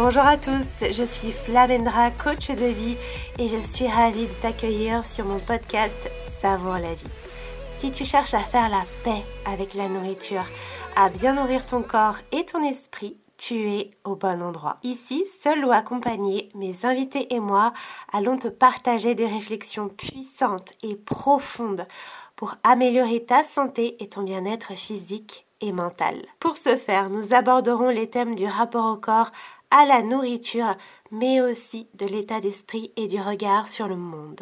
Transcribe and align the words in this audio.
Bonjour 0.00 0.22
à 0.22 0.36
tous, 0.36 0.68
je 0.80 1.02
suis 1.02 1.32
Flamendra, 1.32 2.12
coach 2.12 2.50
de 2.50 2.66
vie 2.66 2.96
et 3.36 3.48
je 3.48 3.56
suis 3.56 3.88
ravie 3.88 4.28
de 4.28 4.32
t'accueillir 4.34 5.04
sur 5.04 5.24
mon 5.24 5.40
podcast 5.40 6.08
Savoir 6.40 6.78
la 6.78 6.94
vie. 6.94 7.10
Si 7.80 7.90
tu 7.90 8.04
cherches 8.04 8.34
à 8.34 8.38
faire 8.38 8.68
la 8.68 8.82
paix 9.02 9.24
avec 9.44 9.74
la 9.74 9.88
nourriture, 9.88 10.44
à 10.94 11.08
bien 11.08 11.32
nourrir 11.32 11.66
ton 11.66 11.82
corps 11.82 12.14
et 12.30 12.44
ton 12.44 12.62
esprit, 12.62 13.16
tu 13.38 13.68
es 13.70 13.90
au 14.04 14.14
bon 14.14 14.40
endroit. 14.40 14.76
Ici, 14.84 15.24
seul 15.42 15.64
ou 15.64 15.72
accompagné, 15.72 16.48
mes 16.54 16.76
invités 16.84 17.34
et 17.34 17.40
moi 17.40 17.72
allons 18.12 18.38
te 18.38 18.46
partager 18.46 19.16
des 19.16 19.26
réflexions 19.26 19.88
puissantes 19.88 20.74
et 20.84 20.94
profondes 20.94 21.88
pour 22.36 22.54
améliorer 22.62 23.24
ta 23.24 23.42
santé 23.42 24.00
et 24.00 24.08
ton 24.08 24.22
bien-être 24.22 24.74
physique 24.74 25.44
et 25.60 25.72
mental. 25.72 26.24
Pour 26.38 26.56
ce 26.56 26.76
faire, 26.76 27.10
nous 27.10 27.34
aborderons 27.34 27.88
les 27.88 28.08
thèmes 28.08 28.36
du 28.36 28.46
rapport 28.46 28.86
au 28.86 28.96
corps, 28.96 29.32
à 29.70 29.84
la 29.86 30.02
nourriture, 30.02 30.76
mais 31.10 31.40
aussi 31.40 31.88
de 31.94 32.06
l'état 32.06 32.40
d'esprit 32.40 32.92
et 32.96 33.06
du 33.06 33.20
regard 33.20 33.68
sur 33.68 33.88
le 33.88 33.96
monde. 33.96 34.40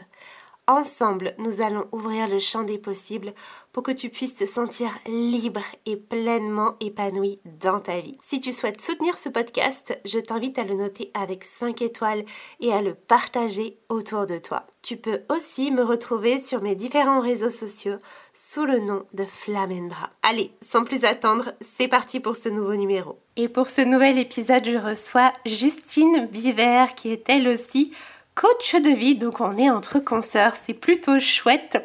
Ensemble, 0.69 1.35
nous 1.39 1.63
allons 1.63 1.87
ouvrir 1.93 2.27
le 2.27 2.41
champ 2.41 2.65
des 2.65 2.79
possibles 2.79 3.35
pour 3.73 3.85
que 3.85 3.93
tu 3.93 4.09
puisses 4.09 4.35
te 4.35 4.47
sentir 4.47 4.91
libre 5.07 5.63
et 5.85 5.97
pleinement 5.97 6.75
épanoui 6.81 7.39
dans 7.45 7.79
ta 7.79 8.01
vie. 8.01 8.19
Si 8.27 8.41
tu 8.41 8.53
souhaites 8.53 8.81
soutenir 8.81 9.17
ce 9.17 9.29
podcast, 9.29 9.97
je 10.05 10.19
t'invite 10.19 10.59
à 10.59 10.65
le 10.65 10.75
noter 10.75 11.13
avec 11.15 11.45
5 11.45 11.83
étoiles 11.83 12.25
et 12.59 12.73
à 12.73 12.83
le 12.83 12.95
partager 12.95 13.79
autour 13.89 14.27
de 14.27 14.39
toi. 14.39 14.67
Tu 14.83 14.97
peux 14.97 15.21
aussi 15.31 15.71
me 15.71 15.85
retrouver 15.85 16.41
sur 16.41 16.63
mes 16.63 16.75
différents 16.75 17.21
réseaux 17.21 17.51
sociaux 17.51 17.99
sous 18.35 18.65
le 18.65 18.81
nom 18.81 19.05
de 19.13 19.25
Flamendra. 19.25 20.11
Allez, 20.23 20.51
sans 20.69 20.83
plus 20.83 21.05
attendre, 21.05 21.53
c'est 21.79 21.87
parti 21.87 22.19
pour 22.19 22.35
ce 22.35 22.49
nouveau 22.49 22.75
numéro. 22.75 23.21
Et 23.37 23.49
pour 23.49 23.69
ce 23.69 23.83
nouvel 23.83 24.19
épisode, 24.19 24.65
je 24.65 24.79
reçois 24.79 25.33
Justine 25.45 26.27
Biver 26.27 26.87
qui 26.97 27.13
est 27.13 27.29
elle 27.29 27.47
aussi 27.47 27.93
coach 28.37 28.75
de 28.77 28.91
vie, 28.91 29.17
donc 29.17 29.41
on 29.41 29.57
est 29.57 29.71
entre 29.71 29.99
consoeurs, 29.99 30.55
c'est 30.55 30.75
plutôt 30.75 31.19
chouette, 31.19 31.83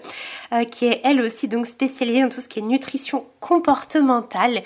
euh, 0.51 0.65
qui 0.65 0.85
est 0.85 1.01
elle 1.03 1.21
aussi 1.21 1.47
donc 1.47 1.65
spécialisée 1.65 2.21
dans 2.21 2.29
tout 2.29 2.41
ce 2.41 2.49
qui 2.49 2.59
est 2.59 2.61
nutrition 2.61 3.25
comportementale 3.39 4.61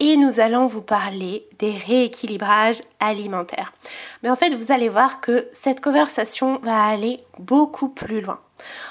et 0.00 0.16
nous 0.16 0.40
allons 0.40 0.66
vous 0.66 0.82
parler 0.82 1.46
des 1.60 1.70
rééquilibrages 1.70 2.82
alimentaires. 3.00 3.72
Mais 4.22 4.30
en 4.30 4.36
fait, 4.36 4.54
vous 4.54 4.72
allez 4.72 4.88
voir 4.88 5.20
que 5.20 5.48
cette 5.52 5.80
conversation 5.80 6.58
va 6.62 6.82
aller 6.82 7.18
beaucoup 7.38 7.88
plus 7.88 8.20
loin. 8.20 8.40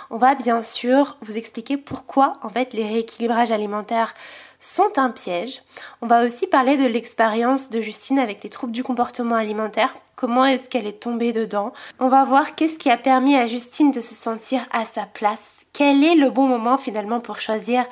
On 0.09 0.18
va 0.18 0.36
bien 0.36 0.64
sûr 0.64 1.18
vous 1.22 1.38
expliquer 1.38 1.75
pourquoi 1.75 2.34
en 2.42 2.50
fait 2.50 2.73
les 2.73 2.86
rééquilibrages 2.86 3.52
alimentaires 3.52 4.14
sont 4.68 4.98
un 4.98 5.10
piège. 5.10 5.62
On 6.02 6.08
va 6.08 6.23
aussi 6.23 6.48
parler 6.48 6.78
de 6.78 6.86
l'expérience 6.86 7.70
de 7.70 7.82
Justine 7.82 8.20
avec 8.20 8.44
les 8.44 8.50
troubles 8.50 8.74
du 8.74 8.84
comportement 8.84 9.36
alimentaire. 9.36 9.96
Comment 10.16 10.46
est-ce 10.46 10.64
qu'elle 10.64 10.88
est 10.88 11.02
tombée 11.02 11.32
dedans? 11.32 11.74
On 12.00 12.09
va 12.09 12.26
voir 12.26 12.56
qu'est-ce 12.56 12.78
qui 12.78 12.90
a 12.90 12.98
permis 12.98 13.36
à 13.36 13.48
Justine 13.48 13.92
de 13.92 14.02
se 14.02 14.16
sentir 14.16 14.66
à 14.72 14.86
sa 14.86 15.06
place. 15.06 15.50
Quel 15.74 16.04
est 16.04 16.16
le 16.16 16.30
bon 16.30 16.48
moment 16.48 16.78
finalement 16.78 17.20
pour 17.20 17.40
choisir 17.40 17.86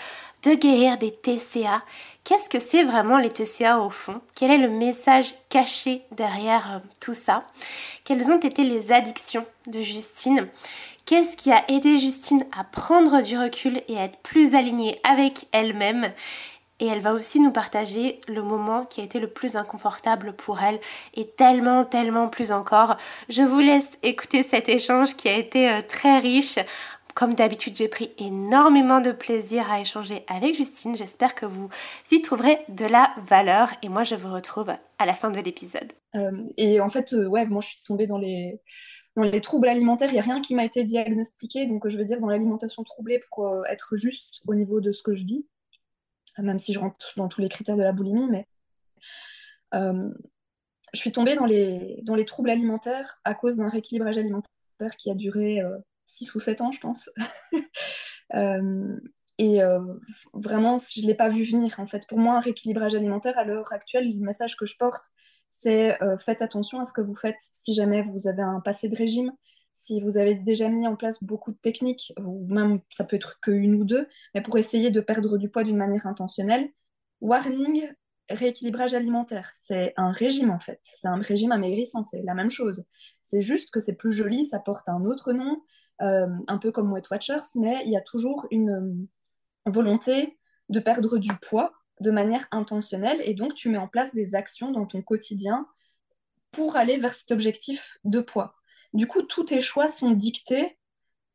de 0.44 0.54
guérir 0.54 0.98
des 0.98 1.12
TCA 1.12 1.82
Qu'est-ce 2.24 2.50
que 2.50 2.58
c'est 2.58 2.84
vraiment 2.84 3.20
les 3.20 3.30
TCA 3.30 3.80
au 3.82 3.92
fond? 3.92 4.20
Quel 4.34 4.50
est 4.50 4.58
le 4.58 4.70
message 4.70 5.36
caché 5.50 6.02
derrière 6.12 6.78
euh, 6.78 6.80
tout 7.00 7.14
ça? 7.14 7.44
Quelles 8.04 8.32
ont 8.32 8.40
été 8.40 8.64
les 8.64 8.92
addictions 8.92 9.46
de 9.68 9.84
Justine? 9.84 10.48
Qu'est-ce 11.06 11.38
qui 11.38 11.52
a 11.52 11.64
aidé 11.70 12.00
Justine 12.00 12.44
à 12.58 12.64
prendre 12.64 13.22
du 13.22 13.38
recul 13.38 13.80
et 13.88 14.00
à 14.00 14.06
être 14.06 14.18
plus 14.24 14.56
alignée 14.56 15.00
avec 15.04 15.46
elle-même? 15.52 16.12
Et 16.80 16.88
elle 16.88 17.02
va 17.02 17.14
aussi 17.14 17.40
nous 17.40 17.52
partager 17.52 18.20
le 18.28 18.42
moment 18.42 18.86
qui 18.86 19.02
a 19.02 19.04
été 19.04 19.20
le 19.20 19.30
plus 19.30 19.56
inconfortable 19.56 20.34
pour 20.34 20.62
elle 20.62 20.80
et 21.14 21.28
tellement, 21.28 21.86
tellement 21.86 22.28
plus 22.28 22.52
encore. 22.52 22.98
Je 23.30 23.42
vous 23.44 23.60
laisse 23.60 23.90
écouter 24.04 24.44
cet 24.44 24.68
échange 24.68 25.16
qui 25.16 25.30
a 25.30 25.38
été 25.38 25.70
euh, 25.70 25.82
très 25.88 26.20
riche. 26.20 26.60
Comme 27.14 27.34
d'habitude, 27.34 27.78
j'ai 27.78 27.88
pris 27.88 28.12
énormément 28.18 29.00
de 29.00 29.14
plaisir 29.14 29.72
à 29.72 29.80
échanger 29.80 30.26
avec 30.28 30.56
Justine. 30.56 30.96
J'espère 30.96 31.34
que 31.34 31.46
vous 31.46 31.70
y 32.12 32.22
trouverez 32.22 32.60
de 32.68 32.84
la 32.84 33.12
valeur 33.28 33.70
et 33.82 33.88
moi 33.88 34.04
je 34.04 34.16
vous 34.16 34.34
retrouve 34.34 34.74
à 34.98 35.06
la 35.06 35.14
fin 35.14 35.32
de 35.32 35.40
l'épisode. 35.40 35.94
Euh, 36.16 36.46
et 36.58 36.82
en 36.82 36.90
fait, 36.90 37.14
euh, 37.14 37.26
ouais, 37.26 37.46
moi 37.46 37.62
je 37.62 37.68
suis 37.68 37.84
tombée 37.84 38.06
dans 38.06 38.18
les, 38.18 38.60
dans 39.16 39.24
les 39.24 39.40
troubles 39.40 39.70
alimentaires. 39.70 40.10
Il 40.10 40.16
n'y 40.16 40.20
a 40.20 40.24
rien 40.24 40.42
qui 40.42 40.56
m'a 40.56 40.66
été 40.66 40.84
diagnostiqué, 40.84 41.68
donc 41.68 41.88
je 41.88 41.98
veux 41.98 42.04
dire 42.04 42.20
dans 42.20 42.28
l'alimentation 42.28 42.84
troublée 42.84 43.22
pour 43.32 43.64
être 43.70 43.96
juste 43.96 44.42
au 44.46 44.54
niveau 44.54 44.82
de 44.82 44.92
ce 44.92 45.02
que 45.02 45.16
je 45.16 45.24
dis 45.24 45.46
même 46.38 46.60
si 46.60 46.74
je 46.74 46.80
rentre 46.80 47.14
dans 47.18 47.28
tous 47.28 47.42
les 47.42 47.50
critères 47.50 47.78
de 47.78 47.84
la 47.84 47.94
boulimie, 47.94 48.30
mais 48.30 48.48
euh, 49.74 50.10
je 50.94 51.00
suis 51.00 51.12
tombée 51.12 51.36
dans 51.36 51.46
les, 51.46 52.26
troubles 52.26 52.50
alimentaires 52.50 53.20
à 53.24 53.36
cause 53.36 53.58
d'un 53.58 53.70
rééquilibrage 53.70 54.18
alimentaire 54.18 54.96
qui 54.98 55.12
a 55.12 55.16
duré 55.16 55.62
6 56.06 56.28
euh, 56.28 56.32
ou 56.36 56.40
7 56.40 56.62
ans, 56.62 56.72
je 56.72 56.80
pense. 56.80 57.10
Euh, 58.34 58.98
et 59.38 59.60
vraiment, 60.34 60.78
je 60.78 61.02
ne 61.02 61.06
l'ai 61.06 61.14
pas 61.14 61.30
vu 61.30 61.44
venir, 61.44 61.80
en 61.80 61.86
fait. 61.86 62.08
Pour 62.08 62.18
moi, 62.18 62.38
un 62.38 62.40
rééquilibrage 62.40 62.96
alimentaire, 62.96 63.38
à 63.38 63.44
l'heure 63.44 63.72
actuelle, 63.72 64.12
le 64.12 64.26
message 64.26 64.58
que 64.58 64.66
je 64.66 64.76
porte, 64.78 65.06
c'est 65.48 65.96
faites 66.20 66.42
attention 66.42 66.80
à 66.80 66.86
ce 66.86 66.94
que 66.94 67.02
vous 67.02 67.16
faites 67.16 67.38
si 67.40 67.76
jamais 67.76 68.02
vous 68.02 68.28
avez 68.28 68.42
un 68.42 68.62
passé 68.62 68.90
de 68.90 68.96
régime, 68.96 69.32
si 69.76 70.02
vous 70.02 70.18
avez 70.18 70.36
déjà 70.36 70.70
mis 70.70 70.88
en 70.88 70.96
place 70.96 71.22
beaucoup 71.22 71.52
de 71.52 71.58
techniques, 71.58 72.14
ou 72.18 72.48
même 72.48 72.80
ça 72.90 73.04
peut 73.04 73.18
être 73.18 73.40
qu'une 73.42 73.76
ou 73.76 73.84
deux, 73.84 74.08
mais 74.34 74.42
pour 74.42 74.58
essayer 74.58 74.90
de 74.90 75.02
perdre 75.02 75.38
du 75.38 75.50
poids 75.50 75.66
d'une 75.66 75.76
manière 75.76 76.08
intentionnelle, 76.08 76.72
warning, 77.22 77.88
rééquilibrage 78.30 78.94
alimentaire, 78.94 79.52
c'est 79.56 79.94
un 79.98 80.12
régime 80.12 80.50
en 80.50 80.60
fait, 80.60 80.80
c'est 80.82 81.08
un 81.08 81.20
régime 81.20 81.52
amaigrissant, 81.52 82.06
c'est 82.06 82.24
la 82.24 82.34
même 82.34 82.50
chose. 82.50 82.86
C'est 83.22 83.42
juste 83.42 83.70
que 83.70 83.82
c'est 83.82 83.96
plus 83.96 84.14
joli, 84.14 84.46
ça 84.46 84.60
porte 84.60 84.88
un 84.88 85.04
autre 85.04 85.34
nom, 85.34 85.62
euh, 86.02 86.28
un 86.48 86.58
peu 86.58 86.72
comme 86.72 86.92
Weight 86.92 87.10
Watchers, 87.12 87.46
mais 87.56 87.84
il 87.86 87.92
y 87.92 87.98
a 87.98 88.02
toujours 88.02 88.48
une 88.52 88.70
euh, 88.70 89.70
volonté 89.70 90.40
de 90.70 90.80
perdre 90.80 91.18
du 91.18 91.32
poids 91.42 91.74
de 92.00 92.12
manière 92.12 92.48
intentionnelle, 92.52 93.22
et 93.26 93.34
donc 93.34 93.54
tu 93.54 93.70
mets 93.70 93.78
en 93.78 93.90
place 93.90 94.14
des 94.14 94.36
actions 94.36 94.72
dans 94.72 94.86
ton 94.86 95.02
quotidien 95.02 95.68
pour 96.52 96.78
aller 96.78 96.98
vers 96.98 97.14
cet 97.14 97.32
objectif 97.32 97.98
de 98.06 98.22
poids. 98.22 98.56
Du 98.96 99.08
coup, 99.08 99.22
tous 99.24 99.44
tes 99.44 99.60
choix 99.60 99.90
sont 99.90 100.12
dictés 100.12 100.78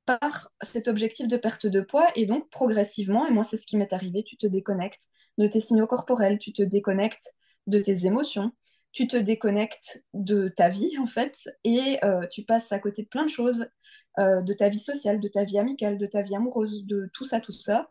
par 0.07 0.51
cet 0.63 0.89
objectif 0.89 1.29
de 1.29 1.37
perte 1.37 1.67
de 1.67 1.83
poids 1.83 2.09
et 2.17 2.25
donc 2.25 2.49
progressivement, 2.49 3.27
et 3.27 3.31
moi 3.31 3.45
c'est 3.45 3.59
ce 3.59 3.67
qui 3.67 3.77
m'est 3.77 3.93
arrivé, 3.93 4.25
tu 4.25 4.39
te 4.39 4.47
déconnectes 4.47 5.09
de 5.37 5.47
tes 5.47 5.61
signaux 5.61 5.87
corporels, 5.87 6.39
tu 6.39 6.55
te 6.55 6.63
déconnectes 6.63 7.35
de 7.67 7.79
tes 7.79 8.07
émotions, 8.07 8.51
tu 8.93 9.07
te 9.07 9.17
déconnectes 9.19 10.03
de 10.15 10.49
ta 10.49 10.71
vie 10.71 10.97
en 10.99 11.07
fait 11.07 11.51
et 11.65 12.03
euh, 12.03 12.27
tu 12.29 12.45
passes 12.45 12.73
à 12.73 12.79
côté 12.79 13.03
de 13.03 13.09
plein 13.09 13.25
de 13.25 13.31
choses, 13.31 13.67
euh, 14.19 14.41
de 14.41 14.53
ta 14.55 14.71
vie 14.71 14.79
sociale, 14.79 15.21
de 15.21 15.29
ta 15.29 15.45
vie 15.45 15.59
amicale, 15.59 15.99
de 15.99 16.07
ta 16.07 16.23
vie 16.23 16.35
amoureuse, 16.35 16.87
de 16.87 17.11
tout 17.13 17.25
ça, 17.27 17.41
tout 17.41 17.53
ça. 17.53 17.91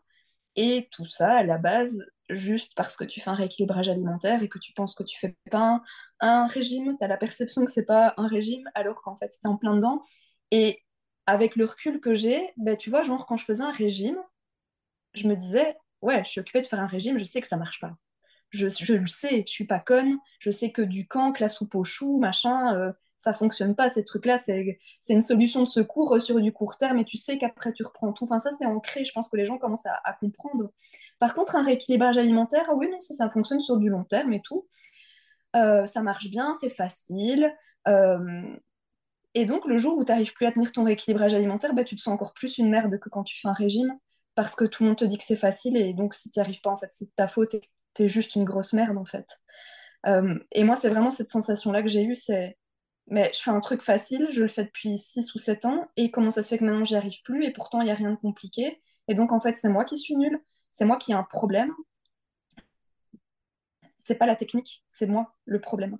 Et 0.56 0.88
tout 0.90 1.04
ça, 1.04 1.36
à 1.36 1.42
la 1.44 1.58
base, 1.58 2.04
juste 2.34 2.72
parce 2.76 2.96
que 2.96 3.04
tu 3.04 3.20
fais 3.20 3.30
un 3.30 3.34
rééquilibrage 3.34 3.88
alimentaire 3.88 4.42
et 4.42 4.48
que 4.48 4.58
tu 4.58 4.72
penses 4.72 4.94
que 4.94 5.02
tu 5.02 5.18
fais 5.18 5.36
pas 5.50 5.82
un, 6.20 6.46
régime, 6.46 6.96
tu 6.98 7.04
as 7.04 7.08
la 7.08 7.16
perception 7.16 7.64
que 7.64 7.70
c'est 7.70 7.84
pas 7.84 8.14
un 8.16 8.28
régime, 8.28 8.68
alors 8.74 9.02
qu'en 9.02 9.16
fait, 9.16 9.32
c'est 9.32 9.46
en 9.48 9.56
plein 9.56 9.76
dedans. 9.76 10.02
Et 10.50 10.82
avec 11.26 11.56
le 11.56 11.64
recul 11.64 12.00
que 12.00 12.14
j'ai, 12.14 12.52
ben, 12.56 12.76
tu 12.76 12.90
vois, 12.90 13.02
genre, 13.02 13.26
quand 13.26 13.36
je 13.36 13.44
faisais 13.44 13.62
un 13.62 13.72
régime, 13.72 14.18
je 15.14 15.28
me 15.28 15.36
disais, 15.36 15.76
ouais, 16.02 16.22
je 16.24 16.30
suis 16.30 16.40
occupée 16.40 16.60
de 16.60 16.66
faire 16.66 16.80
un 16.80 16.86
régime, 16.86 17.18
je 17.18 17.24
sais 17.24 17.40
que 17.40 17.48
ça 17.48 17.56
marche 17.56 17.80
pas. 17.80 17.96
Je, 18.50 18.66
le 18.94 19.06
sais, 19.06 19.44
je 19.46 19.52
suis 19.52 19.66
pas 19.66 19.78
conne, 19.78 20.18
je 20.40 20.50
sais 20.50 20.72
que 20.72 20.82
du 20.82 21.06
camp, 21.06 21.32
la 21.38 21.48
soupe 21.48 21.74
aux 21.76 21.84
choux, 21.84 22.18
machin, 22.18 22.74
euh, 22.74 22.92
ça 23.20 23.34
fonctionne 23.34 23.76
pas, 23.76 23.90
ces 23.90 24.02
trucs-là, 24.02 24.38
c'est 24.38 24.78
une 25.10 25.20
solution 25.20 25.60
de 25.62 25.68
secours 25.68 26.14
euh, 26.14 26.20
sur 26.20 26.40
du 26.40 26.52
court 26.54 26.78
terme 26.78 26.98
et 26.98 27.04
tu 27.04 27.18
sais 27.18 27.36
qu'après 27.36 27.70
tu 27.70 27.82
reprends 27.82 28.14
tout. 28.14 28.24
Enfin, 28.24 28.38
ça, 28.38 28.50
c'est 28.58 28.64
ancré, 28.64 29.04
je 29.04 29.12
pense 29.12 29.28
que 29.28 29.36
les 29.36 29.44
gens 29.44 29.58
commencent 29.58 29.84
à, 29.84 30.12
comprendre. 30.14 30.72
Par 31.18 31.34
contre, 31.34 31.54
un 31.54 31.62
rééquilibrage 31.62 32.16
alimentaire, 32.16 32.64
ah 32.70 32.74
oui, 32.74 32.88
non, 32.90 32.98
ça, 33.02 33.28
fonctionne 33.28 33.60
sur 33.60 33.76
du 33.76 33.90
long 33.90 34.04
terme 34.04 34.32
et 34.32 34.40
tout. 34.40 34.66
Euh, 35.54 35.86
ça 35.86 36.00
marche 36.00 36.30
bien, 36.30 36.54
c'est 36.62 36.70
facile. 36.70 37.54
Euh, 37.88 38.56
et 39.34 39.44
donc, 39.44 39.66
le 39.66 39.76
jour 39.76 39.98
où 39.98 40.04
tu 40.04 40.12
n'arrives 40.12 40.32
plus 40.32 40.46
à 40.46 40.52
tenir 40.52 40.72
ton 40.72 40.84
rééquilibrage 40.84 41.34
alimentaire, 41.34 41.74
bah, 41.74 41.84
tu 41.84 41.96
te 41.96 42.00
sens 42.00 42.14
encore 42.14 42.32
plus 42.32 42.56
une 42.56 42.70
merde 42.70 42.98
que 42.98 43.10
quand 43.10 43.24
tu 43.24 43.38
fais 43.38 43.48
un 43.48 43.52
régime 43.52 43.98
parce 44.34 44.54
que 44.54 44.64
tout 44.64 44.82
le 44.82 44.88
monde 44.88 44.98
te 44.98 45.04
dit 45.04 45.18
que 45.18 45.24
c'est 45.24 45.36
facile 45.36 45.76
et 45.76 45.92
donc 45.92 46.14
si 46.14 46.30
tu 46.30 46.38
n'y 46.38 46.42
arrives 46.42 46.62
pas, 46.62 46.70
en 46.70 46.78
fait, 46.78 46.88
c'est 46.90 47.14
ta 47.16 47.28
faute 47.28 47.52
et 47.52 47.60
tu 47.94 48.04
es 48.04 48.08
juste 48.08 48.34
une 48.34 48.44
grosse 48.44 48.72
merde, 48.72 48.96
en 48.96 49.04
fait. 49.04 49.26
et 50.52 50.64
moi, 50.64 50.76
c'est 50.76 50.88
vraiment 50.88 51.10
cette 51.10 51.28
sensation-là 51.28 51.82
que 51.82 51.88
j'ai 51.88 52.02
eue, 52.04 52.14
c'est 52.14 52.56
mais 53.10 53.30
je 53.34 53.40
fais 53.42 53.50
un 53.50 53.60
truc 53.60 53.82
facile, 53.82 54.28
je 54.30 54.42
le 54.42 54.48
fais 54.48 54.64
depuis 54.64 54.96
6 54.96 55.34
ou 55.34 55.38
7 55.38 55.64
ans, 55.66 55.88
et 55.96 56.10
comment 56.10 56.30
ça 56.30 56.42
se 56.42 56.48
fait 56.48 56.58
que 56.58 56.64
maintenant 56.64 56.84
j'y 56.84 56.94
arrive 56.94 57.20
plus, 57.22 57.44
et 57.44 57.52
pourtant 57.52 57.80
il 57.80 57.86
n'y 57.86 57.90
a 57.90 57.94
rien 57.94 58.12
de 58.12 58.16
compliqué. 58.16 58.80
Et 59.08 59.14
donc 59.14 59.32
en 59.32 59.40
fait, 59.40 59.54
c'est 59.54 59.68
moi 59.68 59.84
qui 59.84 59.98
suis 59.98 60.16
nulle, 60.16 60.40
c'est 60.70 60.84
moi 60.84 60.96
qui 60.96 61.10
ai 61.12 61.14
un 61.14 61.24
problème. 61.24 61.72
C'est 63.98 64.14
pas 64.14 64.26
la 64.26 64.36
technique, 64.36 64.84
c'est 64.86 65.06
moi 65.06 65.34
le 65.44 65.60
problème. 65.60 65.98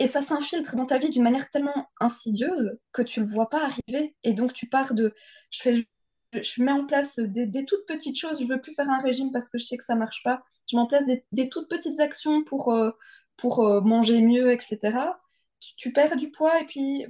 Et 0.00 0.08
ça 0.08 0.22
s'infiltre 0.22 0.76
dans 0.76 0.86
ta 0.86 0.98
vie 0.98 1.10
d'une 1.10 1.22
manière 1.22 1.48
tellement 1.50 1.88
insidieuse 2.00 2.78
que 2.92 3.02
tu 3.02 3.20
le 3.20 3.26
vois 3.26 3.48
pas 3.48 3.64
arriver. 3.64 4.16
Et 4.24 4.32
donc 4.34 4.52
tu 4.52 4.68
pars 4.68 4.94
de. 4.94 5.14
Je, 5.50 5.62
fais, 5.62 5.76
je, 6.32 6.62
mets 6.62 6.72
en 6.72 6.84
place 6.84 7.18
des, 7.20 7.64
toutes 7.64 7.86
petites 7.86 8.18
choses, 8.18 8.42
je 8.42 8.46
veux 8.46 8.60
plus 8.60 8.74
faire 8.74 8.90
un 8.90 9.00
régime 9.00 9.30
parce 9.32 9.48
que 9.48 9.58
je 9.58 9.66
sais 9.66 9.76
que 9.76 9.84
ça 9.84 9.94
marche 9.94 10.22
pas. 10.24 10.42
Je 10.68 10.76
mets 10.76 10.82
en 10.82 10.86
place 10.88 11.04
des, 11.32 11.48
toutes 11.48 11.70
petites 11.70 12.00
actions 12.00 12.42
pour, 12.42 12.72
euh, 12.72 12.90
pour 13.36 13.60
euh, 13.60 13.80
manger 13.80 14.20
mieux, 14.20 14.50
etc 14.52 15.14
tu 15.76 15.92
perds 15.92 16.16
du 16.16 16.30
poids 16.30 16.60
et 16.60 16.64
puis 16.64 17.06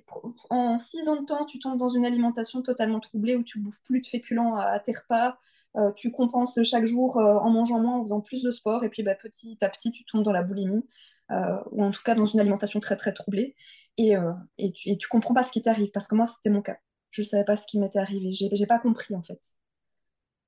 en 0.51 0.79
six 0.79 1.09
ans 1.09 1.21
de 1.21 1.25
temps, 1.27 1.45
tu 1.45 1.59
tombes 1.59 1.79
dans 1.79 1.89
une 1.89 2.05
alimentation 2.07 2.63
totalement 2.63 3.01
troublée 3.01 3.37
où 3.37 3.43
tu 3.43 3.59
bouffes 3.59 3.83
plus 3.83 4.01
de 4.01 4.07
féculents 4.07 4.57
à, 4.57 4.79
tes 4.81 4.93
repas, 4.93 5.39
euh, 5.77 5.93
tu 5.93 6.13
compenses 6.13 6.63
chaque 6.63 6.85
jour 6.85 7.19
euh, 7.19 7.39
en 7.39 7.51
mangeant 7.51 7.81
moins, 7.81 7.99
en 7.99 8.03
faisant 8.03 8.21
plus 8.21 8.43
de 8.43 8.51
sport, 8.51 8.85
et 8.85 8.91
puis 8.91 9.03
bah, 9.03 9.15
petit 9.15 9.59
à 9.63 9.69
petit, 9.69 9.93
tu 9.93 10.05
tombes 10.05 10.23
dans 10.23 10.33
la 10.33 10.43
boulimie, 10.43 10.87
euh, 11.31 11.59
ou 11.73 11.83
en 11.83 11.91
tout 11.91 12.03
cas 12.05 12.15
dans 12.15 12.27
une 12.27 12.41
alimentation 12.41 12.81
très 12.81 12.97
très 12.97 13.13
troublée, 13.13 13.55
et, 13.97 14.15
et, 14.59 14.73
tu, 14.73 15.09
comprends 15.09 15.35
pas 15.35 15.45
ce 15.45 15.53
qui 15.53 15.63
t'arrive, 15.63 15.91
parce 15.93 16.09
que 16.09 16.17
moi, 16.17 16.27
c'était 16.27 16.51
mon 16.51 16.63
cas. 16.63 16.79
Je 17.11 17.23
savais 17.23 17.45
pas 17.45 17.57
ce 17.57 17.67
qui 17.67 17.79
m'était 17.79 18.01
arrivé, 18.01 18.33
j'ai 18.33 18.67
pas 18.67 18.81
compris 18.81 19.15
en 19.15 19.23
fait. 19.23 19.41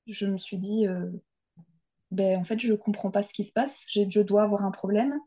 Je 0.08 0.26
me 0.26 0.36
suis 0.38 0.58
dit, 0.58 0.86
ben 2.10 2.38
en 2.38 2.44
fait, 2.44 2.58
je 2.58 2.74
comprends 2.74 3.10
pas 3.10 3.22
ce 3.22 3.32
qui 3.32 3.44
se 3.44 3.52
passe, 3.52 3.86
je 3.92 4.20
dois 4.20 4.42
avoir 4.42 4.64
un 4.64 4.72
problème. 4.72 5.18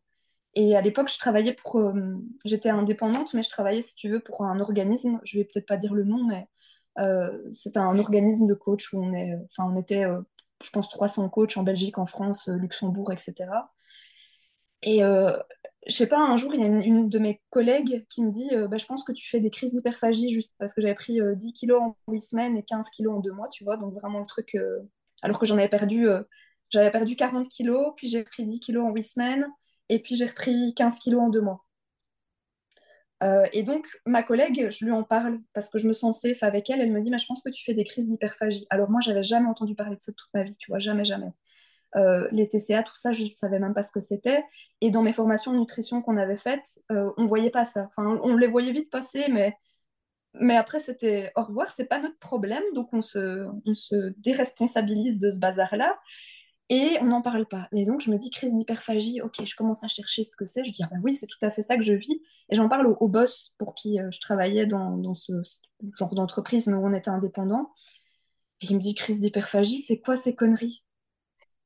Et 0.56 0.76
à 0.76 0.82
l'époque, 0.82 1.12
je 1.12 1.20
travaillais 1.20 1.54
pour. 1.54 1.82
J'étais 2.46 2.70
indépendante, 2.70 3.34
mais 3.34 3.44
je 3.44 3.50
travaillais, 3.50 3.82
si 3.82 3.96
tu 3.96 4.10
veux, 4.10 4.20
pour 4.20 4.44
un 4.44 4.60
organisme. 4.60 5.20
Je 5.24 5.38
vais 5.38 5.46
peut-être 5.46 5.68
pas 5.68 5.78
dire 5.78 5.94
le 5.94 6.04
nom, 6.04 6.24
mais 6.24 6.48
euh, 7.00 7.32
c'était 7.54 7.80
un 7.80 7.98
organisme 7.98 8.48
de 8.48 8.54
coach 8.54 8.94
où 8.94 9.02
on, 9.02 9.14
est, 9.14 9.36
enfin, 9.52 9.70
on 9.72 9.78
était, 9.78 10.06
euh, 10.06 10.22
je 10.64 10.70
pense, 10.72 10.90
300 10.90 11.30
coachs 11.30 11.56
en 11.58 11.64
Belgique, 11.64 11.98
en 11.98 12.06
France, 12.06 12.50
euh, 12.50 12.56
Luxembourg, 12.56 13.12
etc. 13.12 13.46
Et 14.82 15.02
je 15.88 15.96
sais 15.96 16.08
pas, 16.08 16.20
un 16.20 16.38
jour, 16.38 16.54
il 16.54 16.62
y 16.62 16.64
a 16.64 16.68
une, 16.68 17.10
de 17.10 17.20
mes 17.20 17.42
collègues 17.50 18.06
qui 18.10 18.24
me 18.24 18.32
dit 18.32 18.50
bah, 18.70 18.78
Je 18.78 18.86
pense 18.86 19.04
que 19.04 19.12
tu 19.12 19.28
fais 19.30 19.40
des 19.40 19.50
crises 19.50 19.74
d'hyperphagie 19.74 20.30
juste 20.30 20.56
parce 20.60 20.74
que 20.74 20.82
j'avais 20.82 20.96
pris 20.96 21.20
10 21.36 21.54
kilos 21.54 21.82
en 21.82 21.98
8 22.08 22.22
semaines 22.22 22.58
et 22.58 22.64
15 22.64 22.90
kilos 22.90 23.16
en 23.16 23.20
2 23.20 23.32
mois, 23.32 23.48
tu 23.50 23.64
vois. 23.64 23.78
Donc, 23.78 23.94
vraiment 23.94 24.20
le 24.20 24.26
truc. 24.26 24.56
alors 25.22 25.40
que 25.40 25.46
j'en 25.46 25.58
avais 25.58 25.70
perdu, 25.70 26.08
j'avais 26.70 26.92
perdu 26.92 27.16
40 27.16 27.48
kilos, 27.50 27.94
puis 27.98 28.08
j'ai 28.08 28.24
pris 28.24 28.46
10 28.46 28.60
kilos 28.60 28.86
en 28.86 28.92
8 28.92 29.04
semaines, 29.04 29.48
et 29.90 30.00
puis 30.00 30.16
j'ai 30.16 30.26
repris 30.28 30.74
15 30.76 31.00
kilos 31.00 31.22
en 31.22 31.30
2 31.30 31.42
mois. 31.42 31.66
Euh, 33.22 33.46
et 33.52 33.64
donc, 33.64 33.88
ma 34.06 34.24
collègue, 34.24 34.70
je 34.72 34.86
lui 34.86 34.92
en 34.92 35.04
parle 35.04 35.40
parce 35.54 35.70
que 35.70 35.78
je 35.78 35.88
me 35.88 35.94
sens 35.94 36.22
safe 36.22 36.42
avec 36.42 36.70
elle. 36.70 36.80
Elle 36.82 36.92
me 36.92 37.02
dit, 37.02 37.12
mais 37.12 37.18
je 37.18 37.26
pense 37.26 37.44
que 37.44 37.50
tu 37.50 37.64
fais 37.64 37.74
des 37.74 37.84
crises 37.84 38.10
d'hyperphagie. 38.10 38.66
Alors 38.70 38.90
moi, 38.90 39.02
j'avais 39.02 39.24
jamais 39.24 39.48
entendu 39.48 39.76
parler 39.76 39.96
de 39.96 40.02
ça 40.02 40.14
toute 40.14 40.30
ma 40.34 40.44
vie, 40.44 40.56
tu 40.58 40.72
vois, 40.72 40.80
jamais, 40.80 41.06
jamais. 41.06 41.32
Euh, 41.96 42.28
les 42.32 42.48
TCA, 42.50 42.84
tout 42.84 42.96
ça, 42.96 43.12
je 43.12 43.24
ne 43.24 43.30
savais 43.30 43.60
même 43.60 43.74
pas 43.74 43.84
ce 43.84 43.92
que 43.92 44.02
c'était. 44.02 44.44
Et 44.82 44.92
dans 44.92 45.02
mes 45.02 45.14
formations 45.14 45.54
de 45.54 45.60
nutrition 45.60 46.02
qu'on 46.02 46.18
avait 46.18 46.38
faites, 46.38 46.80
euh, 46.92 47.12
on 47.18 47.24
ne 47.24 47.28
voyait 47.28 47.50
pas 47.52 47.66
ça. 47.66 47.90
Enfin, 47.98 48.20
on 48.24 48.36
les 48.38 48.48
voyait 48.48 48.72
vite 48.72 48.92
passer, 48.92 49.28
mais, 49.30 49.58
mais 50.34 50.56
après, 50.56 50.80
c'était 50.80 51.32
au 51.36 51.44
revoir, 51.44 51.72
c'est 51.72 51.86
pas 51.86 52.00
notre 52.00 52.20
problème. 52.20 52.64
Donc, 52.74 52.90
on 52.94 53.02
se 53.02 54.14
déresponsabilise 54.20 55.20
de 55.20 55.30
ce 55.32 55.40
bazar-là. 55.40 56.00
Et 56.70 56.98
on 57.02 57.06
n'en 57.06 57.24
parle 57.24 57.48
pas. 57.48 57.68
Et 57.74 57.86
donc, 57.86 58.00
je 58.00 58.12
me 58.12 58.18
dis, 58.18 58.30
crise 58.30 58.54
d'hyperphagie, 58.54 59.22
ok, 59.22 59.44
je 59.44 59.56
commence 59.56 59.84
à 59.84 59.88
chercher 59.88 60.24
ce 60.24 60.36
que 60.36 60.46
c'est. 60.46 60.64
Je 60.64 60.72
dis, 60.72 60.84
ah 60.84 60.90
bah 60.92 60.98
oui, 61.04 61.14
c'est 61.14 61.26
tout 61.26 61.40
à 61.42 61.50
fait 61.50 61.64
ça 61.64 61.76
que 61.78 61.82
je 61.82 61.94
vis. 61.94 62.22
Et 62.50 62.56
j'en 62.56 62.70
parle 62.70 62.96
au, 63.00 63.08
boss 63.08 63.56
pour 63.58 63.74
qui 63.74 64.00
euh, 64.00 64.12
je 64.12 64.20
travaillais 64.22 64.68
dans, 64.68 65.16
ce, 65.16 65.34
genre 65.98 66.14
d'entreprise, 66.14 66.68
mais 66.68 66.76
où 66.76 66.86
on 66.86 66.94
était 66.94 67.10
indépendant. 67.10 67.72
Et 68.62 68.68
il 68.70 68.76
me 68.76 68.82
dit, 68.82 68.94
crise 68.94 69.20
d'hyperphagie, 69.20 69.82
c'est 69.82 70.00
quoi 70.00 70.16
ces 70.16 70.36
conneries? 70.36 70.86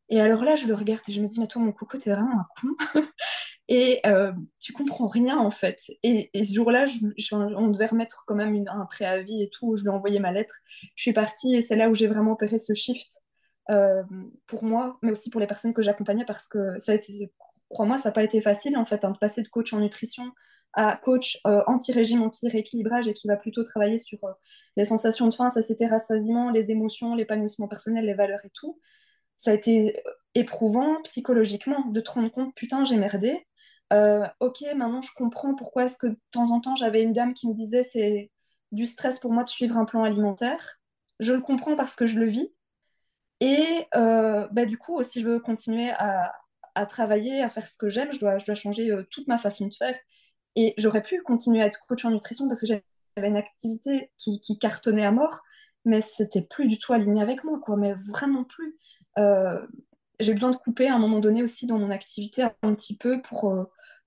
Et 0.10 0.22
alors 0.22 0.44
là, 0.44 0.56
je 0.56 0.68
le 0.68 0.76
regarde 0.76 1.02
et 1.08 1.12
je 1.12 1.22
me 1.22 1.28
dis, 1.28 1.40
mais 1.40 1.48
toi, 1.48 1.62
mon 1.62 1.74
coco, 1.74 1.98
t'es 1.98 2.12
vraiment 2.12 2.40
un 2.40 2.48
con. 2.62 3.02
et 3.68 4.00
euh, 4.06 4.32
tu 4.62 4.72
comprends 4.72 5.08
rien, 5.08 5.38
en 5.38 5.52
fait. 5.52 5.82
Et, 6.04 6.30
ce 6.34 6.54
jour-là, 6.54 6.86
on 7.32 7.68
devait 7.68 7.88
remettre 7.88 8.24
quand 8.26 8.36
même 8.36 8.64
un 8.70 8.86
préavis 8.86 9.44
et 9.44 9.50
tout. 9.50 9.76
Je 9.76 9.84
lui 9.84 9.90
ai 9.90 9.94
envoyé 9.94 10.20
ma 10.20 10.32
lettre. 10.32 10.56
Je 10.96 11.02
suis 11.02 11.14
partie 11.14 11.56
et 11.56 11.62
c'est 11.62 11.76
là 11.76 11.90
où 11.90 11.94
j'ai 11.94 12.08
vraiment 12.08 12.34
opéré 12.34 12.58
ce 12.58 12.74
shift 12.74 13.24
euh, 13.72 14.04
pour 14.48 14.64
moi, 14.64 14.98
mais 15.02 15.12
aussi 15.12 15.30
pour 15.30 15.42
les 15.42 15.48
personnes 15.48 15.74
que 15.74 15.82
j'accompagnais, 15.82 16.26
parce 16.26 16.48
que 16.48 16.80
ça 16.80 16.94
crois-moi, 17.70 17.98
ça 17.98 18.10
n'a 18.10 18.14
pas 18.14 18.24
été 18.24 18.42
facile 18.42 18.78
en 18.78 18.86
fait, 18.86 19.04
hein, 19.06 19.12
de 19.12 19.18
passer 19.18 19.42
de 19.42 19.48
coach 19.48 19.74
en 19.74 19.80
nutrition 19.80 20.32
à 20.76 20.98
coach 20.98 21.40
euh, 21.46 21.62
anti-régime, 21.68 22.24
anti-rééquilibrage 22.24 23.08
et 23.08 23.14
qui 23.14 23.28
va 23.28 23.38
plutôt 23.38 23.64
travailler 23.64 24.00
sur 24.00 24.24
euh, 24.24 24.32
les 24.76 24.86
sensations 24.86 25.28
de 25.28 25.34
faim, 25.34 25.50
satiété, 25.52 25.86
rassasiement, 25.86 26.50
les 26.50 26.72
émotions, 26.72 27.14
l'épanouissement 27.14 27.68
personnel, 27.68 28.06
les 28.06 28.16
valeurs 28.16 28.44
et 28.44 28.50
tout. 28.54 28.80
Ça 29.38 29.52
a 29.52 29.54
été 29.54 30.02
éprouvant 30.34 31.02
psychologiquement 31.04 31.86
de 31.90 32.00
te 32.02 32.10
rendre 32.12 32.32
compte, 32.32 32.56
putain, 32.56 32.86
j'ai 32.86 32.98
merdé. 32.98 33.46
ok, 34.40 34.62
maintenant 34.76 35.02
je 35.02 35.12
comprends 35.16 35.56
pourquoi 35.56 35.86
est-ce 35.86 35.98
que 36.00 36.08
de 36.08 36.20
temps 36.32 36.52
en 36.52 36.60
temps 36.60 36.76
j'avais 36.76 37.04
une 37.04 37.14
dame 37.14 37.34
qui 37.36 37.48
me 37.48 37.54
disait 37.54 37.84
c'est 37.84 38.32
du 38.72 38.88
stress 38.88 39.20
pour 39.20 39.32
moi 39.32 39.44
de 39.44 39.50
suivre 39.50 39.78
un 39.78 39.86
plan 39.86 40.04
alimentaire. 40.04 40.80
Je 41.20 41.34
le 41.34 41.42
comprends 41.42 41.76
parce 41.76 41.96
que 41.96 42.06
je 42.06 42.20
le 42.20 42.28
vis. 42.28 42.52
Et 43.44 43.88
euh, 43.94 44.48
bah, 44.52 44.66
du 44.66 44.78
coup, 44.78 45.04
si 45.04 45.20
je 45.22 45.28
veux 45.28 45.40
continuer 45.42 45.92
à, 45.98 46.32
travailler, 46.88 47.42
à 47.42 47.50
faire 47.50 47.68
ce 47.68 47.76
que 47.76 47.90
j'aime, 47.90 48.14
je 48.14 48.20
dois, 48.20 48.38
je 48.38 48.46
dois 48.46 48.56
changer 48.56 48.90
euh, 48.90 49.04
toute 49.12 49.28
ma 49.28 49.38
façon 49.38 49.68
de 49.68 49.74
faire. 49.74 49.98
Et 50.56 50.74
j'aurais 50.78 51.04
pu 51.04 51.22
continuer 51.24 51.62
à 51.62 51.66
être 51.66 51.86
coach 51.86 52.06
en 52.06 52.12
nutrition 52.12 52.48
parce 52.48 52.62
que 52.62 52.68
j'avais 52.68 52.84
une 53.18 53.36
activité 53.36 54.12
qui, 54.18 54.40
cartonnait 54.60 55.04
à 55.04 55.12
mort, 55.12 55.42
mais 55.84 56.00
c'était 56.00 56.44
plus 56.44 56.70
du 56.70 56.78
tout 56.78 56.94
aligné 56.94 57.22
avec 57.22 57.44
moi, 57.44 57.60
quoi, 57.62 57.76
mais 57.76 57.94
vraiment 58.10 58.46
plus. 58.46 58.78
Euh, 59.18 59.60
j'ai 60.22 60.34
besoin 60.34 60.52
de 60.52 60.56
couper 60.56 60.88
à 60.88 60.96
un 60.96 61.00
moment 61.00 61.20
donné 61.20 61.44
aussi 61.44 61.68
dans 61.68 61.78
mon 61.78 61.92
activité 61.92 62.44
un 62.44 62.74
petit 62.76 62.96
peu 62.96 63.22
pour 63.22 63.54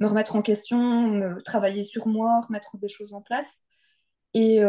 me 0.00 0.06
remettre 0.06 0.34
en 0.34 0.40
question, 0.40 0.78
me, 1.08 1.42
travailler 1.42 1.84
sur 1.84 2.08
moi, 2.08 2.40
remettre 2.40 2.78
des 2.78 2.88
choses 2.88 3.12
en 3.12 3.20
place. 3.20 3.60
Et, 4.32 4.62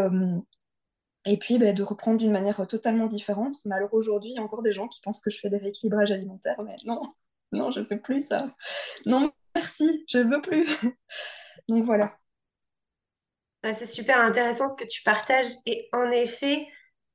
et 1.28 1.38
puis 1.38 1.60
bah, 1.60 1.74
de 1.74 1.84
reprendre 1.84 2.18
d'une 2.18 2.32
manière 2.32 2.66
totalement 2.68 3.08
différente. 3.08 3.56
Alors 3.70 3.94
aujourd'hui, 3.94 4.32
il 4.32 4.36
y 4.36 4.40
a 4.40 4.42
encore 4.42 4.62
des 4.62 4.72
gens 4.72 4.88
qui 4.88 5.02
pensent 5.02 5.22
que 5.22 5.30
je 5.30 5.40
fais 5.40 5.50
des 5.50 5.58
rééquilibrages 5.58 6.12
alimentaires, 6.12 6.62
mais 6.64 6.78
non, 6.86 7.02
non, 7.52 7.70
je 7.70 7.82
ne 7.82 7.86
fais 7.86 7.98
plus 7.98 8.26
ça. 8.26 8.50
Non, 9.06 9.32
merci, 9.54 10.06
je 10.10 10.20
ne 10.20 10.34
veux 10.34 10.42
plus. 10.42 10.66
Donc 11.68 11.84
voilà. 11.84 12.18
C'est 13.64 13.86
super 13.86 14.22
intéressant 14.22 14.70
ce 14.70 14.78
que 14.78 14.88
tu 14.88 15.04
partages. 15.04 15.52
Et 15.66 15.90
en 15.92 16.10
effet, 16.10 16.66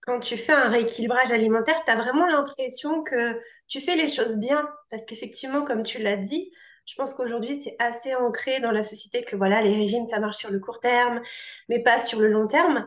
quand 0.03 0.21
tu 0.21 0.37
fais 0.37 0.53
un 0.53 0.69
rééquilibrage 0.69 1.31
alimentaire, 1.31 1.83
tu 1.87 1.91
as 1.91 1.97
vraiment 1.97 2.27
l'impression 2.27 3.03
que 3.03 3.41
tu 3.69 3.81
fais 3.81 3.97
les 3.97 4.09
choses 4.09 4.37
bien. 4.37 4.69
Parce 4.91 5.07
qu'effectivement, 5.07 5.65
comme 5.65 5.83
tu 5.83 6.03
l'as 6.03 6.19
dit, 6.19 6.53
je 6.85 6.95
pense 6.97 7.15
qu'aujourd'hui, 7.15 7.57
c'est 7.57 7.77
assez 7.79 8.15
ancré 8.15 8.61
dans 8.61 8.73
la 8.73 8.85
société 8.85 9.25
que 9.25 9.37
voilà, 9.37 9.63
les 9.63 9.75
régimes, 9.75 10.05
ça 10.05 10.21
marche 10.21 10.37
sur 10.37 10.51
le 10.51 10.61
court 10.61 10.81
terme, 10.81 11.23
mais 11.71 11.83
pas 11.83 11.99
sur 11.99 12.21
le 12.21 12.29
long 12.29 12.47
terme. 12.47 12.87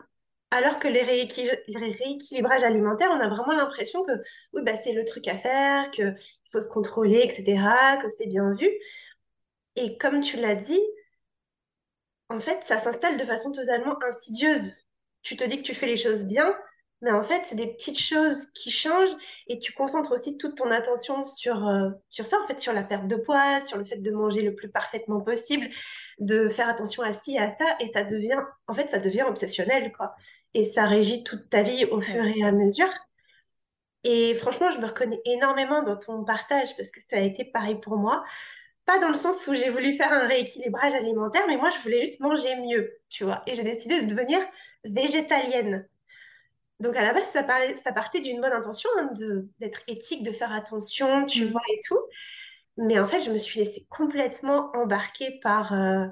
Alors 0.50 0.78
que 0.78 0.88
les, 0.88 1.02
rééquilibrages 1.02 2.62
alimentaires, 2.62 3.10
on 3.10 3.20
a 3.20 3.28
vraiment 3.28 3.52
l'impression 3.52 4.02
que 4.04 4.12
oui, 4.52 4.62
bah, 4.64 4.76
c'est 4.76 4.92
le 4.92 5.04
truc 5.04 5.26
à 5.28 5.36
faire, 5.36 5.90
qu'il 5.90 6.16
faut 6.50 6.60
se 6.60 6.68
contrôler, 6.68 7.20
etc., 7.20 7.98
que 8.00 8.08
c'est 8.08 8.26
bien 8.26 8.54
vu. 8.54 8.68
Et 9.76 9.98
comme 9.98 10.20
tu 10.20 10.36
l'as 10.36 10.54
dit, 10.54 10.80
en 12.28 12.40
fait, 12.40 12.62
ça 12.64 12.78
s'installe 12.78 13.18
de 13.18 13.24
façon 13.24 13.52
totalement 13.52 13.96
insidieuse. 14.04 14.72
Tu 15.22 15.36
te 15.36 15.44
dis 15.44 15.58
que 15.58 15.62
tu 15.62 15.74
fais 15.74 15.86
les 15.86 15.96
choses 15.96 16.24
bien, 16.24 16.56
mais 17.02 17.12
en 17.12 17.22
fait, 17.22 17.42
c'est 17.44 17.56
des 17.56 17.66
petites 17.72 17.98
choses 17.98 18.46
qui 18.54 18.70
changent 18.70 19.14
et 19.48 19.58
tu 19.58 19.72
concentres 19.72 20.12
aussi 20.12 20.38
toute 20.38 20.56
ton 20.56 20.70
attention 20.70 21.24
sur, 21.24 21.68
euh, 21.68 21.90
sur 22.08 22.24
ça, 22.26 22.38
en 22.42 22.46
fait, 22.46 22.58
sur 22.60 22.72
la 22.72 22.82
perte 22.84 23.06
de 23.08 23.16
poids, 23.16 23.60
sur 23.60 23.78
le 23.78 23.84
fait 23.84 23.98
de 23.98 24.10
manger 24.10 24.42
le 24.42 24.54
plus 24.54 24.70
parfaitement 24.70 25.20
possible, 25.20 25.68
de 26.20 26.48
faire 26.48 26.68
attention 26.68 27.02
à 27.02 27.12
ci, 27.12 27.38
à 27.38 27.48
ça, 27.48 27.76
et 27.80 27.88
ça 27.88 28.04
devient, 28.04 28.42
en 28.68 28.74
fait, 28.74 28.88
ça 28.88 28.98
devient 28.98 29.24
obsessionnel, 29.28 29.92
quoi 29.92 30.14
et 30.56 30.64
ça 30.64 30.86
régit 30.86 31.22
toute 31.22 31.50
ta 31.50 31.62
vie 31.62 31.84
au 31.84 32.00
fur 32.00 32.24
et 32.24 32.42
à 32.42 32.50
mesure. 32.50 32.88
Et 34.04 34.34
franchement, 34.34 34.70
je 34.70 34.78
me 34.78 34.86
reconnais 34.86 35.20
énormément 35.26 35.82
dans 35.82 35.96
ton 35.98 36.24
partage 36.24 36.74
parce 36.78 36.90
que 36.90 37.00
ça 37.00 37.18
a 37.18 37.20
été 37.20 37.44
pareil 37.44 37.78
pour 37.78 37.98
moi. 37.98 38.24
Pas 38.86 38.98
dans 38.98 39.08
le 39.08 39.14
sens 39.14 39.46
où 39.48 39.54
j'ai 39.54 39.68
voulu 39.68 39.92
faire 39.92 40.10
un 40.12 40.26
rééquilibrage 40.26 40.94
alimentaire, 40.94 41.42
mais 41.46 41.58
moi, 41.58 41.68
je 41.68 41.78
voulais 41.82 42.00
juste 42.06 42.20
manger 42.20 42.56
mieux, 42.56 42.98
tu 43.10 43.24
vois. 43.24 43.42
Et 43.46 43.54
j'ai 43.54 43.64
décidé 43.64 44.00
de 44.00 44.06
devenir 44.08 44.38
végétalienne. 44.84 45.86
Donc 46.80 46.96
à 46.96 47.02
la 47.02 47.12
base, 47.12 47.26
ça, 47.30 47.42
parlait, 47.42 47.76
ça 47.76 47.92
partait 47.92 48.22
d'une 48.22 48.40
bonne 48.40 48.52
intention, 48.52 48.88
hein, 48.98 49.12
d'être 49.58 49.82
éthique, 49.88 50.22
de 50.22 50.32
faire 50.32 50.52
attention, 50.52 51.26
tu 51.26 51.44
mm. 51.44 51.48
vois, 51.48 51.62
et 51.70 51.80
tout. 51.86 52.00
Mais 52.78 52.98
en 52.98 53.06
fait, 53.06 53.20
je 53.20 53.30
me 53.30 53.38
suis 53.38 53.58
laissée 53.60 53.86
complètement 53.90 54.70
embarquer 54.74 55.38
par, 55.42 55.74
euh, 55.74 56.06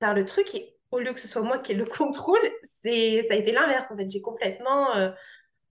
par 0.00 0.12
le 0.12 0.26
truc. 0.26 0.54
Et 0.54 0.76
au 0.90 0.98
lieu 0.98 1.12
que 1.12 1.20
ce 1.20 1.28
soit 1.28 1.42
moi 1.42 1.58
qui 1.58 1.72
ai 1.72 1.74
le 1.74 1.84
contrôle, 1.86 2.40
c'est, 2.62 3.24
ça 3.28 3.34
a 3.34 3.36
été 3.36 3.52
l'inverse. 3.52 3.90
En 3.90 3.96
fait, 3.96 4.10
j'ai 4.10 4.20
complètement. 4.20 4.94
Euh, 4.96 5.10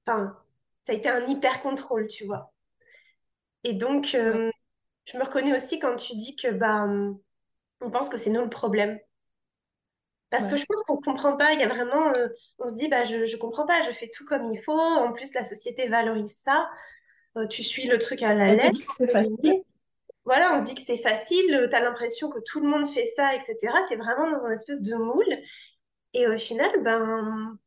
enfin, 0.05 0.37
ça 0.81 0.93
a 0.93 0.95
été 0.95 1.09
un 1.09 1.25
hyper 1.25 1.61
contrôle, 1.61 2.07
tu 2.07 2.25
vois. 2.25 2.53
Et 3.63 3.73
donc, 3.73 4.15
euh, 4.15 4.49
je 5.05 5.17
me 5.17 5.23
reconnais 5.23 5.55
aussi 5.55 5.79
quand 5.79 5.95
tu 5.95 6.15
dis 6.15 6.35
que 6.35 6.49
bah, 6.49 6.87
on 7.81 7.91
pense 7.91 8.09
que 8.09 8.17
c'est 8.17 8.29
nous 8.29 8.41
le 8.41 8.49
problème. 8.49 8.99
Parce 10.29 10.47
que 10.47 10.57
je 10.57 10.65
pense 10.65 10.83
qu'on 10.83 10.97
ne 10.97 11.01
comprend 11.01 11.35
pas. 11.35 11.53
Il 11.53 11.59
y 11.59 11.63
a 11.63 11.67
vraiment. 11.67 12.13
Euh, 12.13 12.27
on 12.59 12.67
se 12.67 12.75
dit, 12.75 12.87
bah, 12.87 13.03
je 13.03 13.17
ne 13.17 13.37
comprends 13.37 13.65
pas, 13.65 13.81
je 13.81 13.91
fais 13.91 14.09
tout 14.13 14.25
comme 14.25 14.45
il 14.45 14.61
faut. 14.61 14.79
En 14.79 15.11
plus, 15.11 15.33
la 15.33 15.43
société 15.43 15.87
valorise 15.87 16.35
ça. 16.35 16.69
tu 17.49 17.63
suis 17.63 17.87
le 17.87 17.97
truc 17.97 18.21
à 18.21 18.33
la 18.35 18.53
lettre. 18.53 18.79
Voilà, 20.25 20.55
on 20.57 20.61
dit 20.61 20.75
que 20.75 20.81
c'est 20.81 20.97
facile, 20.97 21.67
tu 21.69 21.75
as 21.75 21.79
l'impression 21.79 22.29
que 22.29 22.39
tout 22.45 22.61
le 22.61 22.67
monde 22.69 22.87
fait 22.87 23.05
ça, 23.05 23.33
etc. 23.35 23.73
Tu 23.87 23.95
vraiment 23.97 24.29
dans 24.29 24.45
un 24.45 24.51
espèce 24.51 24.81
de 24.81 24.95
moule. 24.95 25.37
Et 26.13 26.27
au 26.27 26.37
final, 26.37 26.71
ben, 26.83 27.57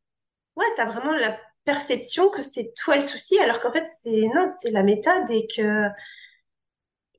ouais, 0.57 0.67
tu 0.77 0.81
as 0.83 0.87
vraiment 0.87 1.13
la 1.15 1.39
perception 1.65 2.31
que 2.31 2.43
c'est 2.43 2.73
toi 2.77 2.97
le 2.97 3.03
souci, 3.03 3.39
alors 3.41 3.61
qu'en 3.61 3.73
fait, 3.73 3.87
c'est 3.87 4.29
non, 4.35 4.47
c'est 4.49 4.71
la 4.71 4.83
méthode 4.83 5.31
et 5.31 5.47
que 5.49 5.89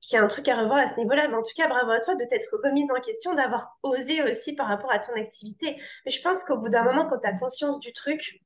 qu'il 0.01 0.17
y 0.17 0.19
a 0.19 0.23
un 0.23 0.27
truc 0.27 0.47
à 0.49 0.55
revoir 0.57 0.77
à 0.79 0.87
ce 0.87 0.97
niveau-là. 0.97 1.27
Mais 1.29 1.35
en 1.35 1.41
tout 1.41 1.53
cas, 1.55 1.67
bravo 1.67 1.91
à 1.91 1.99
toi 1.99 2.15
de 2.15 2.25
t'être 2.25 2.55
remise 2.63 2.91
en 2.91 2.99
question, 3.01 3.33
d'avoir 3.33 3.77
osé 3.83 4.21
aussi 4.23 4.53
par 4.53 4.67
rapport 4.67 4.91
à 4.91 4.99
ton 4.99 5.13
activité. 5.13 5.81
Mais 6.05 6.11
je 6.11 6.21
pense 6.21 6.43
qu'au 6.43 6.57
bout 6.57 6.69
d'un 6.69 6.83
moment, 6.83 7.05
quand 7.07 7.19
tu 7.19 7.27
as 7.27 7.33
conscience 7.37 7.79
du 7.79 7.93
truc, 7.93 8.41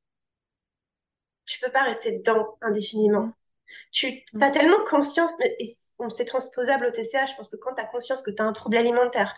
tu 1.46 1.60
peux 1.60 1.72
pas 1.72 1.82
rester 1.84 2.12
dedans 2.20 2.58
indéfiniment. 2.62 3.34
Tu 3.92 4.24
as 4.42 4.52
tellement 4.52 4.84
conscience, 4.86 5.32
et 5.60 5.66
c'est 6.10 6.26
transposable 6.26 6.86
au 6.86 6.92
TCA, 6.92 7.26
je 7.26 7.36
pense 7.36 7.50
que 7.50 7.58
quand 7.58 7.74
tu 7.76 7.82
as 7.82 7.86
conscience 7.86 8.22
que 8.22 8.32
tu 8.32 8.42
as 8.42 8.46
un 8.46 8.54
trouble 8.54 8.78
alimentaire, 8.78 9.36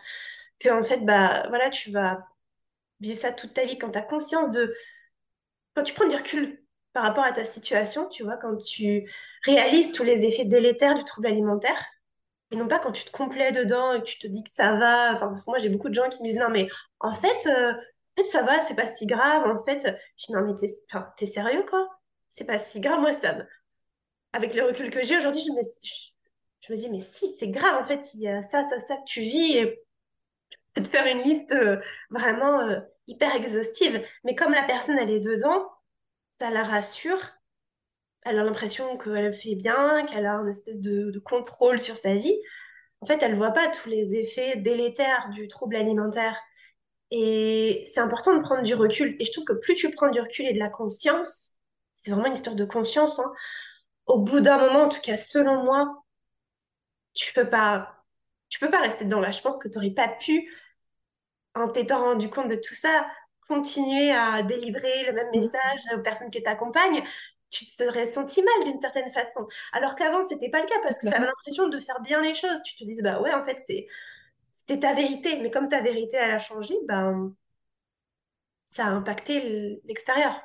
que 0.58 0.68
en 0.70 0.82
fait, 0.82 0.98
bah 1.04 1.46
voilà, 1.48 1.70
tu 1.70 1.90
vas 1.90 2.26
vivre 3.00 3.18
ça 3.18 3.32
toute 3.32 3.54
ta 3.54 3.64
vie, 3.64 3.78
quand 3.78 3.90
tu 3.90 3.98
as 3.98 4.02
conscience 4.02 4.50
de. 4.50 4.74
Quand 5.74 5.82
tu 5.82 5.94
prends 5.94 6.06
du 6.08 6.16
recul 6.16 6.62
par 6.92 7.04
rapport 7.04 7.24
à 7.24 7.32
ta 7.32 7.44
situation, 7.44 8.08
tu 8.08 8.24
vois, 8.24 8.36
quand 8.36 8.56
tu 8.56 9.08
réalises 9.44 9.92
tous 9.92 10.04
les 10.04 10.24
effets 10.24 10.44
délétères 10.44 10.96
du 10.96 11.04
trouble 11.04 11.28
alimentaire, 11.28 11.84
et 12.50 12.56
non 12.56 12.66
pas 12.68 12.78
quand 12.78 12.92
tu 12.92 13.04
te 13.04 13.10
complais 13.10 13.52
dedans 13.52 13.92
et 13.94 14.00
que 14.00 14.04
tu 14.04 14.18
te 14.18 14.26
dis 14.26 14.42
que 14.42 14.50
ça 14.50 14.74
va. 14.74 15.14
Enfin, 15.14 15.28
parce 15.28 15.44
que 15.44 15.50
moi, 15.50 15.58
j'ai 15.58 15.68
beaucoup 15.68 15.88
de 15.88 15.94
gens 15.94 16.08
qui 16.08 16.22
me 16.22 16.28
disent 16.28 16.38
non, 16.38 16.50
mais 16.50 16.68
en 16.98 17.12
fait, 17.12 17.46
euh, 17.46 17.72
en 17.72 18.22
fait 18.22 18.26
ça 18.26 18.42
va, 18.42 18.60
c'est 18.60 18.74
pas 18.74 18.88
si 18.88 19.06
grave. 19.06 19.46
En 19.46 19.62
fait, 19.64 19.86
je 20.18 20.26
dis 20.26 20.32
non, 20.32 20.42
mais 20.44 20.54
t'es 20.54 20.66
enfin, 20.92 21.12
sérieux, 21.24 21.64
quoi? 21.68 21.88
C'est 22.28 22.44
pas 22.44 22.58
si 22.58 22.80
grave. 22.80 23.00
Moi, 23.00 23.12
ça 23.12 23.36
avec 24.32 24.54
le 24.54 24.64
recul 24.64 24.90
que 24.90 25.02
j'ai 25.04 25.16
aujourd'hui, 25.16 25.42
je 25.42 25.52
me, 25.52 26.76
dis, 26.76 26.90
mais 26.90 27.00
si, 27.00 27.34
c'est 27.38 27.48
grave, 27.48 27.82
en 27.82 27.86
fait, 27.86 28.14
il 28.14 28.20
y 28.20 28.28
a 28.28 28.42
ça, 28.42 28.62
ça, 28.62 28.78
ça 28.78 28.96
que 28.96 29.04
tu 29.06 29.22
vis. 29.22 29.56
Et 29.56 29.82
je 30.50 30.56
peux 30.74 30.82
te 30.82 30.88
faire 30.88 31.06
une 31.06 31.22
liste 31.22 31.52
euh, 31.52 31.80
vraiment 32.10 32.60
euh, 32.60 32.78
hyper 33.08 33.34
exhaustive. 33.34 34.04
Mais 34.24 34.34
comme 34.34 34.52
la 34.52 34.64
personne, 34.64 34.98
elle 34.98 35.10
est 35.10 35.20
dedans, 35.20 35.68
ça 36.38 36.50
la 36.50 36.62
rassure. 36.62 37.20
Elle 38.22 38.38
a 38.38 38.44
l'impression 38.44 38.98
qu'elle 38.98 39.32
fait 39.32 39.54
bien, 39.54 40.04
qu'elle 40.04 40.26
a 40.26 40.34
une 40.34 40.48
espèce 40.48 40.80
de, 40.80 41.10
de, 41.10 41.18
contrôle 41.18 41.80
sur 41.80 41.96
sa 41.96 42.14
vie. 42.14 42.38
En 43.00 43.06
fait, 43.06 43.22
elle 43.22 43.32
ne 43.32 43.36
voit 43.36 43.52
pas 43.52 43.68
tous 43.68 43.88
les 43.88 44.14
effets 44.14 44.56
délétères 44.56 45.30
du 45.30 45.48
trouble 45.48 45.74
alimentaire. 45.74 46.38
Et 47.10 47.82
c'est 47.86 48.00
important 48.00 48.36
de 48.36 48.42
prendre 48.42 48.62
du 48.62 48.74
recul. 48.74 49.16
Et 49.18 49.24
je 49.24 49.32
trouve 49.32 49.44
que 49.44 49.54
plus 49.54 49.74
tu 49.74 49.90
prends 49.90 50.10
du 50.10 50.20
recul 50.20 50.46
et 50.46 50.52
de 50.52 50.58
la 50.58 50.68
conscience, 50.68 51.54
c'est 51.92 52.10
vraiment 52.10 52.26
une 52.26 52.34
histoire 52.34 52.56
de 52.56 52.64
conscience, 52.64 53.18
hein, 53.18 53.32
au 54.10 54.18
bout 54.18 54.40
d'un 54.40 54.58
moment, 54.58 54.82
en 54.84 54.88
tout 54.88 55.00
cas 55.00 55.16
selon 55.16 55.64
moi, 55.64 56.04
tu 57.14 57.32
peux 57.32 57.48
pas, 57.48 58.04
tu 58.48 58.58
peux 58.58 58.70
pas 58.70 58.80
rester 58.80 59.04
dedans 59.04 59.20
là. 59.20 59.30
Je 59.30 59.40
pense 59.40 59.58
que 59.58 59.68
tu 59.68 59.78
n'aurais 59.78 59.90
pas 59.90 60.08
pu, 60.08 60.52
en 61.54 61.68
t'étant 61.68 62.02
rendu 62.04 62.28
compte 62.30 62.48
de 62.48 62.56
tout 62.56 62.74
ça, 62.74 63.06
continuer 63.46 64.12
à 64.12 64.42
délivrer 64.42 65.06
le 65.06 65.12
même 65.12 65.28
mmh. 65.28 65.40
message 65.40 65.80
aux 65.96 66.02
personnes 66.02 66.30
qui 66.30 66.42
t'accompagnent. 66.42 67.02
Tu 67.50 67.64
te 67.64 67.70
serais 67.70 68.06
senti 68.06 68.42
mal 68.42 68.64
d'une 68.64 68.80
certaine 68.80 69.10
façon. 69.10 69.46
Alors 69.72 69.96
qu'avant, 69.96 70.26
c'était 70.26 70.50
pas 70.50 70.60
le 70.60 70.66
cas 70.66 70.78
parce 70.82 71.00
que 71.00 71.08
tu 71.08 71.14
avais 71.14 71.26
l'impression 71.26 71.68
de 71.68 71.80
faire 71.80 72.00
bien 72.00 72.20
les 72.22 72.34
choses. 72.34 72.62
Tu 72.62 72.76
te 72.76 72.84
disais, 72.84 73.02
bah 73.02 73.20
ouais, 73.20 73.34
en 73.34 73.44
fait, 73.44 73.58
c'est, 73.58 73.88
c'était 74.52 74.78
ta 74.78 74.94
vérité. 74.94 75.40
Mais 75.40 75.50
comme 75.50 75.66
ta 75.66 75.80
vérité, 75.80 76.16
elle 76.16 76.30
a 76.30 76.38
changé, 76.38 76.76
ben, 76.86 77.34
ça 78.64 78.86
a 78.86 78.90
impacté 78.90 79.80
l'extérieur. 79.84 80.40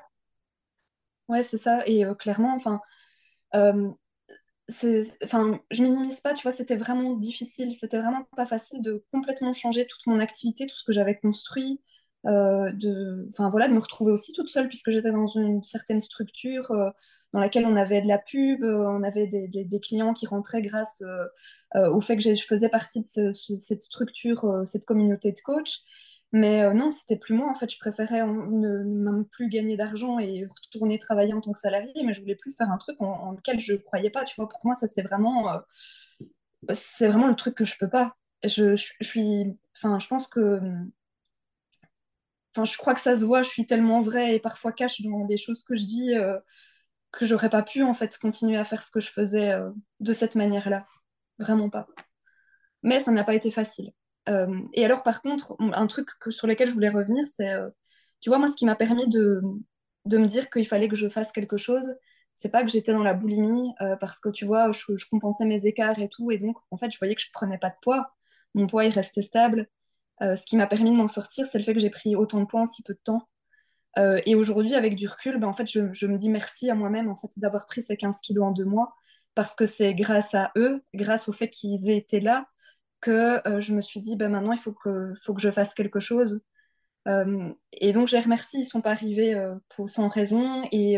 Ouais, 1.28 1.44
c'est 1.44 1.60
ça. 1.60 1.86
Et 1.86 2.06
euh, 2.06 2.16
clairement, 2.16 2.56
enfin, 2.56 2.82
enfin, 5.24 5.60
je 5.72 5.84
minimise 5.84 6.22
pas, 6.22 6.34
tu 6.34 6.44
vois, 6.44 6.52
c'était 6.52 6.76
vraiment 6.76 7.14
difficile, 7.14 7.76
c'était 7.76 8.00
vraiment 8.00 8.26
pas 8.36 8.46
facile 8.46 8.82
de 8.82 9.04
complètement 9.12 9.54
changer 9.54 9.86
toute 9.88 10.06
mon 10.08 10.20
activité, 10.20 10.68
tout 10.68 10.76
ce 10.76 10.84
que 10.84 10.92
j'avais 10.94 11.18
construit, 11.18 11.82
euh, 12.26 12.72
de, 12.72 13.28
enfin 13.30 13.50
voilà, 13.50 13.68
de 13.68 13.74
me 13.74 13.80
retrouver 13.80 14.12
aussi 14.12 14.34
toute 14.34 14.50
seule 14.50 14.68
puisque 14.68 14.92
j'étais 14.92 15.12
dans 15.12 15.28
une 15.28 15.64
certaine 15.64 16.00
structure 16.00 16.72
euh, 16.72 16.90
dans 17.34 17.40
laquelle 17.40 17.66
on 17.66 17.76
avait 17.76 18.02
de 18.02 18.08
la 18.08 18.18
pub, 18.18 18.64
on 18.64 19.04
avait 19.04 19.28
des, 19.28 19.48
des, 19.48 19.80
clients 19.80 20.14
qui 20.14 20.26
rentraient 20.26 20.62
grâce 20.62 21.04
au 21.76 22.00
fait 22.00 22.16
que 22.16 22.24
je 22.24 22.34
faisais 22.36 22.70
partie 22.70 23.02
de 23.02 23.34
cette 23.34 23.82
structure, 23.82 24.64
cette 24.66 24.86
communauté 24.86 25.34
de 25.34 25.40
coach. 25.44 25.82
Mais 26.32 26.64
euh, 26.64 26.74
non, 26.74 26.92
c'était 26.92 27.18
plus 27.18 27.34
moi. 27.34 27.50
En 27.50 27.56
fait, 27.56 27.72
je 27.72 27.80
préférais 27.80 28.26
ne 28.26 28.84
même 28.84 29.26
plus 29.26 29.50
gagner 29.50 29.78
d'argent 29.78 30.20
et 30.20 30.46
retourner 30.64 31.00
travailler 31.00 31.34
en 31.34 31.42
tant 31.42 31.52
que 31.52 31.60
salarié, 31.60 31.94
mais 32.04 32.14
je 32.14 32.22
voulais 32.22 32.36
plus 32.36 32.54
faire 32.56 32.70
un 32.72 32.78
truc 32.78 33.02
en, 33.02 33.32
lequel 33.32 33.60
je 33.60 33.76
croyais 33.76 34.10
pas. 34.10 34.26
Tu 34.26 34.36
vois, 34.36 34.50
pour 34.50 34.60
moi, 34.66 34.76
ça 34.76 34.88
c'est 34.88 35.02
vraiment, 35.02 35.50
euh, 35.54 36.74
vraiment 37.02 37.28
le 37.28 37.36
truc 37.36 37.56
que 37.56 37.66
je 37.66 37.78
peux 37.78 37.90
pas. 37.90 38.18
Je, 38.44 38.76
suis, 38.76 39.58
enfin, 39.78 39.98
je 40.00 40.08
pense 40.08 40.28
que, 40.28 40.60
enfin, 42.56 42.66
je 42.66 42.78
crois 42.78 42.94
que 42.96 43.02
ça 43.02 43.18
se 43.18 43.26
voit. 43.26 43.44
Je 43.44 43.50
suis 43.50 43.66
tellement 43.66 44.02
vraie 44.02 44.36
et 44.36 44.40
parfois 44.40 44.72
cache 44.72 45.02
dans 45.02 45.26
des 45.26 45.38
choses 45.38 45.64
que 45.64 45.76
je 45.76 45.86
dis 45.86 46.16
euh, 46.16 46.38
que 47.12 47.26
j'aurais 47.26 47.50
pas 47.50 47.64
pu 47.64 47.84
en 47.84 47.94
fait 47.94 48.18
continuer 48.18 48.58
à 48.58 48.66
faire 48.66 48.84
ce 48.84 48.92
que 48.92 49.00
je 49.00 49.10
faisais 49.10 49.54
de 50.02 50.14
cette 50.14 50.36
manière-là. 50.36 50.86
Vraiment 51.40 51.70
pas. 51.70 51.88
Mais 52.84 53.00
ça 53.00 53.12
n'a 53.12 53.24
pas 53.24 53.36
été 53.36 53.52
facile. 53.52 53.94
Euh, 54.30 54.62
et 54.74 54.86
alors, 54.86 55.04
par 55.04 55.22
contre, 55.22 55.56
un 55.60 55.88
truc 55.88 56.10
sur 56.30 56.48
lequel 56.48 56.70
je 56.70 56.74
voulais 56.74 56.90
revenir, 56.90 57.26
c'est, 57.36 57.52
euh, 57.52 57.70
tu 58.22 58.30
vois, 58.30 58.40
moi, 58.40 58.50
ce 58.50 58.56
qui 58.56 58.66
m'a 58.66 58.76
permis 58.76 59.08
de, 59.08 59.42
de 60.06 60.18
me 60.18 60.28
dire 60.28 60.50
qu'il 60.50 60.68
fallait 60.68 60.90
que 60.90 60.96
je 60.96 61.10
fasse 61.10 61.32
quelque 61.32 61.58
chose, 61.58 61.96
c'est 62.34 62.50
pas 62.50 62.64
que 62.64 62.70
j'étais 62.70 62.92
dans 62.92 63.04
la 63.04 63.14
boulimie, 63.14 63.74
euh, 63.82 63.96
parce 63.98 64.20
que, 64.20 64.30
tu 64.30 64.46
vois, 64.46 64.72
je, 64.72 65.10
compensais 65.10 65.46
mes 65.46 65.66
écarts 65.66 66.00
et 66.00 66.10
tout, 66.10 66.32
et 66.32 66.38
donc, 66.38 66.58
en 66.72 66.78
fait, 66.78 66.92
je 66.92 66.98
voyais 66.98 67.16
que 67.16 67.22
je 67.22 67.30
prenais 67.34 67.58
pas 67.58 67.70
de 67.70 67.76
poids. 67.82 68.12
Mon 68.56 68.68
poids, 68.68 68.86
il 68.86 68.92
restait 68.92 69.22
stable. 69.22 69.70
ce 70.22 70.44
qui 70.46 70.58
m'a 70.58 70.68
permis 70.68 70.92
de 70.92 70.96
m'en 70.96 71.08
sortir, 71.08 71.46
c'est 71.46 71.58
le 71.58 71.64
fait 71.64 71.74
que 71.74 71.80
j'ai 71.80 71.90
pris 71.90 72.16
autant 72.16 72.40
de 72.40 72.46
poids 72.46 72.62
en 72.62 72.66
si 72.66 72.84
peu 72.84 72.94
de 72.94 73.00
temps. 73.04 73.28
et 73.98 74.36
aujourd'hui, 74.36 74.76
avec 74.76 74.96
du 74.96 75.08
recul, 75.08 75.40
ben, 75.40 75.48
en 75.48 75.54
fait, 75.54 75.68
je, 75.72 75.92
je, 75.94 76.08
me 76.08 76.18
dis 76.18 76.30
merci 76.30 76.70
à 76.70 76.76
moi-même 76.76 77.10
en 77.10 77.16
fait, 77.18 77.30
d'avoir 77.38 77.66
pris 77.68 77.82
ces 77.82 77.98
15 77.98 78.22
kilos 78.22 78.46
en 78.46 78.52
deux 78.52 78.66
mois, 78.66 78.96
parce 79.36 79.56
que 79.56 79.66
c'est 79.66 79.94
grâce 79.96 80.34
à 80.36 80.52
eux, 80.58 80.84
grâce 80.94 81.28
au 81.30 81.34
fait 81.34 81.50
qu'ils 81.50 81.90
aient 81.90 81.98
été 81.98 82.20
là, 82.22 82.48
que 83.06 83.48
euh, 83.48 83.62
je 83.62 83.74
me 83.74 83.82
suis 83.82 84.00
dit, 84.00 84.16
ben, 84.16 84.30
maintenant, 84.30 84.52
il 84.52 84.58
faut 84.58 84.74
que, 84.74 85.14
faut 85.22 85.36
que 85.36 85.42
je 85.42 85.52
fasse 85.52 85.76
quelque 85.76 86.00
chose. 86.00 86.42
Euh, 87.08 87.54
et 87.72 87.94
donc, 87.94 88.08
je 88.08 88.16
les 88.16 88.24
remercie, 88.24 88.58
ils 88.58 88.62
ne 88.62 88.66
sont 88.66 88.82
pas 88.82 88.92
arrivés 88.92 89.36
euh, 89.36 89.56
pour, 89.70 89.90
sans 89.90 90.08
raison. 90.08 90.64
Et, 90.72 90.98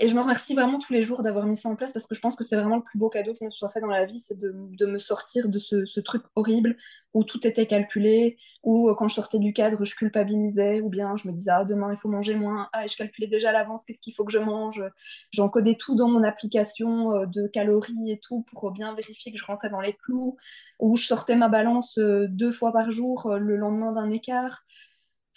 et 0.00 0.06
je 0.06 0.14
me 0.14 0.20
remercie 0.20 0.54
vraiment 0.54 0.78
tous 0.78 0.92
les 0.92 1.02
jours 1.02 1.22
d'avoir 1.22 1.44
mis 1.46 1.56
ça 1.56 1.68
en 1.68 1.74
place 1.74 1.92
parce 1.92 2.06
que 2.06 2.14
je 2.14 2.20
pense 2.20 2.36
que 2.36 2.44
c'est 2.44 2.54
vraiment 2.54 2.76
le 2.76 2.82
plus 2.82 2.98
beau 2.98 3.08
cadeau 3.08 3.32
que 3.32 3.38
je 3.40 3.44
me 3.44 3.50
sois 3.50 3.68
fait 3.68 3.80
dans 3.80 3.88
la 3.88 4.06
vie, 4.06 4.20
c'est 4.20 4.38
de, 4.38 4.52
me 4.86 4.98
sortir 4.98 5.48
de 5.48 5.58
ce, 5.58 6.00
truc 6.00 6.22
horrible 6.36 6.76
où 7.14 7.24
tout 7.24 7.44
était 7.46 7.66
calculé, 7.66 8.38
où 8.62 8.94
quand 8.94 9.08
je 9.08 9.14
sortais 9.14 9.40
du 9.40 9.52
cadre, 9.52 9.84
je 9.84 9.96
culpabilisais, 9.96 10.80
ou 10.82 10.88
bien 10.88 11.16
je 11.16 11.26
me 11.26 11.32
disais, 11.32 11.50
ah, 11.52 11.64
demain, 11.64 11.90
il 11.92 11.96
faut 11.96 12.08
manger 12.08 12.36
moins, 12.36 12.68
ah, 12.72 12.84
et 12.84 12.88
je 12.88 12.96
calculais 12.96 13.26
déjà 13.26 13.48
à 13.48 13.52
l'avance 13.52 13.84
qu'est-ce 13.84 14.00
qu'il 14.00 14.14
faut 14.14 14.24
que 14.24 14.32
je 14.32 14.38
mange. 14.38 14.84
J'encodais 15.32 15.74
tout 15.74 15.96
dans 15.96 16.08
mon 16.08 16.22
application 16.22 17.26
de 17.26 17.48
calories 17.48 18.12
et 18.12 18.20
tout 18.20 18.44
pour 18.52 18.70
bien 18.70 18.94
vérifier 18.94 19.32
que 19.32 19.38
je 19.38 19.44
rentrais 19.44 19.70
dans 19.70 19.80
les 19.80 19.94
clous, 19.94 20.36
où 20.78 20.96
je 20.96 21.06
sortais 21.06 21.34
ma 21.34 21.48
balance 21.48 21.98
deux 21.98 22.52
fois 22.52 22.72
par 22.72 22.90
jour 22.92 23.34
le 23.34 23.56
lendemain 23.56 23.92
d'un 23.92 24.10
écart. 24.10 24.62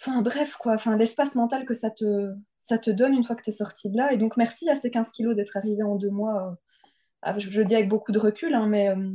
Enfin 0.00 0.22
bref, 0.22 0.56
quoi, 0.56 0.74
enfin, 0.74 0.96
l'espace 0.96 1.34
mental 1.36 1.64
que 1.64 1.74
ça 1.74 1.90
te, 1.90 2.34
ça 2.62 2.78
te 2.78 2.90
donne 2.90 3.12
une 3.14 3.24
fois 3.24 3.36
que 3.36 3.42
tu 3.42 3.50
es 3.50 3.52
sorti 3.52 3.90
de 3.90 3.96
là. 3.96 4.12
Et 4.12 4.16
donc, 4.16 4.36
merci 4.36 4.70
à 4.70 4.76
ces 4.76 4.90
15 4.90 5.10
kilos 5.12 5.36
d'être 5.36 5.56
arrivé 5.56 5.82
en 5.82 5.96
deux 5.96 6.10
mois. 6.10 6.56
Euh, 7.26 7.38
je, 7.38 7.62
dis 7.62 7.74
avec 7.74 7.88
beaucoup 7.88 8.12
de 8.12 8.20
recul, 8.20 8.54
hein, 8.54 8.66
mais 8.66 8.88
euh, 8.88 9.12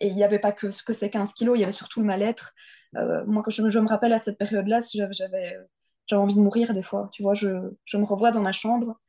il 0.00 0.14
n'y 0.14 0.24
avait 0.24 0.38
pas 0.38 0.52
que, 0.52 0.68
que 0.84 0.92
ces 0.92 1.10
15 1.10 1.34
kilos, 1.34 1.58
il 1.58 1.60
y 1.60 1.64
avait 1.64 1.72
surtout 1.72 2.00
le 2.00 2.06
mal-être. 2.06 2.54
Euh, 2.96 3.24
moi, 3.26 3.42
quand 3.42 3.50
je, 3.50 3.78
me 3.78 3.88
rappelle 3.88 4.12
à 4.12 4.20
cette 4.20 4.38
période-là, 4.38 4.78
j'avais 5.10 5.58
envie 6.12 6.34
de 6.34 6.40
mourir 6.40 6.74
des 6.74 6.82
fois. 6.84 7.08
Tu 7.12 7.22
vois, 7.22 7.34
je, 7.34 7.72
je, 7.84 7.96
me 7.96 8.04
revois 8.04 8.30
dans 8.30 8.42
ma 8.42 8.52
chambre 8.52 9.00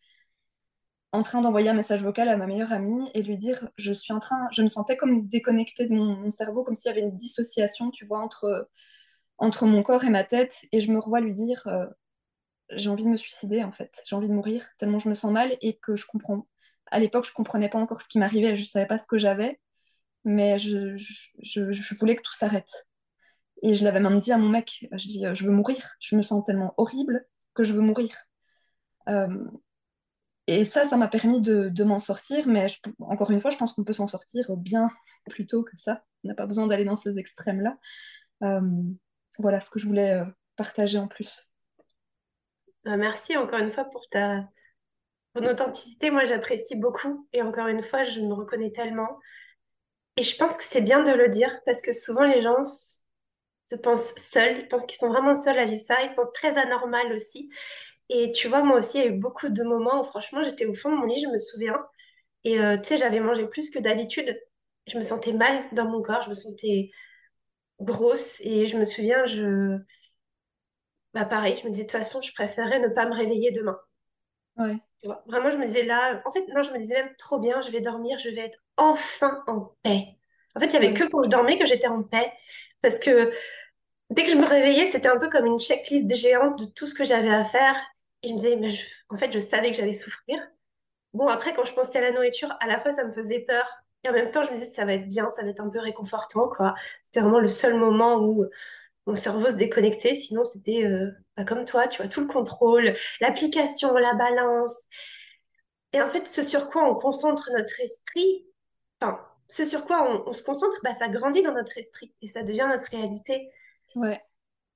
en 1.12 1.22
train 1.22 1.42
d'envoyer 1.42 1.70
un 1.70 1.76
message 1.76 2.02
vocal 2.02 2.28
à 2.30 2.38
ma 2.38 2.48
meilleure 2.48 2.74
amie 2.74 3.12
et 3.14 3.22
lui 3.22 3.38
dire 3.38 3.70
je 3.78 3.94
suis 3.94 4.14
en 4.14 4.20
train, 4.20 4.48
je 4.52 4.64
me 4.64 4.68
sentais 4.68 4.98
comme 4.98 5.28
déconnectée 5.28 5.86
de 5.88 5.94
mon, 5.94 6.32
cerveau, 6.32 6.64
comme 6.64 6.74
s'il 6.74 6.90
y 6.90 6.92
avait 6.92 7.02
une 7.02 7.16
dissociation, 7.16 7.92
tu 7.92 8.06
vois, 8.06 8.20
entre, 8.20 8.70
entre 9.38 9.68
mon 9.68 9.84
corps 9.84 10.04
et 10.06 10.10
ma 10.10 10.24
tête. 10.24 10.66
Et 10.72 10.80
je 10.80 10.92
me 10.92 11.00
revois 11.00 11.22
lui 11.22 11.34
dire 11.34 11.68
j'ai 12.76 12.90
envie 12.90 13.04
de 13.04 13.10
me 13.10 13.18
suicider 13.18 13.64
en 13.64 13.72
fait, 13.72 14.02
j'ai 14.06 14.16
envie 14.16 14.28
de 14.28 14.34
mourir 14.34 14.68
tellement 14.78 15.00
je 15.00 15.10
me 15.10 15.16
sens 15.16 15.32
mal 15.32 15.56
et 15.62 15.78
que 15.78 15.96
je 15.96 16.06
comprends. 16.06 16.48
À 16.92 17.00
l'époque, 17.00 17.26
je 17.26 17.34
comprenais 17.34 17.70
pas 17.70 17.80
encore 17.80 18.02
ce 18.02 18.08
qui 18.08 18.20
m'arrivait, 18.20 18.56
je 18.56 18.64
savais 18.64 18.86
pas 18.86 19.00
ce 19.00 19.08
que 19.08 19.18
j'avais, 19.18 19.60
mais 20.26 20.60
je, 20.60 20.98
voulais 22.00 22.16
que 22.16 22.22
tout 22.22 22.34
s'arrête. 22.34 22.88
Et 23.64 23.74
je 23.74 23.84
l'avais 23.84 24.00
même 24.00 24.20
dit 24.20 24.32
à 24.32 24.38
mon 24.38 24.50
mec, 24.50 24.88
je 24.92 25.08
dis, 25.08 25.24
je 25.34 25.46
veux 25.46 25.52
mourir, 25.52 25.96
je 26.00 26.16
me 26.16 26.22
sens 26.22 26.44
tellement 26.46 26.74
horrible 26.78 27.26
que 27.54 27.64
je 27.64 27.74
veux 27.74 27.82
mourir. 27.82 28.16
Euh, 29.10 29.46
et 30.48 30.66
ça, 30.66 30.84
ça 30.84 30.98
m'a 30.98 31.08
permis 31.08 31.42
de, 31.42 31.84
m'en 31.84 32.00
sortir, 32.00 32.48
mais 32.48 32.68
encore 33.00 33.32
une 33.32 33.40
fois, 33.40 33.52
je 33.52 33.58
pense 33.58 33.74
qu'on 33.74 33.84
peut 33.84 33.94
s'en 33.94 34.08
sortir 34.08 34.56
bien 34.58 34.90
plus 35.30 35.48
tôt 35.48 35.64
que 35.64 35.78
ça. 35.78 36.04
On 36.24 36.30
n'a 36.30 36.36
pas 36.36 36.46
besoin 36.46 36.68
d'aller 36.68 36.86
dans 36.86 36.98
ces 36.98 37.18
extrêmes-là. 37.18 37.78
Euh, 38.44 38.62
voilà 39.40 39.62
ce 39.62 39.70
que 39.70 39.80
je 39.80 39.88
voulais 39.88 40.14
euh, 40.14 40.26
partager 40.58 40.98
en 40.98 41.08
plus. 41.08 41.50
Bah, 42.86 42.98
merci 42.98 43.38
encore 43.38 43.60
une 43.60 43.72
fois 43.72 43.86
pour 43.86 44.08
ta 44.10 44.48
ton 45.36 45.46
authenticité. 45.48 46.12
Moi, 46.12 46.26
j'apprécie 46.26 46.78
beaucoup. 46.78 47.28
Et 47.34 47.42
encore 47.42 47.68
une 47.68 47.84
fois, 47.84 48.04
je 48.04 48.22
me 48.22 48.34
reconnais 48.34 48.72
tellement. 48.72 49.20
Et 50.18 50.24
je 50.24 50.36
pense 50.38 50.58
que 50.58 50.64
c'est 50.64 50.82
bien 50.82 51.04
de 51.04 51.12
le 51.12 51.30
dire 51.30 51.62
parce 51.66 51.82
que 51.82 51.94
souvent, 51.94 52.24
les 52.24 52.42
gens 52.42 52.62
se 53.66 53.76
pensent 53.76 54.14
seuls, 54.18 54.60
ils 54.60 54.68
pensent 54.68 54.86
qu'ils 54.86 54.98
sont 54.98 55.10
vraiment 55.10 55.34
seuls 55.36 55.58
à 55.58 55.66
vivre 55.66 55.82
ça. 55.82 56.02
Ils 56.04 56.10
se 56.10 56.14
pensent 56.16 56.34
très 56.34 56.58
anormal 56.58 57.12
aussi. 57.14 57.50
Et 58.10 58.32
tu 58.34 58.48
vois, 58.48 58.64
moi 58.64 58.80
aussi, 58.80 59.00
il 59.00 59.06
y 59.06 59.08
a 59.08 59.12
eu 59.12 59.20
beaucoup 59.20 59.50
de 59.50 59.64
moments 59.64 60.02
où 60.02 60.04
franchement, 60.06 60.44
j'étais 60.44 60.66
au 60.66 60.76
fond 60.76 60.92
de 60.92 60.98
mon 60.98 61.06
lit, 61.08 61.22
je 61.24 61.30
me 61.30 61.40
souviens. 61.40 61.78
Et 62.44 62.60
euh, 62.60 62.78
tu 62.78 62.90
sais, 62.90 62.98
j'avais 62.98 63.20
mangé 63.22 63.48
plus 63.48 63.70
que 63.72 63.80
d'habitude. 63.80 64.36
Je 64.88 64.98
me 64.98 65.04
sentais 65.04 65.34
mal 65.34 65.64
dans 65.74 65.90
mon 65.90 66.02
corps, 66.02 66.24
je 66.24 66.30
me 66.30 66.36
sentais 66.36 66.92
grosse. 67.82 68.40
Et 68.42 68.68
je 68.68 68.78
me 68.78 68.86
souviens, 68.86 69.26
je... 69.26 69.78
Bah 71.16 71.26
pareil, 71.26 71.58
je 71.60 71.66
me 71.66 71.72
disais, 71.72 71.86
de 71.86 71.90
toute 71.90 71.98
façon, 72.00 72.22
je 72.22 72.32
préférais 72.34 72.80
ne 72.80 72.88
pas 72.88 73.08
me 73.08 73.16
réveiller 73.16 73.52
demain. 73.52 73.80
Ouais, 74.58 74.82
Tu 75.02 75.08
vois, 75.08 75.24
Vraiment, 75.28 75.52
je 75.52 75.58
me 75.58 75.66
disais 75.66 75.84
là, 75.84 76.22
en 76.26 76.32
fait, 76.32 76.46
non, 76.54 76.64
je 76.64 76.72
me 76.72 76.78
disais 76.78 76.96
même 76.96 77.16
trop 77.18 77.40
bien, 77.40 77.62
je 77.62 77.70
vais 77.72 77.82
dormir, 77.82 78.20
je 78.20 78.30
vais 78.30 78.42
être 78.42 78.60
enfin 78.78 79.44
en 79.48 79.76
paix. 79.84 80.18
En 80.56 80.60
fait, 80.60 80.68
il 80.68 80.74
y 80.74 80.78
avait 80.78 80.94
que 80.94 81.04
quand 81.10 81.24
je 81.24 81.30
dormais 81.30 81.58
que 81.58 81.66
j'étais 81.66 81.88
en 81.88 82.04
paix. 82.04 82.32
Parce 82.82 83.00
que 83.00 83.32
dès 84.12 84.26
que 84.26 84.32
je 84.32 84.38
me 84.38 84.46
réveillais, 84.48 84.92
c'était 84.92 85.10
un 85.10 85.20
peu 85.20 85.30
comme 85.30 85.46
une 85.48 85.60
checklist 85.60 86.14
géante 86.16 86.60
de 86.60 86.66
tout 86.66 86.88
ce 86.88 86.96
que 86.96 87.06
j'avais 87.06 87.30
à 87.34 87.46
faire. 87.46 87.76
Et 88.24 88.30
je 88.30 88.34
me 88.34 88.40
disais, 88.40 88.58
mais 88.58 88.72
je- 88.72 88.86
en 89.10 89.18
fait, 89.18 89.32
je 89.34 89.40
savais 89.40 89.72
que 89.72 89.78
j'allais 89.78 89.94
souffrir. 89.94 90.40
Bon, 91.14 91.28
après, 91.28 91.54
quand 91.54 91.66
je 91.66 91.74
pensais 91.74 92.00
à 92.00 92.02
la 92.02 92.12
nourriture, 92.12 92.56
à 92.62 92.68
la 92.68 92.80
fois, 92.80 92.92
ça 92.92 93.06
me 93.06 93.14
faisait 93.14 93.42
peur. 93.42 93.66
Et 94.04 94.10
en 94.10 94.14
même 94.14 94.32
temps, 94.32 94.44
je 94.44 94.50
me 94.52 94.56
disais, 94.56 94.68
ça 94.68 94.86
va 94.86 94.94
être 94.94 95.08
bien, 95.08 95.30
ça 95.30 95.44
va 95.44 95.50
être 95.50 95.62
un 95.62 95.70
peu 95.70 95.80
réconfortant, 95.80 96.50
quoi. 96.50 96.76
C'était 97.04 97.22
vraiment 97.22 97.40
le 97.40 97.48
seul 97.48 97.76
moment 97.78 98.18
où 98.24 98.46
mon 99.08 99.16
cerveau 99.16 99.48
se 99.52 99.56
déconnectait. 99.56 100.16
Sinon, 100.16 100.44
c'était 100.44 100.86
euh, 100.86 101.12
bah, 101.38 101.46
comme 101.46 101.66
toi, 101.66 101.88
tu 101.88 102.02
vois, 102.02 102.10
tout 102.10 102.22
le 102.22 102.28
contrôle, 102.28 102.94
l'application, 103.22 103.94
la 103.98 104.14
balance. 104.16 104.88
Et 105.94 106.02
en 106.02 106.10
fait, 106.10 106.28
ce 106.28 106.44
sur 106.44 106.70
quoi 106.70 106.90
on 106.90 106.96
concentre 106.96 107.50
notre 107.54 107.80
esprit, 107.82 108.46
enfin, 109.02 109.20
ce 109.48 109.66
sur 109.66 109.86
quoi 109.86 110.04
on, 110.10 110.30
on 110.30 110.34
se 110.34 110.44
concentre, 110.44 110.78
bah, 110.84 110.94
ça 110.94 111.08
grandit 111.10 111.44
dans 111.44 111.54
notre 111.54 111.78
esprit 111.78 112.14
et 112.22 112.28
ça 112.28 112.44
devient 112.44 112.68
notre 112.70 112.90
réalité. 112.90 113.50
ouais, 113.96 114.22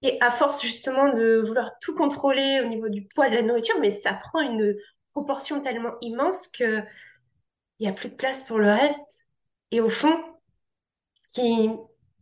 Et 0.03 0.17
à 0.22 0.31
force 0.31 0.62
justement 0.62 1.12
de 1.13 1.43
vouloir 1.46 1.72
tout 1.79 1.96
contrôler 1.96 2.62
au 2.63 2.67
niveau 2.67 2.89
du 2.89 3.07
poids 3.07 3.29
de 3.29 3.36
la 3.36 3.41
nourriture, 3.41 3.79
mais 3.79 3.91
ça 3.91 4.13
prend 4.13 4.41
une 4.41 4.75
proportion 5.13 5.62
tellement 5.62 5.93
immense 6.01 6.48
que 6.48 6.81
il 7.79 7.84
n'y 7.84 7.89
a 7.89 7.93
plus 7.93 8.10
de 8.10 8.15
place 8.15 8.43
pour 8.43 8.60
le 8.60 8.72
reste. 8.72 9.27
Et 9.72 9.81
au 9.81 9.89
fond, 9.89 10.15
ce 11.13 11.27
qui 11.34 11.69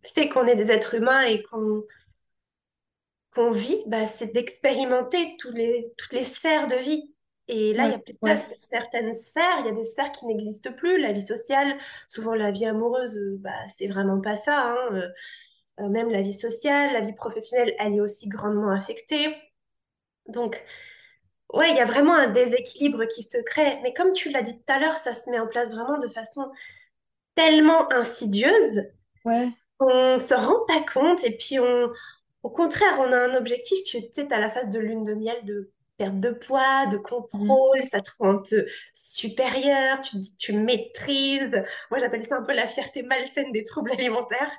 fait 0.08 0.30
qu'on 0.30 0.46
est 0.48 0.56
des 0.56 0.72
êtres 0.72 0.96
humains 0.96 1.22
et 1.24 1.44
qu'on 1.44 1.84
qu'on 3.34 3.52
vit, 3.52 3.84
bah, 3.88 4.06
c'est 4.06 4.34
d'expérimenter 4.34 5.36
tous 5.38 5.52
les, 5.52 5.92
toutes 5.98 6.14
les 6.14 6.24
sphères 6.24 6.68
de 6.68 6.76
vie. 6.78 7.14
Et 7.48 7.74
là, 7.74 7.86
il 7.86 7.90
n'y 7.90 7.94
ouais, 7.94 7.96
a 7.96 8.00
plus 8.00 8.14
de 8.14 8.20
place 8.24 8.42
ouais. 8.42 8.48
pour 8.48 8.58
certaines 8.60 9.14
sphères. 9.14 9.60
Il 9.60 9.66
y 9.66 9.70
a 9.70 9.74
des 9.74 9.84
sphères 9.84 10.12
qui 10.12 10.26
n'existent 10.26 10.72
plus. 10.74 11.00
La 11.00 11.12
vie 11.12 11.22
sociale, 11.22 11.78
souvent 12.08 12.34
la 12.34 12.52
vie 12.52 12.66
amoureuse, 12.66 13.18
euh, 13.18 13.36
bah, 13.40 13.52
c'est 13.68 13.88
vraiment 13.88 14.22
pas 14.22 14.38
ça. 14.38 14.72
hein. 14.74 14.90
Euh, 14.94 15.10
euh, 15.82 15.90
même 15.90 16.10
la 16.10 16.22
vie 16.22 16.34
sociale, 16.34 16.94
la 16.94 17.02
vie 17.02 17.14
professionnelle, 17.14 17.76
elle 17.80 17.96
est 17.96 18.02
aussi 18.02 18.30
grandement 18.30 18.72
affectée. 18.72 19.36
Donc, 20.28 20.64
ouais, 21.54 21.70
il 21.72 21.78
y 21.78 21.80
a 21.80 21.86
vraiment 21.86 22.16
un 22.16 22.28
déséquilibre 22.28 23.06
qui 23.08 23.24
se 23.24 23.38
crée. 23.40 23.80
Mais 23.84 23.94
comme 23.94 24.14
tu 24.14 24.30
l'as 24.32 24.42
dit 24.44 24.58
tout 24.58 24.74
à 24.74 24.80
l'heure, 24.80 24.98
ça 24.98 25.16
se 25.16 25.30
met 25.30 25.40
en 25.40 25.48
place 25.48 25.72
vraiment 25.72 25.98
de 26.00 26.08
façon 26.10 26.52
tellement 27.36 27.92
insidieuse 27.94 28.84
Ouais. 29.26 29.50
On 29.79 30.20
se 30.20 30.34
rend 30.34 30.65
pas 30.67 30.82
compte 30.91 31.24
et 31.24 31.32
puis 31.38 31.60
on, 31.60 31.91
au 32.44 32.50
contraire, 32.50 32.98
on 33.00 33.12
a 33.12 33.17
un 33.17 33.36
objectif 33.36 33.79
que 33.91 33.98
tu 34.00 34.10
sais, 34.13 34.34
à 34.34 34.39
la 34.39 34.50
phase 34.50 34.70
de 34.70 34.79
lune 34.79 35.03
de 35.03 35.13
miel 35.15 35.44
de 35.46 35.72
perte 35.98 36.20
de 36.20 36.32
poids, 36.32 36.88
de 36.88 36.98
contrôle, 36.98 37.82
ça 37.84 38.01
te 38.01 38.10
rend 38.20 38.29
un 38.32 38.38
peu 38.50 38.65
supérieur, 38.94 40.01
tu 40.01 40.17
tu 40.38 40.53
maîtrises. 40.53 41.63
Moi, 41.89 42.00
j'appelle 42.00 42.25
ça 42.25 42.38
un 42.38 42.44
peu 42.44 42.53
la 42.53 42.67
fierté 42.67 43.03
malsaine 43.03 43.51
des 43.53 43.63
troubles 43.63 43.91
alimentaires. 43.94 44.51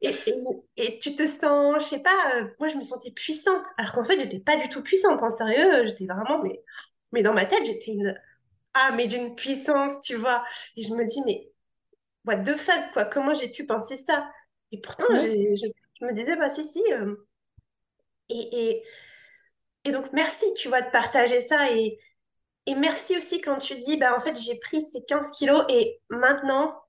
Et, 0.00 0.10
et, 0.26 0.34
et 0.76 0.98
tu 0.98 1.14
te 1.16 1.26
sens, 1.26 1.82
je 1.84 1.88
sais 1.88 2.02
pas, 2.02 2.36
euh, 2.36 2.48
moi, 2.58 2.68
je 2.68 2.76
me 2.76 2.82
sentais 2.82 3.10
puissante, 3.12 3.64
alors 3.78 3.92
qu'en 3.92 4.04
fait, 4.04 4.18
j'étais 4.18 4.40
pas 4.40 4.56
du 4.56 4.68
tout 4.68 4.82
puissante, 4.82 5.22
en 5.22 5.30
sérieux, 5.30 5.86
j'étais 5.88 6.06
vraiment, 6.06 6.42
mais, 6.42 6.62
mais 7.12 7.22
dans 7.22 7.32
ma 7.34 7.46
tête, 7.46 7.64
j'étais 7.64 7.92
une, 7.92 8.18
ah, 8.74 8.92
mais 8.96 9.06
d'une 9.08 9.34
puissance, 9.36 10.00
tu 10.02 10.16
vois. 10.16 10.44
Et 10.76 10.82
je 10.82 10.94
me 10.94 11.04
dis, 11.04 11.22
mais 11.26 11.50
what 12.26 12.38
the 12.38 12.54
fuck, 12.56 12.92
quoi, 12.92 13.04
comment 13.06 13.34
j'ai 13.34 13.48
pu 13.48 13.66
penser 13.66 13.96
ça? 13.96 14.26
Et 14.72 14.80
pourtant, 14.80 15.04
Ouais, 15.08 15.18
je, 15.18 15.66
je 16.00 16.04
me 16.06 16.12
disais, 16.12 16.36
bah 16.36 16.50
si, 16.50 16.64
si. 16.64 16.82
euh, 16.92 17.14
et, 18.28 18.70
et, 18.70 18.82
et 19.84 19.92
donc, 19.92 20.12
merci, 20.12 20.44
tu 20.54 20.68
vois, 20.68 20.80
de 20.82 20.90
partager 20.90 21.40
ça. 21.40 21.70
Et, 21.72 21.98
et 22.66 22.74
merci 22.74 23.16
aussi 23.16 23.40
quand 23.40 23.58
tu 23.58 23.74
dis, 23.76 23.96
bah 23.98 24.16
en 24.16 24.20
fait, 24.20 24.36
j'ai 24.38 24.56
pris 24.58 24.82
ces 24.82 25.04
15 25.04 25.32
kilos 25.32 25.64
et 25.70 26.00
maintenant, 26.10 26.82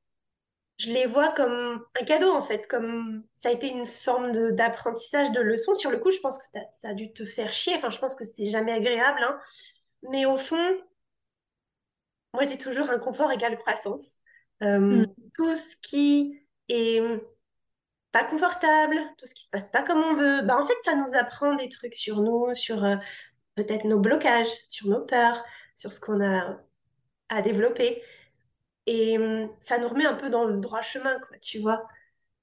je 0.80 0.91
les 0.91 1.08
vois 1.08 1.34
comme 1.34 1.86
un 2.00 2.06
cadeau, 2.06 2.32
en 2.34 2.43
fait, 2.43 2.67
comme 2.67 3.24
ça 3.36 3.50
a 3.50 3.52
été 3.54 3.69
une 3.69 3.86
forme 3.86 4.34
d'apprentissage, 4.54 5.32
de 5.32 5.41
leçon. 5.41 5.76
Sur 5.76 5.91
le 5.91 6.00
coup, 6.00 6.12
je 6.12 6.19
pense 6.19 6.39
que 6.39 6.46
ça 6.74 6.89
a 6.89 6.93
dû 6.96 7.13
te 7.13 7.26
faire 7.26 7.54
chier. 7.54 7.76
Enfin, 7.78 7.91
je 7.91 8.00
pense 8.00 8.15
que 8.15 8.26
c'est 8.26 8.48
jamais 8.48 8.74
agréable, 8.74 9.22
hein. 9.24 9.39
Mais 10.12 10.26
au 10.26 10.38
fond, 10.38 10.58
moi, 12.34 12.43
je 12.43 12.50
dis 12.50 12.58
toujours 12.58 12.89
un 12.89 13.00
confort 13.00 13.32
égale 13.32 13.58
croissance. 13.58 14.15
Euh, 14.63 15.04
Mhm. 15.04 15.34
tout 15.36 15.56
ce 15.56 15.76
qui 15.82 16.39
est 16.69 17.00
pas 18.13 18.26
confortable, 18.26 18.97
tout 19.19 19.28
ce 19.28 19.36
qui 19.36 19.43
se 19.45 19.52
passe 19.52 19.69
pas 19.71 19.84
comme 19.84 19.99
on 20.04 20.15
veut, 20.15 20.43
bah 20.43 20.58
en 20.60 20.65
fait, 20.67 20.76
ça 20.86 20.95
nous 20.95 21.15
apprend 21.15 21.56
des 21.56 21.69
trucs 21.69 21.95
sur 21.95 22.21
nous, 22.21 22.56
sur 22.56 22.86
euh, 22.86 22.97
peut-être 23.56 23.86
nos 23.86 23.99
blocages, 23.99 24.49
sur 24.69 24.88
nos 24.89 25.02
peurs, 25.06 25.43
sur 25.76 25.93
ce 25.93 25.99
qu'on 26.02 26.21
a 26.23 26.60
à 27.30 27.41
développer. 27.43 28.04
Et 28.86 29.17
hum, 29.17 29.49
ça 29.62 29.78
nous 29.78 29.88
remet 29.89 30.06
un 30.06 30.15
peu 30.15 30.30
dans 30.30 30.45
le 30.45 30.58
droit 30.60 30.82
chemin, 30.82 31.19
quoi, 31.19 31.38
tu 31.39 31.60
vois. 31.60 31.86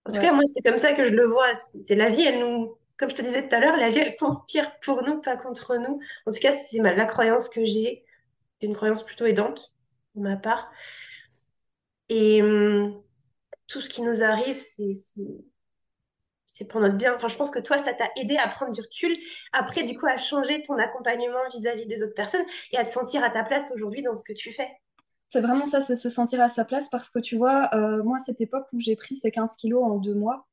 En 0.07 0.13
tout 0.13 0.21
cas, 0.21 0.33
moi, 0.33 0.45
c'est 0.47 0.63
comme 0.69 0.79
ça 0.79 0.95
que 0.95 1.05
je 1.05 1.13
le 1.15 1.27
vois. 1.27 1.55
C'est 1.57 1.97
la 1.97 2.11
vie, 2.11 2.23
elle 2.25 2.41
nous, 2.41 2.77
comme 2.99 3.11
je 3.11 3.17
te 3.17 3.23
disais 3.23 3.49
tout 3.49 3.55
à 3.57 3.61
l'heure, 3.61 3.77
la 3.77 3.91
vie, 3.91 3.99
elle 4.01 4.17
conspire 4.17 4.79
pour 4.81 5.03
nous, 5.05 5.21
pas 5.23 5.37
contre 5.37 5.77
nous. 5.79 6.01
En 6.27 6.33
tout 6.33 6.41
cas, 6.41 6.53
c'est 6.53 6.81
ma- 6.81 6.95
la 6.95 7.07
croyance 7.07 7.49
que 7.49 7.65
j'ai, 7.67 8.05
une 8.63 8.75
croyance 8.77 9.05
plutôt 9.05 9.27
aidante, 9.27 9.75
de 10.17 10.23
ma 10.23 10.37
part. 10.37 10.71
Et 12.09 12.43
hum, 12.43 13.03
tout 13.69 13.81
ce 13.81 13.89
qui 13.91 14.03
nous 14.03 14.23
arrive, 14.23 14.57
c'est 14.57 14.93
c'est- 16.61 16.67
pour 16.67 16.81
notre 16.81 16.97
bien. 16.97 17.15
Enfin, 17.17 17.29
je 17.29 17.37
pense 17.37 17.51
que 17.51 17.59
toi, 17.59 17.79
ça 17.79 17.95
t'a 17.95 18.09
aidé 18.17 18.37
à 18.37 18.49
prendre 18.49 18.73
du 18.73 18.81
recul, 18.81 19.17
après, 19.53 19.83
du 19.83 19.97
coup, 19.99 20.07
à 20.07 20.17
changer 20.19 20.63
ton 20.63 20.77
accompagnement 20.79 21.49
vis-à-vis 21.53 21.87
des 21.87 22.03
autres 22.03 22.15
personnes 22.15 22.45
et 22.73 22.77
à 22.79 22.85
te 22.85 22.91
sentir 22.93 23.25
à 23.25 23.31
ta 23.31 23.45
place 23.45 23.73
aujourd'hui 23.75 24.03
dans 24.03 24.15
ce 24.15 24.25
que 24.25 24.33
tu 24.33 24.53
fais. 24.53 24.69
C'est 25.29 25.41
vraiment 25.41 25.67
ça, 25.67 25.81
c'est 25.81 25.97
se 25.97 26.09
sentir 26.09 26.41
à 26.41 26.49
sa 26.49 26.65
place 26.65 26.89
parce 26.91 27.09
que 27.09 27.21
tu 27.21 27.37
vois, 27.37 27.71
euh, 27.75 28.03
moi, 28.03 28.19
cette 28.19 28.41
époque 28.41 28.67
où 28.73 28.81
j'ai 28.81 28.97
pris 28.97 29.15
ces 29.17 29.31
15 29.31 29.57
kilos 29.57 29.83
en 29.83 29.97
deux 29.99 30.15
mois, 30.15 30.47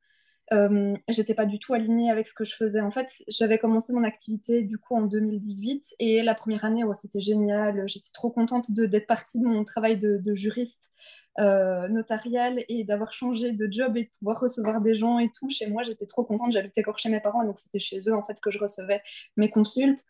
euh, 0.53 0.95
j'étais 1.09 1.33
pas 1.33 1.45
du 1.45 1.59
tout 1.59 1.73
alignée 1.73 2.09
avec 2.09 2.25
ce 2.27 2.33
que 2.33 2.45
je 2.45 2.55
faisais. 2.55 2.79
En 2.79 2.91
fait, 2.91 3.11
j'avais 3.27 3.57
commencé 3.57 3.91
mon 3.91 4.03
activité 4.03 4.63
du 4.63 4.77
coup 4.77 4.95
en 4.95 5.01
2018 5.01 5.95
et 5.99 6.23
la 6.23 6.35
première 6.35 6.63
année, 6.63 6.83
ouais, 6.83 6.95
c'était 6.95 7.19
génial. 7.19 7.83
J'étais 7.87 8.11
trop 8.13 8.29
contente 8.29 8.71
d'être 8.71 9.07
partie 9.07 9.39
de 9.39 9.45
mon 9.45 9.63
travail 9.65 9.97
de, 9.97 10.33
juriste 10.33 10.91
euh, 11.39 11.89
notarial 11.89 12.63
et 12.69 12.85
d'avoir 12.85 13.11
changé 13.11 13.51
de 13.51 13.67
job 13.69 13.97
et 13.97 14.03
de 14.03 14.09
pouvoir 14.19 14.39
recevoir 14.39 14.81
des 14.81 14.95
gens 14.95 15.19
et 15.19 15.29
tout. 15.31 15.49
Chez 15.49 15.67
moi, 15.67 15.83
j'étais 15.83 16.05
trop 16.05 16.23
contente. 16.23 16.53
J'habitais 16.53 16.81
encore 16.81 16.99
chez 16.99 17.09
mes 17.09 17.19
parents, 17.19 17.43
donc 17.43 17.57
c'était 17.57 17.79
chez 17.79 17.99
eux 18.07 18.15
en 18.15 18.23
fait 18.23 18.39
que 18.41 18.49
je 18.49 18.59
recevais 18.59 19.01
mes 19.35 19.49
consultes. 19.49 20.05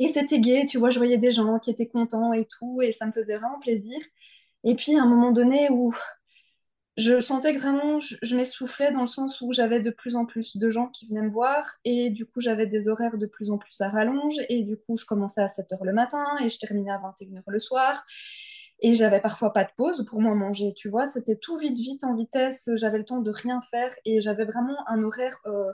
Et 0.00 0.08
c'était 0.08 0.40
gai, 0.40 0.66
tu 0.66 0.78
vois, 0.78 0.90
je 0.90 0.98
voyais 0.98 1.18
des 1.18 1.30
gens 1.30 1.58
qui 1.58 1.70
étaient 1.70 1.88
contents 1.88 2.32
et 2.32 2.46
tout, 2.46 2.80
et 2.82 2.92
ça 2.92 3.06
me 3.06 3.12
faisait 3.12 3.36
vraiment 3.36 3.58
plaisir. 3.58 3.98
Et 4.64 4.74
puis 4.74 4.96
à 4.96 5.02
un 5.02 5.06
moment 5.06 5.32
donné 5.32 5.68
où 5.70 5.94
je 6.98 7.20
sentais 7.20 7.54
que 7.54 7.60
vraiment 7.60 8.00
je, 8.00 8.36
m'essoufflais 8.36 8.90
dans 8.92 9.02
le 9.02 9.06
sens 9.06 9.40
où 9.40 9.52
j'avais 9.52 9.80
de 9.80 9.90
plus 9.90 10.16
en 10.16 10.26
plus 10.26 10.56
de 10.56 10.68
gens 10.68 10.88
qui 10.88 11.06
venaient 11.08 11.22
me 11.22 11.30
voir, 11.30 11.64
et 11.84 12.10
du 12.10 12.26
coup 12.26 12.40
j'avais 12.40 12.66
des 12.66 12.88
horaires 12.88 13.18
de 13.18 13.26
plus 13.26 13.50
en 13.50 13.56
plus 13.58 13.80
à 13.80 13.88
rallonge, 13.88 14.34
et 14.48 14.64
du 14.64 14.76
coup 14.76 14.96
je 14.96 15.06
commençais 15.06 15.40
à 15.40 15.48
7 15.48 15.72
heures 15.72 15.84
le 15.84 15.92
matin, 15.92 16.26
et 16.42 16.48
je 16.48 16.58
terminais 16.58 16.90
à 16.90 16.98
21 16.98 17.36
heures 17.36 17.42
le 17.46 17.58
soir, 17.60 18.04
et 18.80 18.94
j'avais 18.94 19.20
parfois 19.20 19.52
pas 19.52 19.64
de 19.64 19.70
pause 19.76 20.04
pour 20.06 20.20
moi 20.20 20.34
manger, 20.34 20.74
tu 20.74 20.88
vois, 20.88 21.08
c'était 21.08 21.36
tout 21.36 21.56
vite, 21.56 21.78
vite, 21.78 22.04
en 22.04 22.16
vitesse, 22.16 22.68
j'avais 22.74 22.98
le 22.98 23.04
temps 23.04 23.20
de 23.20 23.30
rien 23.30 23.62
faire, 23.70 23.92
et 24.04 24.20
j'avais 24.20 24.44
vraiment 24.44 24.76
un 24.88 25.02
horaire... 25.04 25.36
euh, 25.46 25.72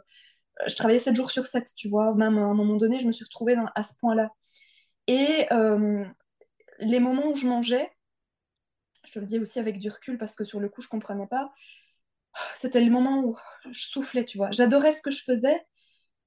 je 0.67 0.77
travaillais 0.77 0.99
7 0.99 1.17
jours 1.17 1.31
sur 1.31 1.47
7, 1.47 1.69
tu 1.77 1.89
vois, 1.89 2.15
même 2.15 2.39
à 2.39 2.43
un 2.43 2.55
moment 2.55 2.77
donné, 2.77 2.99
je 3.01 3.07
me 3.07 3.13
suis 3.13 3.25
retrouvée 3.25 3.57
à 3.75 3.83
ce 3.83 3.95
point-là. 4.01 4.31
Et 5.07 5.47
euh, 5.53 6.05
les 6.79 7.01
moments 7.01 7.29
où 7.29 7.35
je 7.35 7.47
mangeais, 7.47 7.91
je 9.05 9.13
te 9.13 9.19
le 9.19 9.27
dis 9.27 9.39
aussi 9.39 9.59
avec 9.59 9.79
du 9.79 9.91
recul 9.91 10.19
parce 10.19 10.35
que 10.37 10.45
sur 10.45 10.61
le 10.61 10.69
coup, 10.69 10.83
je 10.83 10.89
comprenais 10.89 11.27
pas, 11.27 11.53
c'était 12.57 12.81
le 12.81 12.91
moment 12.91 13.21
où 13.25 13.37
je 13.71 13.81
soufflais, 13.87 14.25
tu 14.25 14.39
vois. 14.39 14.51
J'adorais 14.51 14.93
ce 14.93 15.03
que 15.03 15.11
je 15.11 15.23
faisais, 15.23 15.65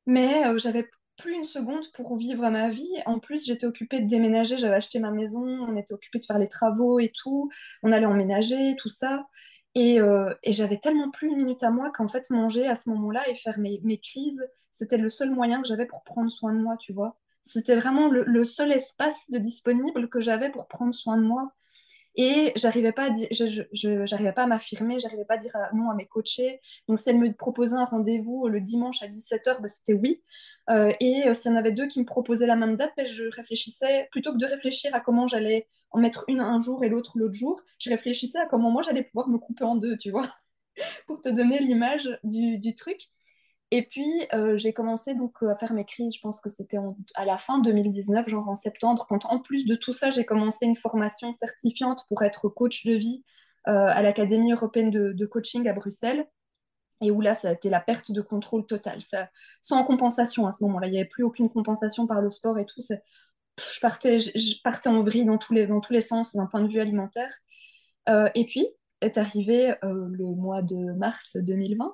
mais 0.05 0.45
euh, 0.47 0.57
j'avais 0.57 0.87
plus 1.17 1.33
une 1.35 1.43
seconde 1.43 1.85
pour 1.93 2.17
vivre 2.17 2.49
ma 2.49 2.69
vie. 2.69 2.89
En 3.05 3.19
plus, 3.19 3.45
j'étais 3.45 3.65
occupée 3.67 4.01
de 4.01 4.07
déménager, 4.09 4.57
j'avais 4.57 4.75
acheté 4.75 4.99
ma 4.99 5.11
maison, 5.11 5.43
on 5.45 5.75
était 5.77 5.93
occupé 5.93 6.19
de 6.19 6.25
faire 6.25 6.39
les 6.39 6.47
travaux 6.47 6.99
et 6.99 7.11
tout, 7.15 7.51
on 7.83 7.91
allait 7.91 8.05
emménager, 8.05 8.75
tout 8.77 8.89
ça. 8.89 9.27
Et, 9.75 9.99
euh, 10.01 10.33
et 10.43 10.53
j'avais 10.53 10.77
tellement 10.79 11.11
plus 11.11 11.29
une 11.29 11.37
minute 11.37 11.63
à 11.63 11.71
moi 11.71 11.91
qu'en 11.91 12.07
fait, 12.07 12.29
manger 12.31 12.67
à 12.67 12.75
ce 12.75 12.89
moment-là 12.89 13.27
et 13.29 13.35
faire 13.35 13.59
mes, 13.59 13.79
mes 13.83 13.99
crises, 13.99 14.47
c'était 14.71 14.97
le 14.97 15.09
seul 15.09 15.31
moyen 15.31 15.61
que 15.61 15.67
j'avais 15.67 15.85
pour 15.85 16.03
prendre 16.03 16.31
soin 16.31 16.53
de 16.53 16.59
moi, 16.61 16.77
tu 16.77 16.93
vois. 16.93 17.17
C'était 17.43 17.75
vraiment 17.75 18.09
le, 18.09 18.23
le 18.25 18.45
seul 18.45 18.71
espace 18.71 19.29
de 19.31 19.37
disponible 19.39 20.09
que 20.09 20.19
j'avais 20.19 20.49
pour 20.51 20.67
prendre 20.67 20.93
soin 20.93 21.17
de 21.17 21.23
moi. 21.23 21.53
Et 22.19 22.51
j'arrivais 22.55 22.91
pas 22.91 23.11
à 23.11 23.13
je, 23.13 23.63
je, 23.71 24.31
pas 24.31 24.43
à 24.43 24.47
m'affirmer, 24.47 24.99
j'arrivais 24.99 25.23
pas 25.25 25.35
à 25.35 25.37
dire 25.37 25.55
non 25.73 25.89
à 25.91 25.95
mes 25.95 26.07
coachés. 26.07 26.61
Donc 26.87 26.97
si 26.97 27.09
elle 27.09 27.19
me 27.19 27.31
proposait 27.31 27.75
un 27.75 27.85
rendez-vous 27.85 28.47
le 28.47 28.59
dimanche 28.59 29.03
à 29.03 29.07
17h, 29.07 29.61
bah, 29.61 29.69
c'était 29.69 29.93
oui. 29.93 30.21
Euh, 30.69 30.91
et 30.99 31.27
euh, 31.27 31.33
s'il 31.35 31.51
y 31.51 31.53
en 31.53 31.57
avait 31.57 31.71
deux 31.71 31.87
qui 31.87 31.99
me 31.99 32.05
proposaient 32.05 32.47
la 32.47 32.55
même 32.55 32.75
date, 32.75 32.91
bah, 32.97 33.03
je 33.03 33.25
réfléchissais, 33.35 34.07
plutôt 34.11 34.33
que 34.33 34.37
de 34.37 34.45
réfléchir 34.45 34.93
à 34.95 34.99
comment 34.99 35.27
j'allais 35.27 35.67
en 35.91 35.99
mettre 35.99 36.25
une 36.27 36.41
un 36.41 36.59
jour 36.59 36.83
et 36.83 36.89
l'autre 36.89 37.13
l'autre 37.17 37.35
jour, 37.35 37.61
je 37.79 37.89
réfléchissais 37.89 38.39
à 38.39 38.47
comment 38.47 38.71
moi 38.71 38.81
j'allais 38.81 39.03
pouvoir 39.03 39.29
me 39.29 39.37
couper 39.37 39.63
en 39.63 39.75
deux, 39.75 39.95
tu 39.97 40.09
vois, 40.11 40.27
pour 41.07 41.21
te 41.21 41.29
donner 41.29 41.59
l'image 41.59 42.09
du, 42.23 42.57
du 42.57 42.73
truc. 42.75 43.09
Et 43.71 43.83
puis, 43.83 44.09
euh, 44.33 44.55
j'ai 44.57 44.71
commencé 44.71 45.13
donc 45.13 45.43
à 45.43 45.55
faire 45.57 45.73
mes 45.73 45.83
crises, 45.83 46.15
je 46.15 46.21
pense 46.21 46.39
que 46.39 46.49
c'était 46.49 46.77
à 47.15 47.25
la 47.25 47.37
fin 47.37 47.59
2019, 47.59 48.29
genre 48.29 48.47
en 48.47 48.55
septembre, 48.55 49.05
quand 49.09 49.25
en 49.25 49.39
plus 49.39 49.65
de 49.65 49.75
tout 49.75 49.91
ça, 49.91 50.09
j'ai 50.09 50.25
commencé 50.25 50.65
une 50.65 50.75
formation 50.75 51.33
certifiante 51.33 52.05
pour 52.07 52.23
être 52.23 52.47
coach 52.47 52.85
de 52.85 52.93
vie 52.93 53.25
euh, 53.67 53.87
à 53.87 54.01
l'Académie 54.01 54.53
européenne 54.53 54.89
de, 54.89 55.25
coaching 55.25 55.67
à 55.67 55.73
Bruxelles. 55.73 56.27
Et 57.01 57.11
où 57.11 57.21
là, 57.21 57.35
ça 57.35 57.49
a 57.49 57.53
été 57.53 57.69
la 57.69 57.81
perte 57.81 58.11
de 58.11 58.21
contrôle 58.21 58.65
totale, 58.65 58.99
sans 59.61 59.83
compensation 59.83 60.47
à 60.47 60.51
ce 60.51 60.63
moment-là. 60.63 60.87
Il 60.87 60.91
n'y 60.91 60.99
avait 60.99 61.07
plus 61.07 61.23
aucune 61.23 61.49
compensation 61.49 62.07
par 62.07 62.21
le 62.21 62.29
sport 62.31 62.57
et 62.57 62.65
tout. 62.65 62.81
Je 62.81 63.79
partais, 63.81 64.87
en 64.87 65.01
vrille 65.03 65.25
dans 65.25 65.37
tous 65.37 65.53
les, 65.53 66.01
sens 66.01 66.35
d'un 66.35 66.47
point 66.47 66.61
de 66.61 66.69
vue 66.69 66.79
alimentaire. 66.79 67.31
Euh, 68.09 68.29
et 68.33 68.45
puis 68.45 68.65
est 69.01 69.17
arrivé 69.19 69.75
le 69.83 70.25
mois 70.25 70.63
de 70.63 70.93
mars 70.93 71.37
2020 71.37 71.85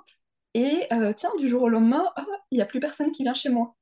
et 0.54 0.88
euh, 0.94 1.14
tiens, 1.14 1.32
du 1.40 1.48
jour 1.48 1.64
au 1.64 1.70
lendemain, 1.70 2.06
oh, 2.18 2.22
il 2.52 2.56
n'y 2.58 2.62
a 2.62 2.66
plus 2.66 2.80
personne 2.80 3.12
qui 3.12 3.24
vient 3.24 3.34
chez 3.34 3.50
moi. 3.50 3.76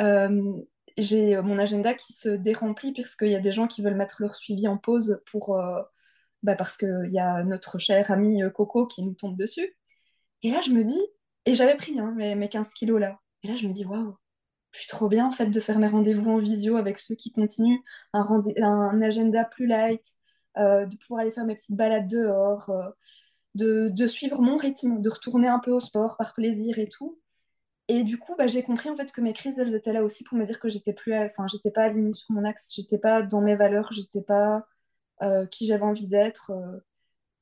Euh, 0.00 0.52
j'ai 0.96 1.40
mon 1.42 1.58
agenda 1.58 1.94
qui 1.94 2.12
se 2.14 2.30
déremplit 2.30 2.92
puisqu'il 2.92 3.28
y 3.28 3.34
a 3.36 3.40
des 3.40 3.52
gens 3.52 3.66
qui 3.66 3.82
veulent 3.82 3.96
mettre 3.96 4.16
leur 4.20 4.34
suivi 4.34 4.66
en 4.68 4.78
pause 4.78 5.22
pour, 5.30 5.58
euh, 5.58 5.82
bah 6.42 6.56
parce 6.56 6.76
qu'il 6.76 7.10
y 7.12 7.18
a 7.18 7.42
notre 7.44 7.78
cher 7.78 8.10
ami 8.10 8.40
Coco 8.54 8.86
qui 8.86 9.02
nous 9.02 9.14
tombe 9.14 9.36
dessus. 9.36 9.76
Et 10.42 10.50
là, 10.50 10.60
je 10.62 10.70
me 10.70 10.84
dis, 10.84 11.00
et 11.44 11.54
j'avais 11.54 11.76
pris 11.76 11.98
hein, 11.98 12.14
mes, 12.16 12.34
mes 12.34 12.48
15 12.48 12.70
kilos 12.70 13.00
là. 13.00 13.18
Et 13.42 13.48
là, 13.48 13.56
je 13.56 13.66
me 13.68 13.72
dis, 13.72 13.84
waouh, 13.84 14.16
je 14.72 14.80
suis 14.80 14.88
trop 14.88 15.08
bien 15.08 15.26
en 15.26 15.32
fait 15.32 15.46
de 15.48 15.60
faire 15.60 15.78
mes 15.78 15.88
rendez-vous 15.88 16.30
en 16.30 16.38
visio 16.38 16.76
avec 16.76 16.98
ceux 16.98 17.14
qui 17.14 17.32
continuent 17.32 17.80
un 18.14 19.02
agenda 19.02 19.44
plus 19.44 19.66
light, 19.66 20.04
de 20.56 20.96
pouvoir 20.96 21.20
aller 21.22 21.30
faire 21.30 21.44
mes 21.44 21.54
petites 21.56 21.76
balades 21.76 22.08
dehors 22.08 22.70
de, 23.56 24.06
suivre 24.06 24.40
mon 24.40 24.56
rythme, 24.56 25.00
de 25.00 25.10
retourner 25.10 25.48
un 25.48 25.58
peu 25.58 25.72
au 25.72 25.80
sport 25.80 26.16
par 26.16 26.34
plaisir 26.34 26.78
et 26.78 26.88
tout. 26.88 27.18
Et 27.88 28.02
du 28.02 28.18
coup, 28.18 28.34
bah, 28.36 28.46
j'ai 28.46 28.62
compris 28.62 28.90
en 28.90 28.96
fait 28.96 29.12
que 29.12 29.20
mes 29.20 29.32
crises, 29.32 29.58
elles 29.58 29.74
étaient 29.74 29.92
là 29.92 30.02
aussi 30.02 30.24
pour 30.24 30.36
me 30.36 30.44
dire 30.44 30.58
que 30.60 30.68
j'étais 30.68 30.92
plus, 30.92 31.14
enfin, 31.14 31.46
j'étais 31.46 31.70
pas 31.70 31.84
alignée 31.84 32.12
sur 32.12 32.30
mon 32.32 32.44
axe, 32.44 32.72
j'étais 32.74 32.98
pas 32.98 33.22
dans 33.22 33.40
mes 33.40 33.56
valeurs, 33.56 33.92
j'étais 33.92 34.22
pas 34.22 34.66
euh, 35.22 35.46
qui 35.46 35.66
j'avais 35.66 35.84
envie 35.84 36.06
d'être. 36.06 36.50
Euh, 36.50 36.78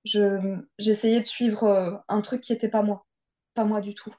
je, 0.04 0.58
j'essayais 0.78 1.20
de 1.20 1.26
suivre 1.26 1.64
euh, 1.64 1.92
un 2.08 2.20
truc 2.20 2.42
qui 2.42 2.52
était 2.52 2.68
pas 2.68 2.82
moi, 2.82 3.06
pas 3.54 3.64
moi 3.64 3.80
du 3.80 3.94
tout. 3.94 4.14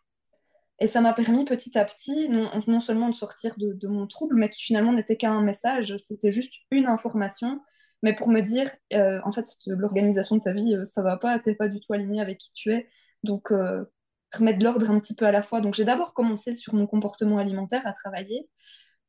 Et 0.80 0.88
ça 0.88 1.02
m'a 1.02 1.14
permis 1.14 1.46
petit 1.46 1.78
à 1.78 1.86
petit, 1.86 2.28
non, 2.30 2.50
non 2.68 2.80
seulement 2.80 3.10
de 3.10 3.16
sortir 3.16 3.56
de, 3.58 3.88
mon 3.88 4.08
trouble, 4.08 4.36
mais 4.36 4.50
qui 4.50 4.62
finalement 4.62 4.92
n'était 4.94 5.16
qu'un 5.18 5.42
message, 5.42 5.96
c'était 5.98 6.32
juste 6.32 6.56
une 6.72 6.88
information 6.88 7.62
mais 8.04 8.14
pour 8.16 8.30
me 8.30 8.42
dire, 8.42 8.70
euh, 8.94 9.20
en 9.26 9.32
fait, 9.32 9.46
l'organisation 9.68 10.36
de 10.36 10.42
ta 10.42 10.54
vie, 10.54 10.76
euh, 10.76 10.86
ça 10.86 11.02
va 11.02 11.18
pas, 11.18 11.40
t'es 11.40 11.56
pas 11.56 11.68
du 11.68 11.80
tout 11.80 11.94
aligné 11.94 12.22
avec 12.22 12.38
qui 12.38 12.52
tu 12.54 12.72
es. 12.72 12.90
Donc, 13.24 13.52
euh, 13.52 13.86
remettre 14.34 14.60
de 14.60 14.64
l'ordre 14.64 14.90
un 14.92 15.00
petit 15.00 15.16
peu 15.16 15.26
à 15.26 15.32
la 15.32 15.44
fois. 15.44 15.62
Donc, 15.62 15.74
j'ai 15.74 15.86
d'abord 15.86 16.14
commencé 16.14 16.56
sur 16.56 16.74
mon 16.74 16.88
comportement 16.88 17.38
alimentaire 17.38 17.86
à 17.86 17.94
travailler. 17.94 18.50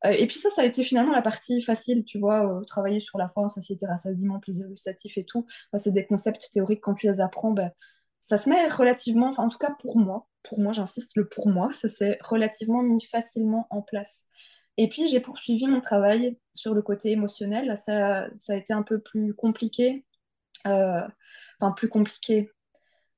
et 0.05 0.27
puis 0.27 0.37
ça, 0.37 0.49
ça 0.55 0.61
a 0.61 0.65
été 0.65 0.83
finalement 0.83 1.11
la 1.11 1.21
partie 1.21 1.61
facile, 1.61 2.05
tu 2.05 2.19
vois, 2.19 2.61
travailler 2.67 2.99
sur 2.99 3.17
la 3.17 3.29
faim, 3.29 3.49
satiété, 3.49 3.85
rassasiement, 3.87 4.39
plaisir 4.39 4.67
gustatif 4.69 5.17
et 5.17 5.25
tout. 5.25 5.45
c'est 5.75 5.91
des 5.91 6.05
concepts 6.05 6.49
théoriques, 6.53 6.81
quand 6.81 6.93
tu 6.93 7.07
les 7.07 7.19
apprends, 7.19 7.51
ben, 7.51 7.71
ça 8.19 8.37
se 8.37 8.49
met 8.49 8.67
relativement, 8.67 9.29
enfin 9.29 9.43
en 9.43 9.49
tout 9.49 9.57
cas 9.57 9.75
pour 9.79 9.97
moi, 9.97 10.27
pour 10.43 10.59
moi, 10.59 10.71
j'insiste, 10.71 11.11
le 11.15 11.27
pour 11.27 11.47
moi, 11.49 11.71
ça 11.73 11.89
s'est 11.89 12.17
relativement 12.21 12.83
mis 12.83 13.03
facilement 13.03 13.67
en 13.69 13.81
place. 13.81 14.23
Et 14.77 14.87
puis 14.87 15.07
j'ai 15.07 15.19
poursuivi 15.19 15.67
mon 15.67 15.81
travail 15.81 16.37
sur 16.53 16.73
le 16.73 16.81
côté 16.81 17.11
émotionnel. 17.11 17.77
ça, 17.77 18.27
ça 18.37 18.53
a 18.53 18.55
été 18.55 18.73
un 18.73 18.83
peu 18.83 18.99
plus 18.99 19.33
compliqué. 19.33 20.05
Euh, 20.67 21.07
enfin, 21.59 21.71
plus 21.71 21.89
compliqué. 21.89 22.51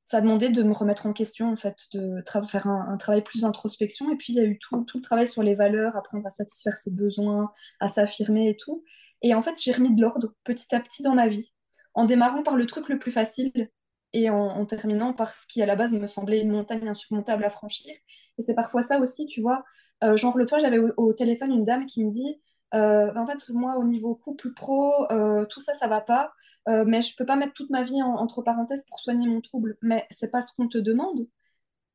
Ça 0.06 0.18
a 0.18 0.22
demandé 0.22 0.50
de 0.50 0.64
me 0.64 0.74
remettre 0.74 1.06
en 1.06 1.14
question, 1.14 1.52
en 1.52 1.56
fait, 1.56 1.78
de 1.94 2.24
faire 2.48 2.68
un, 2.68 2.98
travail 2.98 3.24
plus 3.24 3.46
introspection. 3.46 4.12
Et 4.12 4.18
puis 4.18 4.34
il 4.34 4.38
y 4.38 4.40
a 4.40 4.46
eu 4.46 4.58
tout, 4.58 4.84
tout 4.86 4.98
le 4.98 5.04
travail 5.04 5.28
sur 5.28 5.44
les 5.44 5.56
valeurs, 5.56 5.96
apprendre 5.96 6.26
à 6.26 6.32
satisfaire 6.32 6.78
ses 6.78 6.92
besoins, 6.92 7.52
à 7.80 7.90
s'affirmer 7.90 8.50
et 8.50 8.58
tout. 8.58 8.84
Et 9.22 9.36
en 9.36 9.42
fait, 9.42 9.62
j'ai 9.62 9.72
remis 9.74 9.94
de 9.94 10.02
l'ordre 10.02 10.34
petit 10.44 10.74
à 10.74 10.80
petit 10.80 11.04
dans 11.04 11.14
ma 11.14 11.28
vie, 11.28 11.54
en 11.94 12.06
démarrant 12.06 12.42
par 12.44 12.56
le 12.58 12.66
truc 12.66 12.90
le 12.90 12.98
plus 12.98 13.12
facile 13.12 13.70
et 14.14 14.30
en, 14.30 14.38
en, 14.38 14.66
terminant 14.66 15.14
par 15.14 15.34
ce 15.34 15.46
qui 15.48 15.62
à 15.62 15.66
la 15.68 15.76
base 15.76 15.94
me 15.94 16.08
semblait 16.08 16.42
une 16.42 16.52
montagne 16.52 16.88
insurmontable 16.88 17.44
à 17.44 17.50
franchir. 17.52 17.94
Et 18.38 18.42
c'est 18.42 18.56
parfois 18.56 18.82
ça 18.82 19.00
aussi, 19.00 19.28
tu 19.28 19.42
vois, 19.42 19.64
euh, 20.04 20.18
genre, 20.18 20.38
le 20.38 20.46
toit, 20.46 20.60
j'avais 20.60 20.80
au, 20.80 21.14
téléphone 21.14 21.52
une 21.52 21.64
dame 21.64 21.86
qui 21.86 22.06
me 22.06 22.12
dit 22.12 22.42
euh, 22.76 23.14
en 23.16 23.26
fait, 23.26 23.50
moi, 23.50 23.78
au 23.78 23.84
niveau 23.84 24.16
couple 24.16 24.54
pro, 24.54 25.12
euh, 25.12 25.46
tout 25.46 25.60
ça, 25.60 25.74
ça 25.74 25.88
va 25.88 26.02
pas. 26.02 26.34
mais 26.68 27.02
je 27.02 27.16
peux 27.16 27.26
pas 27.26 27.36
mettre 27.36 27.54
toute 27.54 27.70
ma 27.72 27.84
vie 27.84 28.02
entre 28.04 28.44
parenthèses 28.44 28.86
pour 28.88 29.00
soigner 29.00 29.28
mon 29.28 29.42
trouble. 29.42 29.78
Mais 29.82 30.06
c'est 30.12 30.32
pas 30.32 30.42
ce 30.42 30.54
qu'on 30.56 30.68
te 30.68 30.78
demande. 30.78 31.28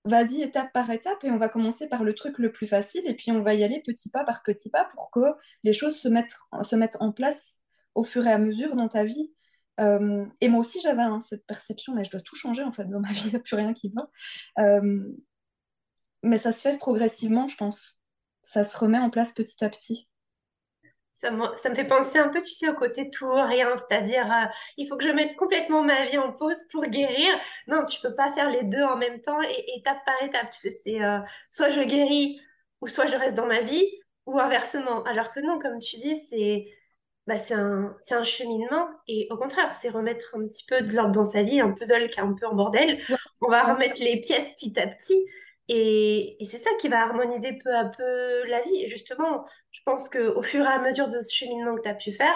Vas-y 0.04 0.42
étape 0.42 0.72
par 0.72 0.90
étape 0.90 1.24
et 1.24 1.30
on 1.30 1.38
va 1.38 1.48
commencer 1.48 1.88
par 1.88 2.04
le 2.04 2.14
truc 2.14 2.38
le 2.38 2.52
plus 2.52 2.66
facile 2.66 3.02
et 3.06 3.14
puis 3.14 3.32
on 3.32 3.42
va 3.42 3.54
y 3.54 3.64
aller 3.64 3.80
petit 3.80 4.10
pas 4.10 4.24
par 4.24 4.42
petit 4.42 4.68
pas 4.70 4.84
pour 4.84 5.10
que 5.10 5.20
les 5.64 5.72
choses 5.72 5.96
se 5.96 6.08
mettent, 6.08 6.36
se 6.62 6.76
mettent 6.76 6.98
en 7.00 7.10
place 7.12 7.60
au 7.94 8.04
fur 8.04 8.26
et 8.26 8.32
à 8.32 8.38
mesure 8.38 8.76
dans 8.76 8.88
ta 8.88 9.04
vie. 9.04 9.32
et 9.78 10.48
moi 10.48 10.60
aussi, 10.60 10.80
j'avais 10.80 11.02
hein, 11.02 11.20
cette 11.20 11.46
perception, 11.46 11.94
mais 11.94 12.04
je 12.04 12.10
dois 12.10 12.20
tout 12.20 12.36
changer 12.36 12.62
en 12.64 12.72
fait 12.72 12.84
dans 12.86 13.00
ma 13.00 13.08
vie, 13.12 13.22
il 13.26 13.30
n'y 13.30 13.36
a 13.36 13.40
plus 13.40 13.56
rien 13.56 13.72
qui 13.72 13.90
va. 13.90 14.08
Mais 16.24 16.38
ça 16.38 16.52
se 16.52 16.62
fait 16.62 16.78
progressivement, 16.78 17.48
je 17.48 17.56
pense. 17.56 17.98
Ça 18.40 18.64
se 18.64 18.78
remet 18.78 18.98
en 18.98 19.10
place 19.10 19.32
petit 19.32 19.62
à 19.62 19.68
petit. 19.68 20.08
Ça 21.12 21.30
me, 21.30 21.54
ça 21.54 21.68
me 21.68 21.74
fait 21.74 21.84
penser 21.84 22.18
un 22.18 22.28
peu, 22.28 22.40
tu 22.40 22.54
sais, 22.54 22.68
au 22.68 22.74
côté 22.74 23.10
tout 23.10 23.26
ou 23.26 23.42
rien, 23.42 23.76
c'est-à-dire 23.76 24.24
euh, 24.32 24.46
il 24.78 24.88
faut 24.88 24.96
que 24.96 25.04
je 25.04 25.10
mette 25.10 25.36
complètement 25.36 25.82
ma 25.82 26.06
vie 26.06 26.16
en 26.16 26.32
pause 26.32 26.56
pour 26.72 26.86
guérir. 26.86 27.28
Non, 27.68 27.84
tu 27.84 28.00
peux 28.00 28.14
pas 28.14 28.32
faire 28.32 28.50
les 28.50 28.64
deux 28.64 28.82
en 28.82 28.96
même 28.96 29.20
temps 29.20 29.40
et 29.42 29.76
étape 29.76 29.98
par 30.06 30.14
étape. 30.22 30.50
Tu 30.50 30.60
sais, 30.60 30.70
c'est 30.70 31.02
euh, 31.04 31.18
soit 31.50 31.68
je 31.68 31.82
guéris 31.82 32.40
ou 32.80 32.86
soit 32.86 33.06
je 33.06 33.16
reste 33.16 33.34
dans 33.34 33.46
ma 33.46 33.60
vie 33.60 33.84
ou 34.24 34.40
inversement. 34.40 35.04
Alors 35.04 35.30
que 35.30 35.40
non, 35.40 35.58
comme 35.58 35.78
tu 35.78 35.96
dis, 35.96 36.16
c'est 36.16 36.66
bah, 37.26 37.36
c'est 37.36 37.54
un, 37.54 37.94
c'est 38.00 38.14
un 38.14 38.24
cheminement 38.24 38.88
et 39.08 39.28
au 39.30 39.36
contraire, 39.36 39.74
c'est 39.74 39.90
remettre 39.90 40.34
un 40.34 40.46
petit 40.48 40.64
peu 40.64 40.80
de 40.80 40.92
l'ordre 40.92 41.12
dans 41.12 41.24
sa 41.26 41.42
vie, 41.42 41.60
un 41.60 41.72
puzzle 41.72 42.08
qui 42.08 42.18
est 42.18 42.22
un 42.22 42.32
peu 42.32 42.46
en 42.46 42.54
bordel. 42.54 42.98
On 43.42 43.50
va 43.50 43.62
remettre 43.62 44.00
les 44.02 44.20
pièces 44.20 44.48
petit 44.50 44.78
à 44.80 44.86
petit 44.86 45.26
et, 45.68 46.36
c'est 46.44 46.58
ça 46.58 46.70
qui 46.78 46.88
va 46.88 47.02
harmoniser 47.02 47.54
peu 47.54 47.74
à 47.74 47.86
peu 47.86 48.44
la 48.46 48.60
vie. 48.60 48.82
Et 48.82 48.88
justement, 48.88 49.44
je 49.70 49.80
pense 49.84 50.08
qu'au 50.08 50.42
fur 50.42 50.64
et 50.64 50.68
à 50.68 50.78
mesure 50.80 51.08
de 51.08 51.20
ce 51.20 51.34
cheminement 51.34 51.74
que 51.76 51.82
tu 51.82 51.88
as 51.88 51.94
pu 51.94 52.12
faire, 52.12 52.34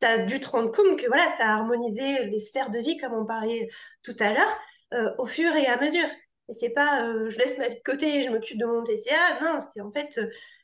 tu 0.00 0.06
as 0.06 0.18
dû 0.18 0.40
te 0.40 0.48
rendre 0.48 0.70
compte 0.70 0.98
que 0.98 1.06
voilà, 1.06 1.28
ça 1.38 1.46
a 1.46 1.54
harmonisé 1.54 2.26
les 2.26 2.38
sphères 2.38 2.70
de 2.70 2.78
vie, 2.78 2.96
comme 2.96 3.14
on 3.14 3.26
parlait 3.26 3.68
tout 4.02 4.16
à 4.20 4.32
l'heure, 4.32 4.58
euh, 4.94 5.10
au 5.18 5.26
fur 5.26 5.54
et 5.56 5.66
à 5.66 5.80
mesure. 5.80 6.08
Et 6.48 6.54
c'est 6.54 6.70
pas 6.70 7.04
euh, 7.06 7.30
je 7.30 7.38
laisse 7.38 7.58
ma 7.58 7.68
vie 7.68 7.76
de 7.76 7.82
côté 7.82 8.22
je 8.22 8.30
m'occupe 8.30 8.58
de 8.58 8.66
mon 8.66 8.82
TCA. 8.84 9.40
Non, 9.42 9.58
c'est 9.60 9.80
en 9.80 9.90
fait, 9.90 10.20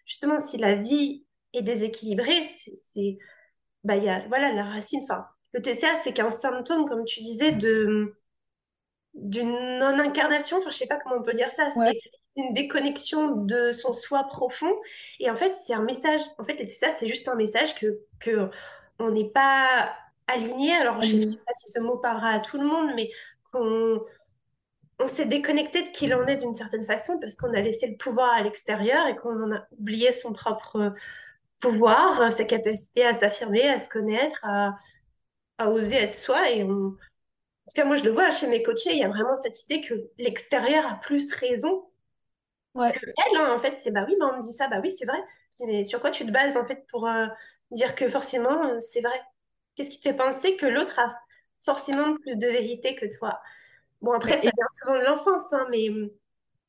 justement, 0.07 0.39
si 0.39 0.59
la 0.59 0.75
vie 0.75 1.25
est 1.53 1.63
déséquilibrée, 1.63 2.43
c'est. 2.45 3.19
Bah, 3.85 3.97
y 3.97 4.09
a 4.09 4.21
voilà, 4.29 4.53
la 4.53 4.65
racine. 4.65 5.01
Enfin, 5.03 5.25
le 5.53 5.63
TCA, 5.63 5.95
c'est 5.97 6.13
qu'un 6.13 6.31
symptôme, 6.31 6.85
comme 6.85 7.05
tu 7.05 7.21
disais, 7.21 7.53
de 7.53 8.15
d'une 9.15 9.79
non-incarnation, 9.79 10.59
enfin 10.59 10.71
je 10.71 10.77
sais 10.77 10.87
pas 10.87 10.99
comment 10.99 11.17
on 11.17 11.23
peut 11.23 11.35
dire 11.35 11.51
ça, 11.51 11.71
c'est 11.71 12.01
une 12.37 12.55
déconnexion 12.55 13.37
de 13.37 13.73
son 13.73 13.93
soi 13.93 14.25
profond. 14.25 14.73
Et 15.19 15.31
en 15.31 15.37
fait, 15.37 15.55
c'est 15.67 15.75
un 15.75 15.83
message, 15.83 16.21
en 16.39 16.45
fait, 16.45 16.69
ça, 16.71 16.91
c'est 16.93 17.09
juste 17.09 17.29
un 17.29 17.35
message 17.35 17.75
que, 17.75 18.01
que 18.21 18.49
on 18.99 19.11
n'est 19.11 19.29
pas 19.29 19.93
aligné. 20.27 20.73
Alors, 20.75 21.03
je 21.03 21.17
ne 21.17 21.23
sais 21.23 21.39
pas 21.39 21.53
si 21.57 21.73
ce 21.73 21.81
mot 21.81 21.97
parlera 21.97 22.31
à 22.31 22.41
tout 22.41 22.59
le 22.59 22.67
monde, 22.67 22.91
mais 22.95 23.11
qu'on 23.53 24.01
on 25.01 25.07
s'est 25.07 25.25
déconnecté 25.25 25.83
de 25.83 25.89
qui 25.89 26.07
l'on 26.07 26.27
est 26.27 26.37
d'une 26.37 26.53
certaine 26.53 26.85
façon 26.85 27.19
parce 27.21 27.35
qu'on 27.35 27.55
a 27.55 27.61
laissé 27.61 27.87
le 27.87 27.97
pouvoir 27.97 28.31
à 28.35 28.43
l'extérieur 28.43 29.07
et 29.07 29.17
qu'on 29.17 29.43
en 29.43 29.53
a 29.53 29.67
oublié 29.79 30.13
son 30.13 30.33
propre 30.33 30.93
pouvoir, 31.61 32.31
sa 32.33 32.45
capacité 32.45 33.07
à 33.07 33.15
s'affirmer, 33.15 33.69
à 33.69 33.79
se 33.79 33.89
connaître, 33.89 34.39
à, 34.43 34.75
à 35.59 35.71
oser 35.71 35.97
être 35.97 36.15
soi. 36.15 36.51
Et 36.51 36.65
on, 36.65 36.95
parce 37.73 37.85
que 37.85 37.87
moi, 37.87 37.95
je 37.95 38.03
le 38.03 38.11
vois 38.11 38.31
chez 38.31 38.49
mes 38.49 38.65
coachés, 38.65 38.91
il 38.91 38.99
y 38.99 39.05
a 39.05 39.09
vraiment 39.09 39.37
cette 39.37 39.63
idée 39.63 39.81
que 39.81 39.95
l'extérieur 40.19 40.85
a 40.87 40.97
plus 40.97 41.33
raison 41.33 41.85
ouais. 42.75 42.91
que 42.91 43.07
elle. 43.07 43.37
Hein. 43.37 43.55
En 43.55 43.59
fait, 43.61 43.77
c'est 43.77 43.93
bah 43.93 44.05
oui, 44.09 44.17
bah, 44.19 44.33
on 44.35 44.39
me 44.39 44.43
dit 44.43 44.53
ça, 44.53 44.67
bah 44.67 44.81
oui, 44.83 44.91
c'est 44.91 45.05
vrai. 45.05 45.23
Je 45.53 45.65
dis, 45.65 45.67
mais 45.71 45.85
sur 45.85 46.01
quoi 46.01 46.11
tu 46.11 46.27
te 46.27 46.33
bases 46.33 46.57
en 46.57 46.65
fait 46.65 46.85
pour 46.91 47.07
euh, 47.07 47.27
dire 47.71 47.95
que 47.95 48.09
forcément 48.09 48.65
euh, 48.65 48.81
c'est 48.81 49.01
vrai? 49.01 49.23
Qu'est-ce 49.77 49.91
qui 49.91 50.01
te 50.01 50.09
fait 50.09 50.17
penser 50.17 50.57
que 50.57 50.67
l'autre 50.67 50.99
a 50.99 51.17
forcément 51.61 52.17
plus 52.17 52.37
de 52.37 52.49
vérité 52.49 52.97
que 52.97 53.07
toi? 53.17 53.41
Bon, 54.03 54.13
après, 54.13 54.37
ça 54.37 54.51
vient 54.51 54.67
souvent 54.75 54.99
de 54.99 55.05
l'enfance, 55.05 55.53
hein, 55.53 55.69
mais. 55.71 55.91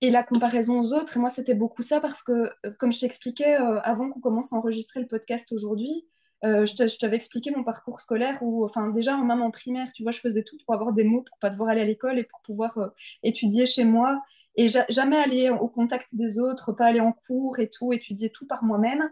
Et 0.01 0.11
la 0.11 0.21
comparaison 0.21 0.81
aux 0.81 0.93
autres, 0.93 1.17
et 1.17 1.19
moi, 1.19 1.31
c'était 1.31 1.55
beaucoup 1.55 1.81
ça 1.81 1.99
parce 1.99 2.21
que, 2.21 2.31
euh, 2.31 2.73
comme 2.77 2.91
je 2.91 2.99
t'expliquais 2.99 3.55
avant 3.55 4.11
qu'on 4.11 4.19
commence 4.19 4.53
à 4.53 4.55
enregistrer 4.55 4.99
le 4.99 5.07
podcast 5.07 5.51
aujourd'hui, 5.51 6.07
Euh, 6.43 6.65
je 6.65 6.97
t'avais 6.97 7.15
expliqué 7.15 7.51
mon 7.51 7.63
parcours 7.63 7.99
scolaire 7.99 8.39
où, 8.41 8.65
enfin, 8.65 8.89
déjà, 8.89 9.15
en 9.15 9.51
primaire, 9.51 9.91
tu 9.93 10.03
vois, 10.03 10.11
je 10.11 10.19
faisais 10.19 10.43
tout 10.43 10.57
pour 10.65 10.73
avoir 10.73 10.91
des 10.93 11.03
mots, 11.03 11.21
pour 11.21 11.37
pas 11.37 11.51
devoir 11.51 11.69
aller 11.69 11.81
à 11.81 11.85
l'école 11.85 12.17
et 12.17 12.23
pour 12.23 12.41
pouvoir 12.41 12.77
euh, 12.79 12.87
étudier 13.23 13.65
chez 13.65 13.83
moi 13.83 14.21
et 14.55 14.67
jamais 14.67 15.17
aller 15.17 15.49
au 15.49 15.69
contact 15.69 16.15
des 16.15 16.39
autres, 16.39 16.73
pas 16.73 16.87
aller 16.87 16.99
en 16.99 17.13
cours 17.13 17.59
et 17.59 17.69
tout, 17.69 17.93
étudier 17.93 18.29
tout 18.29 18.47
par 18.47 18.63
moi-même. 18.63 19.09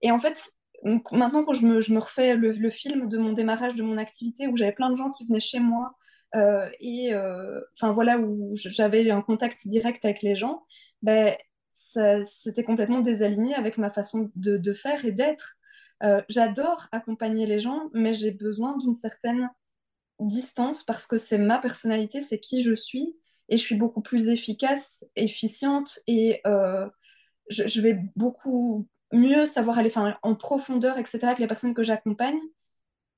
Et 0.00 0.10
en 0.10 0.18
fait, 0.18 0.50
maintenant, 1.12 1.44
quand 1.44 1.52
je 1.52 1.66
me, 1.66 1.98
refais 1.98 2.34
le, 2.34 2.70
film 2.70 3.08
de 3.08 3.18
mon 3.18 3.32
démarrage 3.32 3.76
de 3.76 3.82
mon 3.84 3.96
activité 3.98 4.48
où 4.48 4.56
j'avais 4.56 4.72
plein 4.72 4.90
de 4.90 4.96
gens 4.96 5.10
qui 5.10 5.24
venaient 5.24 5.38
chez 5.38 5.60
moi 5.60 5.94
euh, 6.34 6.68
et, 6.80 7.14
enfin, 7.74 7.92
voilà, 7.92 8.18
où 8.18 8.52
j'avais 8.56 9.08
un 9.10 9.22
contact 9.22 9.68
direct 9.68 10.04
avec 10.04 10.22
les 10.22 10.34
gens, 10.34 10.64
ben, 11.02 11.36
c'était 11.70 12.64
complètement 12.64 13.02
désaligné 13.02 13.54
avec 13.54 13.78
ma 13.78 13.90
façon 13.90 14.32
de 14.34 14.72
faire 14.72 15.04
et 15.04 15.12
d'être. 15.12 15.58
Euh, 16.02 16.22
j'adore 16.28 16.88
accompagner 16.92 17.46
les 17.46 17.60
gens, 17.60 17.90
mais 17.92 18.14
j'ai 18.14 18.32
besoin 18.32 18.76
d'une 18.76 18.94
certaine 18.94 19.50
distance 20.18 20.82
parce 20.82 21.06
que 21.06 21.18
c'est 21.18 21.38
ma 21.38 21.58
personnalité, 21.58 22.22
c'est 22.22 22.40
qui 22.40 22.62
je 22.62 22.74
suis, 22.74 23.16
et 23.48 23.56
je 23.56 23.62
suis 23.62 23.76
beaucoup 23.76 24.02
plus 24.02 24.28
efficace, 24.28 25.04
efficiente, 25.16 26.00
et 26.06 26.40
euh, 26.46 26.88
je, 27.48 27.80
vais 27.80 27.98
beaucoup 28.16 28.88
mieux 29.12 29.46
savoir 29.46 29.78
aller 29.78 29.92
en 30.22 30.34
profondeur, 30.34 30.98
etc., 30.98 31.18
avec 31.24 31.38
les 31.38 31.46
personnes 31.46 31.74
que 31.74 31.82
j'accompagne 31.82 32.38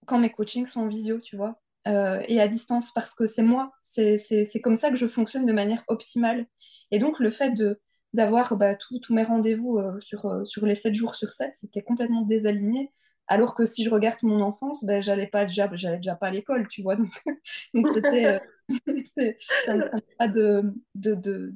quand 0.06 0.18
mes 0.18 0.30
coachings 0.30 0.66
sont 0.66 0.80
en 0.82 0.88
visio, 0.88 1.20
tu 1.20 1.36
vois, 1.36 1.60
euh, 1.86 2.22
et 2.28 2.40
à 2.40 2.48
distance, 2.48 2.90
parce 2.92 3.14
que 3.14 3.26
c'est 3.26 3.42
moi, 3.42 3.72
c'est 3.80 4.60
comme 4.62 4.76
ça 4.76 4.90
que 4.90 4.96
je 4.96 5.06
fonctionne 5.06 5.46
de 5.46 5.52
manière 5.52 5.84
optimale. 5.88 6.46
Et 6.90 6.98
donc, 6.98 7.20
le 7.20 7.30
fait 7.30 7.50
de 7.50 7.80
d'avoir 8.14 8.56
bah, 8.56 8.76
tous 8.76 9.00
mes 9.10 9.24
rendez-vous 9.24 9.78
euh, 9.78 10.00
sur, 10.00 10.26
euh, 10.26 10.44
sur 10.44 10.64
les 10.64 10.76
7 10.76 10.94
jours 10.94 11.16
sur 11.16 11.28
7, 11.28 11.50
c'était 11.54 11.82
complètement 11.82 12.22
désaligné. 12.22 12.92
Alors 13.26 13.54
que 13.54 13.64
si 13.64 13.84
je 13.84 13.90
regarde 13.90 14.22
mon 14.22 14.40
enfance, 14.40 14.84
ben, 14.84 15.02
j'allais 15.02 15.26
pas 15.26 15.44
déjà, 15.44 15.66
pas 15.68 16.26
à 16.28 16.30
l'école, 16.30 16.68
tu 16.68 16.82
vois. 16.82 16.94
Donc, 16.96 17.10
donc 17.74 17.88
c'était, 17.88 18.26
euh, 18.26 18.38
ça 19.66 19.76
n'a 19.76 19.84
pas 20.18 20.28
de, 20.28 20.62
de, 20.94 21.14
de, 21.14 21.52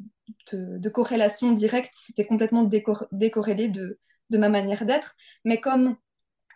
de, 0.53 0.89
corrélation 0.89 1.53
directe, 1.53 1.93
c'était 1.95 2.27
complètement 2.27 2.69
décorrélé 3.13 3.69
de, 3.69 3.99
de 4.31 4.39
ma 4.39 4.49
manière 4.49 4.85
d'être. 4.85 5.15
Mais 5.45 5.61
comme 5.61 5.97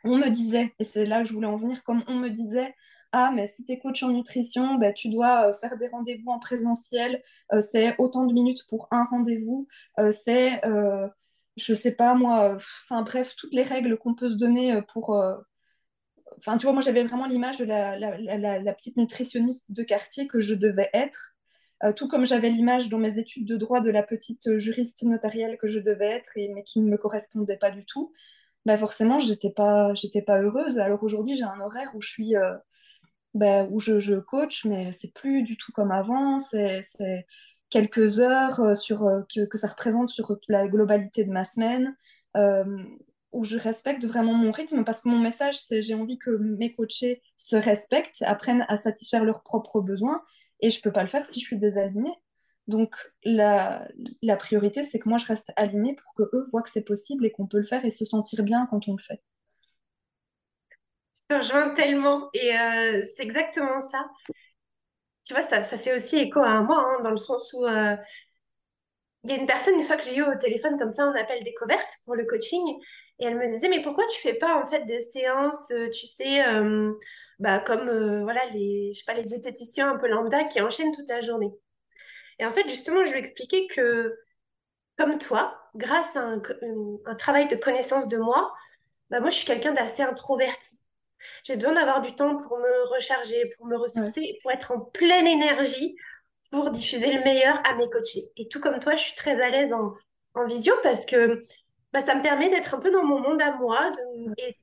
on 0.05 0.17
me 0.19 0.31
disait, 0.31 0.75
et 0.81 0.85
c'est 0.85 1.05
là 1.05 1.23
que 1.23 1.29
je 1.29 1.33
voulais 1.33 1.47
en 1.47 1.57
venir, 1.57 1.85
comme 1.85 2.03
on 2.09 2.17
me 2.17 2.29
disait, 2.29 2.75
ah, 3.13 3.31
mais 3.35 3.47
si 3.47 3.65
tu 3.65 3.73
es 3.73 3.79
coach 3.79 4.03
en 4.03 4.11
nutrition, 4.11 4.77
bah, 4.77 4.93
tu 4.93 5.11
dois 5.11 5.51
euh, 5.51 5.55
faire 5.55 5.77
des 5.77 5.89
rendez-vous 5.89 6.31
en 6.31 6.39
présentiel, 6.39 7.23
euh, 7.53 7.61
c'est 7.61 7.95
autant 7.99 8.25
de 8.25 8.33
minutes 8.33 8.67
pour 8.69 8.89
un 8.91 9.05
rendez-vous, 9.05 9.69
euh, 9.99 10.13
c'est, 10.13 10.61
je 11.57 11.75
sais 11.75 11.93
pas 11.93 12.15
moi, 12.15 12.55
enfin 12.57 13.03
bref, 13.03 13.35
toutes 13.37 13.53
les 13.55 13.63
règles 13.63 13.99
qu'on 13.99 14.15
peut 14.15 14.31
se 14.31 14.37
donner 14.37 14.81
pour... 14.89 15.11
Enfin, 16.39 16.57
tu 16.57 16.65
vois, 16.65 16.73
moi 16.73 16.83
j'avais 16.83 17.05
vraiment 17.05 17.27
l'image 17.27 17.59
de 17.59 17.65
la, 17.65 18.75
petite 18.75 18.97
nutritionniste 18.97 19.73
de 19.73 19.83
quartier 19.83 20.27
que 20.27 20.41
je 20.41 20.55
devais 20.55 20.89
être, 20.95 21.37
tout 21.97 22.09
comme 22.09 22.27
j'avais 22.27 22.49
l'image 22.49 22.89
dans 22.89 22.99
mes 22.99 23.19
études 23.19 23.47
de 23.47 23.57
droit 23.57 23.81
de 23.81 23.91
la 23.91 24.03
petite 24.03 24.57
juriste 24.57 25.03
notarielle 25.03 25.59
que 25.59 25.69
je 25.69 25.79
devais 25.79 26.09
être, 26.09 26.31
et, 26.37 26.49
mais 26.49 26.63
qui 26.65 26.81
ne 26.81 26.89
me 26.91 26.97
correspondait 26.97 27.59
pas 27.59 27.71
du 27.71 27.85
tout. 27.85 28.13
Bah 28.65 28.79
forcément, 28.79 29.19
j'étais 29.19 29.51
pas, 29.51 29.93
pas 30.27 30.41
heureuse. 30.41 30.79
Alors 30.79 31.03
aujourd'hui, 31.03 31.35
j'ai 31.37 31.45
un 31.45 31.61
horaire 31.61 31.91
où 31.95 32.01
je 32.01 32.09
suis 32.09 32.35
ben, 33.35 33.69
où 33.71 33.81
je, 33.81 34.01
je, 34.01 34.15
coach, 34.17 34.65
mais 34.65 34.93
c'est 34.93 35.13
plus 35.13 35.43
du 35.43 35.57
tout 35.57 35.73
comme 35.73 35.91
avant. 35.91 36.39
C'est 36.39 36.83
quelques 37.73 38.21
heures 38.21 38.61
euh, 38.61 38.75
sur, 38.75 39.07
euh, 39.07 39.23
que, 39.51 39.59
ça 39.59 39.69
représente 39.69 40.11
sur 40.11 40.37
la 40.49 40.69
globalité 40.69 41.25
de 41.25 41.33
ma 41.33 41.45
semaine, 41.45 41.97
euh, 42.37 42.65
où 43.33 43.45
je 43.45 43.59
respecte 43.59 44.05
vraiment 44.05 44.35
mon 44.35 44.53
rythme, 44.53 44.85
parce 44.85 45.01
que 45.01 45.09
mon 45.09 45.19
message, 45.19 45.59
c'est 45.59 45.83
j'ai 45.83 45.95
envie 45.95 46.19
que 46.19 46.31
mes 46.31 46.75
coachés 46.75 47.23
se 47.39 47.57
respectent, 47.57 48.23
apprennent 48.23 48.67
à 48.69 48.77
satisfaire 48.77 49.25
leurs 49.25 49.43
propres 49.43 49.81
besoins, 49.81 50.23
et 50.61 50.71
je 50.71 50.81
peux 50.83 50.93
pas 50.93 51.03
le 51.03 51.09
faire 51.09 51.25
si 51.27 51.41
je 51.41 51.47
suis 51.47 51.59
désalignée. 51.59 52.13
Donc 52.69 52.95
la, 53.25 53.89
la 54.21 54.37
priorité, 54.37 54.85
c'est 54.85 54.99
que 54.99 55.09
moi, 55.09 55.19
je 55.19 55.27
reste 55.27 55.53
alignée 55.57 55.97
pour 55.97 56.15
que 56.15 56.37
eux 56.37 56.45
voient 56.53 56.63
que 56.63 56.71
c'est 56.71 56.83
possible 56.83 57.25
et 57.27 57.33
qu'on 57.33 57.47
peut 57.47 57.59
le 57.59 57.67
faire 57.67 57.85
et 57.85 57.91
se 57.91 58.05
sentir 58.05 58.45
bien 58.45 58.69
quand 58.71 58.87
on 58.87 58.93
le 58.93 59.03
fait 59.03 59.21
rejoins 61.31 61.71
tellement. 61.71 62.29
Et 62.35 62.57
euh, 62.57 63.03
c'est 63.17 63.23
exactement 63.23 63.81
ça. 63.81 64.05
Tu 65.25 65.35
vois, 65.35 65.43
ça, 65.43 65.63
ça 65.63 65.79
fait 65.79 65.95
aussi 65.97 66.17
écho 66.19 66.41
à 66.41 66.61
moi, 66.63 66.79
hein, 66.79 67.03
dans 67.03 67.11
le 67.11 67.17
sens 67.17 67.53
où 67.55 67.65
euh, 67.67 67.97
il 69.25 69.31
y 69.31 69.35
a 69.35 69.37
une 69.37 69.47
personne, 69.47 69.75
une 69.79 69.85
fois 69.85 69.97
que 69.97 70.03
j'ai 70.05 70.17
eu 70.17 70.23
au 70.23 70.35
téléphone 70.37 70.79
comme 70.79 70.91
ça, 70.91 71.07
on 71.07 71.15
appelle 71.15 71.45
découverte 71.45 71.91
pour 72.05 72.17
le 72.17 72.25
coaching, 72.25 72.63
et 73.21 73.27
elle 73.27 73.39
me 73.39 73.47
disait, 73.49 73.69
mais 73.69 73.83
pourquoi 73.83 74.05
tu 74.09 74.21
fais 74.21 74.35
pas 74.35 74.61
en 74.61 74.67
fait 74.67 74.85
des 74.85 75.01
séances, 75.01 75.71
euh, 75.71 75.89
tu 75.91 76.07
sais, 76.07 76.43
bah, 77.39 77.61
comme 77.61 78.23
voilà, 78.23 78.41
les, 78.53 78.93
je 78.95 78.99
sais 79.01 79.05
pas, 79.07 79.15
les 79.15 79.25
diététiciens 79.25 79.91
un 79.93 79.99
peu 79.99 80.09
lambda 80.09 80.45
qui 80.45 80.61
enchaînent 80.61 80.93
toute 80.93 81.09
la 81.09 81.21
journée. 81.21 81.53
Et 82.39 82.47
en 82.47 82.53
fait, 82.53 82.69
justement, 82.69 83.05
je 83.05 83.11
lui 83.13 83.19
ai 83.19 83.21
expliqué 83.21 83.67
que, 83.69 84.15
comme 84.99 85.19
toi, 85.19 85.59
grâce 85.77 86.17
à 86.17 86.23
un, 86.23 86.43
un 87.07 87.15
travail 87.17 87.49
de 87.49 87.57
connaissance 87.57 88.09
de 88.09 88.19
moi, 88.19 88.53
bah, 89.11 89.21
moi, 89.21 89.31
je 89.31 89.37
suis 89.37 89.47
quelqu'un 89.47 89.73
d'assez 89.73 90.03
introverti. 90.03 90.82
J'ai 91.45 91.57
besoin 91.57 91.73
d'avoir 91.73 92.03
du 92.03 92.15
temps 92.15 92.37
pour 92.37 92.59
me 92.59 92.95
recharger, 92.95 93.51
pour 93.57 93.67
me 93.67 93.77
ressourcer, 93.77 94.39
pour 94.43 94.51
être 94.51 94.73
en 94.73 94.81
pleine 94.81 95.27
énergie, 95.27 95.97
pour 96.51 96.71
diffuser 96.71 97.13
le 97.13 97.25
meilleur 97.25 97.61
à 97.69 97.75
mes 97.75 97.89
coachés. 97.91 98.31
Et 98.37 98.49
tout 98.49 98.61
comme 98.61 98.79
toi, 98.79 98.95
je 98.95 99.03
suis 99.03 99.15
très 99.15 99.41
à 99.41 99.51
l'aise 99.51 99.73
en, 99.73 99.95
en 100.35 100.47
visio 100.47 100.75
parce 100.83 101.07
que 101.07 101.43
bah, 101.93 102.01
ça 102.01 102.15
me 102.15 102.23
permet 102.23 102.49
d'être 102.49 102.75
un 102.75 102.79
peu 102.79 102.91
dans 102.91 103.05
mon 103.05 103.21
monde 103.21 103.41
à 103.43 103.57
moi 103.57 103.91
et, 104.39 104.57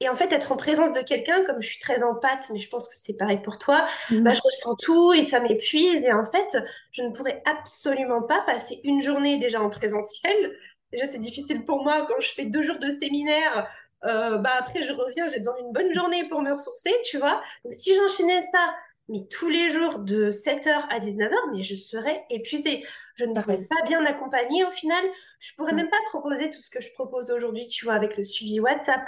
et, 0.00 0.08
en 0.08 0.16
fait 0.16 0.32
être 0.32 0.52
en 0.52 0.56
présence 0.56 0.92
de 0.92 1.00
quelqu'un, 1.00 1.44
comme 1.44 1.62
je 1.62 1.68
suis 1.68 1.78
très 1.78 2.02
en 2.02 2.14
pâte, 2.14 2.50
mais 2.52 2.60
je 2.60 2.68
pense 2.68 2.88
que 2.88 2.94
c'est 2.96 3.16
pareil 3.16 3.40
pour 3.42 3.58
toi, 3.58 3.86
bah, 4.10 4.32
je 4.32 4.40
ressens 4.42 4.74
tout 4.76 5.12
et 5.12 5.22
ça 5.22 5.40
m'épuise. 5.40 6.04
Et 6.04 6.12
en 6.12 6.26
fait, 6.26 6.58
je 6.90 7.02
ne 7.02 7.10
pourrais 7.10 7.42
absolument 7.46 8.22
pas 8.22 8.42
passer 8.42 8.80
une 8.84 9.02
journée 9.02 9.38
déjà 9.38 9.60
en 9.60 9.70
présentiel. 9.70 10.56
Déjà, 10.92 11.06
c'est 11.06 11.18
difficile 11.18 11.64
pour 11.64 11.82
moi 11.82 12.06
quand 12.08 12.20
je 12.20 12.32
fais 12.32 12.44
deux 12.44 12.62
jours 12.62 12.78
de 12.78 12.90
séminaire 12.90 13.68
euh, 14.04 14.38
bah 14.38 14.52
après 14.58 14.82
je 14.82 14.92
reviens, 14.92 15.28
j'ai 15.28 15.38
besoin 15.38 15.56
d'une 15.56 15.72
bonne 15.72 15.94
journée 15.94 16.28
pour 16.28 16.42
me 16.42 16.52
ressourcer, 16.52 16.92
tu 17.04 17.18
vois. 17.18 17.42
Donc 17.64 17.72
si 17.72 17.94
j'enchaînais 17.94 18.42
ça, 18.52 18.74
mais 19.08 19.26
tous 19.30 19.48
les 19.48 19.70
jours 19.70 19.98
de 19.98 20.30
7h 20.30 20.88
à 20.90 20.98
19h, 20.98 21.34
mais 21.52 21.62
je 21.62 21.74
serais 21.74 22.24
épuisée. 22.30 22.84
Je 23.16 23.24
ne 23.24 23.34
pourrais 23.34 23.58
pas 23.58 23.86
bien 23.86 24.04
accompagner 24.06 24.64
au 24.64 24.70
final. 24.70 25.04
Je 25.38 25.54
pourrais 25.56 25.72
même 25.74 25.90
pas 25.90 25.96
proposer 26.06 26.50
tout 26.50 26.60
ce 26.60 26.70
que 26.70 26.80
je 26.80 26.92
propose 26.94 27.30
aujourd'hui, 27.30 27.66
tu 27.68 27.84
vois, 27.84 27.94
avec 27.94 28.16
le 28.16 28.24
suivi 28.24 28.60
WhatsApp, 28.60 29.06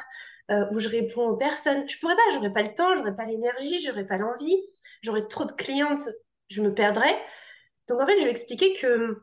euh, 0.50 0.66
où 0.72 0.80
je 0.80 0.88
réponds 0.88 1.28
aux 1.28 1.36
personnes. 1.36 1.88
Je 1.88 1.98
pourrais 1.98 2.16
pas, 2.16 2.22
j'aurais 2.34 2.52
pas 2.52 2.62
le 2.62 2.74
temps, 2.74 2.94
j'aurais 2.94 3.16
pas 3.16 3.24
l'énergie, 3.24 3.80
j'aurais 3.84 4.06
pas 4.06 4.18
l'envie, 4.18 4.56
j'aurais 5.02 5.26
trop 5.26 5.44
de 5.44 5.52
clientes, 5.52 6.08
je 6.48 6.62
me 6.62 6.74
perdrais. 6.74 7.16
Donc 7.88 8.00
en 8.00 8.06
fait, 8.06 8.18
je 8.20 8.24
vais 8.24 8.30
expliquer 8.30 8.74
que 8.74 9.22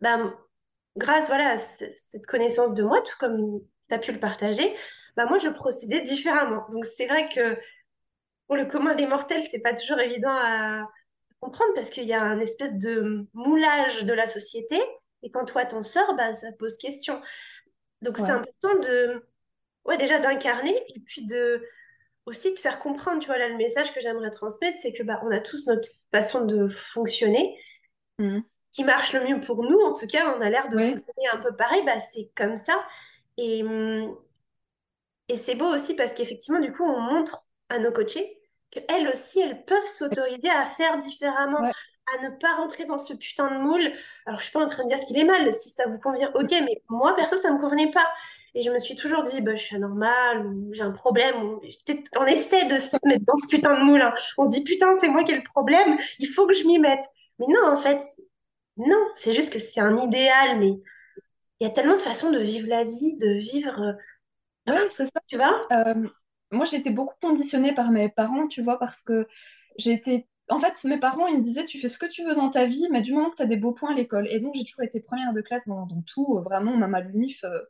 bah, 0.00 0.32
grâce 0.96 1.28
voilà, 1.28 1.50
à 1.50 1.58
cette 1.58 2.26
connaissance 2.26 2.74
de 2.74 2.82
moi, 2.84 3.02
tout 3.02 3.16
comme 3.18 3.60
tu 3.90 3.94
as 3.94 3.98
pu 3.98 4.12
le 4.12 4.20
partager, 4.20 4.74
bah 5.16 5.26
moi, 5.26 5.38
je 5.38 5.48
procédais 5.48 6.00
différemment. 6.00 6.66
Donc, 6.70 6.84
c'est 6.84 7.06
vrai 7.06 7.28
que 7.28 7.58
pour 8.46 8.56
le 8.56 8.66
commun 8.66 8.94
des 8.94 9.06
mortels, 9.06 9.42
c'est 9.42 9.60
pas 9.60 9.74
toujours 9.74 10.00
évident 10.00 10.32
à 10.32 10.88
comprendre 11.40 11.72
parce 11.74 11.90
qu'il 11.90 12.04
y 12.04 12.12
a 12.12 12.22
un 12.22 12.40
espèce 12.40 12.76
de 12.76 13.26
moulage 13.34 14.04
de 14.04 14.12
la 14.12 14.26
société. 14.26 14.80
Et 15.22 15.30
quand 15.30 15.44
toi, 15.44 15.64
t'en 15.64 15.82
sors, 15.82 16.14
bah, 16.16 16.32
ça 16.34 16.48
pose 16.58 16.76
question. 16.76 17.20
Donc, 18.02 18.16
c'est 18.16 18.30
important 18.30 18.78
de, 18.80 19.26
ouais, 19.84 19.98
déjà 19.98 20.18
d'incarner 20.18 20.74
et 20.94 21.00
puis 21.00 21.26
de 21.26 21.62
aussi 22.26 22.54
de 22.54 22.58
faire 22.58 22.78
comprendre, 22.78 23.18
tu 23.20 23.26
vois, 23.26 23.38
là, 23.38 23.48
le 23.48 23.56
message 23.56 23.92
que 23.92 24.00
j'aimerais 24.00 24.30
transmettre, 24.30 24.76
c'est 24.78 24.92
que 24.92 25.02
bah, 25.02 25.20
on 25.24 25.30
a 25.30 25.40
tous 25.40 25.66
notre 25.66 25.88
façon 26.12 26.44
de 26.44 26.68
fonctionner. 26.68 27.58
Mmh. 28.18 28.40
qui 28.72 28.84
marche 28.84 29.14
le 29.14 29.20
mieux 29.20 29.40
pour 29.40 29.62
nous, 29.62 29.80
en 29.80 29.94
tout 29.94 30.06
cas, 30.06 30.34
on 30.36 30.40
a 30.42 30.50
l'air 30.50 30.68
de 30.68 30.78
fonctionner 30.78 31.28
un 31.32 31.38
peu 31.38 31.56
pareil, 31.56 31.82
bah, 31.86 31.98
c'est 31.98 32.30
comme 32.36 32.56
ça. 32.56 32.84
Et, 33.42 33.64
et 35.28 35.36
c'est 35.36 35.54
beau 35.54 35.66
aussi 35.74 35.94
parce 35.94 36.12
qu'effectivement, 36.12 36.60
du 36.60 36.72
coup, 36.72 36.84
on 36.84 37.00
montre 37.00 37.46
à 37.70 37.78
nos 37.78 37.90
coachés 37.90 38.38
qu'elles 38.70 39.08
aussi, 39.08 39.40
elles 39.40 39.64
peuvent 39.64 39.86
s'autoriser 39.86 40.50
à 40.50 40.66
faire 40.66 40.98
différemment, 40.98 41.58
à 41.58 42.22
ne 42.22 42.30
pas 42.36 42.54
rentrer 42.56 42.84
dans 42.84 42.98
ce 42.98 43.14
putain 43.14 43.50
de 43.50 43.58
moule. 43.58 43.92
Alors, 44.26 44.38
je 44.40 44.44
suis 44.44 44.52
pas 44.52 44.62
en 44.62 44.66
train 44.66 44.84
de 44.84 44.88
dire 44.88 45.00
qu'il 45.00 45.18
est 45.18 45.24
mal, 45.24 45.52
si 45.52 45.70
ça 45.70 45.88
vous 45.88 45.98
convient, 45.98 46.30
ok, 46.34 46.50
mais 46.50 46.82
moi, 46.88 47.16
perso, 47.16 47.36
ça 47.36 47.50
ne 47.50 47.56
me 47.56 47.60
convenait 47.60 47.90
pas. 47.90 48.06
Et 48.54 48.62
je 48.62 48.70
me 48.70 48.78
suis 48.78 48.94
toujours 48.94 49.22
dit, 49.22 49.40
bah, 49.40 49.54
je 49.54 49.62
suis 49.62 49.76
anormale, 49.76 50.46
ou 50.46 50.72
j'ai 50.72 50.82
un 50.82 50.90
problème. 50.90 51.58
On 52.18 52.26
essaie 52.26 52.66
de 52.66 52.78
se 52.78 52.96
mettre 53.06 53.24
dans 53.24 53.36
ce 53.36 53.46
putain 53.46 53.78
de 53.78 53.84
moule. 53.84 54.02
Hein. 54.02 54.14
On 54.38 54.44
se 54.44 54.50
dit, 54.50 54.64
putain, 54.64 54.94
c'est 54.94 55.08
moi 55.08 55.24
qui 55.24 55.32
ai 55.32 55.36
le 55.36 55.44
problème, 55.44 55.98
il 56.18 56.28
faut 56.28 56.46
que 56.46 56.54
je 56.54 56.64
m'y 56.64 56.78
mette. 56.78 57.04
Mais 57.38 57.46
non, 57.48 57.66
en 57.66 57.76
fait, 57.76 58.00
non, 58.76 58.98
c'est 59.14 59.32
juste 59.32 59.52
que 59.52 59.58
c'est 59.58 59.80
un 59.80 59.96
idéal, 59.96 60.58
mais 60.58 60.72
il 61.60 61.64
y 61.64 61.66
a 61.66 61.70
tellement 61.70 61.96
de 61.96 62.02
façons 62.02 62.30
de 62.30 62.38
vivre 62.38 62.68
la 62.68 62.84
vie, 62.84 63.16
de 63.18 63.38
vivre. 63.38 63.80
Euh, 63.80 63.92
oui, 64.68 64.78
c'est 64.90 65.06
ça. 65.06 65.20
Tu 65.28 65.36
vois 65.36 65.60
euh, 65.72 66.08
Moi, 66.50 66.64
j'ai 66.64 66.78
été 66.78 66.90
beaucoup 66.90 67.14
conditionnée 67.20 67.74
par 67.74 67.90
mes 67.92 68.08
parents, 68.08 68.48
tu 68.48 68.62
vois, 68.62 68.78
parce 68.78 69.02
que 69.02 69.26
été 69.84 70.26
en 70.50 70.58
fait, 70.58 70.82
mes 70.84 70.98
parents, 70.98 71.28
ils 71.28 71.38
me 71.38 71.42
disaient, 71.42 71.64
tu 71.64 71.78
fais 71.78 71.88
ce 71.88 71.98
que 71.98 72.06
tu 72.06 72.24
veux 72.24 72.34
dans 72.34 72.50
ta 72.50 72.66
vie, 72.66 72.88
mais 72.90 73.02
du 73.02 73.12
moment 73.12 73.30
que 73.30 73.36
tu 73.36 73.42
as 73.42 73.46
des 73.46 73.56
beaux 73.56 73.72
points 73.72 73.92
à 73.92 73.94
l'école. 73.94 74.26
Et 74.30 74.40
donc, 74.40 74.52
j'ai 74.54 74.64
toujours 74.64 74.82
été 74.82 75.00
première 75.00 75.32
de 75.32 75.40
classe 75.40 75.68
dans, 75.68 75.86
tout, 76.06 76.38
euh, 76.38 76.42
vraiment, 76.42 76.76
même 76.76 76.94
à 76.94 77.00
l'UNIF, 77.00 77.44
euh, 77.44 77.60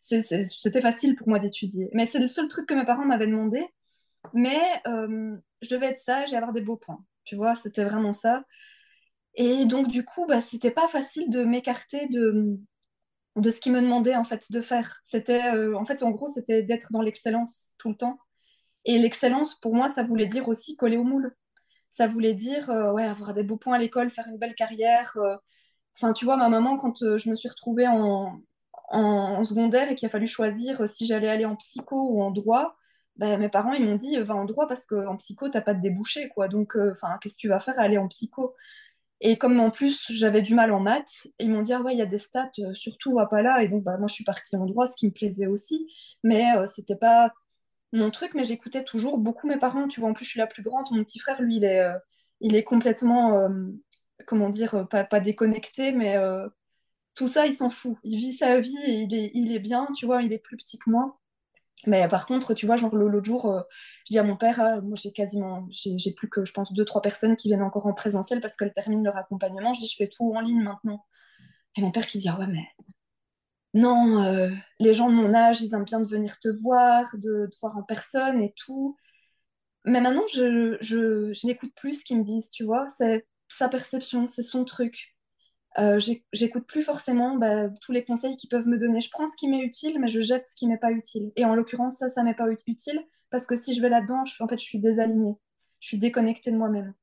c'était 0.00 0.80
facile 0.80 1.14
pour 1.14 1.28
moi 1.28 1.38
d'étudier. 1.38 1.90
Mais 1.92 2.06
c'est 2.06 2.18
le 2.18 2.26
seul 2.28 2.48
truc 2.48 2.66
que 2.66 2.74
mes 2.74 2.84
parents 2.84 3.04
m'avaient 3.04 3.28
demandé. 3.28 3.64
Mais 4.32 4.58
je 4.86 5.68
devais 5.70 5.86
être 5.86 5.98
sage 5.98 6.32
et 6.32 6.36
avoir 6.36 6.52
des 6.52 6.60
beaux 6.60 6.76
points. 6.76 7.04
Tu 7.24 7.36
vois, 7.36 7.54
c'était 7.54 7.84
vraiment 7.84 8.14
ça. 8.14 8.44
Et 9.36 9.64
donc, 9.66 9.88
du 9.88 10.04
coup, 10.04 10.26
bah, 10.26 10.40
c'était 10.40 10.70
pas 10.70 10.88
facile 10.88 11.30
de 11.30 11.44
m'écarter 11.44 12.06
de, 12.08 12.58
de 13.36 13.50
ce 13.50 13.60
qu'ils 13.60 13.72
me 13.72 13.80
demandaient, 13.80 14.16
en 14.16 14.24
fait, 14.24 14.50
de 14.50 14.60
faire. 14.60 15.00
C'était, 15.04 15.42
en 15.74 15.84
fait, 15.84 16.02
en 16.02 16.10
gros, 16.10 16.28
c'était 16.28 16.62
d'être 16.62 16.92
dans 16.92 17.02
l'excellence 17.02 17.74
tout 17.78 17.88
le 17.90 17.96
temps. 17.96 18.18
Et 18.84 18.98
l'excellence, 18.98 19.54
pour 19.54 19.74
moi, 19.74 19.88
ça 19.88 20.02
voulait 20.02 20.26
dire 20.26 20.48
aussi 20.48 20.76
coller 20.76 20.96
au 20.96 21.04
moule 21.04 21.34
ça 21.94 22.08
voulait 22.08 22.34
dire 22.34 22.70
euh, 22.70 22.92
ouais, 22.92 23.04
avoir 23.04 23.34
des 23.34 23.44
beaux 23.44 23.56
points 23.56 23.76
à 23.76 23.78
l'école, 23.78 24.10
faire 24.10 24.26
une 24.28 24.38
belle 24.38 24.56
carrière. 24.56 25.12
Euh. 25.16 25.36
Enfin, 25.96 26.12
tu 26.12 26.24
vois, 26.24 26.36
ma 26.36 26.48
maman, 26.48 26.76
quand 26.76 27.02
euh, 27.02 27.18
je 27.18 27.30
me 27.30 27.36
suis 27.36 27.48
retrouvée 27.48 27.86
en, 27.86 28.40
en, 28.90 29.44
secondaire 29.44 29.90
et 29.90 29.94
qu'il 29.94 30.06
a 30.06 30.10
fallu 30.10 30.26
choisir 30.26 30.88
si 30.88 31.06
j'allais 31.06 31.28
aller 31.28 31.44
en 31.44 31.56
psycho 31.56 32.10
ou 32.10 32.22
en 32.22 32.32
droit, 32.32 32.76
ben, 33.16 33.38
mes 33.38 33.48
parents, 33.48 33.72
ils 33.74 33.84
m'ont 33.84 33.94
dit, 33.94 34.16
va 34.18 34.34
en 34.34 34.44
droit 34.44 34.66
parce 34.66 34.86
qu'en 34.86 35.16
psycho, 35.18 35.48
t'as 35.48 35.60
pas 35.60 35.74
de 35.74 35.80
débouché, 35.80 36.28
quoi. 36.30 36.48
Donc, 36.48 36.76
enfin, 36.76 37.16
qu'est-ce 37.20 37.36
que 37.36 37.42
tu 37.42 37.48
vas 37.48 37.60
faire 37.60 37.78
aller 37.78 37.98
en 37.98 38.08
psycho? 38.08 38.54
Et 39.24 39.38
comme 39.38 39.58
en 39.60 39.70
plus, 39.72 40.06
j'avais 40.10 40.42
du 40.42 40.54
mal 40.54 40.70
en 40.72 40.80
maths, 40.80 41.26
ils 41.40 41.50
m'ont 41.50 41.62
dit, 41.62 41.72
ah 41.72 41.82
ouais, 41.82 41.94
il 41.94 41.98
y 41.98 42.02
a 42.02 42.06
des 42.06 42.18
stats, 42.18 42.52
surtout, 42.74 43.12
va 43.12 43.26
pas 43.26 43.42
là. 43.42 43.62
Et 43.64 43.68
donc, 43.68 43.82
bah, 43.82 43.96
moi, 43.98 44.06
je 44.08 44.14
suis 44.14 44.24
partie 44.24 44.56
en 44.56 44.66
droit, 44.66 44.86
ce 44.86 44.96
qui 44.96 45.06
me 45.06 45.12
plaisait 45.12 45.46
aussi. 45.48 45.88
Mais 46.22 46.44
c'était 46.68 46.96
pas 46.96 47.32
mon 47.92 48.10
truc, 48.10 48.34
mais 48.34 48.44
j'écoutais 48.44 48.84
toujours 48.84 49.18
beaucoup 49.18 49.46
mes 49.48 49.58
parents. 49.58 49.88
Tu 49.88 50.00
vois, 50.00 50.10
en 50.10 50.14
plus, 50.14 50.24
je 50.24 50.30
suis 50.30 50.40
la 50.40 50.46
plus 50.46 50.62
grande. 50.62 50.86
Mon 50.90 51.04
petit 51.04 51.18
frère, 51.20 51.40
lui, 51.42 51.56
il 51.58 51.64
est, 51.64 51.80
euh, 51.80 51.98
il 52.40 52.54
est 52.56 52.64
complètement, 52.64 53.38
euh, 53.38 53.48
comment 54.26 54.50
dire, 54.50 54.74
euh, 54.74 54.84
pas, 54.84 55.04
pas 55.04 55.20
déconnecté, 55.20 55.92
mais 55.92 56.16
tout 57.14 57.28
ça, 57.28 57.46
il 57.46 57.52
s'en 57.52 57.70
fout. 57.70 57.96
Il 58.04 58.16
vit 58.16 58.32
sa 58.32 58.60
vie 58.60 58.76
et 58.86 59.02
il 59.02 59.14
est, 59.14 59.30
il 59.34 59.52
est 59.52 59.58
bien, 59.58 59.88
tu 59.96 60.06
vois, 60.06 60.22
il 60.22 60.32
est 60.32 60.38
plus 60.38 60.56
petit 60.56 60.78
que 60.78 60.90
moi. 60.90 61.18
Mais 61.86 62.08
par 62.08 62.26
contre, 62.26 62.54
tu 62.54 62.66
vois, 62.66 62.76
genre 62.76 62.94
l'autre 62.94 63.24
jour, 63.24 63.62
je 64.06 64.12
dis 64.12 64.18
à 64.18 64.22
mon 64.22 64.36
père, 64.36 64.58
ah, 64.60 64.80
moi 64.80 64.96
j'ai 64.96 65.12
quasiment, 65.12 65.66
j'ai 65.70 66.12
plus 66.14 66.28
que, 66.30 66.44
je 66.44 66.52
pense, 66.52 66.72
deux, 66.72 66.84
trois 66.84 67.02
personnes 67.02 67.36
qui 67.36 67.48
viennent 67.48 67.62
encore 67.62 67.86
en 67.86 67.92
présentiel 67.92 68.40
parce 68.40 68.56
qu'elles 68.56 68.72
terminent 68.72 69.02
leur 69.02 69.16
accompagnement. 69.16 69.72
Je 69.74 69.80
dis, 69.80 69.86
je 69.86 69.96
fais 69.96 70.08
tout 70.08 70.34
en 70.34 70.40
ligne 70.40 70.62
maintenant. 70.62 71.04
Et 71.76 71.82
mon 71.82 71.90
père 71.90 72.06
qui 72.06 72.18
dit, 72.18 72.28
ah 72.28 72.38
ouais, 72.38 72.46
mais 72.46 72.64
non, 73.74 74.22
euh, 74.22 74.50
les 74.78 74.94
gens 74.94 75.08
de 75.10 75.14
mon 75.14 75.34
âge, 75.34 75.60
ils 75.60 75.74
aiment 75.74 75.84
bien 75.84 76.00
de 76.00 76.06
venir 76.06 76.38
te 76.38 76.48
voir, 76.48 77.06
de 77.14 77.48
te 77.50 77.56
voir 77.60 77.76
en 77.76 77.82
personne 77.82 78.40
et 78.40 78.52
tout. 78.56 78.96
Mais 79.84 80.00
maintenant, 80.00 80.26
je, 80.32 80.78
je, 80.80 81.46
n'écoute 81.46 81.72
plus 81.74 82.00
ce 82.00 82.04
qu'ils 82.04 82.18
me 82.18 82.24
disent, 82.24 82.50
tu 82.50 82.64
vois. 82.64 82.86
C'est 82.88 83.26
sa 83.48 83.68
perception, 83.68 84.26
c'est 84.26 84.44
son 84.44 84.64
truc. 84.64 85.13
Euh, 85.78 85.98
j'écoute 86.32 86.66
plus 86.66 86.82
forcément 86.82 87.36
bah, 87.36 87.68
tous 87.80 87.92
les 87.92 88.04
conseils 88.04 88.36
qu'ils 88.36 88.48
peuvent 88.48 88.68
me 88.68 88.78
donner. 88.78 89.00
Je 89.00 89.10
prends 89.10 89.26
ce 89.26 89.36
qui 89.36 89.48
m'est 89.48 89.60
utile, 89.60 89.98
mais 90.00 90.08
je 90.08 90.20
jette 90.20 90.46
ce 90.46 90.54
qui 90.54 90.66
m'est 90.68 90.78
pas 90.78 90.92
utile. 90.92 91.32
Et 91.36 91.44
en 91.44 91.54
l'occurrence, 91.54 91.96
ça, 91.96 92.10
ça 92.10 92.22
m'est 92.22 92.34
pas 92.34 92.46
utile 92.66 93.00
parce 93.30 93.46
que 93.46 93.56
si 93.56 93.74
je 93.74 93.82
vais 93.82 93.88
là-dedans, 93.88 94.22
en 94.40 94.48
fait, 94.48 94.58
je 94.58 94.64
suis 94.64 94.78
désalignée. 94.78 95.34
Je 95.80 95.88
suis 95.88 95.98
déconnectée 95.98 96.50
de 96.52 96.56
moi-même 96.56 96.94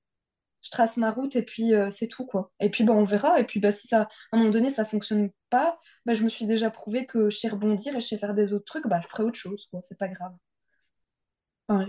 je 0.62 0.69
trace 0.69 0.97
ma 0.97 1.12
route 1.12 1.36
et 1.36 1.43
puis 1.43 1.73
euh, 1.73 1.89
c'est 1.89 2.07
tout 2.07 2.25
quoi. 2.25 2.51
Et 2.60 2.69
puis 2.69 2.84
bah, 2.84 2.93
on 2.93 3.03
verra. 3.03 3.39
Et 3.39 3.45
puis 3.45 3.60
bah, 3.60 3.71
si 3.71 3.88
ça, 3.88 4.01
à 4.01 4.07
un 4.34 4.38
moment 4.38 4.51
donné 4.51 4.69
ça 4.69 4.86
fonctionne 4.86 5.31
pas, 5.49 5.77
bah, 6.05 6.13
je 6.13 6.23
me 6.23 6.29
suis 6.29 6.45
déjà 6.45 6.69
prouvé 6.69 7.05
que 7.05 7.29
je 7.29 7.38
sais 7.38 7.49
rebondir 7.49 7.95
et 7.95 7.99
je 7.99 8.05
sais 8.05 8.17
faire 8.17 8.34
des 8.34 8.53
autres 8.53 8.65
trucs, 8.65 8.88
bah, 8.88 8.99
je 9.01 9.07
ferai 9.07 9.23
autre 9.23 9.38
chose. 9.38 9.69
C'est 9.84 9.97
pas 9.97 10.07
grave. 10.07 10.34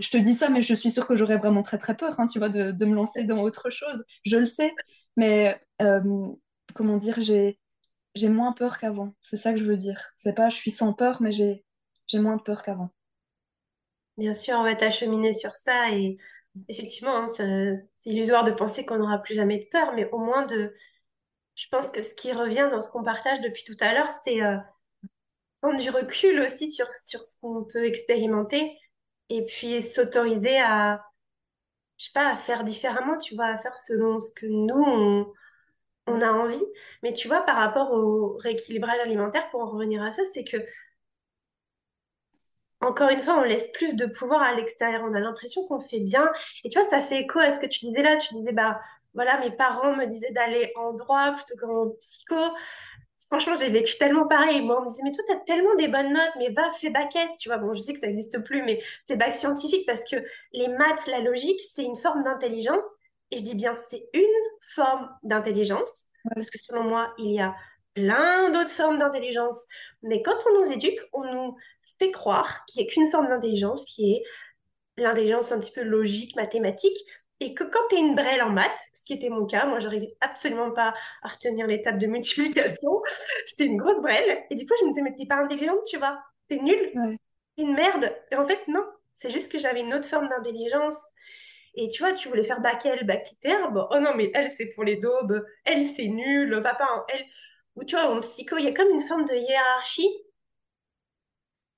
je 0.01 0.11
te 0.11 0.16
dis 0.16 0.35
ça, 0.35 0.49
mais 0.49 0.62
je 0.62 0.75
suis 0.75 0.90
sûre 0.90 1.07
que 1.07 1.16
j'aurais 1.16 1.38
vraiment 1.38 1.62
très 1.62 1.79
très 1.79 1.97
peur, 1.97 2.18
hein, 2.21 2.29
tu 2.29 2.38
vois, 2.38 2.49
de, 2.49 2.73
de, 2.73 2.85
me 2.85 2.95
lancer 2.95 3.25
dans 3.25 3.40
autre 3.40 3.71
chose. 3.71 4.05
Je 4.25 4.37
le 4.37 4.47
sais, 4.47 4.73
mais 5.16 5.61
euh, 5.83 6.01
comment 6.75 6.97
dire, 6.97 7.21
j'ai 7.21 7.59
j'ai 8.15 8.29
moins 8.29 8.53
peur 8.53 8.79
qu'avant. 8.79 9.15
C'est 9.23 9.37
ça 9.37 9.53
que 9.53 9.59
je 9.59 9.65
veux 9.65 9.77
dire. 9.77 10.13
C'est 10.17 10.35
pas 10.35 10.49
je 10.49 10.57
suis 10.57 10.71
sans 10.71 10.93
peur, 10.93 11.23
mais 11.23 11.33
j'ai 11.33 11.65
moins 12.15 12.37
de 12.37 12.43
peur 12.43 12.63
qu'avant. 12.63 12.91
Bien 14.19 14.35
sûr, 14.35 14.57
on 14.59 14.63
va 14.63 14.75
t'acheminer 14.75 15.33
sur 15.33 15.55
ça 15.55 15.91
et 15.91 16.19
effectivement, 16.69 17.17
hein, 17.17 17.27
c'est 17.27 17.89
illusoire 18.05 18.45
de 18.45 18.51
penser 18.51 18.85
qu'on 18.85 18.99
n'aura 18.99 19.19
plus 19.19 19.35
jamais 19.35 19.59
de 19.59 19.69
peur, 19.71 19.95
mais 19.95 20.11
au 20.11 20.19
moins 20.19 20.45
de. 20.45 20.75
Je 21.55 21.67
pense 21.71 21.91
que 21.91 22.03
ce 22.03 22.15
qui 22.15 22.33
revient 22.33 22.69
dans 22.71 22.81
ce 22.81 22.91
qu'on 22.91 23.03
partage 23.03 23.41
depuis 23.41 23.65
tout 23.65 23.77
à 23.81 23.95
l'heure, 23.95 24.11
c'est 24.11 24.43
euh, 24.43 24.57
prendre 25.61 25.81
du 25.81 25.91
recul 25.91 26.41
aussi 26.41 26.71
sur, 26.71 26.87
sur 26.95 27.25
ce 27.25 27.39
qu'on 27.41 27.65
peut 27.65 27.85
expérimenter 27.85 28.79
et 29.29 29.45
puis 29.45 29.81
s'autoriser 29.81 30.59
à, 30.61 31.03
je 31.99 32.07
sais 32.07 32.13
pas, 32.13 32.33
à 32.33 32.37
faire 32.37 32.65
différemment, 32.65 33.19
tu 33.19 33.35
vois, 33.35 33.47
à 33.47 33.59
faire 33.59 33.77
selon 33.77 34.19
ce 34.19 34.33
que 34.33 34.47
nous, 34.47 35.33
on 36.07 36.21
a 36.21 36.31
envie. 36.33 36.65
Mais 37.03 37.12
tu 37.12 37.29
vois, 37.29 37.43
par 37.43 37.57
rapport 37.57 37.93
au 37.93 38.37
rééquilibrage 38.38 39.01
alimentaire, 39.01 39.49
pour 39.51 39.61
en 39.62 39.71
revenir 39.71 40.03
à 40.03 40.11
ça, 40.12 40.23
c'est 40.33 40.45
que 40.45 40.57
encore 42.81 43.11
une 43.11 43.19
fois, 43.21 43.38
on 43.38 43.45
laisse 43.45 43.69
plus 43.73 43.95
de 43.95 44.07
pouvoir 44.07 44.43
à 44.43 44.55
l'extérieur. 44.55 45.03
On 45.05 45.15
a 45.15 45.21
l'impression 45.21 45.65
qu'on 45.67 45.81
fait 45.81 46.01
bien. 46.01 46.29
Et 46.65 46.69
tu 46.69 46.79
vois, 46.79 46.88
ça 46.88 47.01
fait 47.01 47.21
écho 47.21 47.38
à 47.38 47.51
ce 47.51 47.61
que 47.61 47.67
tu 47.67 47.87
disais 47.87 48.03
là. 48.03 48.17
Tu 48.17 48.35
disais, 48.35 48.53
bah 48.53 48.81
voilà, 49.15 49.38
mes 49.38 49.51
parents 49.53 49.95
me 49.95 50.07
disaient 50.07 50.33
d'aller 50.33 50.73
en 50.77 50.93
droit 50.93 51.33
plutôt 51.33 51.55
qu'en 51.61 51.91
psycho. 52.01 52.35
Franchement, 53.29 53.55
j'ai 53.57 53.71
vécu 53.71 53.97
tellement 53.99 54.27
pareil. 54.27 54.62
Moi, 54.62 54.79
on 54.81 54.85
me 54.85 54.88
disait, 54.88 55.03
mais 55.05 55.12
toi, 55.12 55.23
tu 55.29 55.33
as 55.35 55.38
tellement 55.38 55.75
des 55.77 55.87
bonnes 55.88 56.12
notes, 56.12 56.33
mais 56.38 56.51
va, 56.51 56.73
fais 56.73 56.91
bac 56.91 57.15
S. 57.15 57.38
Tu 57.38 57.49
vois, 57.49 57.59
bon, 57.59 57.73
je 57.73 57.81
sais 57.81 57.93
que 57.93 58.01
ça 58.01 58.09
n'existe 58.09 58.43
plus, 58.45 58.62
mais 58.65 58.83
c'est 59.07 59.17
bac 59.17 59.33
scientifique 59.35 59.87
parce 59.87 60.05
que 60.11 60.17
les 60.53 60.69
maths, 60.69 61.07
la 61.07 61.21
logique, 61.21 61.61
c'est 61.73 61.85
une 61.85 61.97
forme 61.97 62.25
d'intelligence. 62.25 62.85
Et 63.33 63.38
je 63.38 63.42
dis 63.42 63.55
bien, 63.55 63.75
c'est 63.75 64.09
une 64.12 64.23
forme 64.61 65.09
d'intelligence. 65.25 66.07
Parce 66.35 66.51
que 66.51 66.59
selon 66.59 66.85
moi, 66.85 67.12
il 67.18 67.33
y 67.33 67.40
a 67.40 67.57
plein 67.95 68.51
d'autres 68.51 68.71
formes 68.71 68.99
d'intelligence. 68.99 69.66
Mais 70.03 70.23
quand 70.23 70.37
on 70.49 70.61
nous 70.61 70.71
éduque, 70.71 71.01
on 71.12 71.25
nous 71.33 71.57
fait 71.99 72.12
croire 72.12 72.64
qu'il 72.66 72.83
n'y 72.83 72.88
a 72.88 72.92
qu'une 72.92 73.11
forme 73.11 73.27
d'intelligence 73.27 73.85
qui 73.87 74.12
est 74.12 74.23
l'intelligence 74.97 75.51
un 75.51 75.59
petit 75.59 75.73
peu 75.73 75.83
logique, 75.83 76.37
mathématique. 76.37 76.97
Et 77.40 77.55
que 77.55 77.64
quand 77.64 77.81
tu 77.88 77.97
es 77.97 77.99
une 77.99 78.14
brêle 78.14 78.40
en 78.42 78.51
maths, 78.51 78.85
ce 78.95 79.05
qui 79.05 79.14
était 79.14 79.29
mon 79.29 79.47
cas, 79.47 79.66
moi 79.66 79.81
j'arrivais 79.81 80.14
absolument 80.21 80.71
pas 80.71 80.95
à 81.23 81.29
retenir 81.29 81.66
l'étape 81.66 81.99
de 81.99 82.07
multiplication, 82.07 83.03
j'étais 83.47 83.66
une 83.66 83.79
grosse 83.79 84.01
brêle. 84.01 84.45
Et 84.51 84.55
du 84.55 84.64
coup, 84.64 84.75
je 84.79 84.85
me 84.85 84.90
disais, 84.90 85.03
mais 85.03 85.14
t'es 85.16 85.27
pas 85.27 85.37
intelligente, 85.37 85.81
tu 85.88 85.99
vois, 85.99 86.23
t'es 86.49 86.59
nulle, 86.59 86.92
t'es 87.57 87.64
une 87.64 87.75
merde. 87.75 88.14
Et 88.31 88.37
en 88.37 88.47
fait, 88.47 88.61
non, 88.68 88.85
c'est 89.14 89.31
juste 89.31 89.51
que 89.51 89.59
j'avais 89.59 89.81
une 89.81 89.92
autre 89.92 90.07
forme 90.07 90.29
d'intelligence. 90.29 90.99
Et 91.75 91.89
tu 91.89 92.03
vois, 92.03 92.13
tu 92.13 92.29
voulais 92.29 92.45
faire 92.45 92.61
bac 92.61 92.85
L, 92.85 93.07
bac 93.07 93.27
bon, 93.73 93.87
oh 93.91 93.99
non, 93.99 94.15
mais 94.15 94.31
elle 94.35 94.49
c'est 94.51 94.69
pour 94.75 94.85
les 94.85 94.97
daubes, 94.97 95.45
elle 95.65 95.87
c'est 95.87 96.09
nul, 96.09 96.55
va 96.55 96.75
pas 96.75 96.89
en 96.95 97.05
L 97.09 97.25
ou 97.77 97.85
tu 97.85 97.97
vois, 97.97 98.11
en 98.11 98.21
psycho, 98.21 98.57
il 98.59 98.65
y 98.65 98.69
a 98.69 98.73
comme 98.73 98.91
une 98.91 99.01
forme 99.01 99.25
de 99.25 99.35
hiérarchie. 99.35 100.09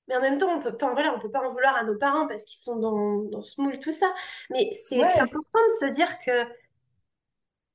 Mais 0.07 0.15
en 0.15 0.21
même 0.21 0.37
temps, 0.37 0.55
on 0.55 0.61
peut 0.61 0.75
pas, 0.77 0.91
voilà, 0.93 1.15
on 1.15 1.19
peut 1.19 1.31
pas 1.31 1.41
en 1.41 1.49
vouloir 1.49 1.75
à 1.75 1.83
nos 1.83 1.97
parents 1.97 2.27
parce 2.27 2.43
qu'ils 2.45 2.59
sont 2.59 2.75
dans, 2.75 3.23
dans 3.23 3.41
ce 3.41 3.59
moule, 3.59 3.79
tout 3.79 3.91
ça. 3.91 4.13
Mais 4.51 4.71
c'est 4.71 5.01
important 5.01 5.59
de 5.67 5.85
se 5.85 5.91
dire 5.91 6.19
que 6.19 6.45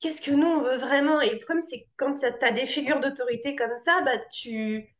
qu'est-ce 0.00 0.22
que 0.22 0.30
nous, 0.30 0.46
on 0.46 0.62
veut 0.62 0.76
vraiment? 0.76 1.20
Et 1.20 1.30
le 1.30 1.38
problème, 1.38 1.62
c'est 1.62 1.80
que 1.80 1.88
quand 1.96 2.14
tu 2.14 2.24
as 2.24 2.52
des 2.52 2.66
figures 2.66 3.00
d'autorité 3.00 3.56
comme 3.56 3.76
ça, 3.76 4.00
bah, 4.02 4.18
tu... 4.32 4.94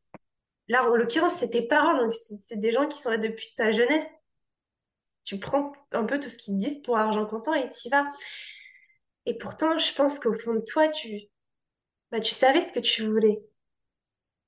Là, 0.69 0.89
en 0.89 0.95
l'occurrence, 0.97 1.35
c'est 1.39 1.51
tes 1.51 1.67
parents, 1.67 1.97
donc 1.97 2.13
c'est 2.13 2.61
des 2.61 2.73
gens 2.73 2.87
qui 2.87 3.01
sont 3.01 3.11
là 3.11 3.19
depuis 3.19 3.53
ta 3.57 3.73
jeunesse. 3.73 4.09
Tu 5.31 5.39
prends 5.39 5.71
un 5.93 6.03
peu 6.07 6.19
tout 6.19 6.29
ce 6.29 6.37
qu'ils 6.37 6.55
te 6.55 6.59
disent 6.59 6.83
pour 6.83 6.99
argent 6.99 7.25
comptant 7.25 7.55
et 7.55 7.69
tu 7.69 7.87
y 7.87 7.89
vas. 7.89 8.05
Et 9.27 9.39
pourtant, 9.39 9.79
je 9.79 9.95
pense 9.95 10.19
qu'au 10.19 10.35
fond 10.35 10.55
de 10.55 10.65
toi, 10.67 10.89
tu, 10.89 11.21
bah, 12.11 12.19
tu 12.19 12.35
savais 12.35 12.63
ce 12.63 12.73
que 12.73 12.81
tu 12.81 13.07
voulais. 13.07 13.39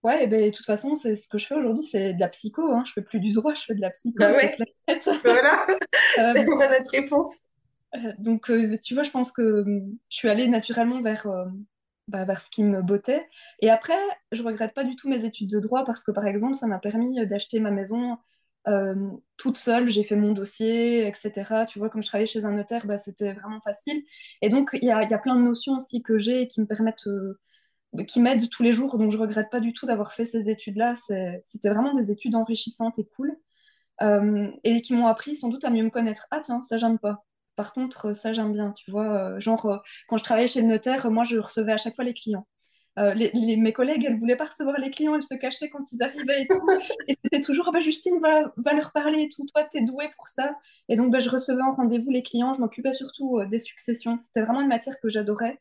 Ouais, 0.03 0.25
et 0.25 0.27
ben, 0.27 0.45
de 0.45 0.51
toute 0.51 0.67
façon, 0.67 0.97
c'est 0.97 1.15
ce 1.15 1.29
que 1.29 1.39
je 1.39 1.47
fais 1.47 1.55
aujourd'hui, 1.55 1.85
c'est 1.85 2.15
de 2.15 2.19
la 2.19 2.29
psycho. 2.29 2.63
Hein. 2.63 2.83
Je 2.85 2.95
fais 2.95 3.03
plus 3.03 3.21
du 3.21 3.31
droit, 3.31 3.55
je 3.55 3.63
fais 3.63 3.77
de 3.77 3.81
la 3.81 3.91
psycho. 3.91 4.19
Bah 4.19 4.33
ouais. 4.33 4.57
voilà, 5.25 5.69
euh, 6.19 6.33
c'est 6.35 6.47
notre 6.47 6.91
réponse. 6.91 7.43
Euh, 7.95 8.13
donc, 8.19 8.51
euh, 8.51 8.77
tu 8.83 8.95
vois, 8.95 9.05
je 9.05 9.13
pense 9.13 9.31
que 9.31 9.63
hum, 9.63 9.97
je 10.09 10.17
suis 10.17 10.29
allée 10.29 10.49
naturellement 10.49 11.01
vers, 11.01 11.29
bah, 12.09 12.25
vers 12.25 12.43
ce 12.43 12.51
qui 12.51 12.65
me 12.65 12.83
bottait. 12.83 13.25
Et 13.61 13.71
après, 13.71 13.95
je 14.33 14.43
regrette 14.43 14.75
pas 14.75 14.83
du 14.83 14.97
tout 14.97 15.09
mes 15.09 15.25
études 15.25 15.51
de 15.51 15.61
droit 15.61 15.85
parce 15.85 16.03
que, 16.03 16.11
par 16.11 16.27
exemple, 16.27 16.55
ça 16.55 16.67
m'a 16.67 16.81
permis 16.81 17.25
d'acheter 17.29 17.61
ma 17.61 17.71
maison 17.71 18.19
toute 19.37 19.57
seule. 19.59 19.91
J'ai 19.91 20.05
fait 20.05 20.17
mon 20.17 20.33
dossier, 20.33 21.07
etc. 21.07 21.67
Tu 21.67 21.79
vois, 21.79 21.91
comme 21.91 22.03
je 22.03 22.09
travaillais 22.09 22.27
chez 22.27 22.45
un 22.45 22.53
notaire, 22.53 22.87
bah, 22.87 22.99
c'était 22.99 23.33
vraiment 23.33 23.61
facile. 23.61 24.03
Et 24.41 24.51
donc, 24.51 24.71
il 24.75 24.85
y 24.85 24.91
a, 24.91 25.03
y 25.03 25.15
a, 25.15 25.19
plein 25.19 25.37
de 25.37 25.43
notions 25.43 25.75
aussi 25.77 26.03
que 26.03 26.19
j'ai 26.19 26.47
qui 26.49 26.61
me 26.61 26.67
permettent 26.67 27.09
qui 28.07 28.21
m'aident 28.21 28.49
tous 28.49 28.63
les 28.63 28.73
jours. 28.73 28.99
Donc, 28.99 29.11
je 29.11 29.19
regrette 29.19 29.51
pas 29.51 29.61
du 29.61 29.73
tout 29.73 29.87
d'avoir 29.87 30.13
fait 30.13 30.25
ces 30.25 30.49
études-là. 30.51 30.97
C'était 31.43 31.71
vraiment 31.71 31.93
des 31.93 32.11
études 32.11 32.35
enrichissantes 32.35 32.99
et 32.99 33.07
cool. 33.17 33.37
Euh, 34.03 34.51
et 34.65 34.81
qui 34.83 34.95
m'ont 34.95 35.07
appris 35.07 35.37
sans 35.37 35.49
doute 35.49 35.65
à 35.65 35.71
mieux 35.71 35.85
me 35.85 35.91
connaître. 35.91 36.27
Ah, 36.31 36.41
tiens, 36.43 36.63
ça, 36.63 36.77
j'aime 36.77 36.99
pas. 36.99 37.25
Par 37.57 37.73
contre, 37.73 38.15
ça, 38.15 38.33
j'aime 38.33 38.53
bien. 38.53 38.73
Tu 38.73 38.91
vois, 38.91 39.35
euh, 39.37 39.41
genre, 39.41 39.67
euh, 39.67 39.79
quand 40.09 40.17
je 40.17 40.25
travaillais 40.25 40.49
chez 40.49 40.63
le 40.63 40.69
notaire, 40.69 41.11
moi, 41.11 41.25
je 41.25 41.39
recevais 41.39 41.73
à 41.73 41.77
chaque 41.77 41.95
fois 41.95 42.05
les 42.05 42.15
clients. 42.15 42.47
Euh, 42.99 43.15
les, 43.15 43.57
mes 43.57 43.73
collègues, 43.73 44.05
elles 44.05 44.19
voulaient 44.19 44.37
pas 44.37 44.45
recevoir 44.45 44.79
les 44.79 44.91
clients, 44.91 45.15
elles 45.15 45.23
se 45.23 45.35
cachaient 45.35 45.71
quand 45.71 45.93
ils 45.93 46.03
arrivaient 46.03 46.43
et 46.43 46.47
tout. 46.49 46.67
Et 47.09 47.17
c'était 47.25 47.41
toujours, 47.41 47.67
ah 47.69 47.73
bah, 47.73 47.81
Justine 47.81 48.21
va, 48.21 48.53
va 48.57 48.75
leur 48.75 48.93
parler 48.93 49.23
et 49.23 49.29
tout, 49.29 49.47
toi, 49.47 49.65
t'es 49.65 49.83
douée 49.83 50.11
pour 50.17 50.29
ça. 50.29 50.55
Et 50.89 50.97
donc, 50.97 51.11
bah, 51.11 51.19
je 51.19 51.31
recevais 51.31 51.63
en 51.63 51.73
rendez-vous 51.73 52.11
les 52.11 52.23
clients, 52.23 52.53
je 52.53 52.61
m'occupais 52.61 52.93
surtout 52.93 53.39
euh, 53.39 53.47
des 53.47 53.59
successions. 53.59 54.19
C'était 54.19 54.43
vraiment 54.43 54.61
une 54.61 54.69
matière 54.69 55.01
que 55.01 55.09
j'adorais. 55.09 55.61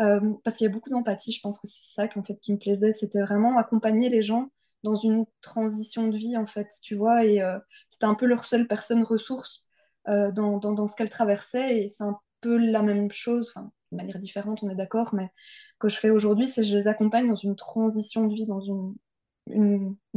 Euh, 0.00 0.20
parce 0.42 0.56
qu'il 0.56 0.64
y 0.66 0.70
a 0.70 0.72
beaucoup 0.72 0.90
d'empathie, 0.90 1.30
je 1.30 1.40
pense 1.40 1.60
que 1.60 1.68
c'est 1.68 1.94
ça 1.94 2.08
en 2.16 2.24
fait, 2.24 2.34
qui 2.40 2.52
me 2.52 2.58
plaisait. 2.58 2.92
C'était 2.92 3.22
vraiment 3.22 3.56
accompagner 3.58 4.08
les 4.08 4.22
gens 4.22 4.50
dans 4.82 4.96
une 4.96 5.24
transition 5.40 6.08
de 6.08 6.16
vie, 6.16 6.36
en 6.36 6.46
fait, 6.46 6.68
tu 6.82 6.96
vois. 6.96 7.24
Et 7.24 7.40
c'était 7.88 8.04
un 8.04 8.14
peu 8.14 8.26
leur 8.26 8.44
seule 8.44 8.66
personne 8.66 9.02
ressource 9.04 9.66
dans, 10.06 10.58
dans, 10.58 10.72
dans, 10.72 10.86
ce 10.88 10.96
qu'elles 10.96 11.08
traversaient. 11.08 11.84
Et 11.84 11.88
c'est 11.88 12.04
un 12.04 12.18
peu 12.42 12.58
la 12.58 12.82
même 12.82 13.10
chose, 13.10 13.50
enfin, 13.54 13.70
de 13.94 13.96
manière 13.96 14.18
différente, 14.18 14.62
on 14.62 14.68
est 14.68 14.74
d'accord, 14.74 15.14
mais 15.14 15.30
que 15.78 15.88
je 15.88 15.98
fais 15.98 16.10
aujourd'hui, 16.10 16.46
c'est 16.46 16.62
que 16.62 16.66
je 16.66 16.76
les 16.76 16.88
accompagne 16.88 17.28
dans 17.28 17.34
une 17.34 17.56
transition 17.56 18.26
de 18.26 18.34
vie, 18.34 18.46
dans 18.46 18.60
une, 18.60 18.94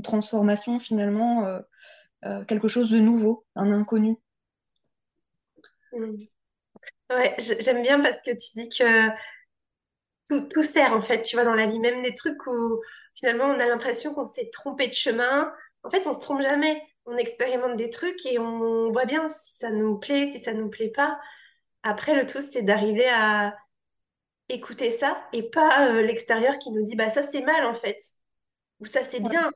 transformation 0.04 0.80
finalement, 0.80 1.46
euh, 1.46 1.60
euh, 2.26 2.46
quelque 2.46 2.68
chose 2.68 2.90
de 2.90 3.00
nouveau, 3.00 3.46
un 3.56 3.72
inconnu. 3.72 4.16
Mmh. 5.94 6.26
Ouais, 7.10 7.36
j'aime 7.38 7.84
bien 7.84 8.02
parce 8.02 8.22
que 8.22 8.32
tu 8.32 8.52
dis 8.56 8.70
que 8.70 9.10
tout, 10.28 10.48
tout, 10.50 10.62
sert 10.62 10.94
en 10.94 11.02
fait, 11.02 11.22
tu 11.22 11.36
vois, 11.36 11.46
dans 11.46 11.54
la 11.54 11.68
vie, 11.68 11.80
même 11.80 12.04
des 12.04 12.16
trucs 12.16 12.46
où 12.48 12.82
finalement 13.16 13.46
on 13.46 13.60
a 13.60 13.66
l'impression 13.66 14.14
qu'on 14.14 14.26
s'est 14.26 14.50
trompé 14.52 14.88
de 14.88 14.94
chemin. 14.94 15.54
En 15.84 15.90
fait, 15.90 16.08
on 16.08 16.14
se 16.14 16.20
trompe 16.20 16.42
jamais. 16.42 16.82
On 17.06 17.16
expérimente 17.16 17.78
des 17.78 17.90
trucs 17.90 18.26
et 18.26 18.40
on 18.40 18.92
voit 18.92 19.06
bien 19.06 19.30
si 19.30 19.56
ça 19.58 19.72
nous 19.72 19.98
plaît, 19.98 20.26
si 20.26 20.40
ça 20.40 20.54
nous 20.54 20.70
plaît 20.70 20.92
pas. 20.92 21.18
Après, 21.84 22.14
le 22.14 22.26
tout, 22.26 22.42
c'est 22.42 22.64
d'arriver 22.64 23.08
à 23.08 23.56
écouter 24.50 24.92
ça 24.92 25.18
et 25.34 25.44
pas 25.50 25.90
euh, 25.90 26.02
l'extérieur 26.02 26.58
qui 26.60 26.72
nous 26.72 26.84
dit 26.84 26.96
bah 26.96 27.10
ça 27.10 27.22
c'est 27.22 27.42
mal 27.42 27.66
en 27.66 27.74
fait. 27.74 27.98
Ou 28.80 28.86
ça 28.86 29.04
c'est 29.04 29.20
bien. 29.20 29.50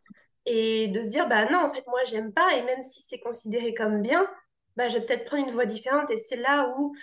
Et 0.46 0.88
de 0.90 1.02
se 1.02 1.08
dire 1.08 1.28
bah 1.28 1.46
non 1.50 1.60
en 1.60 1.70
fait 1.70 1.86
moi 1.88 2.04
j'aime 2.06 2.34
pas. 2.34 2.56
Et 2.56 2.64
même 2.64 2.84
si 2.84 3.02
c'est 3.02 3.20
considéré 3.20 3.74
comme 3.74 4.02
bien 4.02 4.28
bah 4.76 4.88
je 4.88 4.98
vais 4.98 5.06
peut-être 5.06 5.26
prendre 5.26 5.48
une 5.48 5.54
voie 5.54 5.66
différente. 5.66 6.10
Et 6.12 6.18
c'est 6.18 6.38
là 6.38 6.74
où 6.78 6.96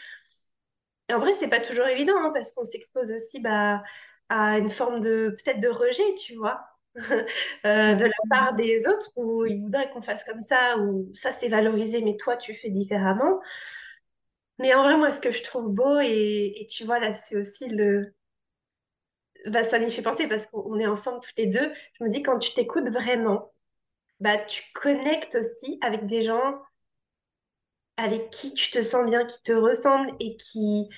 en 1.12 1.18
vrai 1.18 1.32
c'est 1.34 1.48
pas 1.48 1.60
toujours 1.60 1.86
évident 1.86 2.16
hein, 2.18 2.30
parce 2.34 2.52
qu'on 2.52 2.64
s'expose 2.64 3.12
aussi 3.12 3.40
bah 3.40 3.82
à 4.28 4.58
une 4.58 4.68
forme 4.68 5.00
de 5.00 5.30
peut-être 5.30 5.60
de 5.60 5.68
rejet 5.68 6.14
tu 6.16 6.34
vois. 6.36 6.60
Euh, 7.66 7.94
de 7.94 8.04
la 8.04 8.10
part 8.30 8.54
des 8.54 8.86
autres 8.88 9.10
où 9.16 9.44
ils 9.44 9.60
voudraient 9.60 9.90
qu'on 9.90 10.02
fasse 10.02 10.24
comme 10.24 10.42
ça 10.42 10.78
ou 10.78 11.10
ça 11.14 11.32
c'est 11.32 11.48
valorisé 11.48 12.02
mais 12.02 12.16
toi 12.16 12.36
tu 12.36 12.54
fais 12.54 12.70
différemment 12.70 13.40
mais 14.58 14.74
en 14.74 14.82
vrai, 14.82 14.96
moi, 14.96 15.10
ce 15.12 15.20
que 15.20 15.30
je 15.32 15.42
trouve 15.42 15.68
beau, 15.72 16.00
et, 16.00 16.66
tu 16.70 16.84
vois, 16.84 16.98
là, 16.98 17.12
c'est 17.12 17.36
aussi 17.36 17.68
le... 17.68 18.14
Bah, 19.46 19.64
ça 19.64 19.78
m'y 19.78 19.90
fait 19.90 20.02
penser 20.02 20.26
parce 20.28 20.46
qu'on 20.46 20.78
est 20.78 20.86
ensemble 20.86 21.20
tous 21.20 21.32
les 21.36 21.46
deux. 21.46 21.72
Je 21.98 22.04
me 22.04 22.10
dis, 22.10 22.22
quand 22.22 22.38
tu 22.38 22.52
t'écoutes 22.54 22.88
vraiment, 22.88 23.52
bah, 24.20 24.38
tu 24.38 24.62
connectes 24.74 25.36
aussi 25.36 25.78
avec 25.82 26.06
des 26.06 26.22
gens 26.22 26.60
avec 27.96 28.30
qui 28.30 28.54
tu 28.54 28.70
te 28.70 28.82
sens 28.82 29.04
bien, 29.06 29.26
qui 29.26 29.42
te 29.42 29.52
ressemblent 29.52 30.12
et 30.20 30.36
qui... 30.36 30.88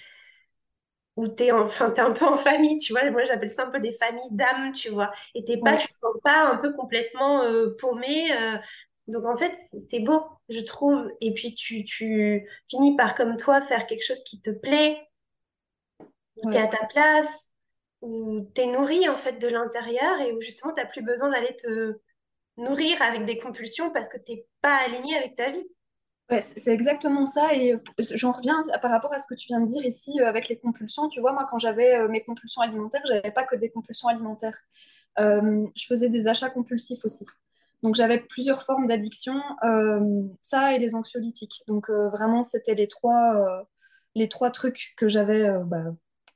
Où 1.16 1.28
t'es 1.28 1.50
enfin, 1.52 1.92
es 1.92 2.00
un 2.00 2.12
peu 2.12 2.24
en 2.24 2.36
famille, 2.36 2.78
tu 2.78 2.92
vois. 2.92 3.10
Moi, 3.10 3.24
j'appelle 3.24 3.50
ça 3.50 3.64
un 3.66 3.70
peu 3.70 3.80
des 3.80 3.92
familles 3.92 4.30
d'âmes, 4.30 4.72
tu 4.72 4.90
vois. 4.90 5.12
Et 5.34 5.44
t'es 5.44 5.58
pas, 5.58 5.76
tu 5.76 5.88
te 5.88 5.94
sens 5.98 6.14
pas 6.24 6.44
un 6.48 6.56
peu 6.56 6.72
complètement 6.72 7.42
euh, 7.42 7.76
paumé. 7.78 8.32
Euh, 8.32 8.56
donc 9.10 9.24
en 9.26 9.36
fait, 9.36 9.54
c'est 9.90 10.00
beau, 10.00 10.22
je 10.48 10.60
trouve. 10.60 11.10
Et 11.20 11.32
puis 11.34 11.54
tu, 11.54 11.84
tu, 11.84 12.48
finis 12.68 12.96
par, 12.96 13.14
comme 13.14 13.36
toi, 13.36 13.60
faire 13.60 13.86
quelque 13.86 14.04
chose 14.04 14.22
qui 14.24 14.40
te 14.40 14.50
plaît, 14.50 14.98
où 16.00 16.50
tu 16.50 16.56
es 16.56 16.60
à 16.60 16.66
ta 16.66 16.84
place, 16.86 17.50
où 18.02 18.48
tu 18.54 18.62
es 18.62 18.66
nourri 18.66 19.08
en 19.08 19.16
fait 19.16 19.38
de 19.38 19.48
l'intérieur 19.48 20.20
et 20.20 20.32
où 20.32 20.40
justement 20.40 20.72
tu 20.72 20.80
n'as 20.80 20.86
plus 20.86 21.02
besoin 21.02 21.30
d'aller 21.30 21.54
te 21.56 21.98
nourrir 22.56 23.00
avec 23.02 23.24
des 23.24 23.38
compulsions 23.38 23.90
parce 23.90 24.08
que 24.08 24.18
tu 24.18 24.32
n'es 24.32 24.46
pas 24.60 24.76
aligné 24.76 25.16
avec 25.16 25.36
ta 25.36 25.50
vie. 25.50 25.66
Ouais, 26.30 26.40
c'est 26.40 26.72
exactement 26.72 27.26
ça. 27.26 27.54
Et 27.54 27.76
j'en 27.98 28.30
reviens 28.30 28.56
par 28.80 28.92
rapport 28.92 29.12
à 29.12 29.18
ce 29.18 29.26
que 29.26 29.34
tu 29.34 29.48
viens 29.48 29.60
de 29.60 29.66
dire 29.66 29.84
ici 29.84 30.20
euh, 30.20 30.28
avec 30.28 30.48
les 30.48 30.56
compulsions. 30.56 31.08
Tu 31.08 31.20
vois, 31.20 31.32
moi, 31.32 31.44
quand 31.50 31.58
j'avais 31.58 31.96
euh, 31.96 32.08
mes 32.08 32.22
compulsions 32.22 32.62
alimentaires, 32.62 33.02
je 33.08 33.14
n'avais 33.14 33.32
pas 33.32 33.42
que 33.42 33.56
des 33.56 33.68
compulsions 33.68 34.08
alimentaires. 34.08 34.56
Euh, 35.18 35.66
je 35.74 35.86
faisais 35.86 36.08
des 36.08 36.28
achats 36.28 36.50
compulsifs 36.50 37.04
aussi. 37.04 37.26
Donc 37.82 37.94
j'avais 37.94 38.20
plusieurs 38.20 38.62
formes 38.62 38.86
d'addiction, 38.86 39.40
euh, 39.64 40.00
ça 40.40 40.74
et 40.74 40.78
les 40.78 40.94
anxiolytiques. 40.94 41.62
Donc 41.66 41.88
euh, 41.88 42.10
vraiment, 42.10 42.42
c'était 42.42 42.74
les 42.74 42.88
trois, 42.88 43.36
euh, 43.36 43.62
les 44.14 44.28
trois 44.28 44.50
trucs 44.50 44.92
que 44.96 45.08
j'avais 45.08 45.48
bah, 45.64 45.84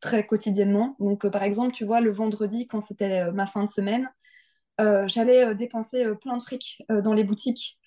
très 0.00 0.26
quotidiennement. 0.26 0.96
Donc 1.00 1.28
par 1.28 1.42
exemple, 1.42 1.72
tu 1.74 1.84
vois, 1.84 2.00
le 2.00 2.12
vendredi, 2.12 2.66
quand 2.66 2.80
c'était 2.80 3.30
ma 3.32 3.46
fin 3.46 3.64
de 3.64 3.70
semaine, 3.70 4.10
j'allais 4.78 5.54
dépenser 5.54 6.04
plein 6.20 6.36
de 6.36 6.42
fric 6.42 6.82
dans 6.88 7.14
les 7.14 7.24
boutiques. 7.24 7.78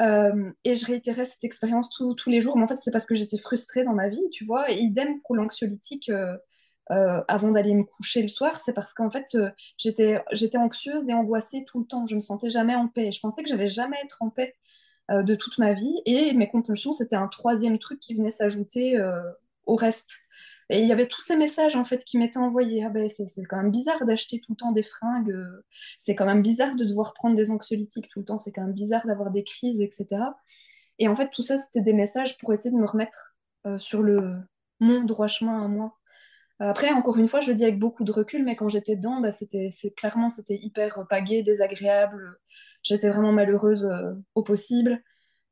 et 0.00 0.74
je 0.74 0.86
réitérais 0.86 1.26
cette 1.26 1.44
expérience 1.44 1.90
tous 1.90 2.30
les 2.30 2.40
jours. 2.40 2.56
Mais 2.56 2.64
en 2.64 2.68
fait, 2.68 2.76
c'est 2.76 2.90
parce 2.90 3.06
que 3.06 3.14
j'étais 3.14 3.38
frustrée 3.38 3.84
dans 3.84 3.94
ma 3.94 4.08
vie, 4.08 4.22
tu 4.32 4.44
vois. 4.44 4.70
Et 4.70 4.78
idem 4.78 5.20
pour 5.22 5.36
l'anxiolytique 5.36 6.10
avant 6.88 7.50
d'aller 7.50 7.74
me 7.74 7.84
coucher 7.84 8.22
le 8.22 8.28
soir, 8.28 8.56
c'est 8.56 8.72
parce 8.72 8.94
qu'en 8.94 9.10
fait, 9.10 9.34
euh, 9.34 9.50
j'étais, 9.76 10.56
anxieuse 10.56 11.08
et 11.08 11.14
angoissée 11.14 11.64
tout 11.66 11.80
le 11.80 11.86
temps. 11.86 12.06
Je 12.06 12.14
me 12.14 12.20
sentais 12.20 12.50
jamais 12.50 12.74
en 12.74 12.88
paix. 12.88 13.10
Je 13.10 13.20
pensais 13.20 13.42
que 13.42 13.48
j'allais 13.48 13.68
jamais 13.68 13.96
être 14.04 14.22
en 14.22 14.30
paix 14.30 14.54
euh, 15.10 15.22
de 15.22 15.34
toute 15.34 15.58
ma 15.58 15.72
vie. 15.72 16.00
Et 16.06 16.32
mes 16.34 16.48
compulsions, 16.48 16.92
c'était 16.92 17.16
un 17.16 17.28
troisième 17.28 17.78
truc 17.78 18.00
qui 18.00 18.14
venait 18.14 18.30
s'ajouter 18.30 19.00
au 19.66 19.74
reste. 19.74 20.18
Et 20.68 20.80
il 20.80 20.88
y 20.88 20.92
avait 20.92 21.06
tous 21.06 21.20
ces 21.20 21.36
messages 21.36 21.76
en 21.76 21.84
fait 21.84 22.04
qui 22.04 22.18
m'étaient 22.18 22.38
envoyés. 22.38 22.84
Ah 22.84 22.90
ben, 22.90 23.08
c'est, 23.08 23.26
c'est 23.26 23.44
quand 23.44 23.56
même 23.56 23.70
bizarre 23.70 24.04
d'acheter 24.04 24.40
tout 24.40 24.52
le 24.52 24.56
temps 24.56 24.72
des 24.72 24.82
fringues. 24.82 25.34
c'est 25.98 26.14
quand 26.14 26.26
même 26.26 26.42
bizarre 26.42 26.76
de 26.76 26.84
devoir 26.84 27.14
prendre 27.14 27.36
des 27.36 27.50
anxiolytiques 27.50 28.08
tout 28.08 28.20
le 28.20 28.24
temps. 28.24 28.38
C'est 28.38 28.52
quand 28.52 28.62
même 28.62 28.74
bizarre 28.74 29.06
d'avoir 29.06 29.30
des 29.30 29.44
crises, 29.44 29.80
etc. 29.80 30.22
Et 30.98 31.08
en 31.08 31.16
fait, 31.16 31.30
tout 31.30 31.42
ça, 31.42 31.58
c'était 31.58 31.82
des 31.82 31.92
messages 31.92 32.38
pour 32.38 32.52
essayer 32.52 32.70
de 32.70 32.80
me 32.80 32.86
remettre 32.86 33.36
sur 33.78 34.02
le 34.02 34.36
mon 34.80 35.04
droit 35.04 35.28
chemin 35.28 35.64
à 35.64 35.68
moi. 35.68 35.96
Après, 36.58 36.90
encore 36.90 37.18
une 37.18 37.28
fois, 37.28 37.40
je 37.40 37.50
le 37.50 37.56
dis 37.56 37.64
avec 37.64 37.78
beaucoup 37.78 38.04
de 38.04 38.12
recul, 38.12 38.42
mais 38.44 38.56
quand 38.56 38.68
j'étais 38.68 38.96
dedans, 38.96 39.20
bah, 39.20 39.30
c'était, 39.30 39.68
clairement, 39.96 40.28
c'était 40.28 40.56
hyper 40.56 41.06
pagué, 41.08 41.42
désagréable. 41.42 42.38
J'étais 42.82 43.10
vraiment 43.10 43.32
malheureuse 43.32 43.84
euh, 43.84 44.12
au 44.34 44.42
possible. 44.42 45.02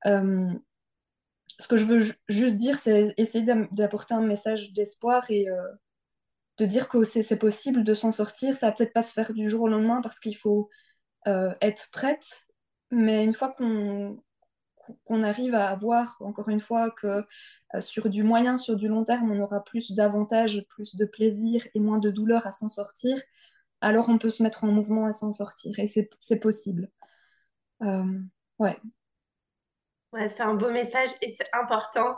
Euh, 0.06 0.48
ce 1.58 1.68
que 1.68 1.76
je 1.76 1.84
veux 1.84 2.00
juste 2.28 2.56
dire, 2.56 2.78
c'est 2.78 3.12
essayer 3.18 3.44
d'apporter 3.72 4.14
un 4.14 4.22
message 4.22 4.72
d'espoir 4.72 5.30
et 5.30 5.48
euh, 5.48 5.62
de 6.58 6.66
dire 6.66 6.88
que 6.88 7.04
c'est 7.04 7.38
possible 7.38 7.84
de 7.84 7.94
s'en 7.94 8.10
sortir. 8.10 8.54
Ça 8.54 8.66
va 8.66 8.72
peut-être 8.72 8.94
pas 8.94 9.02
se 9.02 9.12
faire 9.12 9.34
du 9.34 9.50
jour 9.50 9.62
au 9.62 9.68
lendemain 9.68 10.00
parce 10.02 10.18
qu'il 10.18 10.36
faut 10.36 10.70
être 11.26 11.88
prête, 11.90 12.44
mais 12.90 13.24
une 13.24 13.32
fois 13.32 13.50
qu'on 13.50 14.22
qu'on 15.04 15.22
arrive 15.22 15.54
à 15.54 15.68
avoir, 15.68 16.16
encore 16.20 16.48
une 16.48 16.60
fois, 16.60 16.90
que 16.90 17.24
euh, 17.74 17.80
sur 17.80 18.08
du 18.08 18.22
moyen, 18.22 18.58
sur 18.58 18.76
du 18.76 18.88
long 18.88 19.04
terme, 19.04 19.30
on 19.30 19.40
aura 19.40 19.62
plus 19.64 19.92
d'avantages, 19.92 20.64
plus 20.68 20.96
de 20.96 21.04
plaisir 21.04 21.66
et 21.74 21.80
moins 21.80 21.98
de 21.98 22.10
douleur 22.10 22.46
à 22.46 22.52
s'en 22.52 22.68
sortir, 22.68 23.20
alors 23.80 24.08
on 24.08 24.18
peut 24.18 24.30
se 24.30 24.42
mettre 24.42 24.64
en 24.64 24.68
mouvement 24.68 25.06
à 25.06 25.12
s'en 25.12 25.32
sortir. 25.32 25.78
Et 25.78 25.88
c'est 25.88 26.36
possible. 26.36 26.90
Euh, 27.82 28.18
ouais. 28.58 28.78
Ouais, 30.12 30.28
c'est 30.28 30.42
un 30.42 30.54
beau 30.54 30.70
message 30.70 31.10
et 31.22 31.28
c'est 31.28 31.48
important 31.52 32.16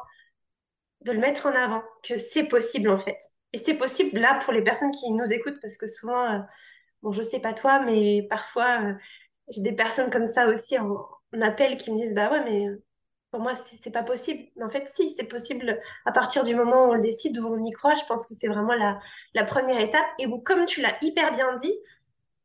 de 1.03 1.13
le 1.13 1.19
mettre 1.19 1.47
en 1.47 1.55
avant, 1.55 1.83
que 2.03 2.19
c'est 2.19 2.45
possible 2.45 2.91
en 2.91 2.99
fait. 2.99 3.19
Et 3.53 3.59
c'est 3.59 3.75
possible 3.75 4.19
là 4.19 4.39
pour 4.45 4.53
les 4.53 4.63
personnes 4.63 4.91
qui 4.91 5.11
nous 5.13 5.33
écoutent, 5.33 5.61
parce 5.63 5.77
que 5.77 5.87
souvent, 5.87 6.25
euh, 6.31 6.39
bon, 7.03 7.13
je 7.13 7.23
sais 7.23 7.41
pas 7.41 7.55
toi, 7.55 7.81
mais 7.81 8.27
parfois, 8.29 8.95
j'ai 9.49 9.63
des 9.63 9.73
personnes 9.73 10.11
comme 10.11 10.27
ça 10.27 10.49
aussi 10.49 10.79
en, 10.79 11.07
en 11.35 11.41
appel 11.41 11.77
qui 11.77 11.93
me 11.93 11.99
disent, 11.99 12.15
bah 12.15 12.31
ouais, 12.31 12.43
mais 12.45 12.67
pour 13.31 13.41
moi, 13.41 13.55
c'est 13.55 13.91
pas 13.91 14.03
possible. 14.03 14.45
Mais 14.57 14.65
en 14.65 14.71
fait, 14.71 14.87
si, 14.89 15.11
c'est 15.11 15.25
possible 15.25 15.81
à 16.05 16.13
partir 16.13 16.45
du 16.45 16.55
moment 16.55 16.87
où 16.87 16.91
on 16.91 16.95
le 16.95 17.01
décide, 17.01 17.39
où 17.39 17.47
on 17.47 17.63
y 17.63 17.73
croit. 17.73 17.95
Je 17.95 18.05
pense 18.07 18.27
que 18.27 18.35
c'est 18.35 18.49
vraiment 18.49 18.75
la, 18.75 18.99
la, 19.35 19.45
première 19.45 19.81
étape. 19.81 20.07
Et 20.19 20.27
où, 20.27 20.39
comme 20.39 20.65
tu 20.67 20.81
l'as 20.81 20.97
hyper 21.03 21.33
bien 21.33 21.55
dit, 21.57 21.75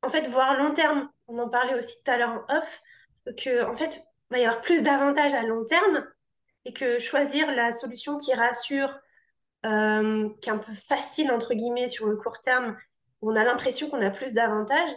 en 0.01 0.09
fait, 0.09 0.27
voir 0.27 0.57
long 0.61 0.73
terme, 0.73 1.09
on 1.27 1.38
en 1.39 1.49
parlait 1.49 1.75
aussi 1.75 1.95
tout 2.03 2.11
à 2.11 2.17
l'heure 2.17 2.43
en 2.47 2.57
off, 2.57 2.82
que 3.38 3.63
en 3.65 3.75
fait, 3.75 4.03
il 4.32 4.36
va 4.36 4.39
y 4.39 4.45
avoir 4.45 4.61
plus 4.61 4.82
d'avantages 4.82 5.34
à 5.34 5.43
long 5.43 5.63
terme 5.65 6.05
et 6.65 6.73
que 6.73 6.99
choisir 6.99 7.51
la 7.51 7.71
solution 7.71 8.17
qui 8.17 8.34
rassure, 8.34 8.99
euh, 9.65 10.29
qui 10.41 10.49
est 10.49 10.53
un 10.53 10.57
peu 10.57 10.73
facile, 10.73 11.32
entre 11.32 11.53
guillemets, 11.53 11.88
sur 11.88 12.07
le 12.07 12.15
court 12.15 12.39
terme, 12.39 12.77
où 13.21 13.32
on 13.32 13.36
a 13.36 13.43
l'impression 13.43 13.89
qu'on 13.89 14.01
a 14.01 14.09
plus 14.09 14.34
d'avantages, 14.34 14.91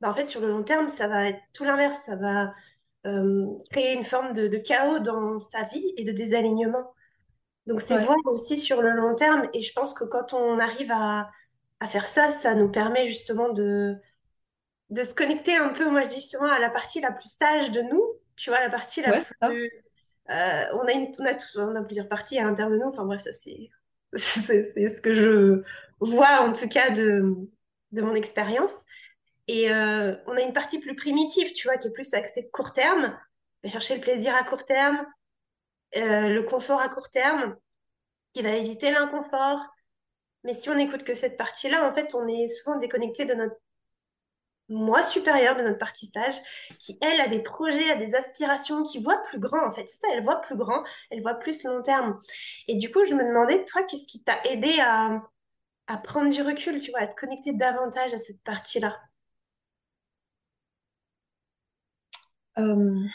bah, 0.00 0.10
en 0.10 0.14
fait, 0.14 0.26
sur 0.26 0.40
le 0.40 0.48
long 0.48 0.62
terme, 0.62 0.88
ça 0.88 1.08
va 1.08 1.28
être 1.28 1.40
tout 1.52 1.64
l'inverse. 1.64 2.00
Ça 2.06 2.16
va 2.16 2.52
euh, 3.06 3.46
créer 3.70 3.94
une 3.94 4.04
forme 4.04 4.32
de, 4.32 4.56
chaos 4.58 4.98
dans 4.98 5.38
sa 5.38 5.62
vie 5.62 5.94
et 5.96 6.04
de 6.04 6.12
désalignement. 6.12 6.92
Donc 7.66 7.80
c'est 7.80 7.96
voir 7.96 8.18
aussi 8.24 8.58
sur 8.58 8.82
le 8.82 8.90
long 8.90 9.14
terme 9.14 9.48
et 9.54 9.62
je 9.62 9.72
pense 9.72 9.94
que 9.94 10.04
quand 10.04 10.32
on 10.32 10.58
arrive 10.58 10.90
à, 10.90 11.30
à, 11.78 11.86
faire 11.86 12.06
ça, 12.06 12.30
ça 12.30 12.54
nous 12.54 12.68
permet 12.68 13.06
justement 13.06 13.50
de, 13.50 13.94
de 14.88 15.02
se 15.04 15.14
connecter 15.14 15.56
un 15.56 15.68
peu, 15.68 15.88
moi 15.88 16.02
je 16.02 16.08
dis 16.08 16.22
souvent, 16.22 16.46
à 16.46 16.58
la 16.58 16.68
partie 16.68 17.00
la 17.00 17.12
plus 17.12 17.28
sage 17.28 17.70
de 17.70 17.80
nous, 17.82 18.02
tu 18.36 18.50
vois, 18.50 18.60
la 18.60 18.70
partie 18.70 19.02
la 19.02 19.20
plus... 19.20 19.70
Euh, 20.30 20.64
on, 20.74 20.86
a 20.86 20.92
une, 20.92 21.12
on, 21.18 21.26
a 21.26 21.34
on 21.58 21.76
a 21.76 21.82
plusieurs 21.82 22.08
parties 22.08 22.38
à 22.38 22.44
l'intérieur 22.44 22.72
de 22.72 22.78
nous, 22.78 22.88
enfin 22.88 23.04
bref, 23.04 23.22
ça 23.22 23.32
c'est 23.32 23.70
c'est 24.12 24.88
ce 24.88 25.00
que 25.00 25.14
je 25.14 25.62
vois 26.00 26.40
en 26.40 26.52
tout 26.52 26.68
cas 26.68 26.90
de, 26.90 27.34
de 27.92 28.02
mon 28.02 28.14
expérience. 28.14 28.84
Et 29.52 29.68
euh, 29.68 30.14
on 30.28 30.36
a 30.36 30.42
une 30.42 30.52
partie 30.52 30.78
plus 30.78 30.94
primitive, 30.94 31.52
tu 31.54 31.66
vois, 31.66 31.76
qui 31.76 31.88
est 31.88 31.90
plus 31.90 32.14
axée 32.14 32.48
court 32.50 32.72
terme, 32.72 33.18
chercher 33.64 33.96
le 33.96 34.00
plaisir 34.00 34.32
à 34.36 34.44
court 34.44 34.64
terme, 34.64 35.04
euh, 35.96 36.28
le 36.28 36.44
confort 36.44 36.80
à 36.80 36.88
court 36.88 37.10
terme, 37.10 37.56
qui 38.32 38.42
va 38.42 38.50
éviter 38.50 38.92
l'inconfort. 38.92 39.58
Mais 40.44 40.54
si 40.54 40.70
on 40.70 40.76
n'écoute 40.76 41.02
que 41.02 41.14
cette 41.14 41.36
partie-là, 41.36 41.90
en 41.90 41.92
fait, 41.92 42.14
on 42.14 42.28
est 42.28 42.48
souvent 42.48 42.78
déconnecté 42.78 43.24
de 43.24 43.34
notre 43.34 43.56
moi 44.68 45.02
supérieur, 45.02 45.56
de 45.56 45.62
notre 45.62 45.78
partie 45.78 46.06
sage, 46.06 46.36
qui, 46.78 46.96
elle, 47.02 47.20
a 47.20 47.26
des 47.26 47.42
projets, 47.42 47.90
a 47.90 47.96
des 47.96 48.14
aspirations, 48.14 48.84
qui 48.84 49.02
voit 49.02 49.20
plus 49.30 49.40
grand, 49.40 49.66
en 49.66 49.72
fait. 49.72 49.88
Ça, 49.88 50.06
elle 50.12 50.22
voit 50.22 50.42
plus 50.42 50.56
grand, 50.56 50.84
elle 51.10 51.22
voit 51.22 51.34
plus 51.34 51.64
long 51.64 51.82
terme. 51.82 52.20
Et 52.68 52.76
du 52.76 52.92
coup, 52.92 53.04
je 53.04 53.14
me 53.14 53.24
demandais, 53.24 53.64
toi, 53.64 53.82
qu'est-ce 53.82 54.06
qui 54.06 54.22
t'a 54.22 54.40
aidé 54.44 54.78
à 54.78 55.96
prendre 56.04 56.30
du 56.30 56.40
recul, 56.40 56.78
tu 56.78 56.92
vois, 56.92 57.00
à 57.00 57.08
te 57.08 57.16
connecter 57.16 57.52
davantage 57.52 58.14
à 58.14 58.18
cette 58.18 58.44
partie-là? 58.44 58.96
Euh, 62.60 63.06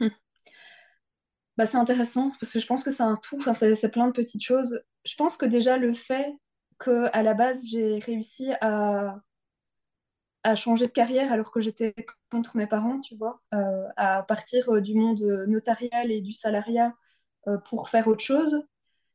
hmm. 0.00 0.08
Bah, 1.56 1.66
c'est 1.66 1.76
intéressant 1.76 2.32
parce 2.40 2.52
que 2.52 2.60
je 2.60 2.66
pense 2.66 2.82
que 2.82 2.90
c'est 2.90 3.02
un 3.02 3.16
tout, 3.16 3.38
enfin, 3.38 3.54
c'est 3.54 3.90
plein 3.90 4.06
de 4.06 4.12
petites 4.12 4.42
choses. 4.42 4.82
Je 5.04 5.14
pense 5.16 5.36
que 5.36 5.46
déjà 5.46 5.76
le 5.76 5.94
fait 5.94 6.34
que 6.78 7.08
à 7.12 7.22
la 7.22 7.34
base 7.34 7.68
j'ai 7.70 7.98
réussi 7.98 8.52
à, 8.60 9.20
changer 10.56 10.86
de 10.86 10.92
carrière 10.92 11.32
alors 11.32 11.50
que 11.52 11.60
j'étais 11.60 11.94
contre 12.30 12.56
mes 12.56 12.66
parents, 12.66 13.00
tu 13.00 13.14
vois, 13.16 13.42
euh, 13.54 13.86
à 13.96 14.22
partir 14.22 14.70
euh, 14.70 14.80
du 14.80 14.94
monde 14.94 15.20
notarial 15.48 16.10
et 16.10 16.20
du 16.22 16.32
salariat 16.32 16.94
pour 17.66 17.88
faire 17.88 18.06
autre 18.08 18.24
chose, 18.24 18.66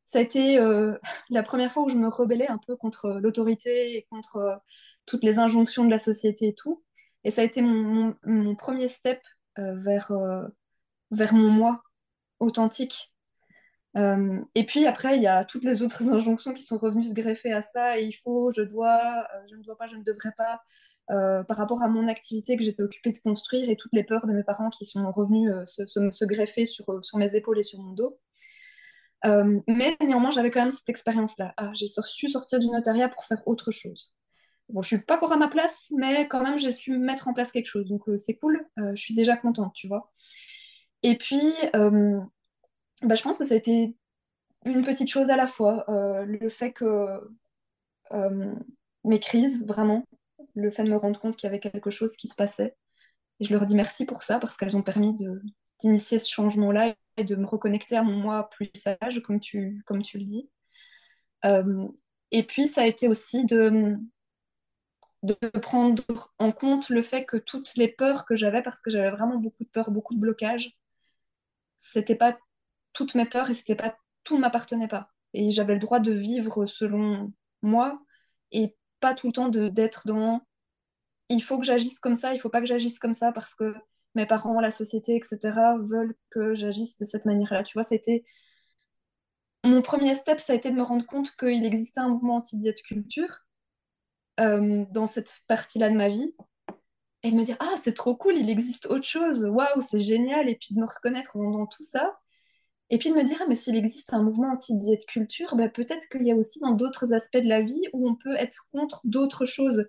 ça 0.05 0.19
a 0.19 0.21
été 0.21 0.57
la 1.29 1.43
première 1.43 1.71
fois 1.71 1.83
où 1.83 1.89
je 1.89 1.97
me 1.97 2.09
rebellais 2.09 2.47
un 2.47 2.59
peu 2.59 2.75
contre 2.75 3.19
l'autorité 3.21 3.97
et 3.97 4.03
contre 4.09 4.61
toutes 5.05 5.23
les 5.23 5.39
injonctions 5.39 5.86
de 5.86 5.91
la 5.91 5.99
société 5.99 6.49
et 6.49 6.55
tout. 6.55 6.84
Et 7.26 7.32
ça 7.32 7.41
a 7.41 7.43
été 7.43 7.61
mon, 7.61 8.15
premier 8.55 8.88
step 8.88 9.19
euh, 9.57 9.76
vers, 9.76 10.11
euh, 10.11 10.47
vers 11.11 11.34
mon 11.34 11.49
moi 11.49 11.82
authentique. 12.39 13.11
Euh, 13.97 14.39
et 14.53 14.65
puis 14.65 14.86
après, 14.86 15.17
il 15.17 15.23
y 15.23 15.28
a 15.28 15.43
toutes 15.43 15.65
les 15.65 15.82
autres 15.82 16.07
injonctions 16.13 16.53
qui 16.53 16.61
sont 16.61 16.78
revenues 16.78 17.03
se 17.03 17.13
greffer 17.13 17.51
à 17.51 17.63
ça. 17.63 17.99
Et 17.99 18.05
il 18.05 18.13
faut, 18.13 18.51
je 18.51 18.61
dois, 18.61 19.26
je 19.49 19.55
ne 19.55 19.63
dois 19.63 19.76
pas, 19.76 19.88
je 19.88 19.97
ne 19.97 20.03
devrais 20.03 20.34
pas. 20.38 20.61
par 21.07 21.57
rapport 21.57 21.82
à 21.82 21.88
mon 21.88 22.07
activité 22.07 22.57
que 22.57 22.63
j'étais 22.63 22.84
occupée 22.84 23.11
de 23.11 23.19
construire 23.19 23.69
et 23.69 23.76
toutes 23.76 23.93
les 23.93 24.03
peurs 24.03 24.28
de 24.28 24.34
mes 24.34 24.43
parents 24.43 24.69
qui 24.69 24.86
sont 24.86 25.09
revenues 25.11 25.49
se, 25.65 25.86
se- 25.88 26.26
greffer 26.26 26.65
sur, 26.65 26.86
sur 27.03 27.17
mes 27.17 27.36
épaules 27.36 27.59
et 27.59 27.63
sur 27.63 27.80
mon 27.80 27.93
dos. 27.93 28.19
Mais 29.67 29.97
néanmoins, 29.99 30.30
j'avais 30.30 30.51
quand 30.51 30.61
même 30.61 30.71
cette 30.71 30.89
expérience-là. 30.89 31.55
Ah, 31.57 31.71
j'ai 31.73 31.88
su 31.88 32.30
sortir 32.30 32.59
du 32.59 32.67
notariat 32.67 33.09
pour 33.09 33.26
faire 33.26 33.41
autre 33.47 33.71
chose. 33.71 34.13
Bon, 34.70 34.82
je 34.82 34.88
suis 34.88 34.97
pas 34.99 35.18
encore 35.18 35.32
à 35.32 35.38
ma 35.38 35.47
place, 35.47 35.88
mais 35.91 36.28
quand 36.28 36.41
même, 36.43 36.57
j'ai 36.57 36.72
su 36.72 36.97
mettre 36.97 37.28
en 37.28 37.34
place 37.34 37.51
quelque 37.51 37.68
chose. 37.68 37.86
Donc, 37.86 38.09
euh, 38.09 38.18
c'est 38.18 38.36
cool. 38.36 38.68
Euh, 38.80 38.91
je 38.95 39.01
suis 39.01 39.13
déjà 39.13 39.38
contente, 39.38 39.74
tu 39.76 39.88
vois. 39.88 40.11
Et 41.03 41.18
puis, 41.18 41.41
euh, 41.76 42.20
bah, 43.03 43.16
je 43.16 43.22
pense 43.22 43.38
que 43.38 43.45
ça 43.45 43.53
a 43.53 43.57
été 43.57 43.95
une 44.66 44.84
petite 44.84 45.09
chose 45.09 45.30
à 45.30 45.38
la 45.38 45.47
fois. 45.47 45.86
Le 45.88 46.49
fait 46.49 46.74
que 46.74 47.22
mes 49.03 49.20
crises, 49.20 49.63
vraiment, 49.66 50.03
le 50.55 50.72
fait 50.72 50.84
de 50.84 50.89
me 50.89 50.97
rendre 50.97 51.20
compte 51.20 51.36
qu'il 51.36 51.47
y 51.47 51.49
avait 51.49 51.59
quelque 51.59 51.91
chose 51.91 52.13
qui 52.18 52.28
se 52.28 52.36
passait. 52.36 52.76
Et 53.39 53.45
je 53.45 53.53
leur 53.53 53.66
dis 53.66 53.76
merci 53.76 54.05
pour 54.05 54.24
ça, 54.24 54.39
parce 54.39 54.57
qu'elles 54.57 54.78
ont 54.78 54.82
permis 54.82 55.13
d'initier 55.82 56.20
ce 56.20 56.30
changement-là 56.30 56.95
et 57.18 57.24
de 57.24 57.36
me 57.36 57.45
reconnecter 57.45 57.95
à 57.97 58.03
mon 58.03 58.18
moi 58.18 58.49
plus 58.49 58.72
sage, 58.76 59.22
comme 59.22 59.39
tu, 59.39 59.84
comme 59.86 60.01
tu 60.01 60.18
le 60.18 60.26
dis. 60.26 60.49
Et 62.32 62.43
puis, 62.43 62.68
ça 62.68 62.82
a 62.82 62.86
été 62.88 63.07
aussi 63.07 63.45
de, 63.45 63.97
de 65.24 65.34
prendre 65.59 66.03
en 66.39 66.51
compte 66.51 66.89
le 66.89 67.01
fait 67.01 67.26
que 67.26 67.38
toutes 67.38 67.76
les 67.76 67.88
peurs 67.88 68.26
que 68.26 68.36
j'avais, 68.36 68.61
parce 68.61 68.82
que 68.82 68.91
j'avais 68.91 69.09
vraiment 69.09 69.38
beaucoup 69.38 69.63
de 69.63 69.70
peurs, 69.70 69.91
beaucoup 69.91 70.13
de 70.16 70.20
blocages, 70.20 70.78
c'était 71.78 72.16
pas 72.16 72.38
toutes 72.93 73.16
mes 73.16 73.26
peurs 73.26 73.49
et 73.49 73.55
c'était 73.55 73.76
pas 73.76 73.97
tout 74.24 74.36
ne 74.38 74.41
m'appartenait 74.41 74.88
pas. 74.88 75.11
Et 75.34 75.51
j'avais 75.51 75.74
le 75.74 75.80
droit 75.80 75.99
de 75.99 76.11
vivre 76.13 76.66
selon 76.66 77.34
moi 77.61 77.99
et 78.51 78.76
pas 78.99 79.13
tout 79.16 79.28
le 79.28 79.34
temps 79.34 79.49
d'être 79.49 80.07
dans 80.07 80.41
il 81.30 81.41
faut 81.41 81.59
que 81.59 81.66
j'agisse 81.66 81.99
comme 81.99 82.18
ça, 82.18 82.34
il 82.34 82.39
faut 82.39 82.49
pas 82.49 82.61
que 82.61 82.68
j'agisse 82.68 82.99
comme 82.99 83.13
ça 83.13 83.32
parce 83.32 83.55
que 83.55 83.76
mes 84.16 84.26
parents, 84.26 84.59
la 84.61 84.72
société, 84.72 85.16
etc. 85.16 85.78
veulent 85.80 86.16
que 86.30 86.55
j'agisse 86.55 86.97
de 86.97 87.05
cette 87.05 87.26
manière-là. 87.26 87.63
Tu 87.63 87.74
vois, 87.74 87.84
c'était 87.84 88.24
mon 89.63 89.82
premier 89.82 90.13
step, 90.13 90.39
ça 90.39 90.53
a 90.53 90.55
été 90.55 90.70
de 90.70 90.76
me 90.76 90.84
rendre 90.84 91.05
compte 91.05 91.36
qu'il 91.36 91.66
existait 91.66 91.99
un 91.99 92.09
mouvement 92.09 92.38
anti-diète 92.38 92.82
culture 92.84 93.44
euh, 94.39 94.86
dans 94.91 95.07
cette 95.07 95.41
partie-là 95.47 95.89
de 95.89 95.95
ma 95.95 96.09
vie. 96.09 96.33
Et 97.23 97.31
de 97.31 97.36
me 97.36 97.43
dire 97.43 97.57
ah 97.59 97.75
c'est 97.77 97.93
trop 97.95 98.15
cool, 98.15 98.36
il 98.36 98.49
existe 98.49 98.86
autre 98.88 99.05
chose, 99.05 99.45
waouh 99.45 99.81
c'est 99.81 99.99
génial. 99.99 100.49
Et 100.49 100.55
puis 100.55 100.75
de 100.75 100.79
me 100.79 100.86
reconnaître 100.86 101.38
dans, 101.38 101.51
dans 101.51 101.65
tout 101.67 101.83
ça. 101.83 102.19
Et 102.91 102.97
puis 102.99 103.09
de 103.09 103.15
me 103.15 103.23
dire 103.23 103.38
ah 103.41 103.45
mais 103.49 103.55
s'il 103.55 103.75
existe 103.75 104.13
un 104.13 104.21
mouvement 104.23 104.51
anti-diète 104.53 105.05
culture, 105.07 105.55
bah, 105.55 105.69
peut-être 105.69 106.07
qu'il 106.09 106.25
y 106.27 106.31
a 106.31 106.36
aussi 106.36 106.59
dans 106.59 106.73
d'autres 106.73 107.13
aspects 107.13 107.38
de 107.38 107.49
la 107.49 107.61
vie 107.61 107.81
où 107.93 108.07
on 108.09 108.15
peut 108.15 108.36
être 108.36 108.67
contre 108.71 109.01
d'autres 109.05 109.45
choses. 109.45 109.88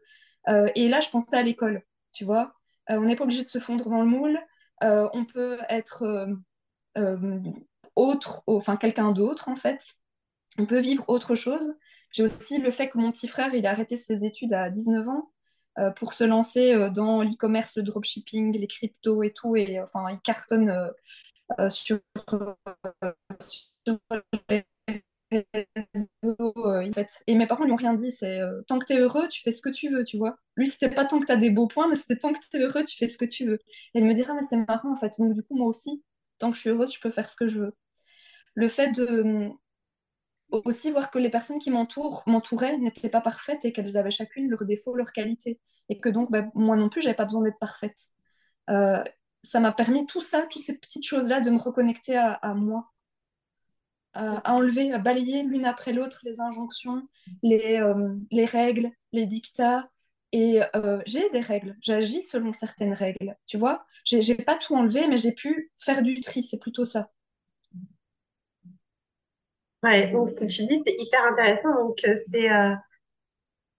Euh, 0.49 0.71
et 0.75 0.89
là 0.89 1.01
je 1.01 1.11
pensais 1.11 1.37
à 1.37 1.43
l'école, 1.43 1.83
tu 2.13 2.25
vois, 2.25 2.55
Euh, 2.91 2.99
on 2.99 3.05
n'est 3.05 3.17
pas 3.17 3.25
obligé 3.25 3.45
de 3.45 3.49
se 3.49 3.59
fondre 3.59 3.91
dans 3.91 4.01
le 4.01 4.07
moule, 4.07 4.39
on 4.83 5.25
peut 5.27 5.59
être 5.69 6.29
autre, 7.97 8.43
enfin 8.47 8.77
quelqu'un 8.77 9.13
d'autre 9.13 9.49
en 9.49 9.57
fait, 9.57 9.81
on 10.59 10.67
peut 10.67 10.81
vivre 10.81 11.05
autre 11.09 11.35
chose. 11.35 11.75
J'ai 12.17 12.23
aussi 12.23 12.59
le 12.59 12.71
fait 12.71 12.89
que 12.89 12.99
mon 12.99 13.13
petit 13.13 13.29
frère, 13.29 13.55
il 13.55 13.67
a 13.67 13.71
arrêté 13.71 13.99
ses 13.99 14.25
études 14.25 14.55
à 14.55 14.71
19 14.71 15.07
ans 15.09 15.31
euh, 15.79 15.91
pour 15.91 16.15
se 16.15 16.25
lancer 16.25 16.73
euh, 16.75 16.89
dans 16.91 17.23
l'e-commerce, 17.23 17.77
le 17.77 17.83
dropshipping, 17.83 18.57
les 18.59 18.67
cryptos 18.67 19.23
et 19.23 19.33
tout. 19.35 19.55
Et 19.57 19.81
enfin, 19.81 20.07
il 20.11 20.19
cartonne 20.21 20.71
euh, 20.71 20.89
euh, 21.61 21.71
sur, 21.71 22.01
euh, 22.35 24.23
les 24.49 24.65
réseaux. 25.33 26.53
euh. 26.57 26.91
Et 27.27 27.35
mes 27.35 27.47
parents 27.47 27.65
lui 27.65 27.73
ont 27.73 27.77
rien 27.77 27.95
dit. 27.95 28.11
C'est 28.13 28.41
euh, 28.41 28.63
tant 28.67 28.79
que 28.79 28.87
tu 28.87 28.93
es 28.95 28.99
heureux, 28.99 29.29
tu 29.29 29.43
fais 29.43 29.53
ce 29.53 29.63
que 29.63 29.69
tu 29.71 29.91
veux, 29.91 30.05
tu 30.05 30.17
vois. 30.19 30.39
Lui, 30.57 30.67
c'était 30.67 30.91
pas 30.91 31.05
tant 31.05 31.21
que 31.21 31.27
tu 31.27 31.33
as 31.33 31.37
des 31.37 31.51
beaux 31.51 31.67
points, 31.69 31.89
mais 31.89 31.97
c'était 31.97 32.17
tant 32.17 32.33
que 32.33 32.39
tu 32.41 32.57
es 32.57 32.61
heureux, 32.61 32.85
tu 32.85 32.97
fais 32.97 33.09
ce 33.09 33.19
que 33.19 33.25
tu 33.25 33.47
veux. 33.47 33.59
Et 33.95 34.01
il 34.01 34.07
me 34.07 34.15
dira, 34.15 34.35
mais 34.35 34.43
c'est 34.43 34.57
marrant 34.57 34.93
en 34.93 34.97
fait. 34.97 35.13
Donc, 35.19 35.35
du 35.35 35.43
coup, 35.43 35.57
moi 35.57 35.69
aussi, 35.69 36.03
tant 36.39 36.51
que 36.51 36.57
je 36.57 36.61
suis 36.63 36.71
heureuse, 36.71 36.95
je 36.95 37.01
peux 37.01 37.11
faire 37.11 37.29
ce 37.29 37.37
que 37.37 37.49
je 37.49 37.59
veux. 37.61 37.75
Le 38.55 38.69
fait 38.69 38.93
de 38.93 39.51
aussi 40.51 40.91
voir 40.91 41.11
que 41.11 41.19
les 41.19 41.31
personnes 41.31 41.59
qui 41.59 41.71
m'entourent, 41.71 42.23
m'entouraient 42.27 42.79
n'étaient 42.79 43.09
pas 43.09 43.21
parfaites 43.21 43.65
et 43.65 43.73
qu'elles 43.73 43.97
avaient 43.97 44.11
chacune 44.11 44.49
leurs 44.49 44.65
défauts, 44.65 44.95
leurs 44.95 45.13
qualités. 45.13 45.61
Et 45.89 46.01
que 46.01 46.09
donc, 46.09 46.31
bah, 46.31 46.47
moi 46.55 46.77
non 46.77 46.89
plus, 46.89 47.03
j'avais 47.03 47.15
pas 47.17 47.25
besoin 47.25 47.43
d'être 47.43 47.59
parfaite. 47.59 47.99
Euh, 48.71 49.03
ça 49.43 49.61
m'a 49.61 49.73
permis 49.73 50.07
tout 50.07 50.21
ça, 50.21 50.43
toutes 50.51 50.63
ces 50.63 50.79
petites 50.79 51.07
choses-là, 51.07 51.41
de 51.41 51.51
me 51.51 51.59
reconnecter 51.59 52.17
à, 52.17 52.33
à 52.35 52.55
moi, 52.55 52.93
à, 54.15 54.39
à 54.51 54.55
enlever, 54.55 54.93
à 54.93 54.99
balayer 54.99 55.43
l'une 55.43 55.65
après 55.67 55.93
l'autre 55.93 56.21
les 56.25 56.41
injonctions, 56.41 57.09
les, 57.43 57.79
euh, 57.81 58.15
les 58.31 58.45
règles, 58.45 58.91
les 59.13 59.27
dictats. 59.27 59.89
Et 60.33 60.61
euh, 60.75 61.01
j'ai 61.07 61.29
des 61.31 61.41
règles, 61.41 61.77
j'agis 61.81 62.23
selon 62.25 62.53
certaines 62.53 62.93
règles, 62.93 63.37
tu 63.47 63.57
vois. 63.57 63.87
J'ai 64.05 64.35
pas 64.35 64.57
tout 64.59 64.75
enlevé, 64.75 65.07
mais 65.09 65.19
j'ai 65.19 65.33
pu 65.33 65.73
faire 65.77 66.03
du 66.03 66.21
tri, 66.21 66.43
c'est 66.43 66.59
plutôt 66.59 66.85
ça. 66.85 67.11
Ouais, 69.83 70.11
donc 70.11 70.29
ce 70.29 70.35
que 70.35 70.45
tu 70.45 70.65
dis, 70.67 70.83
c'est 70.87 70.97
hyper 70.99 71.25
intéressant. 71.25 71.75
Donc, 71.75 71.99
euh, 72.05 72.15
c'est 72.17 72.51
euh, 72.53 72.75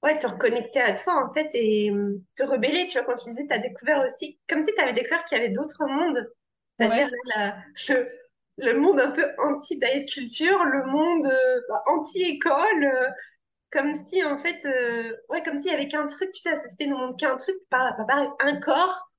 ouais, 0.04 0.18
te 0.18 0.28
reconnecter 0.28 0.80
à 0.82 0.94
toi, 0.94 1.24
en 1.26 1.30
fait, 1.30 1.50
et 1.54 1.92
euh, 1.92 2.22
te 2.36 2.44
rebeller. 2.44 2.86
Tu 2.88 2.98
vois, 2.98 3.06
quand 3.06 3.16
tu 3.16 3.30
disais, 3.30 3.46
tu 3.48 3.54
as 3.54 3.60
découvert 3.60 4.04
aussi, 4.06 4.40
comme 4.50 4.62
si 4.62 4.74
tu 4.74 4.82
avais 4.82 4.94
découvert 4.94 5.24
qu'il 5.26 5.38
y 5.38 5.42
avait 5.42 5.50
d'autres 5.52 5.86
mondes, 5.88 6.30
c'est-à-dire 6.78 7.08
Ouais, 7.08 7.18
le, 7.90 8.10
le 8.58 8.74
monde 8.80 9.00
un 9.00 9.12
peu 9.12 9.26
anti-diet 9.40 10.06
culture, 10.06 10.64
le 10.66 10.86
monde 10.86 11.26
bah, 11.70 11.84
anti-école, 11.88 12.90
comme 13.72 13.94
si, 13.96 14.24
en 14.26 14.38
fait, 14.38 14.64
ouais, 15.30 15.44
comme 15.44 15.58
s'il 15.58 15.72
y 15.72 15.76
avait 15.76 15.88
qu'un 15.88 16.08
truc, 16.08 16.32
tu 16.34 16.42
sais, 16.42 16.52
la 16.52 16.58
société 16.58 16.88
ne 16.88 16.96
montre 16.96 17.18
qu'un 17.18 17.36
truc, 17.38 17.56
pas, 17.70 17.94
pas 17.94 18.06
pareil, 18.06 18.30
un 18.42 18.58
corps. 18.60 19.10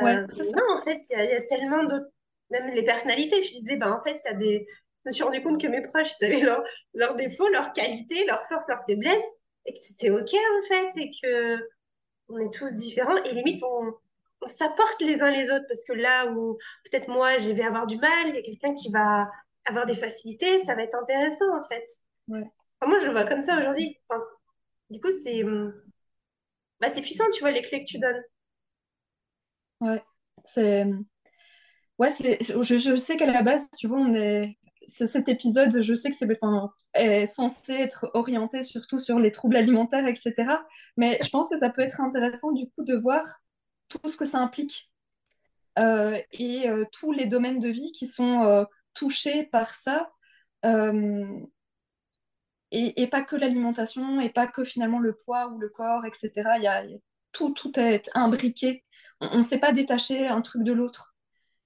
ouais, 0.00 0.18
non, 0.38 0.74
en 0.74 0.78
fait, 0.82 1.00
il 1.10 1.20
y, 1.20 1.24
y 1.24 1.32
a 1.34 1.42
tellement 1.42 1.84
d'autres, 1.84 2.08
même 2.50 2.68
les 2.74 2.84
personnalités, 2.84 3.42
je 3.44 3.52
disais, 3.52 3.76
bah, 3.76 3.92
en 3.98 4.02
fait, 4.02 4.20
il 4.24 4.28
y 4.28 4.28
a 4.28 4.34
des, 4.34 4.66
je 5.04 5.08
me 5.10 5.12
suis 5.12 5.24
rendu 5.24 5.42
compte 5.42 5.60
que 5.60 5.66
mes 5.66 5.82
proches, 5.82 6.10
ils 6.20 6.26
avaient 6.26 6.42
leurs 6.94 7.16
défauts, 7.16 7.48
leurs 7.48 7.72
qualités, 7.72 8.24
leurs 8.26 8.44
forces, 8.46 8.66
leurs 8.68 8.84
faiblesses, 8.86 9.24
et 9.66 9.72
que 9.72 9.78
c'était 9.78 10.10
OK, 10.10 10.30
en 10.34 10.66
fait, 10.66 10.90
et 11.00 11.10
que 11.22 11.68
on 12.28 12.38
est 12.38 12.52
tous 12.54 12.72
différents, 12.74 13.16
et 13.24 13.34
limite, 13.34 13.62
on, 13.64 13.92
on 14.42 14.48
s'apporte 14.48 15.00
les 15.02 15.22
uns 15.22 15.30
les 15.30 15.50
autres, 15.50 15.66
parce 15.68 15.84
que 15.84 15.92
là 15.92 16.26
où 16.32 16.58
peut-être 16.84 17.08
moi, 17.08 17.38
je 17.38 17.50
vais 17.50 17.64
avoir 17.64 17.86
du 17.86 17.98
mal, 17.98 18.28
il 18.28 18.34
y 18.36 18.38
a 18.38 18.42
quelqu'un 18.42 18.74
qui 18.74 18.90
va 18.90 19.28
avoir 19.64 19.86
des 19.86 19.96
facilités, 19.96 20.58
ça 20.60 20.74
va 20.74 20.82
être 20.84 20.96
intéressant, 20.96 21.56
en 21.58 21.62
fait. 21.68 21.84
Ouais, 22.28 22.50
Enfin, 22.80 22.90
moi, 22.90 22.98
je 23.00 23.06
le 23.06 23.12
vois 23.12 23.24
comme 23.24 23.42
ça 23.42 23.58
aujourd'hui. 23.58 23.98
Enfin, 24.08 24.22
du 24.90 25.00
coup, 25.00 25.10
c'est 25.24 25.44
bah, 26.80 26.90
puissant, 26.90 27.24
tu 27.32 27.40
vois, 27.40 27.50
les 27.50 27.62
clés 27.62 27.80
que 27.84 27.90
tu 27.90 27.98
donnes. 27.98 28.22
ouais. 29.80 30.02
C'est 30.44 30.86
Ouais, 31.98 32.10
je, 32.20 32.78
je 32.78 32.96
sais 32.96 33.16
qu'à 33.16 33.30
la 33.30 33.42
base, 33.42 33.68
tu 33.78 33.86
vois, 33.86 33.98
on 33.98 34.12
est, 34.14 34.56
cet 34.86 35.28
épisode, 35.28 35.82
je 35.82 35.94
sais 35.94 36.10
que 36.10 36.16
c'est 36.16 37.26
censé 37.26 37.72
être 37.72 38.10
orienté 38.14 38.62
surtout 38.62 38.98
sur 38.98 39.18
les 39.18 39.30
troubles 39.30 39.56
alimentaires, 39.56 40.06
etc. 40.06 40.34
Mais 40.96 41.18
je 41.22 41.28
pense 41.30 41.50
que 41.50 41.58
ça 41.58 41.70
peut 41.70 41.82
être 41.82 42.00
intéressant 42.00 42.52
du 42.52 42.68
coup 42.70 42.84
de 42.84 42.94
voir 42.94 43.22
tout 43.88 44.08
ce 44.08 44.16
que 44.16 44.24
ça 44.24 44.38
implique 44.38 44.90
euh, 45.78 46.18
et 46.32 46.68
euh, 46.68 46.84
tous 46.92 47.12
les 47.12 47.26
domaines 47.26 47.58
de 47.58 47.68
vie 47.68 47.92
qui 47.92 48.06
sont 48.06 48.42
euh, 48.42 48.64
touchés 48.94 49.44
par 49.44 49.74
ça. 49.74 50.10
Et, 52.74 53.06
pas 53.08 53.22
que 53.22 53.36
l'alimentation, 53.36 54.20
et 54.20 54.30
pas 54.30 54.46
que 54.46 54.64
finalement 54.64 54.98
le 54.98 55.14
poids 55.14 55.48
ou 55.48 55.58
le 55.58 55.68
corps, 55.68 56.06
etc. 56.06 56.30
Y 56.58 56.66
a, 56.66 56.82
tout, 57.32 57.50
tout 57.50 57.78
est 57.78 58.08
imbriqué. 58.14 58.84
On 59.20 59.38
ne 59.38 59.42
sait 59.42 59.58
pas 59.58 59.72
détacher 59.72 60.26
un 60.26 60.40
truc 60.40 60.62
de 60.62 60.72
l'autre. 60.72 61.11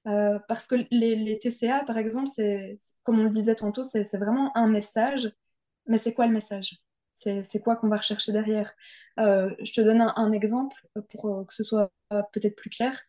Euh, 0.07 0.39
parce 0.49 0.67
que 0.67 0.77
les, 0.91 1.39
TCA, 1.39 1.85
par 1.85 1.99
exemple, 1.99 2.29
c'est, 2.29 2.77
comme 3.03 3.19
on 3.21 3.25
le 3.25 3.31
disait 3.31 3.57
tantôt, 3.57 3.83
c'est, 3.83 4.05
vraiment 4.17 4.57
un 4.57 4.69
message. 4.69 5.33
Mais 5.87 5.99
c'est 5.99 6.15
quoi 6.15 6.27
le 6.27 6.33
message? 6.33 6.79
C'est, 7.13 7.61
quoi 7.63 7.77
qu'on 7.77 7.89
va 7.89 7.97
rechercher 7.97 8.33
derrière? 8.33 8.73
Euh, 9.19 9.51
Je 9.61 9.73
te 9.73 9.81
donne 9.81 10.01
un, 10.01 10.33
exemple 10.33 10.77
pour 11.11 11.27
euh, 11.27 11.45
que 11.45 11.55
ce 11.55 11.65
soit 11.65 11.91
peut-être 12.33 12.57
plus 12.57 12.71
clair. 12.71 13.01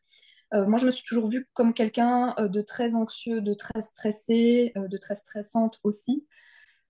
moi, 0.54 0.78
je 0.78 0.86
me 0.88 0.92
suis 0.92 1.04
toujours 1.04 1.28
vue 1.28 1.48
comme 1.54 1.74
quelqu'un 1.74 2.36
de 2.40 2.62
très 2.62 2.96
anxieux, 2.96 3.42
de 3.42 3.54
très 3.54 3.82
stressé, 3.82 4.74
de 4.76 4.98
très 4.98 5.16
stressante 5.16 5.80
aussi. 5.84 6.26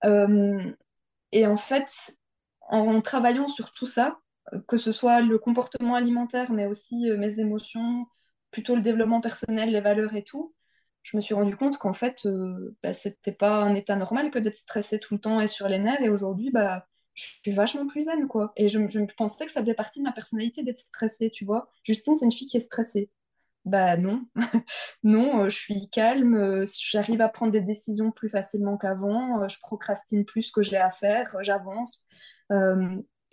et 0.04 1.46
en 1.46 1.56
fait, 1.56 2.16
en 2.62 3.00
travaillant 3.02 3.48
sur 3.48 3.72
tout 3.72 3.86
ça, 3.86 4.18
que 4.66 4.78
ce 4.78 4.92
soit 4.92 5.20
le 5.20 5.38
comportement 5.38 5.94
alimentaire, 5.96 6.52
mais 6.52 6.66
aussi 6.66 7.10
mes 7.18 7.40
émotions, 7.40 8.06
plutôt 8.50 8.74
le 8.74 8.82
développement 8.82 9.20
personnel, 9.20 9.70
les 9.70 9.80
valeurs 9.80 10.14
et 10.14 10.24
tout, 10.24 10.54
je 11.02 11.16
me 11.16 11.20
suis 11.22 11.34
rendu 11.34 11.56
compte 11.56 11.78
qu'en 11.78 11.92
fait, 11.92 12.26
euh, 12.26 12.76
bah, 12.82 12.92
c'était 12.92 13.32
pas 13.32 13.62
un 13.62 13.74
état 13.74 13.96
normal 13.96 14.30
que 14.30 14.38
d'être 14.38 14.56
stressé 14.56 14.98
tout 14.98 15.14
le 15.14 15.20
temps 15.20 15.40
et 15.40 15.46
sur 15.46 15.68
les 15.68 15.78
nerfs. 15.78 16.02
Et 16.02 16.08
aujourd'hui, 16.08 16.50
bah, 16.50 16.86
je 17.14 17.24
suis 17.42 17.52
vachement 17.52 17.86
plus 17.86 18.02
zen, 18.02 18.28
quoi. 18.28 18.52
Et 18.56 18.68
je, 18.68 18.86
je 18.88 19.00
pensais 19.16 19.46
que 19.46 19.52
ça 19.52 19.60
faisait 19.60 19.74
partie 19.74 20.00
de 20.00 20.04
ma 20.04 20.12
personnalité 20.12 20.62
d'être 20.62 20.78
stressée, 20.78 21.30
tu 21.30 21.44
vois. 21.44 21.70
Justine, 21.82 22.16
c'est 22.16 22.26
une 22.26 22.32
fille 22.32 22.46
qui 22.46 22.58
est 22.58 22.60
stressée. 22.60 23.10
Bah 23.64 23.96
non, 23.98 24.26
non, 25.02 25.44
euh, 25.44 25.48
je 25.50 25.56
suis 25.56 25.90
calme, 25.90 26.36
euh, 26.36 26.66
j'arrive 26.74 27.20
à 27.20 27.28
prendre 27.28 27.52
des 27.52 27.60
décisions 27.60 28.12
plus 28.12 28.30
facilement 28.30 28.78
qu'avant, 28.78 29.46
je 29.48 29.58
procrastine 29.60 30.24
plus 30.24 30.50
que 30.50 30.62
j'ai 30.62 30.78
à 30.78 30.90
faire, 30.90 31.36
j'avance. 31.42 32.06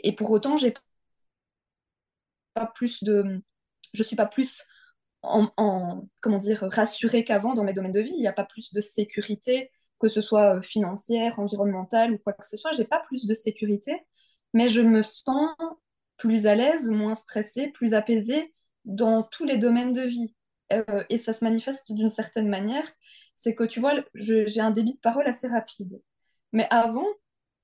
et 0.03 0.11
pour 0.15 0.31
autant, 0.31 0.57
j'ai 0.57 0.73
pas 2.53 2.67
plus 2.67 3.03
de, 3.03 3.41
je 3.93 4.03
suis 4.03 4.15
pas 4.15 4.25
plus 4.25 4.63
en, 5.57 6.07
comment 6.21 6.37
dire, 6.37 6.63
rassurée 6.71 7.23
qu'avant 7.23 7.53
dans 7.53 7.63
mes 7.63 7.73
domaines 7.73 7.91
de 7.91 8.01
vie. 8.01 8.13
Il 8.15 8.21
n'y 8.21 8.27
a 8.27 8.33
pas 8.33 8.45
plus 8.45 8.73
de 8.73 8.81
sécurité, 8.81 9.71
que 9.99 10.07
ce 10.07 10.21
soit 10.21 10.57
euh, 10.57 10.61
financière, 10.61 11.39
environnementale 11.39 12.13
ou 12.13 12.17
quoi 12.17 12.33
que 12.33 12.45
ce 12.45 12.57
soit. 12.57 12.71
J'ai 12.73 12.85
pas 12.85 12.99
plus 12.99 13.25
de 13.25 13.33
sécurité, 13.33 14.01
mais 14.53 14.67
je 14.67 14.81
me 14.81 15.01
sens 15.01 15.49
plus 16.17 16.47
à 16.47 16.55
l'aise, 16.55 16.87
moins 16.87 17.15
stressée, 17.15 17.67
plus 17.67 17.93
apaisée 17.93 18.53
dans 18.85 19.23
tous 19.23 19.45
les 19.45 19.57
domaines 19.57 19.93
de 19.93 20.03
vie. 20.03 20.35
Euh, 20.73 21.03
et 21.09 21.17
ça 21.17 21.33
se 21.33 21.43
manifeste 21.43 21.91
d'une 21.91 22.09
certaine 22.09 22.49
manière. 22.49 22.87
C'est 23.35 23.55
que 23.55 23.63
tu 23.63 23.79
vois, 23.79 23.93
j'ai 24.13 24.61
un 24.61 24.71
débit 24.71 24.95
de 24.95 24.99
parole 24.99 25.27
assez 25.27 25.47
rapide. 25.47 26.01
Mais 26.53 26.67
avant, 26.69 27.07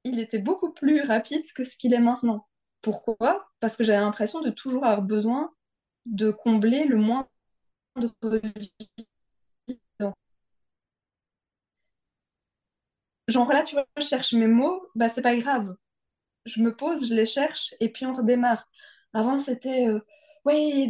il 0.04 0.20
était 0.20 0.40
beaucoup 0.40 0.72
plus 0.72 1.02
rapide 1.02 1.44
que 1.56 1.64
ce 1.64 1.78
qu'il 1.78 1.94
est 1.94 2.00
maintenant. 2.00 2.48
Pourquoi? 2.82 3.48
Parce 3.60 3.78
que 3.78 3.84
j'avais 3.84 4.00
l'impression 4.00 4.42
de 4.42 4.50
toujours 4.50 4.86
avoir 4.86 5.02
besoin 5.02 5.52
de 6.06 6.32
combler 6.32 6.86
le 6.86 6.98
moins 6.98 7.28
Genre 13.28 13.48
là, 13.52 13.64
tu 13.64 13.76
vois, 13.76 13.86
je 13.98 14.06
cherche 14.06 14.34
mes 14.34 14.48
mots, 14.48 14.88
bah 14.96 15.10
c'est 15.10 15.22
pas 15.22 15.36
grave. 15.38 15.76
Je 16.46 16.62
me 16.62 16.76
pose, 16.76 17.08
je 17.08 17.14
les 17.14 17.26
cherche 17.26 17.74
et 17.80 17.90
puis 17.92 18.06
on 18.06 18.14
redémarre. 18.14 18.68
Avant, 19.14 19.40
c'était 19.40 19.88
euh, 19.88 20.00
oui, 20.46 20.90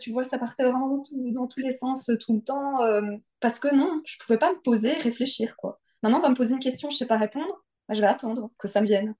tu 0.00 0.12
vois, 0.12 0.24
ça 0.24 0.38
partait 0.38 0.64
vraiment 0.64 1.02
dans, 1.32 1.46
tous 1.46 1.60
les 1.60 1.72
sens 1.72 2.10
tout 2.20 2.34
le 2.34 2.42
temps. 2.42 2.82
Euh, 2.82 3.02
parce 3.40 3.60
que 3.60 3.74
non, 3.74 4.00
je 4.04 4.16
pouvais 4.18 4.38
pas 4.38 4.52
me 4.52 4.60
poser 4.62 4.92
réfléchir, 4.94 5.56
quoi. 5.56 5.80
Maintenant, 6.02 6.18
on 6.18 6.22
va 6.22 6.30
me 6.30 6.36
poser 6.36 6.54
une 6.54 6.60
question, 6.60 6.90
je 6.90 6.96
sais 6.96 7.06
pas 7.06 7.16
répondre, 7.18 7.64
bah, 7.88 7.94
je 7.94 8.00
vais 8.00 8.06
attendre 8.06 8.50
que 8.58 8.68
ça 8.68 8.80
me 8.80 8.86
vienne. 8.86 9.14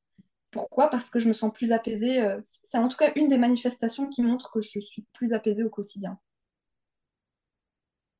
Pourquoi? 0.50 0.88
Parce 0.90 1.10
que 1.10 1.18
je 1.18 1.28
me 1.28 1.32
sens 1.34 1.52
plus 1.52 1.72
apaisée. 1.72 2.22
Euh, 2.22 2.40
c'est 2.42 2.78
en 2.78 2.88
tout 2.88 2.98
cas 2.98 3.12
une 3.16 3.28
des 3.28 3.38
manifestations 3.38 4.08
qui 4.08 4.22
montre 4.22 4.50
que 4.52 4.60
je 4.60 4.80
suis 4.80 5.06
plus 5.14 5.32
apaisée 5.32 5.64
au 5.64 5.70
quotidien 5.70 6.18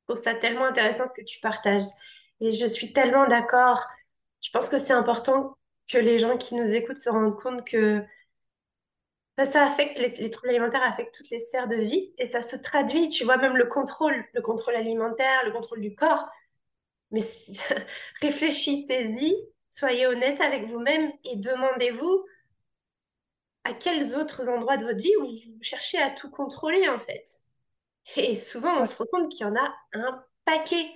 trouve 0.06 0.22
ça 0.22 0.34
tellement 0.34 0.66
intéressant 0.66 1.06
ce 1.06 1.14
que 1.14 1.24
tu 1.24 1.40
partages. 1.40 1.84
Et 2.40 2.52
je 2.52 2.66
suis 2.66 2.92
tellement 2.92 3.26
d'accord. 3.26 3.84
Je 4.40 4.50
pense 4.50 4.68
que 4.68 4.78
c'est 4.78 4.92
important 4.92 5.56
que 5.90 5.98
les 5.98 6.18
gens 6.18 6.36
qui 6.36 6.54
nous 6.54 6.72
écoutent 6.72 6.98
se 6.98 7.10
rendent 7.10 7.36
compte 7.40 7.64
que 7.66 8.04
ça, 9.38 9.46
ça 9.46 9.66
affecte 9.66 9.98
les, 9.98 10.30
troubles 10.30 10.50
alimentaires 10.50 10.82
affectent 10.84 11.14
toutes 11.14 11.30
les 11.30 11.40
sphères 11.40 11.66
de 11.68 11.76
vie 11.76 12.14
et 12.18 12.26
ça 12.26 12.40
se 12.40 12.56
traduit, 12.56 13.08
tu 13.08 13.24
vois, 13.24 13.36
même 13.36 13.56
le 13.56 13.66
contrôle, 13.66 14.24
le 14.32 14.42
contrôle 14.42 14.76
alimentaire, 14.76 15.44
le 15.44 15.52
contrôle 15.52 15.80
du 15.80 15.94
corps. 15.94 16.28
Mais 17.10 17.20
réfléchissez-y, 18.22 19.34
soyez 19.70 20.06
honnête 20.06 20.40
avec 20.40 20.66
vous-même 20.66 21.12
et 21.24 21.36
demandez-vous 21.36 22.24
à 23.64 23.72
quels 23.72 24.14
autres 24.14 24.48
endroits 24.48 24.76
de 24.76 24.84
votre 24.84 25.00
vie 25.00 25.14
vous 25.18 25.62
cherchez 25.62 25.98
à 25.98 26.10
tout 26.10 26.30
contrôler 26.30 26.88
en 26.88 26.98
fait. 26.98 27.43
Et 28.16 28.36
souvent, 28.36 28.80
on 28.80 28.84
se 28.84 28.96
rend 28.96 29.06
compte 29.10 29.30
qu'il 29.30 29.46
y 29.46 29.48
en 29.48 29.56
a 29.56 29.74
un 29.94 30.24
paquet. 30.44 30.86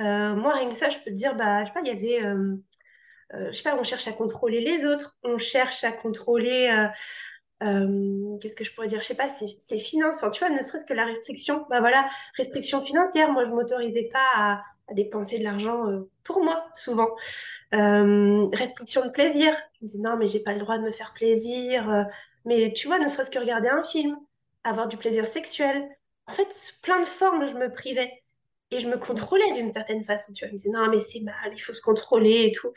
Euh, 0.00 0.34
moi, 0.34 0.54
rien 0.54 0.68
que 0.68 0.74
ça, 0.74 0.90
je 0.90 0.98
peux 0.98 1.10
te 1.10 1.16
dire, 1.16 1.34
bah, 1.36 1.62
je 1.62 1.68
sais 1.68 1.72
pas, 1.72 1.80
il 1.80 1.86
y 1.86 1.90
avait, 1.90 2.22
euh, 2.24 2.56
euh, 3.34 3.52
je 3.52 3.56
sais 3.56 3.62
pas, 3.62 3.76
on 3.78 3.84
cherche 3.84 4.08
à 4.08 4.12
contrôler 4.12 4.60
les 4.60 4.86
autres, 4.86 5.18
on 5.22 5.38
cherche 5.38 5.84
à 5.84 5.92
contrôler, 5.92 6.88
qu'est-ce 7.60 8.56
que 8.56 8.64
je 8.64 8.74
pourrais 8.74 8.88
dire, 8.88 9.00
je 9.00 9.06
sais 9.06 9.14
pas, 9.14 9.28
ses, 9.28 9.78
finances, 9.78 10.16
enfin, 10.16 10.30
tu 10.30 10.44
vois, 10.44 10.54
ne 10.54 10.62
serait-ce 10.62 10.84
que 10.84 10.94
la 10.94 11.06
restriction, 11.06 11.66
bah 11.70 11.80
voilà, 11.80 12.08
restriction 12.36 12.84
financière, 12.84 13.30
moi, 13.32 13.44
je 13.44 13.50
m'autorisais 13.50 14.10
pas 14.12 14.28
à, 14.36 14.62
dépenser 14.92 15.38
de 15.38 15.44
l'argent 15.44 15.86
pour 16.24 16.44
moi, 16.44 16.68
souvent. 16.74 17.08
restriction 17.72 19.04
de 19.06 19.10
plaisir, 19.10 19.54
je 19.74 19.84
me 19.84 19.86
disais, 19.86 19.98
non, 19.98 20.16
mais 20.16 20.28
j'ai 20.28 20.40
pas 20.40 20.52
le 20.52 20.60
droit 20.60 20.76
de 20.78 20.82
me 20.82 20.90
faire 20.90 21.14
plaisir, 21.14 22.06
mais 22.44 22.72
tu 22.72 22.88
vois, 22.88 22.98
ne 22.98 23.08
serait-ce 23.08 23.30
que 23.30 23.38
regarder 23.38 23.68
un 23.68 23.82
film, 23.82 24.18
avoir 24.64 24.88
du 24.88 24.96
plaisir 24.96 25.26
sexuel, 25.26 25.88
en 26.26 26.32
fait, 26.32 26.74
plein 26.82 27.00
de 27.00 27.06
formes, 27.06 27.46
je 27.46 27.54
me 27.54 27.70
privais. 27.72 28.22
Et 28.70 28.80
je 28.80 28.88
me 28.88 28.98
contrôlais 28.98 29.52
d'une 29.52 29.72
certaine 29.72 30.04
façon. 30.04 30.32
Tu 30.32 30.44
vois, 30.44 30.48
je 30.48 30.54
me 30.54 30.58
disais, 30.58 30.70
non, 30.70 30.88
mais 30.90 31.00
c'est 31.00 31.20
mal, 31.20 31.52
il 31.52 31.60
faut 31.60 31.74
se 31.74 31.82
contrôler 31.82 32.46
et 32.46 32.52
tout. 32.52 32.72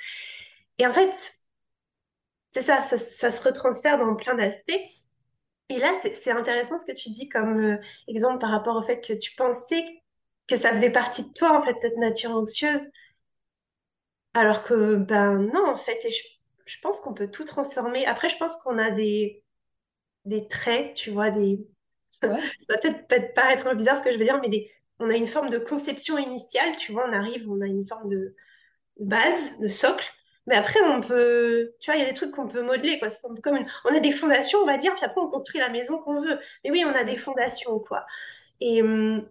Et 0.78 0.86
en 0.88 0.94
fait, 0.94 1.12
c'est 2.48 2.62
ça, 2.62 2.82
ça, 2.84 3.32
se 3.32 3.42
retransfère 3.42 3.98
dans 3.98 4.16
plein 4.16 4.36
d'aspects. 4.36 4.72
Et 5.70 5.80
là, 5.80 5.94
c'est 6.02 6.32
intéressant 6.32 6.78
ce 6.78 6.86
que 6.86 6.98
tu 6.98 7.10
dis 7.10 7.28
comme 7.30 7.60
euh, 7.64 7.78
exemple 8.08 8.40
par 8.40 8.52
rapport 8.52 8.76
au 8.78 8.84
fait 8.84 9.02
que 9.02 9.14
tu 9.14 9.36
pensais 9.36 9.84
que 10.48 10.56
ça 10.58 10.72
faisait 10.74 10.92
partie 10.92 11.24
de 11.28 11.34
toi, 11.34 11.60
en 11.60 11.66
fait, 11.66 11.76
cette 11.82 11.98
nature 11.98 12.32
anxieuse. 12.32 12.88
Alors 14.34 14.64
que, 14.64 14.96
ben 14.96 15.40
non, 15.40 15.68
en 15.68 15.78
fait, 15.78 16.06
et 16.06 16.12
je, 16.12 16.24
je 16.66 16.78
pense 16.82 17.00
qu'on 17.02 17.14
peut 17.14 17.30
tout 17.30 17.44
transformer. 17.44 18.06
Après, 18.06 18.30
je 18.30 18.38
pense 18.38 18.58
qu'on 18.58 18.78
a 18.78 18.92
des, 18.92 19.44
des 20.26 20.48
traits, 20.48 20.94
tu 20.96 21.12
vois, 21.12 21.30
des, 21.32 21.60
ça 22.10 22.28
va 22.28 22.38
peut-être 22.68 23.08
peut 23.08 23.34
paraître 23.36 23.68
un 23.68 23.72
peu 23.72 23.76
bizarre 23.76 23.98
ce 23.98 24.04
que 24.04 24.12
je 24.12 24.18
veux 24.18 24.24
dire, 24.24 24.40
mais 24.42 24.50
des... 24.50 24.72
on 25.00 25.10
a 25.10 25.16
une 25.16 25.28
forme 25.28 25.50
de 25.50 25.58
conception 25.58 26.18
initiale, 26.18 26.76
tu 26.78 26.92
vois, 26.92 27.08
on 27.08 27.14
arrive, 27.14 27.50
on 27.50 27.62
a 27.62 27.68
une 27.68 27.86
forme 27.86 28.10
de 28.10 28.36
base, 29.00 29.60
de 29.60 29.68
socle, 29.68 30.08
mais 30.48 30.56
après 30.56 30.80
on 30.82 31.02
peut, 31.02 31.74
tu 31.80 31.92
vois, 31.92 31.98
il 31.98 32.02
y 32.02 32.06
a 32.06 32.08
des 32.08 32.14
trucs 32.14 32.32
qu'on 32.32 32.48
peut 32.48 32.62
modeler, 32.62 33.00
quoi. 33.00 33.10
Comme 33.44 33.60
On 33.86 33.96
a 33.96 34.00
des 34.00 34.12
fondations, 34.12 34.60
on 34.60 34.66
va 34.66 34.78
dire, 34.78 34.96
puis 34.96 35.06
après 35.06 35.22
on 35.22 35.30
construit 35.30 35.60
la 35.60 35.70
maison 35.70 36.00
qu'on 36.00 36.22
veut. 36.22 36.40
Mais 36.64 36.72
oui, 36.72 36.84
on 36.86 36.96
a 36.96 37.04
des 37.04 37.18
fondations, 37.18 37.80
quoi. 37.80 38.06
Et 38.62 38.82
hum, 38.82 39.28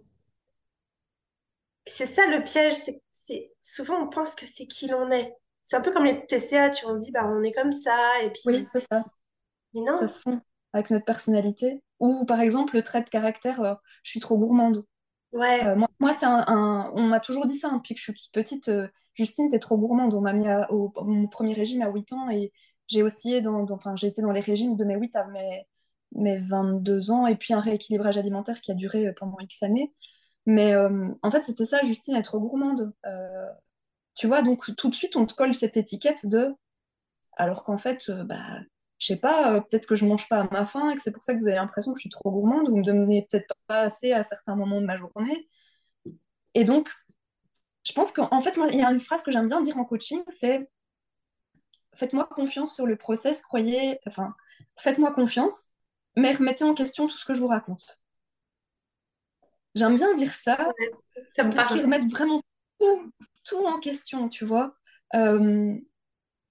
c'est 1.86 2.06
ça 2.06 2.26
le 2.26 2.42
piège, 2.42 2.74
c'est 3.12 3.52
souvent 3.62 4.02
on 4.02 4.08
pense 4.08 4.34
que 4.34 4.46
c'est 4.46 4.66
qui 4.66 4.88
l'on 4.88 5.10
est. 5.10 5.34
C'est 5.62 5.76
un 5.76 5.80
peu 5.80 5.92
comme 5.92 6.04
les 6.04 6.26
TCA, 6.26 6.70
tu 6.70 6.84
vois, 6.84 6.92
on 6.92 6.96
se 6.96 7.02
dit, 7.02 7.10
bah 7.12 7.26
on 7.26 7.42
est 7.42 7.52
comme 7.52 7.72
ça, 7.72 8.22
et 8.22 8.30
puis... 8.30 8.42
Oui, 8.46 8.64
c'est 8.68 8.80
ça. 8.80 9.02
Mais 9.74 9.80
non. 9.80 9.98
Ça 9.98 10.08
se 10.08 10.20
fond 10.20 10.40
avec 10.72 10.90
notre 10.90 11.04
personnalité. 11.04 11.82
Ou 12.01 12.24
par 12.24 12.40
exemple, 12.40 12.76
le 12.76 12.82
trait 12.82 13.03
de 13.03 13.09
caractère, 13.09 13.61
euh, 13.61 13.74
je 14.03 14.11
suis 14.11 14.20
trop 14.20 14.38
gourmande. 14.38 14.84
Ouais. 15.32 15.66
Euh, 15.66 15.76
moi, 15.99 16.12
c'est 16.12 16.26
un, 16.26 16.90
on 16.94 17.03
m'a 17.05 17.20
toujours 17.20 17.47
dit 17.47 17.57
ça 17.57 17.68
hein, 17.68 17.76
depuis 17.76 17.94
que 17.94 18.01
je 18.01 18.05
suis 18.05 18.30
petite. 18.32 18.68
Euh, 18.68 18.88
Justine, 19.14 19.51
t'es 19.51 19.59
trop 19.59 19.78
gourmande. 19.78 20.14
On 20.14 20.20
m'a 20.20 20.32
mis 20.32 20.47
au, 20.70 20.92
mon 21.03 21.26
premier 21.26 21.55
régime 21.55 21.82
à 21.82 21.90
8 21.90 22.12
ans 22.12 22.30
et 22.30 22.53
j'ai 22.86 23.03
oscillé 23.03 23.40
dans, 23.40 23.66
enfin, 23.70 23.97
j'ai 23.97 24.09
été 24.09 24.22
dans 24.22 24.30
les 24.30 24.40
régimes 24.40 24.76
de 24.76 24.84
mes 24.84 24.97
8 24.97 25.16
à 25.16 25.26
mes, 25.26 25.66
mes 26.12 26.38
22 26.38 27.11
ans 27.11 27.26
et 27.26 27.36
puis 27.36 27.55
un 27.55 27.61
rééquilibrage 27.61 28.18
alimentaire 28.18 28.61
qui 28.61 28.70
a 28.70 28.74
duré 28.74 29.12
pendant 29.14 29.38
X 29.40 29.62
années. 29.62 29.94
Mais 30.44 30.76
en 30.76 31.30
fait, 31.30 31.42
c'était 31.44 31.64
ça, 31.64 31.80
Justine, 31.82 32.14
être 32.14 32.26
trop 32.26 32.40
gourmande. 32.40 32.92
tu 34.14 34.26
vois, 34.26 34.42
donc 34.42 34.74
tout 34.76 34.90
de 34.90 34.94
suite, 34.94 35.16
on 35.16 35.26
te 35.26 35.34
colle 35.34 35.55
cette 35.55 35.76
étiquette 35.76 36.26
de. 36.26 36.55
Alors 37.38 37.64
qu'en 37.64 37.78
fait, 37.78 38.11
bah, 38.11 38.61
je 38.99 39.07
sais 39.07 39.16
pas, 39.16 39.55
euh, 39.55 39.61
peut-être 39.61 39.86
que 39.86 39.94
je 39.94 40.07
mange 40.07 40.28
pas 40.28 40.40
à 40.40 40.49
ma 40.51 40.66
faim 40.66 40.90
et 40.90 40.94
que 40.94 41.01
c'est 41.01 41.12
pour 41.12 41.22
ça 41.22 41.34
que 41.34 41.40
vous 41.40 41.49
avez 41.49 41.57
l'impression 41.57 41.92
que 41.92 41.99
je 41.99 42.03
suis 42.03 42.11
trop 42.11 42.30
gourmande, 42.30 42.68
vous 42.68 42.76
me 42.76 42.82
donnez 42.82 43.26
peut-être 43.30 43.55
pas 43.66 43.80
assez 43.80 44.12
à 44.12 44.24
certains 44.24 44.57
moments 44.57 44.80
de 44.80 44.86
ma 44.86 44.97
journée. 44.97 45.49
Et 46.55 46.64
donc, 46.64 46.90
je 47.84 47.92
pense 47.92 48.12
qu'en 48.12 48.40
fait, 48.40 48.57
moi, 48.57 48.68
il 48.68 48.78
y 48.78 48.82
a 48.82 48.90
une 48.90 49.01
phrase 49.01 49.22
que 49.22 49.30
j'aime 49.30 49.49
bien 49.49 49.61
dire 49.61 49.76
en 49.76 49.84
coaching, 49.84 50.22
c'est 50.30 50.68
faites-moi 51.94 52.26
confiance 52.26 52.74
sur 52.74 52.86
le 52.86 52.97
process, 52.97 53.42
croyez, 53.42 53.99
enfin, 54.07 54.34
faites-moi 54.78 55.12
confiance, 55.12 55.72
mais 56.16 56.32
remettez 56.32 56.64
en 56.64 56.74
question 56.74 57.07
tout 57.07 57.16
ce 57.16 57.24
que 57.24 57.34
je 57.34 57.40
vous 57.40 57.49
raconte. 57.49 58.03
J'aime 59.74 59.97
bien 59.97 60.14
dire 60.14 60.34
ça, 60.34 60.57
Ça 61.30 61.44
me 61.44 61.53
pour 61.53 61.66
qu'ils 61.66 61.82
remettent 61.82 62.11
vraiment 62.11 62.42
tout, 62.80 63.12
tout 63.44 63.66
en 63.66 63.78
question, 63.78 64.28
tu 64.30 64.47
vois. 64.47 64.74
Euh, 65.14 65.76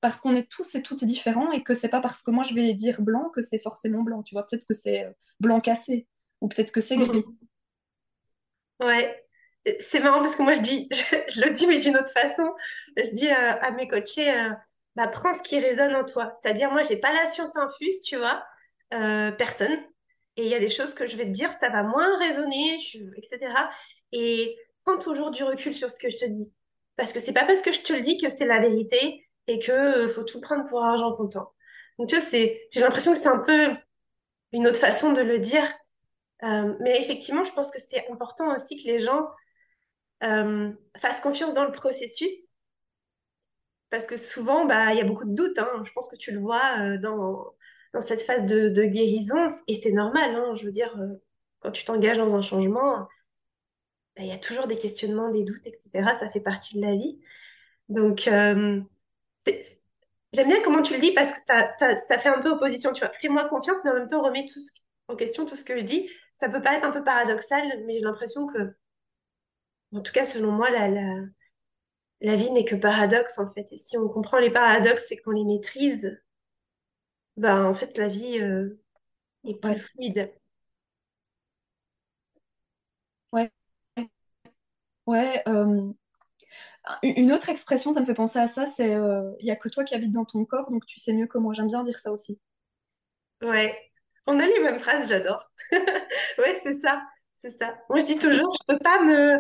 parce 0.06 0.22
qu'on 0.22 0.36
est 0.36 0.47
tous 0.47 0.76
et 0.76 0.84
toutes 0.84 1.03
différents 1.03 1.51
et 1.51 1.64
que 1.64 1.74
c'est 1.74 1.89
pas 1.89 1.99
parce 1.99 2.22
que 2.22 2.30
moi 2.30 2.43
je 2.43 2.53
vais 2.53 2.76
dire 2.76 3.01
blanc 3.01 3.32
que 3.34 3.41
c'est 3.41 3.58
forcément 3.58 4.03
blanc, 4.03 4.22
tu 4.22 4.36
vois. 4.36 4.45
Peut-être 4.45 4.68
que 4.68 4.76
c'est 4.76 5.03
euh, 5.03 5.10
blanc 5.39 5.60
cassé 5.60 6.06
ou 6.41 6.47
peut-être 6.47 6.72
que 6.72 6.80
c'est 6.80 6.95
gris. 6.95 7.26
Ouais. 8.80 9.20
C'est 9.80 9.99
marrant 10.01 10.20
parce 10.20 10.36
que 10.36 10.43
moi, 10.43 10.53
je 10.53 10.62
dis, 10.62 10.88
je, 10.91 11.41
le 11.41 11.49
dis, 11.49 11.66
mais 11.66 11.80
d'une 11.80 11.97
autre 11.97 12.12
façon. 12.14 12.53
Je 12.95 13.16
dis 13.16 13.30
à 13.30 13.72
mes 13.72 13.88
coachés, 13.88 14.32
euh, 14.32 14.51
bah, 14.95 15.08
prends 15.08 15.34
ce 15.34 15.41
qui 15.41 15.60
résonne 15.60 15.95
en 15.95 16.06
toi. 16.06 16.32
C'est-à-dire, 16.39 16.70
moi, 16.70 16.84
j'ai 16.84 16.97
pas 16.97 17.12
la 17.12 17.26
science 17.26 17.56
infuse, 17.56 18.01
tu 18.01 18.16
vois, 18.18 18.45
euh, 18.93 19.32
personne. 19.32 19.76
Et 20.38 20.43
il 20.43 20.49
y 20.49 20.53
a 20.53 20.60
des 20.60 20.70
choses 20.70 20.93
que 20.93 21.08
je 21.08 21.18
vais 21.18 21.26
te 21.26 21.32
dire, 21.32 21.51
ça 21.51 21.70
va 21.70 21.82
moins 21.82 22.16
résonner, 22.20 22.76
etc. 23.18 23.51
Et 24.12 24.56
prends 24.84 24.99
toujours 24.99 25.32
du 25.32 25.43
recul 25.43 25.74
sur 25.74 25.89
ce 25.89 25.97
que 25.97 26.12
je 26.12 26.18
te 26.18 26.26
dis. 26.26 26.53
Parce 26.95 27.12
que 27.12 27.20
c'est 27.20 27.34
pas 27.34 27.45
parce 27.45 27.64
que 27.64 27.72
je 27.72 27.82
te 27.82 27.91
le 27.91 28.01
dis 28.01 28.20
que 28.20 28.30
c'est 28.30 28.45
la 28.45 28.60
vérité 28.60 29.24
et 29.48 29.60
que 29.60 29.72
euh, 29.72 30.08
faut 30.10 30.24
tout 30.24 30.41
prendre 30.41 30.68
pour 30.70 30.84
argent 30.84 31.14
comptant. 31.16 31.54
Donc, 31.98 32.10
tu 32.10 32.16
vois, 32.18 32.26
j'ai 32.30 32.80
l'impression 32.80 33.14
que 33.14 33.18
c'est 33.20 33.30
un 33.30 33.39
peu 33.39 33.76
une 34.52 34.68
autre 34.68 34.80
façon 34.80 35.14
de 35.14 35.22
le 35.22 35.39
dire. 35.39 35.66
Euh, 36.43 36.76
mais 36.82 37.00
effectivement, 37.00 37.43
je 37.43 37.54
pense 37.54 37.72
que 37.72 37.80
c'est 37.80 38.10
important 38.10 38.54
aussi 38.54 38.82
que 38.82 38.88
les 38.89 39.00
gens 39.00 39.28
euh, 40.24 40.72
fassent 40.98 41.22
confiance 41.22 41.54
dans 41.54 41.66
le 41.66 41.72
processus, 41.72 42.34
parce 43.89 44.08
que 44.08 44.18
souvent, 44.18 44.66
bah, 44.66 44.91
il 44.91 44.98
y 44.98 45.02
a 45.02 45.06
beaucoup 45.06 45.26
de 45.26 45.34
doutes. 45.34 45.58
hein. 45.58 45.84
Je 45.86 45.91
pense 45.93 46.10
que 46.10 46.16
tu 46.18 46.32
le 46.32 46.39
vois 46.39 46.98
dans, 46.98 47.54
dans 47.93 48.02
cette 48.02 48.22
phase 48.22 48.46
de, 48.46 48.70
de 48.70 48.84
guérison, 48.84 49.46
et 49.68 49.76
c'est 49.76 49.91
normal. 49.91 50.36
hein. 50.36 50.56
Je 50.56 50.66
veux 50.66 50.72
dire, 50.72 50.93
quand 51.60 51.72
tu 51.72 51.86
t'engages 51.86 52.18
dans 52.18 52.36
un 52.36 52.41
changement, 52.41 53.08
bah, 54.18 54.24
il 54.24 54.28
y 54.28 54.32
a 54.32 54.38
toujours 54.38 54.68
des 54.68 54.78
questionnements, 54.78 55.32
des 55.32 55.43
doutes, 55.43 55.66
etc. 55.66 55.89
Ça 56.20 56.30
fait 56.30 56.41
partie 56.41 56.76
de 56.76 56.82
la 56.86 56.93
vie. 56.93 57.22
Donc, 57.89 58.30
j'aime 60.34 60.48
bien 60.48 60.62
comment 60.64 60.82
tu 60.82 60.93
le 60.93 61.00
dis, 61.00 61.14
parce 61.14 61.32
que 61.32 61.38
ça, 61.39 61.70
ça, 61.72 61.96
ça 61.96 62.18
fait 62.20 62.30
un 62.30 62.39
peu 62.41 62.50
opposition. 62.52 62.91
Tu 62.93 63.02
vois, 63.06 63.12
fais-moi 63.20 63.48
confiance, 63.50 63.80
mais 63.84 63.91
en 63.91 63.96
même 63.96 64.08
temps, 64.08 64.22
remets 64.24 64.46
tout 64.46 64.60
ce- 64.60 64.72
en 65.08 65.16
question 65.16 65.46
tout 65.46 65.56
ce 65.56 65.64
que 65.66 65.78
je 65.78 65.84
dis. 65.84 66.10
Ça 66.36 66.50
peut 66.50 66.62
pas 66.62 66.76
être 66.76 66.86
un 66.86 66.91
peu 66.91 67.04
paradoxal, 67.04 67.64
mais 67.86 67.96
j'ai 67.96 68.02
l'impression 68.02 68.46
que, 68.48 68.76
en 69.93 70.02
tout 70.02 70.12
cas, 70.12 70.26
selon 70.28 70.52
moi, 70.52 70.70
la, 70.70 70.88
la, 70.89 71.02
La 72.20 72.36
vie 72.36 72.52
n'est 72.52 72.66
que 72.66 72.76
paradoxe 72.76 73.39
en 73.39 73.48
fait. 73.48 73.72
Et 73.72 73.78
si 73.78 73.98
on 73.98 74.10
comprend 74.10 74.38
les 74.38 74.50
paradoxes 74.52 75.14
et 75.14 75.18
qu'on 75.22 75.32
les 75.32 75.46
maîtrise, 75.46 76.20
ben 77.38 77.64
en 77.66 77.74
fait 77.74 77.98
la 77.98 78.08
vie 78.10 78.39
euh, 78.39 78.78
est 79.46 79.56
plus 79.62 79.74
Ouais, 79.74 79.80
fluide. 79.80 80.34
ouais, 83.32 83.52
ouais. 85.08 85.41
euh, 85.48 85.91
une 87.04 87.32
autre 87.32 87.50
expression, 87.50 87.94
ça 87.94 88.02
me 88.02 88.06
fait 88.06 88.14
penser 88.14 88.40
à 88.40 88.48
ça, 88.48 88.68
c'est 88.68 88.94
euh, 88.96 89.32
il 89.40 89.48
y 89.48 89.52
a 89.52 89.56
que 89.56 89.70
toi 89.70 89.84
qui 89.84 89.96
habites 89.96 90.12
dans 90.12 90.26
ton 90.26 90.46
corps, 90.46 90.70
donc 90.72 90.86
tu 90.86 91.00
sais 91.00 91.14
mieux 91.14 91.28
que 91.28 91.38
moi. 91.38 91.54
J'aime 91.54 91.68
bien 91.68 91.84
dire 91.84 92.00
ça 92.00 92.12
aussi. 92.12 92.40
Ouais. 93.42 93.78
On 94.28 94.40
a 94.40 94.46
les 94.46 94.60
mêmes 94.60 94.80
phrases, 94.80 95.08
j'adore. 95.08 95.52
Ouais, 96.38 96.60
c'est 96.64 96.76
ça. 96.80 97.04
C'est 97.36 97.52
ça. 97.52 97.78
Moi 97.90 98.00
je 98.00 98.06
dis 98.06 98.18
toujours, 98.18 98.54
je 98.54 98.74
peux 98.74 98.80
pas 98.80 99.02
me. 99.02 99.38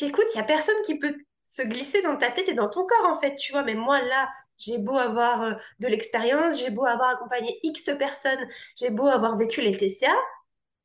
Écoute, 0.00 0.26
il 0.34 0.38
y 0.38 0.40
a 0.40 0.44
personne 0.44 0.74
qui 0.84 0.98
peut 0.98 1.14
se 1.46 1.62
glisser 1.62 2.02
dans 2.02 2.16
ta 2.16 2.30
tête 2.30 2.48
et 2.48 2.54
dans 2.54 2.68
ton 2.68 2.86
corps 2.86 3.08
en 3.08 3.18
fait, 3.18 3.36
tu 3.36 3.52
vois. 3.52 3.62
Mais 3.62 3.74
moi 3.74 4.00
là, 4.02 4.28
j'ai 4.58 4.78
beau 4.78 4.96
avoir 4.96 5.42
euh, 5.42 5.52
de 5.80 5.88
l'expérience, 5.88 6.58
j'ai 6.58 6.70
beau 6.70 6.84
avoir 6.84 7.10
accompagné 7.10 7.58
X 7.62 7.90
personnes, 7.98 8.48
j'ai 8.76 8.90
beau 8.90 9.06
avoir 9.06 9.36
vécu 9.36 9.60
les 9.60 9.76
TCA. 9.76 10.14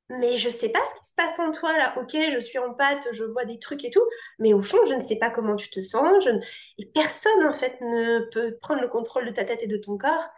Mais 0.10 0.38
je 0.38 0.50
sais 0.50 0.70
pas 0.70 0.80
ce 0.86 1.00
qui 1.00 1.08
se 1.08 1.14
passe 1.16 1.38
en 1.40 1.52
toi 1.52 1.72
là. 1.78 1.96
Ok, 2.00 2.16
je 2.34 2.40
suis 2.40 2.58
en 2.58 2.74
pâte, 2.74 3.08
je 3.12 3.24
vois 3.26 3.46
des 3.46 3.60
trucs 3.60 3.86
et 3.86 3.92
tout, 3.92 4.02
mais 4.40 4.54
au 4.54 4.62
fond, 4.62 4.78
je 4.88 4.96
ne 4.96 5.00
sais 5.02 5.18
pas 5.18 5.30
comment 5.30 5.56
tu 5.56 5.70
te 5.70 5.82
sens. 5.84 6.24
Je 6.26 6.32
ne- 6.32 6.42
Et 6.80 6.88
personne 6.88 7.44
en 7.46 7.54
fait 7.54 7.80
ne 7.82 8.22
peut 8.32 8.58
prendre 8.62 8.82
le 8.82 8.88
contrôle 8.88 9.26
de 9.28 9.32
ta 9.32 9.46
tête 9.46 9.62
et 9.64 9.68
de 9.68 9.78
ton 9.78 9.98
corps. 9.98 10.30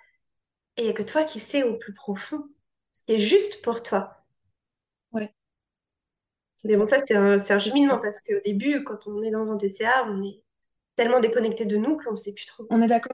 Et 0.77 0.81
il 0.83 0.85
n'y 0.85 0.91
a 0.91 0.93
que 0.93 1.03
toi 1.03 1.23
qui 1.25 1.39
sais 1.39 1.63
au 1.63 1.77
plus 1.77 1.93
profond 1.93 2.43
ce 2.93 3.03
qui 3.03 3.13
est 3.13 3.19
juste 3.19 3.61
pour 3.63 3.83
toi. 3.83 4.17
Ouais, 5.13 5.33
c'est 6.55 6.67
Mais 6.69 6.77
bon, 6.77 6.85
ça. 6.85 6.97
c'est 7.05 7.15
un, 7.15 7.37
un 7.37 7.59
cheminement 7.59 7.97
parce 7.99 8.21
qu'au 8.21 8.39
début, 8.45 8.83
quand 8.83 9.07
on 9.07 9.21
est 9.23 9.31
dans 9.31 9.51
un 9.51 9.57
TCA, 9.57 10.05
on 10.07 10.23
est 10.23 10.41
tellement 10.95 11.19
déconnecté 11.19 11.65
de 11.65 11.77
nous 11.77 11.97
qu'on 11.97 12.11
ne 12.11 12.15
sait 12.15 12.33
plus 12.33 12.45
trop. 12.45 12.65
On 12.69 12.81
est 12.81 12.87
d'accord. 12.87 13.13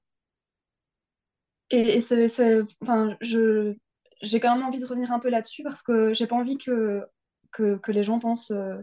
Et, 1.70 1.98
et 1.98 2.02
c'est- 2.02 2.62
enfin, 2.82 3.18
je, 3.22 3.76
j'ai 4.22 4.40
quand 4.40 4.56
même 4.56 4.66
envie 4.66 4.80
de 4.80 4.86
revenir 4.86 5.12
un 5.12 5.20
peu 5.20 5.30
là-dessus 5.30 5.64
parce 5.64 5.82
que 5.82 6.14
j'ai 6.14 6.28
pas 6.28 6.36
envie 6.36 6.58
que, 6.58 7.06
que, 7.52 7.92
les 7.92 8.04
gens 8.04 8.20
pensent 8.20 8.52
euh, 8.52 8.82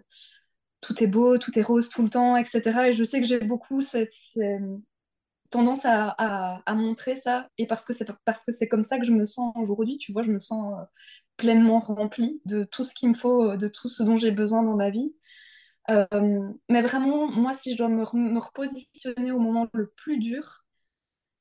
tout 0.80 1.02
est 1.02 1.06
beau, 1.06 1.38
tout 1.38 1.56
est 1.58 1.62
rose 1.62 1.88
tout 1.88 2.02
le 2.02 2.10
temps, 2.10 2.36
etc. 2.36 2.88
Et 2.88 2.92
je 2.92 3.04
sais 3.04 3.20
que 3.20 3.26
j'ai 3.26 3.40
beaucoup 3.40 3.80
cette, 3.82 4.12
tendance 5.50 5.84
à, 5.84 6.08
à, 6.66 6.74
montrer 6.74 7.16
ça. 7.16 7.48
Et 7.58 7.66
parce 7.66 7.84
que 7.84 7.92
c'est 7.92 8.06
parce 8.24 8.44
que 8.44 8.52
c'est 8.52 8.68
comme 8.68 8.82
ça 8.82 8.98
que 8.98 9.04
je 9.04 9.12
me 9.12 9.26
sens 9.26 9.52
aujourd'hui, 9.56 9.98
tu 9.98 10.12
vois, 10.12 10.22
je 10.22 10.32
me 10.32 10.40
sens 10.40 10.74
euh, 10.78 10.84
pleinement 11.36 11.80
remplie 11.80 12.40
de 12.44 12.64
tout 12.64 12.84
ce 12.84 12.94
qu'il 12.94 13.08
me 13.10 13.14
faut, 13.14 13.56
de 13.56 13.68
tout 13.68 13.88
ce 13.88 14.02
dont 14.02 14.16
j'ai 14.16 14.32
besoin 14.32 14.62
dans 14.62 14.76
ma 14.76 14.90
vie. 14.90 15.14
Euh, 15.90 16.06
mais 16.68 16.80
vraiment, 16.82 17.28
moi, 17.28 17.54
si 17.54 17.72
je 17.72 17.78
dois 17.78 17.88
me, 17.88 18.04
me 18.14 18.38
repositionner 18.38 19.32
au 19.32 19.38
moment 19.38 19.68
le 19.72 19.88
plus 19.90 20.18
dur, 20.18 20.64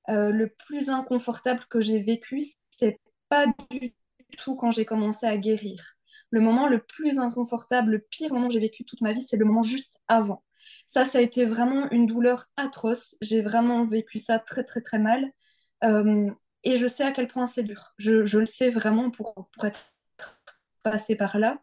le 0.09 0.47
plus 0.47 0.89
inconfortable 0.89 1.63
que 1.69 1.79
j'ai 1.81 2.01
vécu, 2.01 2.41
c'est 2.77 2.99
pas 3.33 3.47
du 3.71 3.95
tout 4.37 4.55
quand 4.55 4.69
j'ai 4.69 4.85
commencé 4.85 5.25
à 5.25 5.37
guérir. 5.37 5.95
Le 6.29 6.39
moment 6.39 6.67
le 6.67 6.83
plus 6.83 7.17
inconfortable, 7.17 7.91
le 7.93 7.99
pire 7.99 8.31
moment 8.31 8.47
que 8.47 8.53
j'ai 8.53 8.59
vécu 8.59 8.85
toute 8.85 9.01
ma 9.01 9.11
vie, 9.11 9.21
c'est 9.21 9.37
le 9.37 9.45
moment 9.45 9.63
juste 9.63 9.99
avant. 10.07 10.43
Ça, 10.87 11.03
ça 11.03 11.17
a 11.17 11.21
été 11.21 11.43
vraiment 11.45 11.89
une 11.89 12.05
douleur 12.05 12.45
atroce. 12.57 13.15
J'ai 13.21 13.41
vraiment 13.41 13.85
vécu 13.85 14.19
ça 14.19 14.37
très, 14.37 14.63
très, 14.63 14.81
très 14.81 14.99
mal. 14.99 15.31
Euh, 15.83 16.29
et 16.63 16.77
je 16.77 16.87
sais 16.87 17.03
à 17.03 17.11
quel 17.11 17.27
point 17.27 17.47
c'est 17.47 17.63
dur. 17.63 17.93
Je, 17.97 18.37
le 18.37 18.45
sais 18.45 18.69
vraiment 18.69 19.09
pour, 19.09 19.49
pour 19.51 19.65
être 19.65 19.93
passé 20.83 21.15
par 21.15 21.39
là. 21.39 21.59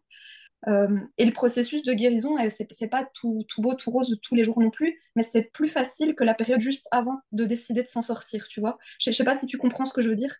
Euh, 0.67 0.99
et 1.17 1.25
le 1.25 1.31
processus 1.31 1.83
de 1.83 1.93
guérison, 1.93 2.37
euh, 2.37 2.49
c'est 2.49 2.87
pas 2.89 3.09
tout, 3.13 3.45
tout 3.47 3.61
beau, 3.61 3.75
tout 3.75 3.91
rose 3.91 4.19
tous 4.21 4.35
les 4.35 4.43
jours 4.43 4.59
non 4.59 4.71
plus, 4.71 5.01
mais 5.15 5.23
c'est 5.23 5.43
plus 5.43 5.69
facile 5.69 6.15
que 6.15 6.25
la 6.25 6.33
période 6.33 6.59
juste 6.59 6.87
avant 6.91 7.19
de 7.31 7.45
décider 7.45 7.81
de 7.81 7.87
s'en 7.87 8.01
sortir, 8.01 8.47
tu 8.49 8.59
vois. 8.59 8.77
Je 8.99 9.11
je 9.11 9.15
sais 9.15 9.23
pas 9.23 9.35
si 9.35 9.47
tu 9.47 9.57
comprends 9.57 9.85
ce 9.85 9.93
que 9.93 10.01
je 10.01 10.09
veux 10.09 10.15
dire. 10.15 10.35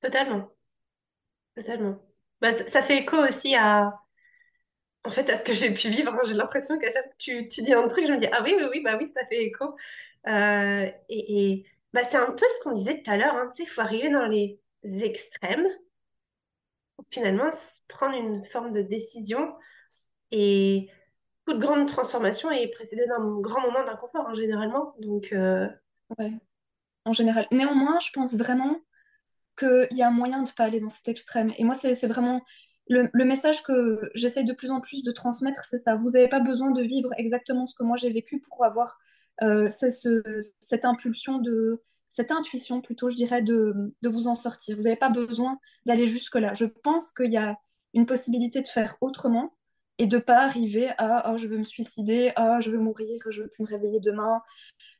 Totalement, 0.00 0.50
totalement. 1.56 1.96
Bah, 2.40 2.52
ça, 2.52 2.82
fait 2.82 2.98
écho 2.98 3.16
aussi 3.16 3.54
à, 3.56 3.94
en 5.04 5.10
fait, 5.10 5.28
à 5.30 5.36
ce 5.36 5.44
que 5.44 5.52
j'ai 5.52 5.72
pu 5.72 5.88
vivre. 5.88 6.18
J'ai 6.24 6.34
l'impression 6.34 6.78
qu'à 6.78 6.90
chaque 6.90 7.04
fois 7.04 7.12
que 7.12 7.18
tu, 7.18 7.48
tu 7.48 7.62
dis 7.62 7.72
un 7.74 7.88
truc, 7.88 8.06
je 8.06 8.12
me 8.12 8.18
dis, 8.18 8.28
ah 8.32 8.42
oui, 8.42 8.54
oui, 8.56 8.64
oui, 8.70 8.82
bah 8.82 8.96
oui, 8.98 9.10
ça 9.14 9.24
fait 9.26 9.44
écho. 9.44 9.76
Euh, 10.26 10.90
et 11.08 11.64
bah, 11.92 12.02
c'est 12.04 12.16
un 12.16 12.32
peu 12.32 12.46
ce 12.48 12.62
qu'on 12.62 12.72
disait 12.72 13.02
tout 13.02 13.10
à 13.10 13.16
l'heure, 13.16 13.34
hein, 13.34 13.48
tu 13.50 13.58
sais, 13.58 13.62
il 13.64 13.72
faut 13.72 13.80
arriver 13.82 14.10
dans 14.10 14.26
les 14.26 14.60
extrêmes, 14.82 15.66
pour 16.96 17.06
finalement 17.10 17.50
prendre 17.88 18.16
une 18.16 18.44
forme 18.44 18.72
de 18.72 18.82
décision. 18.82 19.54
Et 20.30 20.90
toute 21.46 21.58
grande 21.60 21.86
transformation 21.88 22.50
est 22.50 22.68
précédée 22.68 23.06
d'un 23.06 23.40
grand 23.40 23.60
moment 23.62 23.84
d'inconfort, 23.84 24.28
hein, 24.28 24.34
généralement. 24.34 24.94
Donc, 25.00 25.32
euh, 25.32 25.68
Ouais, 26.18 26.32
en 27.04 27.12
général. 27.12 27.46
Néanmoins, 27.52 27.98
je 28.00 28.10
pense 28.12 28.36
vraiment 28.36 28.80
qu'il 29.56 29.96
y 29.96 30.02
a 30.02 30.10
moyen 30.10 30.42
de 30.42 30.50
pas 30.50 30.64
aller 30.64 30.80
dans 30.80 30.90
cet 30.90 31.08
extrême. 31.08 31.52
Et 31.58 31.64
moi, 31.64 31.74
c'est 31.74 32.06
vraiment 32.06 32.42
le, 32.88 33.24
message 33.24 33.62
que 33.62 34.10
j'essaye 34.14 34.44
de 34.44 34.52
plus 34.52 34.70
en 34.70 34.80
plus 34.80 35.02
de 35.02 35.12
transmettre, 35.12 35.64
c'est 35.64 35.78
ça. 35.78 35.96
Vous 35.96 36.10
n'avez 36.10 36.28
pas 36.28 36.40
besoin 36.40 36.70
de 36.70 36.82
vivre 36.82 37.10
exactement 37.16 37.66
ce 37.66 37.74
que 37.74 37.82
moi 37.82 37.96
j'ai 37.96 38.10
vécu 38.10 38.40
pour 38.40 38.64
avoir 38.64 38.98
euh, 39.42 39.68
cette 39.70 40.84
impulsion 40.84 41.38
de, 41.38 41.82
cette 42.14 42.30
intuition 42.30 42.80
plutôt, 42.80 43.10
je 43.10 43.16
dirais, 43.16 43.42
de, 43.42 43.92
vous 44.04 44.28
en 44.28 44.34
sortir. 44.34 44.76
Vous 44.76 44.84
n'avez 44.84 44.96
pas 44.96 45.10
besoin 45.10 45.58
d'aller 45.86 46.06
jusque-là. 46.06 46.54
Je 46.54 46.66
pense 46.66 47.10
qu'il 47.10 47.32
y 47.32 47.36
a 47.36 47.56
une 47.92 48.06
possibilité 48.06 48.60
de 48.60 48.68
faire 48.68 48.96
autrement 49.00 49.56
et 49.98 50.06
de 50.06 50.18
pas 50.18 50.42
arriver 50.42 50.90
à 50.98 51.32
oh, 51.32 51.38
je 51.38 51.46
veux 51.46 51.58
me 51.58 51.64
suicider, 51.64 52.32
oh, 52.38 52.58
je 52.60 52.70
veux 52.70 52.78
mourir, 52.78 53.20
je 53.30 53.42
veux 53.42 53.48
plus 53.48 53.62
me 53.64 53.68
réveiller 53.68 54.00
demain, 54.00 54.42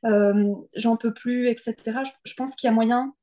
euh, 0.05 0.53
j'en 0.75 0.97
peux 0.97 1.13
plus, 1.13 1.47
etc. 1.47 1.75
Je 2.25 2.33
pense 2.33 2.55
qu'il 2.55 2.67
y 2.67 2.71
a 2.71 2.73
moyen 2.73 3.13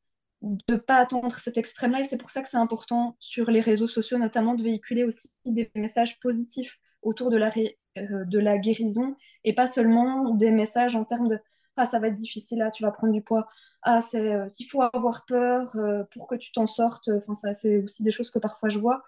de 0.43 0.76
pas 0.76 0.97
attendre 0.97 1.34
cet 1.38 1.57
extrême-là 1.57 2.01
et 2.01 2.05
c'est 2.05 2.16
pour 2.16 2.30
ça 2.30 2.43
que 2.43 2.49
c'est 2.49 2.57
important 2.57 3.16
sur 3.20 3.51
les 3.51 3.61
réseaux 3.61 3.88
sociaux 3.88 4.18
notamment 4.18 4.55
de 4.55 4.62
véhiculer 4.62 5.05
aussi 5.05 5.30
des 5.47 5.70
messages 5.76 6.18
positifs 6.20 6.78
autour 7.03 7.30
de 7.30 7.36
la, 7.36 7.51
euh, 7.99 8.24
de 8.24 8.38
la 8.38 8.59
guérison 8.59 9.16
et 9.45 9.55
pas 9.55 9.66
seulement 9.68 10.34
des 10.34 10.51
messages 10.51 10.97
en 10.97 11.05
termes 11.05 11.28
de 11.28 11.38
ah 11.76 11.86
ça 11.86 11.99
va 12.01 12.09
être 12.09 12.14
difficile 12.16 12.59
là 12.59 12.70
tu 12.70 12.82
vas 12.82 12.90
prendre 12.90 13.12
du 13.12 13.22
poids 13.22 13.47
ah 13.82 14.03
c'est 14.03 14.34
euh, 14.34 14.49
il 14.59 14.64
faut 14.66 14.82
avoir 14.82 15.24
peur 15.26 15.74
euh, 15.76 16.05
pour 16.12 16.28
que 16.28 16.34
tu 16.34 16.53
t'en 16.53 16.66
sortes 16.66 17.09
enfin 17.16 17.34
ça 17.34 17.55
c'est 17.55 17.78
aussi 17.78 18.03
des 18.03 18.11
choses 18.11 18.30
que 18.30 18.38
parfois 18.40 18.68
je 18.68 18.78
vois 18.78 19.03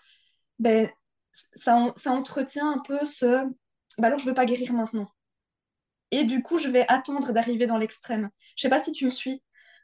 ben 0.60 0.88
ça, 1.54 1.92
ça 1.96 2.12
entretient 2.12 2.70
un 2.72 2.78
peu 2.80 3.06
ce 3.06 3.44
bah 3.98 4.08
alors 4.08 4.18
je 4.20 4.26
veux 4.26 4.34
pas 4.34 4.46
guérir 4.46 4.72
maintenant 4.74 5.08
Et 6.10 6.24
du 6.24 6.42
coup, 6.42 6.58
je 6.58 6.68
vais 6.68 6.84
attendre 6.88 7.32
d'arriver 7.32 7.66
dans 7.66 7.78
l'extrême. 7.78 8.30
Je 8.56 8.62
sais 8.62 8.68
pas 8.68 8.80
si 8.80 8.92
tu 8.92 9.04
me 9.04 9.10
suis. 9.10 9.42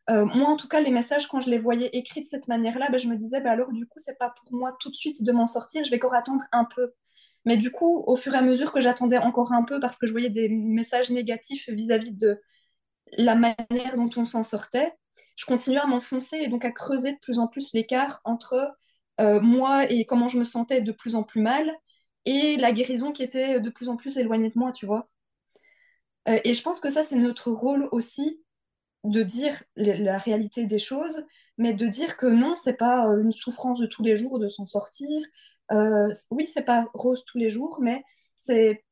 Euh, 0.08 0.24
moi, 0.24 0.48
en 0.48 0.56
tout 0.56 0.68
cas, 0.68 0.80
les 0.80 0.90
messages, 0.90 1.26
quand 1.28 1.40
je 1.40 1.50
les 1.50 1.58
voyais 1.58 1.88
écrits 1.92 2.22
de 2.22 2.26
cette 2.26 2.48
manière-là, 2.48 2.88
ben, 2.90 2.98
je 2.98 3.06
me 3.08 3.16
disais, 3.16 3.40
ben, 3.40 3.50
alors 3.50 3.72
du 3.72 3.86
coup, 3.86 3.98
c'est 3.98 4.18
pas 4.18 4.30
pour 4.30 4.56
moi 4.58 4.76
tout 4.80 4.90
de 4.90 4.94
suite 4.94 5.22
de 5.22 5.32
m'en 5.32 5.46
sortir, 5.46 5.84
je 5.84 5.90
vais 5.90 5.96
encore 5.96 6.14
attendre 6.14 6.42
un 6.52 6.64
peu. 6.64 6.92
Mais 7.44 7.56
du 7.56 7.70
coup, 7.70 8.02
au 8.06 8.16
fur 8.16 8.34
et 8.34 8.38
à 8.38 8.42
mesure 8.42 8.72
que 8.72 8.80
j'attendais 8.80 9.18
encore 9.18 9.52
un 9.52 9.62
peu, 9.64 9.80
parce 9.80 9.98
que 9.98 10.06
je 10.06 10.12
voyais 10.12 10.30
des 10.30 10.48
messages 10.48 11.10
négatifs 11.10 11.68
vis-à-vis 11.68 12.12
de 12.12 12.40
la 13.18 13.34
manière 13.34 13.96
dont 13.96 14.10
on 14.16 14.24
s'en 14.24 14.44
sortait, 14.44 14.92
je 15.36 15.46
continuais 15.46 15.78
à 15.80 15.86
m'enfoncer 15.86 16.36
et 16.36 16.48
donc 16.48 16.64
à 16.64 16.72
creuser 16.72 17.12
de 17.12 17.18
plus 17.18 17.38
en 17.38 17.46
plus 17.48 17.72
l'écart 17.72 18.20
entre 18.24 18.76
euh, 19.20 19.40
moi 19.40 19.90
et 19.90 20.04
comment 20.06 20.28
je 20.28 20.38
me 20.38 20.44
sentais 20.44 20.80
de 20.82 20.92
plus 20.92 21.14
en 21.14 21.22
plus 21.24 21.40
mal 21.40 21.70
et 22.26 22.56
la 22.56 22.72
guérison 22.72 23.12
qui 23.12 23.22
était 23.22 23.60
de 23.60 23.70
plus 23.70 23.88
en 23.88 23.96
plus 23.96 24.16
éloignée 24.18 24.50
de 24.50 24.58
moi, 24.58 24.72
tu 24.72 24.86
vois. 24.86 25.08
Euh, 26.28 26.38
et 26.44 26.54
je 26.54 26.62
pense 26.62 26.80
que 26.80 26.90
ça, 26.90 27.02
c'est 27.04 27.16
notre 27.16 27.50
rôle 27.50 27.88
aussi 27.92 28.42
de 29.04 29.22
dire 29.22 29.62
la 29.76 30.18
réalité 30.18 30.66
des 30.66 30.78
choses, 30.78 31.24
mais 31.58 31.74
de 31.74 31.86
dire 31.86 32.16
que 32.16 32.26
non, 32.26 32.54
c'est 32.56 32.76
pas 32.76 33.10
euh, 33.10 33.22
une 33.22 33.32
souffrance 33.32 33.80
de 33.80 33.86
tous 33.86 34.02
les 34.02 34.16
jours 34.16 34.38
de 34.38 34.48
s'en 34.48 34.66
sortir. 34.66 35.08
Euh, 35.72 36.12
oui, 36.30 36.46
c'est 36.46 36.64
pas 36.64 36.88
rose 36.94 37.24
tous 37.26 37.38
les 37.38 37.50
jours, 37.50 37.78
mais 37.80 38.02
c'est 38.36 38.84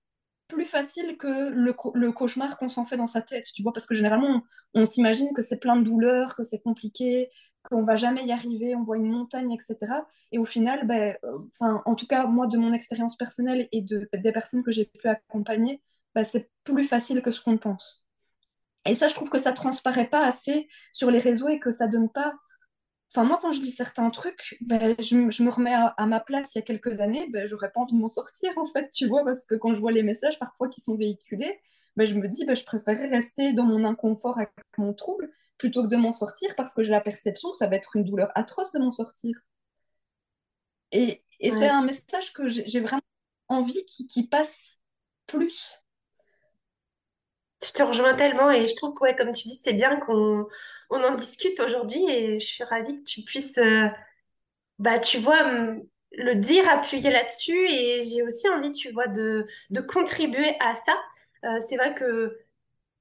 plus 0.48 0.66
facile 0.66 1.16
que 1.18 1.50
le, 1.50 2.12
cauchemar 2.12 2.58
qu'on 2.58 2.70
s'en 2.70 2.86
fait 2.86 2.96
dans 2.96 3.06
sa 3.06 3.22
tête, 3.22 3.46
tu 3.54 3.62
vois, 3.62 3.72
parce 3.72 3.86
que 3.86 3.94
généralement, 3.94 4.42
on, 4.74 4.84
s'imagine 4.86 5.32
que 5.34 5.42
c'est 5.42 5.58
plein 5.58 5.76
de 5.76 5.84
douleurs, 5.84 6.36
que 6.36 6.42
c'est 6.42 6.60
compliqué, 6.60 7.30
qu'on 7.62 7.82
va 7.84 7.96
jamais 7.96 8.24
y 8.24 8.32
arriver, 8.32 8.74
on 8.74 8.82
voit 8.82 8.96
une 8.96 9.10
montagne, 9.10 9.52
etc. 9.52 9.76
Et 10.32 10.38
au 10.38 10.44
final, 10.44 10.86
ben, 10.86 11.16
enfin, 11.48 11.82
en 11.84 11.94
tout 11.94 12.06
cas, 12.06 12.26
moi, 12.26 12.46
de 12.46 12.56
mon 12.58 12.72
expérience 12.72 13.16
personnelle 13.16 13.68
et 13.72 13.82
de, 13.82 14.08
des 14.14 14.32
personnes 14.32 14.62
que 14.62 14.70
j'ai 14.70 14.86
pu 14.86 15.06
accompagner, 15.08 15.82
ben, 16.14 16.24
c'est 16.24 16.50
plus 16.64 16.84
facile 16.84 17.22
que 17.22 17.30
ce 17.30 17.42
qu'on 17.42 17.58
pense. 17.58 18.07
Et 18.86 18.94
ça, 18.94 19.08
je 19.08 19.14
trouve 19.14 19.30
que 19.30 19.38
ça 19.38 19.52
transparaît 19.52 20.08
pas 20.08 20.24
assez 20.24 20.68
sur 20.92 21.10
les 21.10 21.18
réseaux 21.18 21.48
et 21.48 21.60
que 21.60 21.70
ça 21.70 21.88
donne 21.88 22.10
pas. 22.10 22.34
Enfin, 23.10 23.24
moi, 23.24 23.38
quand 23.40 23.50
je 23.50 23.60
lis 23.60 23.70
certains 23.70 24.10
trucs, 24.10 24.56
ben, 24.60 24.94
je, 24.98 25.16
me 25.16 25.50
remets 25.50 25.74
à, 25.74 26.06
ma 26.06 26.20
place 26.20 26.54
il 26.54 26.58
y 26.58 26.60
a 26.60 26.62
quelques 26.62 27.00
années, 27.00 27.26
ben, 27.30 27.46
j'aurais 27.46 27.70
pas 27.70 27.80
envie 27.80 27.94
de 27.94 27.98
m'en 27.98 28.08
sortir, 28.08 28.52
en 28.58 28.66
fait, 28.66 28.90
tu 28.90 29.06
vois, 29.06 29.24
parce 29.24 29.46
que 29.46 29.54
quand 29.54 29.74
je 29.74 29.80
vois 29.80 29.92
les 29.92 30.02
messages 30.02 30.38
parfois 30.38 30.68
qui 30.68 30.80
sont 30.80 30.96
véhiculés, 30.96 31.58
ben, 31.96 32.06
je 32.06 32.14
me 32.14 32.28
dis, 32.28 32.44
ben, 32.44 32.54
je 32.54 32.64
préférerais 32.64 33.08
rester 33.08 33.52
dans 33.54 33.64
mon 33.64 33.84
inconfort 33.84 34.36
avec 34.36 34.50
mon 34.76 34.92
trouble 34.92 35.30
plutôt 35.56 35.82
que 35.82 35.88
de 35.88 35.96
m'en 35.96 36.12
sortir 36.12 36.54
parce 36.54 36.74
que 36.74 36.82
j'ai 36.82 36.90
la 36.90 37.00
perception 37.00 37.50
que 37.50 37.56
ça 37.56 37.66
va 37.66 37.76
être 37.76 37.96
une 37.96 38.04
douleur 38.04 38.30
atroce 38.34 38.72
de 38.72 38.78
m'en 38.78 38.92
sortir. 38.92 39.36
Et, 40.92 41.24
et 41.40 41.50
c'est 41.50 41.68
un 41.68 41.82
message 41.82 42.32
que 42.32 42.48
j'ai 42.48 42.80
vraiment 42.80 43.02
envie 43.48 43.84
qui, 43.86 44.06
qui 44.06 44.26
passe 44.26 44.78
plus 45.26 45.82
je 47.64 47.72
te 47.72 47.82
rejoins 47.82 48.14
tellement 48.14 48.50
et 48.50 48.66
je 48.66 48.74
trouve 48.76 48.94
que, 48.94 49.02
ouais, 49.02 49.16
comme 49.16 49.32
tu 49.32 49.48
dis, 49.48 49.56
c'est 49.62 49.72
bien 49.72 49.96
qu'on 50.00 50.46
on 50.90 51.02
en 51.04 51.14
discute 51.14 51.60
aujourd'hui 51.60 52.04
et 52.08 52.40
je 52.40 52.46
suis 52.46 52.64
ravie 52.64 52.98
que 53.00 53.04
tu 53.04 53.22
puisses, 53.22 53.58
euh, 53.58 53.88
bah, 54.78 54.98
tu 54.98 55.18
vois, 55.18 55.42
le 56.12 56.34
dire, 56.34 56.68
appuyer 56.68 57.10
là-dessus 57.10 57.56
et 57.68 58.04
j'ai 58.04 58.22
aussi 58.22 58.48
envie, 58.48 58.72
tu 58.72 58.92
vois, 58.92 59.06
de, 59.08 59.46
de 59.70 59.80
contribuer 59.80 60.56
à 60.60 60.74
ça. 60.74 60.92
Euh, 61.44 61.60
c'est 61.68 61.76
vrai 61.76 61.94
que 61.94 62.38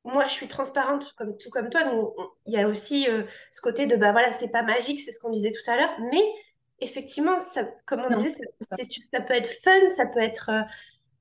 moi, 0.04 0.26
je 0.26 0.32
suis 0.32 0.48
transparente 0.48 1.14
comme 1.18 1.38
tout 1.38 1.50
comme 1.50 1.70
toi, 1.70 1.84
donc 1.84 2.16
il 2.46 2.54
y 2.54 2.58
a 2.58 2.68
aussi 2.68 3.10
euh, 3.10 3.24
ce 3.52 3.62
côté 3.62 3.86
de, 3.88 3.96
bah 3.98 4.12
voilà, 4.14 4.32
c'est 4.32 4.50
pas 4.52 4.64
magique, 4.64 5.00
c'est 5.00 5.12
ce 5.12 5.20
qu'on 5.20 5.32
disait 5.32 5.52
tout 5.52 5.70
à 5.70 5.76
l'heure, 5.78 5.96
mais 6.12 6.22
effectivement, 6.80 7.38
ça, 7.40 7.64
comme 7.86 8.02
on 8.02 8.10
disait, 8.10 8.32
ça, 8.62 8.78
ça 9.14 9.22
peut 9.22 9.34
être 9.34 9.50
fun, 9.64 9.90
ça 9.90 10.06
peut 10.06 10.20
être... 10.20 10.52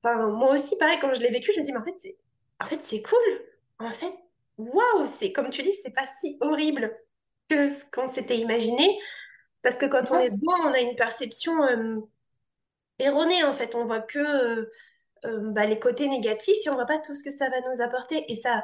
Enfin, 0.03 0.29
moi 0.29 0.51
aussi, 0.53 0.77
pareil, 0.77 0.99
quand 1.01 1.13
je 1.13 1.21
l'ai 1.21 1.29
vécu, 1.31 1.51
je 1.53 1.59
me 1.59 1.65
dis, 1.65 1.71
mais 1.73 1.79
en 1.79 1.83
fait, 1.83 1.97
c'est 1.97 2.17
en 2.59 2.65
fait, 2.65 2.81
c'est 2.81 3.01
cool. 3.01 3.19
En 3.79 3.91
fait, 3.91 4.13
waouh, 4.57 5.07
c'est 5.07 5.31
comme 5.31 5.49
tu 5.49 5.63
dis, 5.63 5.71
c'est 5.71 5.93
pas 5.93 6.07
si 6.19 6.37
horrible 6.41 6.95
que 7.49 7.69
ce 7.69 7.85
qu'on 7.91 8.07
s'était 8.07 8.37
imaginé. 8.37 8.99
Parce 9.61 9.77
que 9.77 9.85
quand 9.85 10.11
on 10.11 10.19
est 10.19 10.31
dedans, 10.31 10.69
on 10.69 10.73
a 10.73 10.79
une 10.79 10.95
perception 10.95 11.63
euh, 11.63 11.99
erronée, 12.99 13.43
en 13.43 13.53
fait. 13.53 13.75
On 13.75 13.85
voit 13.85 14.01
que 14.01 14.19
euh, 14.19 14.71
euh, 15.25 15.51
bah, 15.51 15.65
les 15.65 15.79
côtés 15.79 16.07
négatifs 16.07 16.57
et 16.65 16.69
on 16.69 16.73
voit 16.73 16.85
pas 16.85 16.99
tout 16.99 17.15
ce 17.15 17.23
que 17.23 17.31
ça 17.31 17.49
va 17.49 17.59
nous 17.61 17.81
apporter. 17.81 18.31
Et 18.31 18.35
ça, 18.35 18.63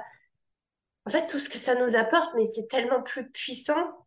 en 1.06 1.10
fait, 1.10 1.28
tout 1.28 1.40
ce 1.40 1.50
que 1.50 1.58
ça 1.58 1.76
nous 1.76 1.96
apporte, 1.96 2.34
mais 2.36 2.46
c'est 2.46 2.68
tellement 2.68 3.02
plus 3.02 3.30
puissant 3.30 4.06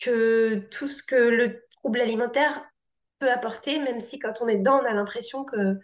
que 0.00 0.56
tout 0.70 0.88
ce 0.88 1.02
que 1.02 1.16
le 1.16 1.62
trouble 1.70 2.00
alimentaire 2.00 2.64
peut 3.18 3.30
apporter, 3.30 3.78
même 3.78 4.00
si 4.00 4.18
quand 4.18 4.40
on 4.40 4.48
est 4.48 4.56
dedans, 4.58 4.80
on 4.82 4.86
a 4.86 4.94
l'impression 4.94 5.44
que 5.44 5.78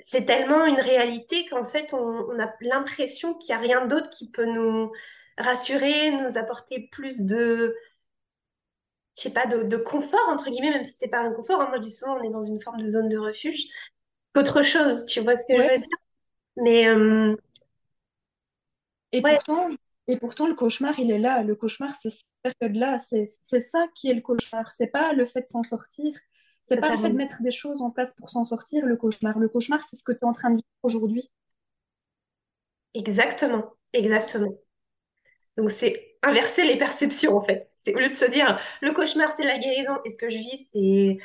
c'est 0.00 0.24
tellement 0.24 0.64
une 0.66 0.80
réalité 0.80 1.46
qu'en 1.46 1.64
fait, 1.64 1.92
on, 1.94 2.38
a 2.38 2.52
l'impression 2.60 3.34
qu'il 3.34 3.54
n'y 3.54 3.58
a 3.58 3.62
rien 3.62 3.86
d'autre 3.86 4.10
qui 4.10 4.30
peut 4.30 4.46
nous 4.46 4.92
rassurer, 5.38 6.10
nous 6.10 6.38
apporter 6.38 6.88
plus 6.90 7.22
de, 7.22 7.74
je 9.16 9.22
sais 9.22 9.32
pas, 9.32 9.46
de, 9.46 9.76
confort, 9.76 10.28
entre 10.28 10.50
guillemets, 10.50 10.70
même 10.70 10.84
si 10.84 10.94
c'est 10.94 11.08
pas 11.08 11.20
un 11.20 11.32
confort. 11.32 11.60
Hein. 11.60 11.68
Moi, 11.68 11.76
je 11.76 11.82
dis 11.82 11.92
souvent, 11.92 12.18
on 12.18 12.22
est 12.22 12.30
dans 12.30 12.42
une 12.42 12.60
forme 12.60 12.80
de 12.80 12.88
zone 12.88 13.08
de 13.08 13.18
refuge. 13.18 13.66
Autre 14.36 14.62
chose, 14.62 15.06
tu 15.06 15.20
vois 15.20 15.36
ce 15.36 15.44
que 15.46 15.56
je 15.56 15.62
veux 15.62 15.78
dire? 15.78 15.86
Mais. 16.56 16.88
Euh, 16.88 17.36
et, 19.12 19.22
pourtant, 19.22 19.68
et 20.06 20.16
pourtant, 20.16 20.46
le 20.46 20.54
cauchemar, 20.54 20.98
il 20.98 21.10
est 21.10 21.18
là. 21.18 21.42
Le 21.42 21.54
cauchemar, 21.56 21.94
c'est 21.96 22.10
cette 22.10 22.58
période-là. 22.58 22.98
C'est 22.98 23.60
ça 23.60 23.86
qui 23.94 24.10
est 24.10 24.14
le 24.14 24.20
cauchemar. 24.20 24.68
C'est 24.70 24.86
pas 24.86 25.12
le 25.12 25.26
fait 25.26 25.42
de 25.42 25.46
s'en 25.48 25.62
sortir. 25.62 26.12
C'est 26.62 26.80
pas 26.80 26.90
le 26.90 26.98
fait 26.98 27.10
de 27.10 27.16
mettre 27.16 27.42
des 27.42 27.50
choses 27.50 27.82
en 27.82 27.90
place 27.90 28.14
pour 28.14 28.30
s'en 28.30 28.44
sortir, 28.44 28.86
le 28.86 28.96
cauchemar. 28.96 29.38
Le 29.38 29.48
cauchemar, 29.48 29.82
c'est 29.84 29.96
ce 29.96 30.04
que 30.04 30.12
tu 30.12 30.18
es 30.18 30.24
en 30.24 30.32
train 30.32 30.50
de 30.50 30.56
vivre 30.56 30.66
aujourd'hui. 30.82 31.30
Exactement, 32.94 33.74
exactement. 33.92 34.52
Donc 35.56 35.70
c'est 35.70 36.16
inverser 36.22 36.64
les 36.64 36.76
perceptions 36.76 37.36
en 37.36 37.42
fait. 37.42 37.70
C'est 37.76 37.94
au 37.94 37.98
lieu 37.98 38.08
de 38.08 38.14
se 38.14 38.30
dire 38.30 38.58
le 38.82 38.92
cauchemar 38.92 39.32
c'est 39.32 39.44
la 39.44 39.58
guérison 39.58 39.98
et 40.04 40.10
ce 40.10 40.18
que 40.18 40.30
je 40.30 40.38
vis 40.38 40.68
c'est, 40.70 41.18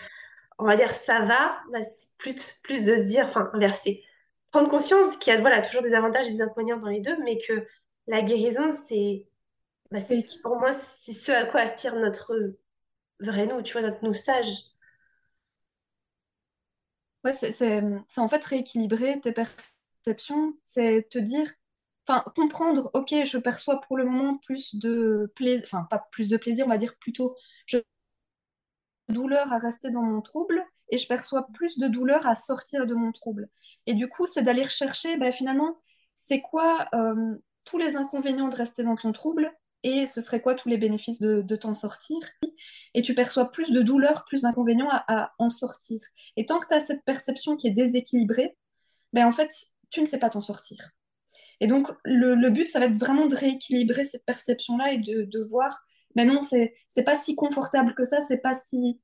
on 0.58 0.66
va 0.66 0.76
dire 0.76 0.92
ça 0.92 1.22
va, 1.22 1.60
bah, 1.72 1.84
c'est 1.84 2.16
plus, 2.18 2.60
plus 2.64 2.86
de 2.86 2.96
se 2.96 3.02
dire, 3.02 3.28
enfin 3.28 3.50
inverser. 3.54 4.04
Prendre 4.52 4.70
conscience 4.70 5.18
qu'il 5.18 5.34
y 5.34 5.36
a 5.36 5.42
voilà, 5.42 5.62
toujours 5.62 5.82
des 5.82 5.94
avantages 5.94 6.28
et 6.28 6.32
des 6.32 6.42
inconvénients 6.42 6.78
dans 6.78 6.90
les 6.90 7.02
deux, 7.02 7.18
mais 7.24 7.38
que 7.38 7.66
la 8.08 8.22
guérison 8.22 8.72
c'est, 8.72 9.28
bah, 9.92 10.00
pour 10.44 10.58
moi 10.58 10.74
c'est 10.74 11.14
ce 11.14 11.32
à 11.32 11.46
quoi 11.46 11.62
aspire 11.62 11.96
notre 11.96 12.56
vrai 13.20 13.48
nous, 13.48 13.62
tu 13.62 13.74
vois, 13.74 13.82
notre 13.82 14.04
nous 14.04 14.14
sage. 14.14 14.75
Ouais, 17.26 17.34
c'est 17.34 17.82
en 18.20 18.30
fait 18.30 18.46
rééquilibrer 18.46 19.20
tes 19.22 19.32
perceptions, 19.34 20.54
c'est 20.64 21.08
te 21.10 21.18
dire, 21.20 21.52
comprendre, 22.36 22.92
ok, 22.94 23.14
je 23.26 23.38
perçois 23.40 23.82
pour 23.82 23.98
le 23.98 24.06
moment 24.06 24.38
plus 24.38 24.76
de 24.76 25.32
plaisir, 25.36 25.64
enfin, 25.66 25.88
pas 25.90 26.08
plus 26.12 26.28
de 26.30 26.38
plaisir, 26.38 26.66
on 26.68 26.70
va 26.70 26.78
dire 26.78 26.96
plutôt, 27.00 27.36
je 27.66 27.80
douleur 29.10 29.52
à 29.54 29.58
rester 29.58 29.90
dans 29.92 30.02
mon 30.04 30.22
trouble 30.22 30.64
et 30.90 30.98
je 30.98 31.08
perçois 31.08 31.48
plus 31.54 31.78
de 31.80 31.88
douleur 31.88 32.26
à 32.28 32.36
sortir 32.36 32.86
de 32.88 32.94
mon 32.96 33.12
trouble. 33.12 33.50
Et 33.88 33.94
du 33.96 34.08
coup, 34.08 34.26
c'est 34.28 34.44
d'aller 34.44 34.64
rechercher, 34.64 35.18
ben, 35.18 35.32
finalement, 35.32 35.78
c'est 36.16 36.42
quoi 36.42 36.88
euh, 36.94 37.36
tous 37.64 37.78
les 37.78 37.96
inconvénients 37.96 38.50
de 38.50 38.56
rester 38.56 38.84
dans 38.84 38.96
ton 38.96 39.12
trouble 39.12 39.52
et 39.86 40.08
ce 40.08 40.20
serait 40.20 40.42
quoi 40.42 40.56
tous 40.56 40.68
les 40.68 40.80
bénéfices 40.80 41.22
de, 41.22 41.56
t'en 41.56 41.76
sortir 41.76 42.18
Et 42.96 43.04
tu 43.04 43.14
perçois 43.14 43.52
plus 43.52 43.72
de 43.72 43.84
douleur, 43.84 44.26
plus 44.26 44.42
d'inconvénients 44.42 44.90
à, 44.90 45.32
en 45.38 45.52
sortir. 45.52 46.00
Et 46.38 46.48
tant 46.48 46.60
que 46.60 46.66
tu 46.66 46.74
as 46.74 46.82
cette 46.82 47.06
perception 47.06 47.56
qui 47.56 47.68
est 47.68 47.72
déséquilibrée, 47.72 48.58
ben 49.14 49.28
en 49.28 49.32
fait, 49.32 49.52
tu 49.92 50.02
ne 50.02 50.08
sais 50.08 50.18
pas 50.18 50.32
t'en 50.32 50.42
sortir. 50.42 50.90
Et 51.60 51.68
donc, 51.68 51.88
le, 52.04 52.50
but, 52.50 52.68
ça 52.68 52.80
va 52.80 52.88
être 52.88 52.98
vraiment 52.98 53.28
de 53.28 53.36
rééquilibrer 53.36 54.06
cette 54.06 54.26
perception-là 54.26 54.94
et 54.94 54.98
de, 54.98 55.44
voir, 55.44 55.86
ben 56.16 56.28
non, 56.28 56.40
c'est 56.42 57.04
pas 57.06 57.16
si 57.16 57.36
confortable 57.36 57.94
que 57.94 58.06
ça, 58.06 58.24
c'est 58.24 58.42
pas 58.42 58.56
si... 58.56 59.00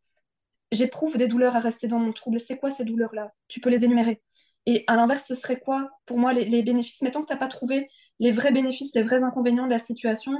J'éprouve 0.71 1.17
des 1.17 1.27
douleurs 1.27 1.55
à 1.55 1.59
rester 1.59 1.87
dans 1.87 1.99
mon 1.99 2.11
trouble. 2.11 2.39
C'est 2.39 2.57
quoi 2.57 2.71
ces 2.71 2.85
douleurs-là? 2.85 3.31
Tu 3.49 3.59
peux 3.59 3.69
les 3.69 3.85
énumérer. 3.85 4.23
Et 4.65 4.83
à 4.87 4.95
l'inverse, 4.95 5.27
ce 5.27 5.35
serait 5.35 5.59
quoi 5.59 5.91
pour 6.07 6.17
moi 6.17 6.33
les, 6.33 6.45
les 6.45 6.63
bénéfices? 6.63 7.01
Mais 7.03 7.11
tant 7.11 7.21
que 7.21 7.27
tu 7.27 7.33
n'as 7.33 7.39
pas 7.39 7.49
trouvé 7.49 7.87
les 8.19 8.31
vrais 8.31 8.51
bénéfices, 8.51 8.95
les 8.95 9.03
vrais 9.03 9.21
inconvénients 9.21 9.65
de 9.65 9.71
la 9.71 9.79
situation, 9.79 10.31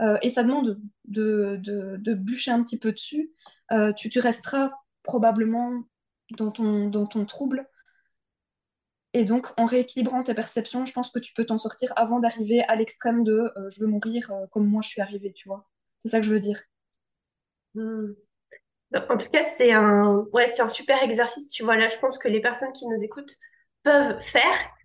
euh, 0.00 0.18
et 0.22 0.28
ça 0.28 0.42
demande 0.42 0.80
de, 1.06 1.58
de, 1.62 2.14
bûcher 2.14 2.50
un 2.50 2.62
petit 2.62 2.78
peu 2.78 2.92
dessus. 2.92 3.32
Euh, 3.72 3.92
tu, 3.92 4.10
tu, 4.10 4.18
resteras 4.18 4.70
probablement 5.02 5.84
dans 6.36 6.50
ton, 6.50 6.88
dans 6.88 7.06
ton 7.06 7.24
trouble. 7.24 7.68
Et 9.14 9.24
donc, 9.24 9.48
en 9.56 9.64
rééquilibrant 9.64 10.22
tes 10.22 10.34
perceptions, 10.34 10.84
je 10.84 10.92
pense 10.92 11.10
que 11.10 11.18
tu 11.18 11.32
peux 11.32 11.46
t'en 11.46 11.56
sortir 11.56 11.92
avant 11.96 12.20
d'arriver 12.20 12.62
à 12.64 12.76
l'extrême 12.76 13.24
de 13.24 13.52
euh, 13.56 13.70
je 13.70 13.80
veux 13.80 13.86
mourir 13.86 14.30
comme 14.52 14.66
moi 14.66 14.82
je 14.82 14.88
suis 14.88 15.00
arrivée, 15.00 15.32
tu 15.32 15.48
vois. 15.48 15.66
C'est 16.04 16.10
ça 16.10 16.20
que 16.20 16.26
je 16.26 16.32
veux 16.32 16.40
dire. 16.40 16.60
Hmm. 17.74 18.12
En 19.10 19.16
tout 19.16 19.28
cas, 19.30 19.44
c'est 19.44 19.72
un, 19.72 20.26
ouais, 20.32 20.46
c'est 20.48 20.62
un 20.62 20.68
super 20.68 21.02
exercice, 21.02 21.50
tu 21.50 21.64
vois. 21.64 21.76
Là, 21.76 21.88
je 21.88 21.96
pense 21.98 22.18
que 22.18 22.28
les 22.28 22.40
personnes 22.40 22.72
qui 22.72 22.86
nous 22.86 23.02
écoutent 23.02 23.34
peuvent 23.82 24.20
faire 24.20 24.75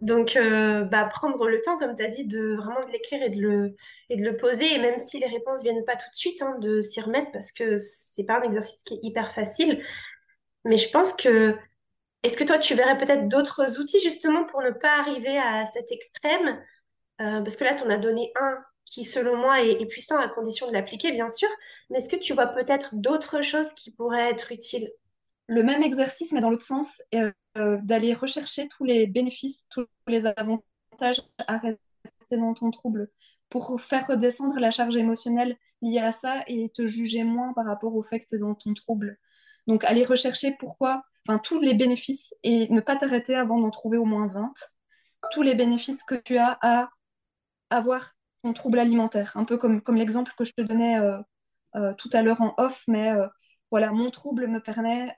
donc, 0.00 0.36
euh, 0.36 0.84
bah, 0.84 1.04
prendre 1.04 1.48
le 1.48 1.60
temps, 1.60 1.76
comme 1.76 1.94
tu 1.94 2.02
as 2.02 2.08
dit, 2.08 2.24
de 2.24 2.54
vraiment 2.56 2.84
de 2.84 2.90
l'écrire 2.90 3.22
et, 3.22 3.30
de 3.30 3.40
le, 3.40 3.76
et 4.08 4.16
de 4.16 4.24
le 4.24 4.36
poser. 4.36 4.74
Et 4.74 4.78
même 4.78 4.98
si 4.98 5.18
les 5.18 5.26
réponses 5.26 5.62
viennent 5.62 5.84
pas 5.84 5.96
tout 5.96 6.08
de 6.10 6.16
suite, 6.16 6.40
hein, 6.42 6.56
de 6.60 6.80
s'y 6.80 7.00
remettre 7.00 7.30
parce 7.32 7.52
que 7.52 7.76
c'est 7.78 8.24
pas 8.24 8.38
un 8.40 8.42
exercice 8.42 8.82
qui 8.82 8.94
est 8.94 9.00
hyper 9.02 9.32
facile. 9.32 9.82
Mais 10.64 10.78
je 10.78 10.90
pense 10.90 11.12
que 11.12 11.56
est-ce 12.22 12.36
que 12.36 12.44
toi, 12.44 12.58
tu 12.58 12.74
verrais 12.74 12.98
peut-être 12.98 13.28
d'autres 13.28 13.80
outils 13.80 14.00
justement 14.00 14.44
pour 14.44 14.62
ne 14.62 14.70
pas 14.70 14.98
arriver 15.00 15.38
à 15.38 15.66
cet 15.66 15.92
extrême? 15.92 16.60
Euh, 17.20 17.40
parce 17.42 17.56
que 17.56 17.64
là, 17.64 17.74
tu 17.74 17.84
en 17.84 17.90
as 17.90 17.98
donné 17.98 18.32
un 18.40 18.58
qui, 18.86 19.04
selon 19.04 19.36
moi, 19.36 19.62
est, 19.62 19.82
est 19.82 19.86
puissant 19.86 20.18
à 20.18 20.28
condition 20.28 20.68
de 20.68 20.72
l'appliquer, 20.72 21.12
bien 21.12 21.30
sûr. 21.30 21.48
Mais 21.90 21.98
est-ce 21.98 22.08
que 22.08 22.16
tu 22.16 22.34
vois 22.34 22.46
peut-être 22.46 22.90
d'autres 22.94 23.42
choses 23.42 23.72
qui 23.74 23.90
pourraient 23.92 24.30
être 24.30 24.52
utiles? 24.52 24.90
Le 25.50 25.64
même 25.64 25.82
exercice, 25.82 26.30
mais 26.30 26.40
dans 26.40 26.48
l'autre 26.48 26.62
sens, 26.62 27.02
euh, 27.12 27.32
d'aller 27.82 28.14
rechercher 28.14 28.68
tous 28.68 28.84
les 28.84 29.08
bénéfices, 29.08 29.66
tous 29.68 29.84
les 30.06 30.24
avantages 30.24 31.22
à 31.38 31.58
rester 31.58 32.36
dans 32.36 32.54
ton 32.54 32.70
trouble 32.70 33.10
pour 33.48 33.80
faire 33.80 34.06
redescendre 34.06 34.60
la 34.60 34.70
charge 34.70 34.96
émotionnelle 34.96 35.56
liée 35.82 35.98
à 35.98 36.12
ça 36.12 36.44
et 36.46 36.68
te 36.68 36.86
juger 36.86 37.24
moins 37.24 37.52
par 37.52 37.66
rapport 37.66 37.96
au 37.96 38.04
fait 38.04 38.20
que 38.20 38.26
tu 38.28 38.36
es 38.36 38.38
dans 38.38 38.54
ton 38.54 38.74
trouble. 38.74 39.18
Donc, 39.66 39.82
aller 39.82 40.04
rechercher 40.04 40.54
pourquoi, 40.56 41.02
enfin, 41.26 41.40
tous 41.40 41.58
les 41.58 41.74
bénéfices 41.74 42.32
et 42.44 42.72
ne 42.72 42.80
pas 42.80 42.94
t'arrêter 42.94 43.34
avant 43.34 43.58
d'en 43.58 43.70
trouver 43.70 43.98
au 43.98 44.04
moins 44.04 44.28
20. 44.28 44.54
Tous 45.32 45.42
les 45.42 45.56
bénéfices 45.56 46.04
que 46.04 46.14
tu 46.14 46.36
as 46.36 46.58
à 46.62 46.90
avoir 47.70 48.12
ton 48.44 48.52
trouble 48.52 48.78
alimentaire. 48.78 49.32
Un 49.34 49.44
peu 49.44 49.58
comme, 49.58 49.82
comme 49.82 49.96
l'exemple 49.96 50.32
que 50.38 50.44
je 50.44 50.52
te 50.52 50.62
donnais 50.62 51.00
euh, 51.00 51.18
euh, 51.74 51.92
tout 51.94 52.08
à 52.12 52.22
l'heure 52.22 52.40
en 52.40 52.54
off, 52.56 52.84
mais 52.86 53.12
voilà, 53.70 53.92
mon 53.92 54.10
trouble 54.10 54.46
me 54.46 54.60
permet 54.60 55.14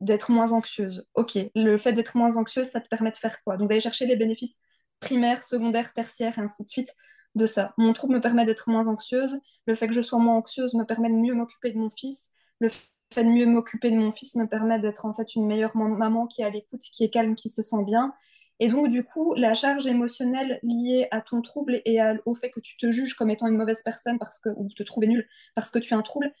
d'être 0.00 0.30
moins 0.30 0.52
anxieuse. 0.52 1.06
Ok, 1.14 1.38
le 1.54 1.76
fait 1.78 1.92
d'être 1.92 2.16
moins 2.16 2.36
anxieuse, 2.36 2.66
ça 2.66 2.80
te 2.80 2.88
permet 2.88 3.10
de 3.10 3.16
faire 3.16 3.42
quoi? 3.42 3.56
Donc 3.56 3.68
d'aller 3.68 3.80
chercher 3.80 4.06
les 4.06 4.16
bénéfices 4.16 4.58
primaires, 5.00 5.42
secondaires, 5.44 5.92
tertiaires, 5.92 6.38
et 6.38 6.42
ainsi 6.42 6.64
de 6.64 6.68
suite 6.68 6.94
de 7.34 7.46
ça. 7.46 7.74
Mon 7.78 7.92
trouble 7.92 8.14
me 8.14 8.20
permet 8.20 8.44
d'être 8.44 8.68
moins 8.70 8.88
anxieuse. 8.88 9.40
Le 9.66 9.74
fait 9.74 9.88
que 9.88 9.94
je 9.94 10.02
sois 10.02 10.18
moins 10.18 10.36
anxieuse 10.36 10.74
me 10.74 10.84
permet 10.84 11.10
de 11.10 11.14
mieux 11.14 11.34
m'occuper 11.34 11.72
de 11.72 11.78
mon 11.78 11.90
fils. 11.90 12.30
Le 12.60 12.70
fait 13.12 13.24
de 13.24 13.28
mieux 13.28 13.46
m'occuper 13.46 13.90
de 13.90 13.96
mon 13.96 14.12
fils 14.12 14.36
me 14.36 14.46
permet 14.46 14.78
d'être 14.78 15.06
en 15.06 15.12
fait 15.12 15.34
une 15.34 15.46
meilleure 15.46 15.76
maman 15.76 16.26
qui 16.26 16.42
est 16.42 16.44
à 16.44 16.50
l'écoute, 16.50 16.80
qui 16.80 17.04
est 17.04 17.10
calme, 17.10 17.34
qui 17.34 17.48
se 17.48 17.62
sent 17.62 17.84
bien. 17.84 18.14
Et 18.60 18.68
donc, 18.68 18.88
du 18.88 19.02
coup, 19.04 19.34
la 19.34 19.52
charge 19.52 19.86
émotionnelle 19.86 20.60
liée 20.62 21.08
à 21.10 21.20
ton 21.20 21.42
trouble 21.42 21.82
et 21.84 21.98
au 22.24 22.34
fait 22.34 22.50
que 22.50 22.60
tu 22.60 22.76
te 22.76 22.90
juges 22.90 23.14
comme 23.14 23.30
étant 23.30 23.48
une 23.48 23.56
mauvaise 23.56 23.82
personne 23.82 24.18
parce 24.18 24.38
que, 24.38 24.48
ou 24.56 24.68
te 24.68 24.82
trouver 24.84 25.08
nulle 25.08 25.26
parce 25.56 25.70
que 25.70 25.80
tu 25.80 25.92
as 25.92 25.96
un 25.96 26.02
trouble, 26.02 26.32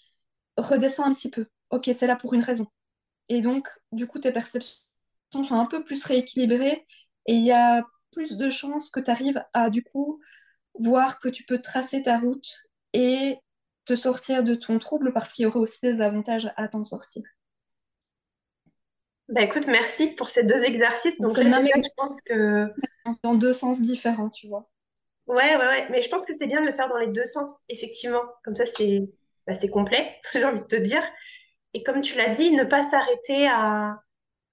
redescend 0.56 1.08
un 1.08 1.14
petit 1.14 1.30
peu. 1.30 1.46
Ok, 1.70 1.90
c'est 1.94 2.06
là 2.06 2.16
pour 2.16 2.34
une 2.34 2.42
raison. 2.42 2.66
Et 3.28 3.40
donc, 3.40 3.68
du 3.92 4.06
coup, 4.06 4.18
tes 4.18 4.32
perceptions 4.32 4.78
sont 5.32 5.54
un 5.54 5.66
peu 5.66 5.82
plus 5.84 6.04
rééquilibrées 6.04 6.86
et 7.26 7.34
il 7.34 7.44
y 7.44 7.52
a 7.52 7.84
plus 8.12 8.36
de 8.36 8.50
chances 8.50 8.90
que 8.90 9.00
tu 9.00 9.10
arrives 9.10 9.42
à, 9.52 9.70
du 9.70 9.82
coup, 9.82 10.20
voir 10.78 11.20
que 11.20 11.28
tu 11.28 11.44
peux 11.44 11.60
tracer 11.60 12.02
ta 12.02 12.18
route 12.18 12.46
et 12.92 13.38
te 13.84 13.96
sortir 13.96 14.44
de 14.44 14.54
ton 14.54 14.78
trouble 14.78 15.12
parce 15.12 15.32
qu'il 15.32 15.42
y 15.42 15.46
aurait 15.46 15.58
aussi 15.58 15.78
des 15.82 16.00
avantages 16.00 16.52
à 16.56 16.68
t'en 16.68 16.84
sortir. 16.84 17.22
Bah 19.28 19.40
écoute, 19.40 19.66
merci 19.66 20.08
pour 20.08 20.28
ces 20.28 20.44
deux 20.44 20.64
exercices. 20.64 21.18
Donc, 21.18 21.36
même 21.38 21.66
je 21.66 21.88
pense 21.96 22.20
que. 22.20 22.68
Dans 23.22 23.34
deux 23.34 23.52
sens 23.52 23.80
différents, 23.80 24.30
tu 24.30 24.48
vois. 24.48 24.70
Ouais, 25.26 25.56
ouais, 25.56 25.66
ouais. 25.66 25.88
Mais 25.90 26.02
je 26.02 26.08
pense 26.08 26.24
que 26.24 26.34
c'est 26.34 26.46
bien 26.46 26.60
de 26.60 26.66
le 26.66 26.72
faire 26.72 26.88
dans 26.88 26.98
les 26.98 27.08
deux 27.08 27.24
sens, 27.24 27.62
effectivement. 27.68 28.22
Comme 28.44 28.54
ça, 28.54 28.66
c'est 28.66 29.02
bah, 29.46 29.54
c'est 29.54 29.68
complet, 29.70 30.20
j'ai 30.34 30.44
envie 30.44 30.60
de 30.60 30.66
te 30.66 30.76
dire. 30.76 31.02
Et 31.74 31.82
comme 31.82 32.00
tu 32.00 32.16
l'as 32.16 32.30
dit, 32.30 32.52
ne 32.52 32.64
pas 32.64 32.82
s'arrêter 32.82 33.48
à 33.48 34.00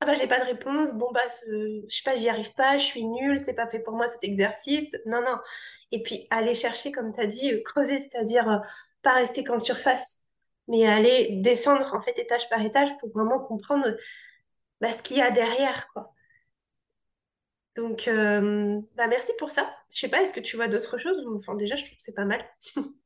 Ah 0.01 0.05
bah 0.07 0.15
j'ai 0.15 0.27
pas 0.27 0.39
de 0.39 0.45
réponse, 0.45 0.93
bon 0.93 1.11
bah 1.13 1.21
je 1.47 1.85
sais 1.89 2.03
pas, 2.05 2.15
j'y 2.15 2.29
arrive 2.29 2.53
pas, 2.55 2.77
je 2.77 2.85
suis 2.85 3.05
nulle, 3.05 3.39
c'est 3.39 3.55
pas 3.55 3.67
fait 3.69 3.79
pour 3.81 3.95
moi 3.95 4.07
cet 4.07 4.23
exercice. 4.25 4.95
Non, 5.07 5.21
non. 5.23 5.37
Et 5.91 6.03
puis 6.03 6.27
aller 6.31 6.55
chercher, 6.55 6.91
comme 6.91 7.13
tu 7.13 7.21
as 7.21 7.27
dit, 7.27 7.53
euh, 7.53 7.61
creuser, 7.65 7.99
c'est-à-dire 7.99 8.49
euh, 8.51 8.57
pas 9.03 9.13
rester 9.13 9.43
qu'en 9.43 9.59
surface, 9.59 10.25
mais 10.67 10.87
aller 10.87 11.29
descendre 11.41 11.93
en 11.95 12.01
fait 12.01 12.17
étage 12.19 12.49
par 12.49 12.61
étage 12.61 12.89
pour 12.99 13.09
vraiment 13.11 13.39
comprendre 13.39 13.87
bah, 14.81 14.89
ce 14.91 15.01
qu'il 15.03 15.17
y 15.17 15.21
a 15.21 15.31
derrière, 15.31 15.87
quoi. 15.93 16.13
Donc, 17.75 18.07
euh, 18.07 18.81
bah 18.95 19.07
merci 19.07 19.31
pour 19.39 19.49
ça. 19.49 19.73
Je 19.93 19.99
sais 19.99 20.09
pas, 20.09 20.21
est-ce 20.21 20.33
que 20.33 20.39
tu 20.41 20.57
vois 20.57 20.67
d'autres 20.67 20.97
choses? 20.97 21.25
Enfin, 21.37 21.55
déjà, 21.55 21.75
je 21.75 21.85
trouve 21.85 21.97
que 21.97 22.03
c'est 22.03 22.13
pas 22.13 22.25
mal. 22.25 22.45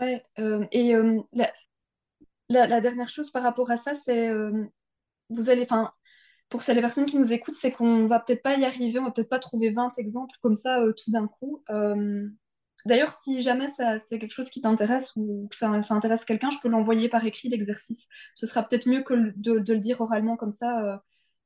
Ouais, 0.00 0.22
euh, 0.38 0.66
et 0.72 0.94
euh, 0.94 1.20
la, 2.48 2.80
dernière 2.80 3.08
chose 3.08 3.30
par 3.30 3.42
rapport 3.42 3.70
à 3.70 3.76
ça, 3.76 3.94
c'est 3.94 4.30
vous 5.30 5.50
allez, 5.50 5.62
enfin, 5.62 5.92
pour 6.48 6.62
ces- 6.62 6.74
les 6.74 6.80
personnes 6.80 7.06
qui 7.06 7.18
nous 7.18 7.32
écoutent, 7.32 7.56
c'est 7.56 7.72
qu'on 7.72 8.06
va 8.06 8.20
peut-être 8.20 8.42
pas 8.42 8.56
y 8.56 8.64
arriver, 8.64 8.98
on 9.00 9.04
va 9.04 9.10
peut-être 9.10 9.28
pas 9.30 9.38
trouver 9.40 9.70
20 9.70 9.98
exemples 9.98 10.36
comme 10.42 10.56
ça 10.56 10.80
tout 10.96 11.10
d'un 11.10 11.28
coup. 11.28 11.62
D'ailleurs, 12.86 13.12
si 13.12 13.40
jamais 13.42 13.66
c'est 13.68 14.18
quelque 14.18 14.30
chose 14.30 14.48
qui 14.48 14.60
t'intéresse 14.60 15.12
ou 15.16 15.48
que 15.50 15.56
ça, 15.56 15.68
intéresse 15.90 16.24
quelqu'un, 16.24 16.50
je 16.50 16.58
peux 16.62 16.68
l'envoyer 16.68 17.08
par 17.08 17.24
écrit 17.26 17.48
l'exercice. 17.48 18.06
Ce 18.34 18.46
sera 18.46 18.62
peut-être 18.62 18.86
mieux 18.88 19.02
que 19.02 19.14
de, 19.36 19.54
le 19.72 19.80
dire 19.80 20.00
oralement 20.00 20.36
comme 20.36 20.52
ça, 20.52 20.84
euh, 20.84 20.98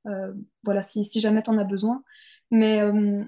euh, 0.09 0.35
voilà, 0.65 0.83
si, 0.83 1.03
si 1.05 1.21
jamais 1.21 1.43
tu 1.43 1.51
en 1.51 1.57
as 1.59 1.65
besoin. 1.65 2.03
Mais 2.51 2.83
euh, 2.83 3.25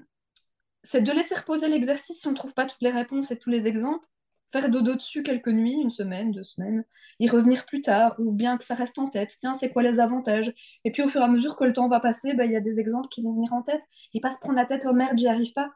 c'est 0.83 1.01
de 1.01 1.11
laisser 1.11 1.35
reposer 1.35 1.67
l'exercice 1.69 2.19
si 2.21 2.27
on 2.27 2.31
ne 2.31 2.35
trouve 2.37 2.53
pas 2.53 2.65
toutes 2.65 2.81
les 2.81 2.91
réponses 2.91 3.31
et 3.31 3.39
tous 3.39 3.49
les 3.49 3.67
exemples, 3.67 4.05
faire 4.53 4.69
dodo 4.69 4.93
dessus 4.93 5.23
quelques 5.23 5.49
nuits, 5.49 5.73
une 5.81 5.89
semaine, 5.89 6.31
deux 6.31 6.43
semaines, 6.43 6.85
y 7.19 7.27
revenir 7.27 7.65
plus 7.65 7.81
tard, 7.81 8.15
ou 8.19 8.31
bien 8.31 8.57
que 8.57 8.63
ça 8.63 8.75
reste 8.75 8.99
en 8.99 9.09
tête. 9.09 9.35
Tiens, 9.39 9.55
c'est 9.55 9.71
quoi 9.71 9.81
les 9.81 9.99
avantages? 9.99 10.53
Et 10.85 10.91
puis 10.91 11.01
au 11.01 11.09
fur 11.09 11.21
et 11.21 11.23
à 11.23 11.27
mesure 11.27 11.57
que 11.57 11.63
le 11.63 11.73
temps 11.73 11.89
va 11.89 11.99
passer, 11.99 12.33
ben, 12.35 12.45
il 12.45 12.51
y 12.51 12.55
a 12.55 12.61
des 12.61 12.79
exemples 12.79 13.09
qui 13.09 13.23
vont 13.23 13.31
venir 13.31 13.51
en 13.53 13.63
tête, 13.63 13.81
et 14.13 14.21
pas 14.21 14.31
se 14.31 14.39
prendre 14.39 14.55
la 14.55 14.65
tête, 14.65 14.85
oh 14.87 14.93
merde, 14.93 15.17
j'y 15.17 15.27
arrive 15.27 15.53
pas. 15.53 15.71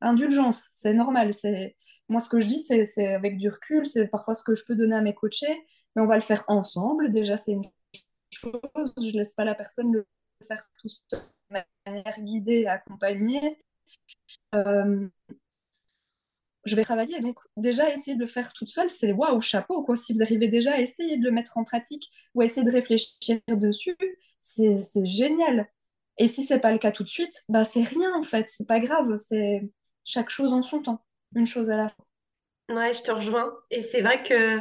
Indulgence, 0.00 0.68
c'est 0.72 0.94
normal. 0.94 1.34
C'est 1.34 1.76
Moi, 2.08 2.20
ce 2.20 2.28
que 2.28 2.40
je 2.40 2.46
dis, 2.46 2.60
c'est 2.60 3.14
avec 3.14 3.36
du 3.36 3.48
recul, 3.48 3.84
c'est 3.84 4.06
parfois 4.08 4.34
ce 4.34 4.44
que 4.44 4.54
je 4.54 4.64
peux 4.64 4.76
donner 4.76 4.94
à 4.96 5.00
mes 5.00 5.14
coachés, 5.14 5.66
mais 5.94 6.02
on 6.02 6.06
va 6.06 6.14
le 6.14 6.22
faire 6.22 6.44
ensemble. 6.46 7.10
Déjà, 7.10 7.36
c'est 7.36 7.52
une 7.52 7.64
chose, 8.30 8.92
je 8.96 9.16
laisse 9.16 9.34
pas 9.34 9.44
la 9.44 9.54
personne 9.56 9.92
le 9.92 10.06
faire 10.46 10.64
tout 10.80 10.88
seul, 10.88 11.20
de 11.50 11.90
manière 11.90 12.20
guidée, 12.20 12.66
accompagnée. 12.66 13.58
Euh, 14.54 15.08
je 16.64 16.76
vais 16.76 16.84
travailler. 16.84 17.20
Donc, 17.20 17.38
déjà, 17.56 17.92
essayer 17.92 18.14
de 18.14 18.20
le 18.20 18.26
faire 18.26 18.52
toute 18.52 18.68
seule, 18.68 18.90
c'est 18.90 19.12
waouh, 19.12 19.40
chapeau, 19.40 19.82
quoi. 19.82 19.96
Si 19.96 20.12
vous 20.12 20.22
arrivez 20.22 20.48
déjà 20.48 20.74
à 20.74 20.80
essayer 20.80 21.16
de 21.16 21.24
le 21.24 21.30
mettre 21.30 21.58
en 21.58 21.64
pratique 21.64 22.10
ou 22.34 22.42
essayer 22.42 22.66
de 22.66 22.72
réfléchir 22.72 23.40
dessus, 23.48 23.96
c'est 24.40 25.04
génial. 25.04 25.68
Et 26.18 26.28
si 26.28 26.42
c'est 26.42 26.58
pas 26.58 26.72
le 26.72 26.78
cas 26.78 26.92
tout 26.92 27.02
de 27.02 27.08
suite, 27.08 27.44
bah 27.48 27.64
c'est 27.64 27.82
rien 27.82 28.14
en 28.14 28.22
fait, 28.22 28.46
c'est 28.50 28.66
pas 28.66 28.78
grave, 28.78 29.16
c'est 29.16 29.62
chaque 30.04 30.28
chose 30.28 30.52
en 30.52 30.62
son 30.62 30.82
temps, 30.82 31.02
une 31.34 31.46
chose 31.46 31.70
à 31.70 31.76
la 31.76 31.88
fois. 31.88 32.04
Ouais, 32.68 32.92
je 32.94 33.02
te 33.02 33.10
rejoins. 33.10 33.52
Et 33.70 33.80
c'est 33.82 34.02
vrai 34.02 34.22
que 34.22 34.60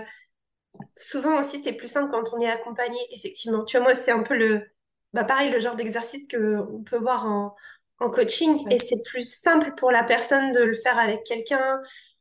souvent 0.98 1.40
aussi, 1.40 1.62
c'est 1.62 1.74
plus 1.74 1.88
simple 1.88 2.12
quand 2.12 2.34
on 2.34 2.40
est 2.40 2.50
accompagné, 2.50 2.98
effectivement. 3.12 3.66
Tu 3.66 3.78
vois, 3.78 3.86
moi, 3.86 3.96
c'est 3.96 4.12
un 4.12 4.24
peu 4.24 4.36
le, 4.36 4.66
bah, 5.14 5.24
pareil, 5.24 5.52
le 5.52 5.60
genre 5.60 5.76
d'exercice 5.76 6.28
que 6.28 6.58
on 6.72 6.84
peut 6.84 6.98
voir 6.98 7.26
en, 7.26 7.56
en 8.00 8.10
coaching. 8.10 8.66
Et 8.72 8.78
c'est 8.80 9.02
plus 9.04 9.30
simple 9.30 9.74
pour 9.78 9.92
la 9.92 10.04
personne 10.04 10.52
de 10.52 10.62
le 10.62 10.74
faire 10.74 10.98
avec 10.98 11.24
quelqu'un. 11.24 11.80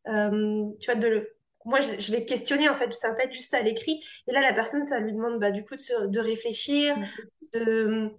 Euh, 0.09 0.65
tu 0.81 0.91
vois, 0.91 0.95
de 1.01 1.09
le... 1.09 1.35
Moi, 1.65 1.81
je, 1.81 1.99
je 1.99 2.13
vais 2.13 2.25
questionner, 2.25 2.69
en 2.69 2.75
fait, 2.77 2.93
ça 2.95 3.11
va 3.11 3.15
pas 3.15 3.25
être 3.25 3.33
juste 3.33 3.53
à 3.55 3.63
l'écrit. 3.63 4.03
Et 4.27 4.33
là, 4.33 4.41
la 4.41 4.53
personne, 4.55 4.85
ça 4.85 4.99
lui 5.01 5.13
demande, 5.13 5.39
bah, 5.39 5.51
du 5.51 5.65
coup, 5.65 5.75
de, 5.75 5.81
se- 5.81 6.07
de 6.07 6.21
réfléchir, 6.21 6.97
Ouais. 6.97 7.61
de... 7.61 8.11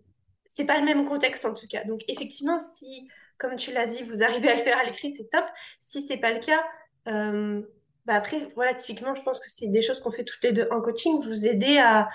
C'est 0.46 0.66
pas 0.66 0.80
le 0.80 0.86
même 0.86 1.06
contexte, 1.06 1.46
en 1.46 1.54
tout 1.54 1.68
cas. 1.68 1.84
Donc, 1.86 2.02
effectivement, 2.08 2.58
si, 2.60 3.08
comme 3.38 3.56
tu 3.56 3.72
l'as 3.72 3.86
dit, 3.86 4.04
vous 4.04 4.24
arrivez 4.24 4.50
à 4.50 4.56
le 4.56 4.62
faire 4.62 4.78
à 4.80 4.84
l'écrit, 4.84 5.12
c'est 5.12 5.30
top. 5.30 5.46
Si 5.78 6.02
c'est 6.02 6.18
pas 6.18 6.34
le 6.34 6.40
cas, 6.40 6.64
euh, 7.08 7.62
bah 8.06 8.16
après, 8.16 8.48
voilà, 8.56 8.74
typiquement, 8.74 9.14
je 9.16 9.22
pense 9.22 9.40
que 9.40 9.46
c'est 9.50 9.68
des 9.68 9.82
choses 9.84 10.00
qu'on 10.00 10.12
fait 10.12 10.24
toutes 10.26 10.44
les 10.44 10.52
deux 10.52 10.68
en 10.72 10.82
coaching, 10.82 11.22
vous 11.24 11.46
aider 11.46 11.78
à 11.78 12.10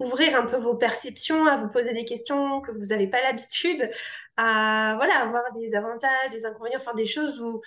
ouvrir 0.00 0.36
un 0.36 0.46
peu 0.46 0.56
vos 0.56 0.76
perceptions, 0.76 1.46
à 1.46 1.58
vous 1.58 1.68
poser 1.70 1.92
des 1.94 2.04
questions 2.04 2.60
que 2.62 2.72
vous 2.72 2.86
n'avez 2.86 3.06
pas 3.08 3.22
l'habitude, 3.22 3.90
à 4.36 4.94
voilà, 4.96 5.20
avoir 5.22 5.42
des 5.54 5.74
avantages, 5.74 6.30
des 6.32 6.46
inconvénients, 6.46 6.78
enfin 6.80 6.94
des 6.94 7.06
choses 7.06 7.40
où 7.40 7.62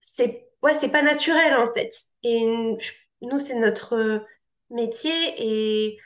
c'est 0.00 0.48
ouais, 0.62 0.74
c'est 0.78 0.90
pas 0.90 1.02
naturel 1.02 1.54
en 1.56 1.68
fait. 1.68 1.92
Et 2.22 2.46
nous, 3.22 3.38
c'est 3.38 3.54
notre 3.54 4.24
métier 4.70 5.12
et 5.38 5.98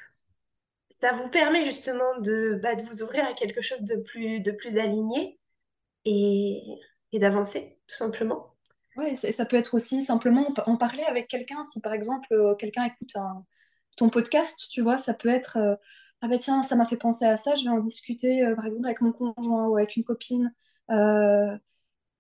ça 0.90 1.12
vous 1.12 1.28
permet 1.28 1.64
justement 1.64 2.18
de, 2.20 2.58
bah, 2.62 2.74
de 2.74 2.82
vous 2.84 3.02
ouvrir 3.02 3.24
à 3.26 3.32
quelque 3.34 3.60
chose 3.60 3.82
de 3.82 3.96
plus, 3.96 4.40
de 4.40 4.52
plus 4.52 4.78
aligné 4.78 5.38
et, 6.04 6.62
et 7.12 7.18
d'avancer, 7.18 7.78
tout 7.86 7.96
simplement. 7.96 8.54
C'est- 9.16 9.32
ça 9.32 9.46
peut 9.46 9.56
être 9.56 9.74
aussi 9.74 10.02
simplement 10.04 10.48
en 10.66 10.72
en 10.72 10.76
parler 10.78 11.02
avec 11.04 11.28
quelqu'un. 11.28 11.64
Si 11.64 11.80
par 11.80 11.92
exemple 11.94 12.28
euh, 12.32 12.54
quelqu'un 12.56 12.84
écoute 12.86 13.16
un- 13.16 13.44
ton 13.96 14.10
podcast, 14.10 14.68
tu 14.70 14.82
vois, 14.82 14.98
ça 14.98 15.14
peut 15.14 15.28
être 15.28 15.56
euh, 15.56 15.74
ah 16.22 16.28
bah 16.28 16.38
tiens, 16.38 16.62
ça 16.62 16.76
m'a 16.76 16.86
fait 16.86 16.96
penser 16.96 17.24
à 17.26 17.36
ça, 17.36 17.54
je 17.54 17.64
vais 17.64 17.70
en 17.70 17.80
discuter 17.80 18.44
euh, 18.44 18.54
par 18.56 18.66
exemple 18.66 18.86
avec 18.86 19.00
mon 19.00 19.12
conjoint 19.12 19.66
ou 19.68 19.76
avec 19.76 19.96
une 19.96 20.04
copine 20.04 20.54
euh, 20.90 21.56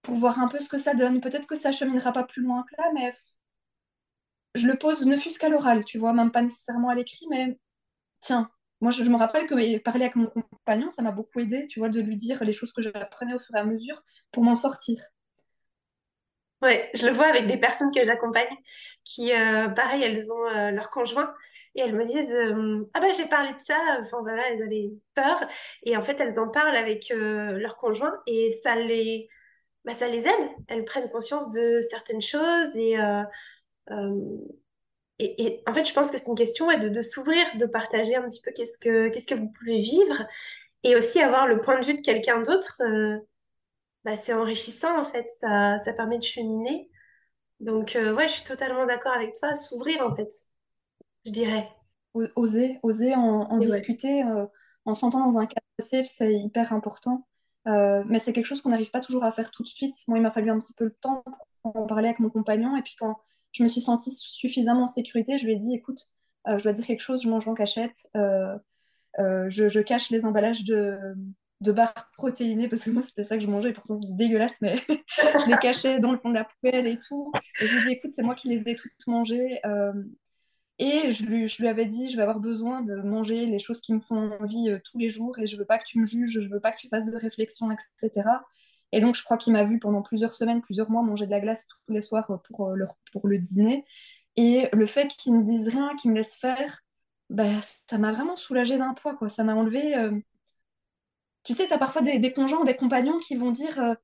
pour 0.02 0.16
voir 0.16 0.40
un 0.40 0.48
peu 0.48 0.58
ce 0.60 0.68
que 0.68 0.78
ça 0.78 0.94
donne. 0.94 1.20
Peut-être 1.20 1.48
que 1.48 1.56
ça 1.56 1.72
cheminera 1.72 2.12
pas 2.12 2.24
plus 2.24 2.42
loin 2.42 2.64
que 2.64 2.76
là, 2.80 2.90
mais 2.94 3.12
je 4.54 4.66
le 4.68 4.76
pose 4.78 5.06
ne 5.06 5.16
fût-ce 5.16 5.38
qu'à 5.38 5.48
l'oral, 5.48 5.84
tu 5.84 5.98
vois, 5.98 6.12
même 6.12 6.30
pas 6.32 6.42
nécessairement 6.42 6.88
à 6.90 6.94
l'écrit, 6.94 7.26
mais 7.30 7.58
tiens, 8.20 8.50
moi 8.80 8.90
je, 8.90 9.02
me 9.04 9.16
rappelle 9.16 9.46
que 9.46 9.78
parler 9.78 10.04
avec 10.04 10.16
mon 10.16 10.26
compagnon, 10.26 10.90
ça 10.90 11.02
m'a 11.02 11.12
beaucoup 11.12 11.40
aidé, 11.40 11.66
tu 11.68 11.80
vois, 11.80 11.88
de 11.90 12.00
lui 12.00 12.16
dire 12.16 12.44
les 12.44 12.52
choses 12.52 12.72
que 12.72 12.82
j'apprenais 12.82 13.34
au 13.34 13.40
fur 13.40 13.54
et 13.56 13.58
à 13.58 13.64
mesure 13.64 14.02
pour 14.32 14.44
m'en 14.44 14.56
sortir. 14.56 15.02
Ouais, 16.62 16.90
je 16.94 17.06
le 17.06 17.12
vois 17.12 17.26
avec 17.26 17.46
des 17.46 17.58
personnes 17.58 17.90
que 17.92 18.04
j'accompagne 18.04 18.56
qui, 19.04 19.30
pareil, 19.76 20.02
elles 20.02 20.32
ont 20.32 20.70
leur 20.70 20.90
conjoint 20.90 21.34
et 21.76 21.82
elles 21.82 21.94
me 21.94 22.04
disent 22.04 22.32
euh, 22.32 22.88
ah 22.94 23.00
ben 23.00 23.12
j'ai 23.14 23.26
parlé 23.26 23.52
de 23.52 23.60
ça 23.60 23.76
enfin 24.00 24.18
voilà 24.22 24.48
elles 24.50 24.62
avaient 24.62 24.90
peur. 25.14 25.46
Et 25.84 25.96
en 25.96 26.02
fait 26.02 26.18
elles 26.20 26.40
en 26.40 26.48
parlent 26.48 26.76
avec 26.76 27.10
euh, 27.10 27.52
leur 27.58 27.76
conjoint 27.76 28.14
et 28.26 28.50
ça 28.50 28.74
les 28.76 29.28
bah, 29.84 29.94
ça 29.94 30.08
les 30.08 30.26
aide. 30.26 30.50
Elles 30.68 30.84
prennent 30.84 31.10
conscience 31.10 31.50
de 31.50 31.80
certaines 31.82 32.22
choses 32.22 32.76
et 32.76 32.98
euh, 32.98 33.22
et, 35.18 35.46
et, 35.46 35.62
en 35.66 35.72
fait 35.74 35.84
je 35.84 35.92
pense 35.94 36.10
que 36.10 36.18
c'est 36.18 36.28
une 36.28 36.34
question 36.34 36.66
de, 36.78 36.88
de 36.88 37.02
s'ouvrir 37.02 37.46
de 37.58 37.66
partager 37.66 38.16
un 38.16 38.28
petit 38.28 38.42
peu 38.42 38.50
qu'est-ce 38.52 38.78
que 38.78 39.08
qu'est-ce 39.08 39.26
que 39.26 39.34
vous 39.34 39.48
pouvez 39.58 39.80
vivre 39.80 40.26
et 40.82 40.96
aussi 40.96 41.20
avoir 41.22 41.46
le 41.46 41.60
point 41.60 41.78
de 41.80 41.86
vue 41.86 41.94
de 41.94 42.00
quelqu'un 42.00 42.42
d'autre 42.42 42.82
bah, 44.04 44.16
c'est 44.16 44.32
enrichissant 44.32 44.98
en 44.98 45.04
fait. 45.04 45.28
Ça 45.40 45.78
ça 45.84 45.92
permet 45.92 46.18
de 46.18 46.24
cheminer. 46.24 46.90
Donc 47.60 47.96
ouais 47.96 48.28
je 48.28 48.34
suis 48.34 48.44
totalement 48.44 48.86
d'accord 48.86 49.12
avec 49.12 49.34
toi. 49.34 49.54
S'ouvrir 49.54 50.02
en 50.02 50.14
fait 50.14 50.30
je 51.26 51.32
dirais. 51.32 51.68
Oser, 52.34 52.78
oser 52.82 53.14
en, 53.14 53.20
en 53.20 53.60
Et 53.60 53.66
ouais. 53.66 53.76
discuter, 53.76 54.22
euh, 54.22 54.46
en 54.86 54.94
s'entendant 54.94 55.26
dans 55.26 55.38
un 55.38 55.46
cadre 55.46 55.66
safe, 55.78 56.06
c'est 56.06 56.34
hyper 56.34 56.72
important. 56.72 57.26
Euh, 57.68 58.04
mais 58.06 58.20
c'est 58.20 58.32
quelque 58.32 58.46
chose 58.46 58.62
qu'on 58.62 58.70
n'arrive 58.70 58.90
pas 58.90 59.00
toujours 59.00 59.24
à 59.24 59.32
faire 59.32 59.50
tout 59.50 59.62
de 59.62 59.68
suite. 59.68 59.96
Moi, 60.08 60.18
il 60.18 60.22
m'a 60.22 60.30
fallu 60.30 60.50
un 60.50 60.58
petit 60.58 60.72
peu 60.72 60.84
le 60.84 60.96
temps 60.98 61.24
pour 61.62 61.76
en 61.76 61.86
parler 61.86 62.08
avec 62.08 62.20
mon 62.20 62.30
compagnon. 62.30 62.74
Et 62.76 62.82
puis 62.82 62.94
quand 62.98 63.18
je 63.52 63.64
me 63.64 63.68
suis 63.68 63.82
sentie 63.82 64.10
suffisamment 64.10 64.84
en 64.84 64.86
sécurité, 64.86 65.36
je 65.36 65.44
lui 65.44 65.52
ai 65.52 65.56
dit, 65.56 65.74
écoute, 65.74 66.00
euh, 66.48 66.56
je 66.58 66.62
dois 66.62 66.72
dire 66.72 66.86
quelque 66.86 67.00
chose, 67.00 67.22
je 67.22 67.28
mange 67.28 67.46
en 67.48 67.54
cachette. 67.54 68.08
Je, 68.14 69.68
je 69.68 69.80
cache 69.80 70.10
les 70.10 70.24
emballages 70.24 70.64
de, 70.64 70.98
de 71.60 71.72
barres 71.72 72.10
protéinées 72.16 72.68
parce 72.68 72.84
que 72.84 72.90
moi, 72.90 73.02
c'était 73.02 73.24
ça 73.24 73.36
que 73.36 73.42
je 73.42 73.48
mangeais. 73.48 73.70
Et 73.70 73.74
pourtant, 73.74 73.96
c'était 73.96 74.14
dégueulasse, 74.14 74.56
mais 74.62 74.76
je 74.88 75.50
les 75.50 75.58
cachais 75.58 75.98
dans 75.98 76.12
le 76.12 76.18
fond 76.18 76.30
de 76.30 76.34
la 76.34 76.44
poubelle 76.44 76.86
et 76.86 76.98
tout. 76.98 77.30
Et 77.60 77.66
je 77.66 77.74
lui 77.74 77.82
ai 77.82 77.84
dit, 77.88 77.92
écoute, 77.94 78.12
c'est 78.12 78.22
moi 78.22 78.34
qui 78.34 78.48
les 78.48 78.66
ai 78.70 78.74
toutes 78.74 78.92
mangées. 79.06 79.60
Et 80.78 81.10
je 81.10 81.24
lui, 81.24 81.48
je 81.48 81.62
lui 81.62 81.68
avais 81.68 81.86
dit, 81.86 82.08
je 82.08 82.16
vais 82.16 82.22
avoir 82.22 82.38
besoin 82.40 82.82
de 82.82 82.96
manger 82.96 83.46
les 83.46 83.58
choses 83.58 83.80
qui 83.80 83.94
me 83.94 84.00
font 84.00 84.32
envie 84.40 84.68
euh, 84.70 84.78
tous 84.84 84.98
les 84.98 85.08
jours 85.08 85.38
et 85.38 85.46
je 85.46 85.56
veux 85.56 85.64
pas 85.64 85.78
que 85.78 85.84
tu 85.84 85.98
me 85.98 86.04
juges, 86.04 86.30
je 86.40 86.48
veux 86.48 86.60
pas 86.60 86.72
que 86.72 86.78
tu 86.78 86.88
fasses 86.88 87.06
de 87.06 87.16
réflexion, 87.16 87.70
etc. 87.70 88.44
Et 88.92 89.00
donc, 89.00 89.14
je 89.14 89.24
crois 89.24 89.38
qu'il 89.38 89.52
m'a 89.54 89.64
vu 89.64 89.78
pendant 89.78 90.02
plusieurs 90.02 90.34
semaines, 90.34 90.60
plusieurs 90.60 90.90
mois 90.90 91.02
manger 91.02 91.26
de 91.26 91.30
la 91.30 91.40
glace 91.40 91.66
tous 91.66 91.92
les 91.92 92.02
soirs 92.02 92.30
euh, 92.30 92.36
pour, 92.38 92.68
euh, 92.68 92.74
le, 92.76 92.86
pour 93.12 93.26
le 93.26 93.38
dîner. 93.38 93.84
Et 94.36 94.68
le 94.72 94.86
fait 94.86 95.08
qu'il 95.08 95.34
me 95.34 95.42
dise 95.44 95.68
rien, 95.68 95.96
qu'il 95.96 96.10
me 96.10 96.16
laisse 96.16 96.36
faire, 96.36 96.80
bah, 97.30 97.44
ça 97.88 97.96
m'a 97.98 98.12
vraiment 98.12 98.36
soulagée 98.36 98.76
d'un 98.78 98.92
poids, 98.94 99.16
quoi. 99.16 99.28
Ça 99.30 99.44
m'a 99.44 99.54
enlevé. 99.54 99.94
Tu 101.44 101.52
sais, 101.54 101.66
tu 101.68 101.72
as 101.72 101.78
parfois 101.78 102.02
des, 102.02 102.18
des 102.18 102.32
conjoints, 102.32 102.64
des 102.64 102.76
compagnons 102.76 103.18
qui 103.18 103.36
vont 103.36 103.52
dire 103.52 103.96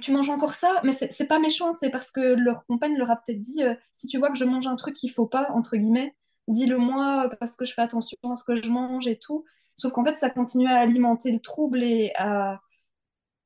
Tu 0.00 0.12
manges 0.12 0.30
encore 0.30 0.54
ça, 0.54 0.80
mais 0.82 0.94
c'est 0.94 1.26
pas 1.26 1.38
méchant, 1.38 1.74
c'est 1.74 1.90
parce 1.90 2.10
que 2.10 2.20
leur 2.20 2.64
compagne 2.64 2.96
leur 2.96 3.10
a 3.10 3.16
peut-être 3.16 3.42
dit 3.42 3.62
euh, 3.62 3.74
Si 3.92 4.06
tu 4.08 4.16
vois 4.18 4.30
que 4.30 4.38
je 4.38 4.44
mange 4.46 4.66
un 4.66 4.76
truc 4.76 4.94
qu'il 4.94 5.10
faut 5.10 5.26
pas, 5.26 5.48
entre 5.50 5.76
guillemets, 5.76 6.14
dis-le-moi 6.48 7.26
euh, 7.26 7.36
parce 7.38 7.54
que 7.54 7.66
je 7.66 7.74
fais 7.74 7.82
attention 7.82 8.16
à 8.32 8.36
ce 8.36 8.44
que 8.44 8.56
je 8.56 8.70
mange 8.70 9.06
et 9.06 9.18
tout. 9.18 9.44
Sauf 9.76 9.92
qu'en 9.92 10.02
fait, 10.04 10.14
ça 10.14 10.30
continue 10.30 10.68
à 10.68 10.78
alimenter 10.80 11.32
le 11.32 11.38
trouble 11.40 11.82
et 11.82 12.12
à, 12.16 12.62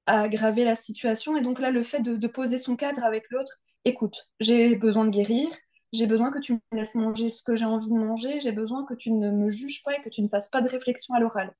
à 0.06 0.22
aggraver 0.22 0.64
la 0.64 0.76
situation. 0.76 1.36
Et 1.36 1.42
donc 1.42 1.60
là, 1.60 1.70
le 1.70 1.82
fait 1.82 2.00
de, 2.00 2.16
de 2.16 2.28
poser 2.28 2.58
son 2.58 2.76
cadre 2.76 3.04
avec 3.04 3.30
l'autre, 3.30 3.58
écoute, 3.84 4.28
j'ai 4.40 4.76
besoin 4.76 5.04
de 5.06 5.10
guérir, 5.10 5.48
j'ai 5.92 6.06
besoin 6.06 6.30
que 6.32 6.40
tu 6.40 6.54
me 6.54 6.60
laisses 6.72 6.94
manger 6.96 7.30
ce 7.30 7.42
que 7.44 7.56
j'ai 7.56 7.66
envie 7.66 7.88
de 7.88 7.94
manger, 7.94 8.40
j'ai 8.40 8.52
besoin 8.52 8.84
que 8.86 8.94
tu 8.94 9.12
ne 9.12 9.30
me 9.32 9.50
juges 9.50 9.82
pas 9.84 9.96
et 9.96 10.02
que 10.02 10.10
tu 10.10 10.22
ne 10.22 10.28
fasses 10.28 10.50
pas 10.50 10.62
de 10.62 10.68
réflexion 10.70 11.14
à 11.14 11.20
l'oral. 11.20 11.54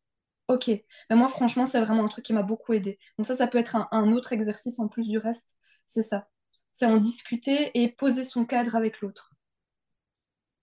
Ok, 0.49 0.69
mais 0.69 1.17
moi 1.17 1.29
franchement, 1.29 1.67
c'est 1.67 1.81
vraiment 1.81 2.05
un 2.05 2.09
truc 2.09 2.25
qui 2.25 2.33
m'a 2.33 2.43
beaucoup 2.43 2.73
aidé. 2.73 2.99
Donc 3.19 3.27
ça, 3.27 3.35
ça 3.35 3.47
peut 3.47 3.59
être 3.59 3.77
un, 3.91 4.13
autre 4.13 4.33
exercice 4.33 4.79
en 4.79 4.89
plus 4.89 5.09
du 5.09 5.19
reste, 5.19 5.57
c'est 5.87 6.03
ça. 6.03 6.27
C'est 6.73 6.87
en 6.87 6.97
discuter 6.97 7.71
et 7.75 7.89
poser 7.89 8.25
son 8.25 8.47
cadre 8.47 8.75
avec 8.75 9.01
l'autre. 9.01 9.33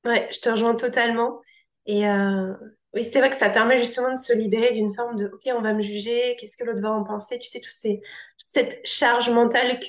Ouais, 0.03 0.27
je 0.31 0.39
te 0.39 0.49
rejoins 0.49 0.75
totalement. 0.75 1.39
Et 1.85 2.07
euh, 2.07 2.53
oui, 2.95 3.03
c'est 3.03 3.19
vrai 3.19 3.29
que 3.29 3.35
ça 3.35 3.49
permet 3.49 3.77
justement 3.77 4.11
de 4.11 4.17
se 4.17 4.33
libérer 4.33 4.73
d'une 4.73 4.93
forme 4.93 5.17
de 5.17 5.27
OK, 5.27 5.41
on 5.55 5.61
va 5.61 5.73
me 5.73 5.81
juger, 5.81 6.35
qu'est-ce 6.39 6.57
que 6.57 6.63
l'autre 6.63 6.81
va 6.81 6.91
en 6.91 7.03
penser? 7.03 7.37
Tu 7.37 7.47
sais, 7.47 7.59
tous 7.59 7.69
ces, 7.69 8.01
toute 8.39 8.49
cette 8.49 8.87
charge 8.87 9.29
mentale 9.29 9.79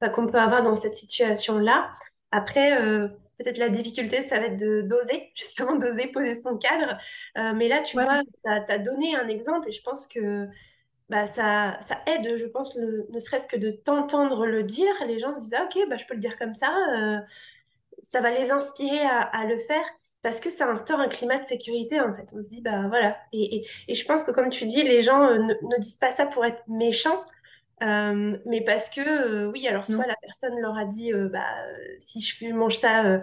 bah, 0.00 0.10
qu'on 0.10 0.26
peut 0.26 0.38
avoir 0.38 0.62
dans 0.62 0.76
cette 0.76 0.94
situation-là. 0.94 1.90
Après, 2.30 2.80
euh, 2.80 3.08
peut-être 3.38 3.58
la 3.58 3.68
difficulté, 3.70 4.22
ça 4.22 4.38
va 4.40 4.46
être 4.46 4.58
de 4.58 4.82
d'oser, 4.82 5.32
justement, 5.36 5.76
d'oser 5.76 6.08
poser 6.08 6.40
son 6.40 6.56
cadre. 6.58 6.98
Euh, 7.38 7.52
mais 7.54 7.68
là, 7.68 7.80
tu 7.82 7.96
Ouais, 7.96 8.04
vois, 8.04 8.22
tu 8.44 8.72
as, 8.72 8.78
donné 8.78 9.14
un 9.16 9.28
exemple 9.28 9.68
et 9.68 9.72
je 9.72 9.82
pense 9.82 10.06
que 10.06 10.46
bah, 11.10 11.26
ça, 11.26 11.78
ça 11.82 12.02
aide, 12.06 12.38
je 12.38 12.46
pense, 12.46 12.76
le, 12.76 13.06
ne 13.10 13.20
serait-ce 13.20 13.46
que 13.48 13.56
de 13.56 13.70
t'entendre 13.72 14.46
le 14.46 14.62
dire. 14.64 14.94
Les 15.06 15.18
gens 15.20 15.34
se 15.34 15.40
disent, 15.40 15.54
ah, 15.58 15.64
OK, 15.66 15.78
bah, 15.90 15.96
je 15.98 16.06
peux 16.06 16.14
le 16.14 16.20
dire 16.20 16.38
comme 16.38 16.54
ça. 16.54 16.74
euh, 16.96 17.18
ça 18.02 18.20
va 18.20 18.30
les 18.32 18.50
inspirer 18.50 19.00
à, 19.02 19.20
à 19.20 19.44
le 19.46 19.58
faire 19.58 19.84
parce 20.22 20.40
que 20.40 20.50
ça 20.50 20.68
instaure 20.70 21.00
un 21.00 21.08
climat 21.08 21.38
de 21.38 21.46
sécurité 21.46 22.00
en 22.00 22.14
fait. 22.14 22.28
On 22.34 22.42
se 22.42 22.48
dit 22.48 22.60
bah 22.62 22.86
voilà. 22.88 23.16
Et, 23.32 23.56
et, 23.56 23.66
et 23.88 23.94
je 23.94 24.04
pense 24.06 24.24
que 24.24 24.30
comme 24.30 24.50
tu 24.50 24.66
dis, 24.66 24.82
les 24.82 25.02
gens 25.02 25.22
euh, 25.28 25.38
ne, 25.38 25.54
ne 25.54 25.80
disent 25.80 25.98
pas 25.98 26.10
ça 26.12 26.26
pour 26.26 26.44
être 26.44 26.62
méchants, 26.68 27.22
euh, 27.82 28.38
mais 28.46 28.62
parce 28.64 28.88
que 28.90 29.00
euh, 29.00 29.50
oui, 29.50 29.66
alors 29.68 29.86
soit 29.86 30.04
non. 30.04 30.08
la 30.08 30.16
personne 30.22 30.58
leur 30.60 30.76
a 30.76 30.84
dit 30.84 31.12
euh, 31.12 31.28
bah 31.28 31.44
si 31.98 32.20
je 32.20 32.46
mange 32.52 32.76
ça, 32.76 33.20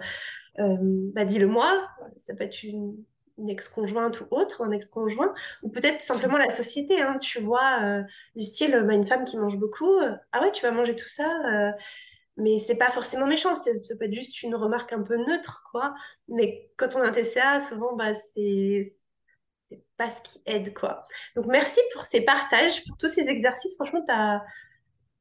bah 0.58 1.24
dis-le-moi. 1.24 1.88
Ça 2.16 2.34
peut 2.34 2.44
être 2.44 2.62
une, 2.62 2.96
une 3.38 3.48
ex-conjointe 3.48 4.20
ou 4.20 4.26
autre, 4.30 4.62
un 4.62 4.70
ex-conjoint, 4.72 5.32
ou 5.62 5.70
peut-être 5.70 6.00
simplement 6.00 6.36
la 6.38 6.50
société. 6.50 7.00
Hein, 7.00 7.18
tu 7.18 7.40
vois, 7.40 8.02
du 8.36 8.44
style 8.44 8.72
bah, 8.86 8.94
une 8.94 9.04
femme 9.06 9.24
qui 9.24 9.38
mange 9.38 9.56
beaucoup. 9.56 9.98
ah 10.32 10.40
ouais, 10.42 10.52
tu 10.52 10.62
vas 10.62 10.72
manger 10.72 10.94
tout 10.96 11.08
ça. 11.08 11.72
mais 12.36 12.58
c'est 12.58 12.76
pas 12.76 12.90
forcément 12.90 13.26
méchant, 13.26 13.54
c'est- 13.54 13.84
ça 13.84 13.96
peut 13.96 14.04
être 14.06 14.14
juste 14.14 14.42
une 14.42 14.54
remarque 14.54 14.92
un 14.92 15.02
peu 15.02 15.16
neutre, 15.16 15.62
quoi. 15.70 15.94
Mais 16.28 16.70
quand 16.76 16.94
on 16.96 17.00
a 17.00 17.08
un 17.08 17.12
TCA, 17.12 17.60
souvent, 17.60 17.94
bah, 17.96 18.14
c'est 18.14 18.92
c'est 19.70 19.82
pas 19.96 20.10
ce 20.10 20.20
qui 20.22 20.42
aide, 20.46 20.74
quoi. 20.74 21.04
Donc, 21.36 21.46
merci 21.46 21.80
pour 21.94 22.04
ces 22.04 22.22
partages, 22.22 22.84
pour 22.84 22.96
tous 22.96 23.08
ces 23.08 23.28
exercices. 23.28 23.76
Franchement, 23.76 24.02
t'as... 24.06 24.42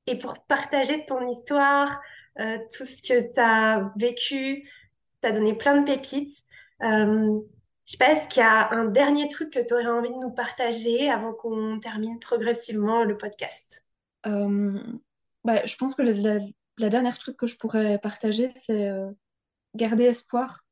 et 0.07 0.17
pour 0.17 0.43
partager 0.47 1.05
ton 1.05 1.23
histoire, 1.25 2.01
euh, 2.39 2.57
tout 2.75 2.85
ce 2.85 3.01
que 3.03 3.31
tu 3.31 3.39
as 3.39 3.91
vécu. 3.95 4.67
Tu 5.21 5.27
as 5.27 5.31
donné 5.31 5.53
plein 5.53 5.79
de 5.79 5.85
pépites. 5.85 6.43
Euh, 6.81 7.39
je 7.85 7.95
est-ce 7.99 8.27
qu'il 8.27 8.41
y 8.41 8.45
a 8.45 8.71
un 8.71 8.85
dernier 8.85 9.27
truc 9.27 9.51
que 9.51 9.59
tu 9.59 9.73
aurais 9.73 9.87
envie 9.87 10.09
de 10.09 10.15
nous 10.15 10.31
partager 10.31 11.09
avant 11.09 11.33
qu'on 11.33 11.79
termine 11.79 12.19
progressivement 12.19 13.03
le 13.03 13.17
podcast? 13.17 13.85
Euh, 14.25 14.79
bah, 15.43 15.65
je 15.65 15.75
pense 15.75 15.95
que 15.95 16.03
la, 16.03 16.39
la- 16.77 16.89
dernière 16.89 17.17
truc 17.17 17.35
que 17.37 17.47
je 17.47 17.57
pourrais 17.57 17.99
partager, 17.99 18.51
c'est 18.55 18.89
euh, 18.89 19.11
garder 19.75 20.05
espoir. 20.05 20.65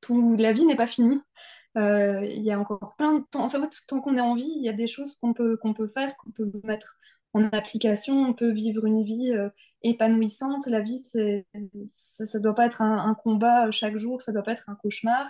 Tout, 0.00 0.36
la 0.38 0.52
vie 0.52 0.64
n'est 0.64 0.76
pas 0.76 0.86
finie. 0.86 1.20
Euh, 1.78 2.24
Il 2.24 2.42
y 2.42 2.50
a 2.52 2.58
encore 2.60 2.96
plein 2.96 3.14
de 3.14 3.24
temps. 3.30 3.44
Enfin, 3.44 3.60
temps 3.86 4.00
qu'on 4.00 4.16
est 4.18 4.20
en 4.20 4.34
vie, 4.34 4.52
il 4.56 4.64
y 4.64 4.68
a 4.68 4.72
des 4.72 4.86
choses 4.86 5.16
qu'on 5.16 5.32
peut, 5.34 5.56
qu'on 5.56 5.74
peut 5.74 5.88
faire, 5.88 6.16
qu'on 6.18 6.30
peut 6.32 6.50
mettre 6.64 6.98
en 7.34 7.44
application. 7.52 8.16
On 8.16 8.34
peut 8.34 8.50
vivre 8.52 8.84
une 8.86 9.04
vie 9.04 9.32
euh, 9.32 9.50
épanouissante. 9.82 10.66
La 10.66 10.80
vie, 10.80 11.02
ça 11.04 11.18
ne 11.18 12.38
doit 12.42 12.54
pas 12.54 12.66
être 12.66 12.82
un, 12.82 13.14
combat 13.14 13.70
chaque 13.70 13.96
jour, 13.96 14.22
ça 14.22 14.32
doit 14.32 14.42
pas 14.42 14.52
être 14.52 14.68
un 14.68 14.74
cauchemar, 14.76 15.26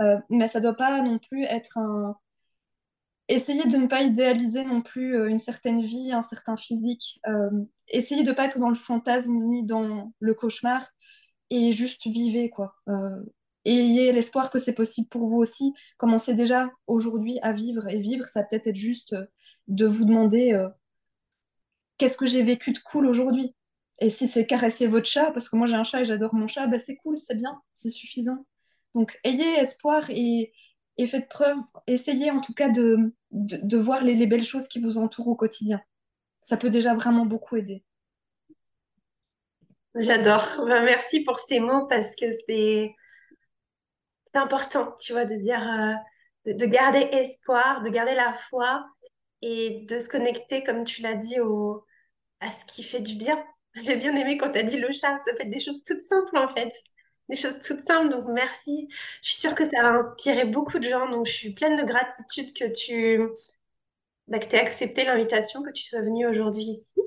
Euh, 0.00 0.18
mais 0.30 0.48
ça 0.48 0.60
doit 0.60 0.74
pas 0.76 1.00
non 1.02 1.18
plus 1.18 1.44
être 1.44 1.78
un... 1.78 2.16
Essayer 3.28 3.64
de 3.64 3.76
ne 3.76 3.88
pas 3.88 4.02
idéaliser 4.02 4.64
non 4.64 4.82
plus 4.82 5.16
euh, 5.16 5.28
une 5.28 5.40
certaine 5.40 5.82
vie, 5.82 6.12
un 6.12 6.22
certain 6.22 6.56
physique. 6.56 7.20
Euh, 7.26 7.50
essayer 7.88 8.22
de 8.22 8.32
pas 8.32 8.44
être 8.46 8.60
dans 8.60 8.68
le 8.68 8.76
fantasme 8.76 9.32
ni 9.32 9.64
dans 9.64 10.12
le 10.20 10.34
cauchemar 10.34 10.86
et 11.50 11.72
juste 11.72 12.06
vivez, 12.06 12.50
quoi. 12.50 12.74
Euh, 12.88 13.22
ayez 13.70 14.12
l'espoir 14.12 14.50
que 14.50 14.58
c'est 14.58 14.72
possible 14.72 15.08
pour 15.08 15.26
vous 15.28 15.38
aussi. 15.38 15.74
Commencez 15.98 16.34
déjà 16.34 16.70
aujourd'hui 16.86 17.38
à 17.42 17.52
vivre. 17.52 17.88
Et 17.88 18.00
vivre, 18.00 18.24
ça 18.26 18.42
peut-être 18.42 18.66
être 18.66 18.76
juste 18.76 19.12
euh, 19.14 19.26
de 19.68 19.86
vous 19.86 20.04
demander 20.04 20.52
euh, 20.52 20.68
qu'est-ce 21.98 22.16
que 22.16 22.26
j'ai 22.26 22.42
vécu 22.42 22.72
de 22.72 22.78
cool 22.78 23.06
aujourd'hui? 23.06 23.54
Et 23.98 24.10
si 24.10 24.28
c'est 24.28 24.46
caresser 24.46 24.86
votre 24.86 25.08
chat, 25.08 25.30
parce 25.32 25.48
que 25.48 25.56
moi 25.56 25.66
j'ai 25.66 25.74
un 25.74 25.84
chat 25.84 26.02
et 26.02 26.04
j'adore 26.04 26.34
mon 26.34 26.48
chat, 26.48 26.66
bah 26.66 26.78
c'est 26.78 26.96
cool, 26.96 27.18
c'est 27.18 27.34
bien, 27.34 27.60
c'est 27.72 27.90
suffisant. 27.90 28.46
Donc 28.94 29.18
ayez 29.24 29.58
espoir 29.58 30.10
et, 30.10 30.52
faites 31.06 31.28
preuve, 31.28 31.56
essayez 31.86 32.30
en 32.30 32.40
tout 32.40 32.52
cas 32.52 32.68
de, 32.68 33.12
voir 33.78 34.04
les, 34.04 34.14
les 34.14 34.26
belles 34.26 34.44
choses 34.44 34.68
qui 34.68 34.80
vous 34.80 34.98
entourent 34.98 35.28
au 35.28 35.34
quotidien. 35.34 35.80
Ça 36.40 36.56
peut 36.58 36.70
déjà 36.70 36.94
vraiment 36.94 37.24
beaucoup 37.24 37.56
aider. 37.56 37.82
J'adore. 39.94 40.64
Ben, 40.66 40.84
merci 40.84 41.22
pour 41.22 41.38
ces 41.38 41.58
mots 41.58 41.86
parce 41.86 42.14
que 42.16 42.26
c'est 42.46 42.94
important, 44.36 44.94
tu 45.00 45.12
vois, 45.12 45.24
de 45.24 45.34
dire, 45.34 45.62
euh, 45.62 46.52
de 46.52 46.66
garder 46.66 47.08
espoir, 47.12 47.82
de 47.82 47.90
garder 47.90 48.14
la 48.14 48.34
foi 48.34 48.86
et 49.42 49.84
de 49.88 49.98
se 49.98 50.08
connecter, 50.08 50.64
comme 50.64 50.84
tu 50.84 51.02
l'as 51.02 51.14
dit, 51.14 51.40
au, 51.40 51.84
à 52.40 52.50
ce 52.50 52.64
qui 52.66 52.82
fait 52.82 53.00
du 53.00 53.16
bien. 53.16 53.42
J'ai 53.74 53.96
bien 53.96 54.14
aimé 54.16 54.38
quand 54.38 54.52
tu 54.52 54.58
as 54.58 54.62
dit 54.62 54.80
le 54.80 54.92
chat, 54.92 55.18
ça 55.18 55.34
fait 55.36 55.46
des 55.46 55.60
choses 55.60 55.82
toutes 55.86 56.00
simples 56.00 56.36
en 56.38 56.48
fait. 56.48 56.72
Des 57.28 57.36
choses 57.36 57.58
toutes 57.60 57.84
simples, 57.86 58.08
donc 58.08 58.24
merci. 58.28 58.88
Je 59.22 59.30
suis 59.30 59.40
sûre 59.40 59.54
que 59.54 59.64
ça 59.64 59.82
va 59.82 59.90
inspirer 59.90 60.44
beaucoup 60.46 60.78
de 60.78 60.84
gens, 60.84 61.08
donc 61.10 61.26
je 61.26 61.32
suis 61.32 61.52
pleine 61.52 61.76
de 61.76 61.84
gratitude 61.84 62.52
que 62.52 62.66
tu 62.66 63.20
bah, 64.28 64.38
que 64.40 64.54
aies 64.56 64.60
accepté 64.60 65.04
l'invitation, 65.04 65.62
que 65.62 65.70
tu 65.70 65.84
sois 65.84 66.02
venue 66.02 66.26
aujourd'hui 66.26 66.64
ici. 66.64 67.00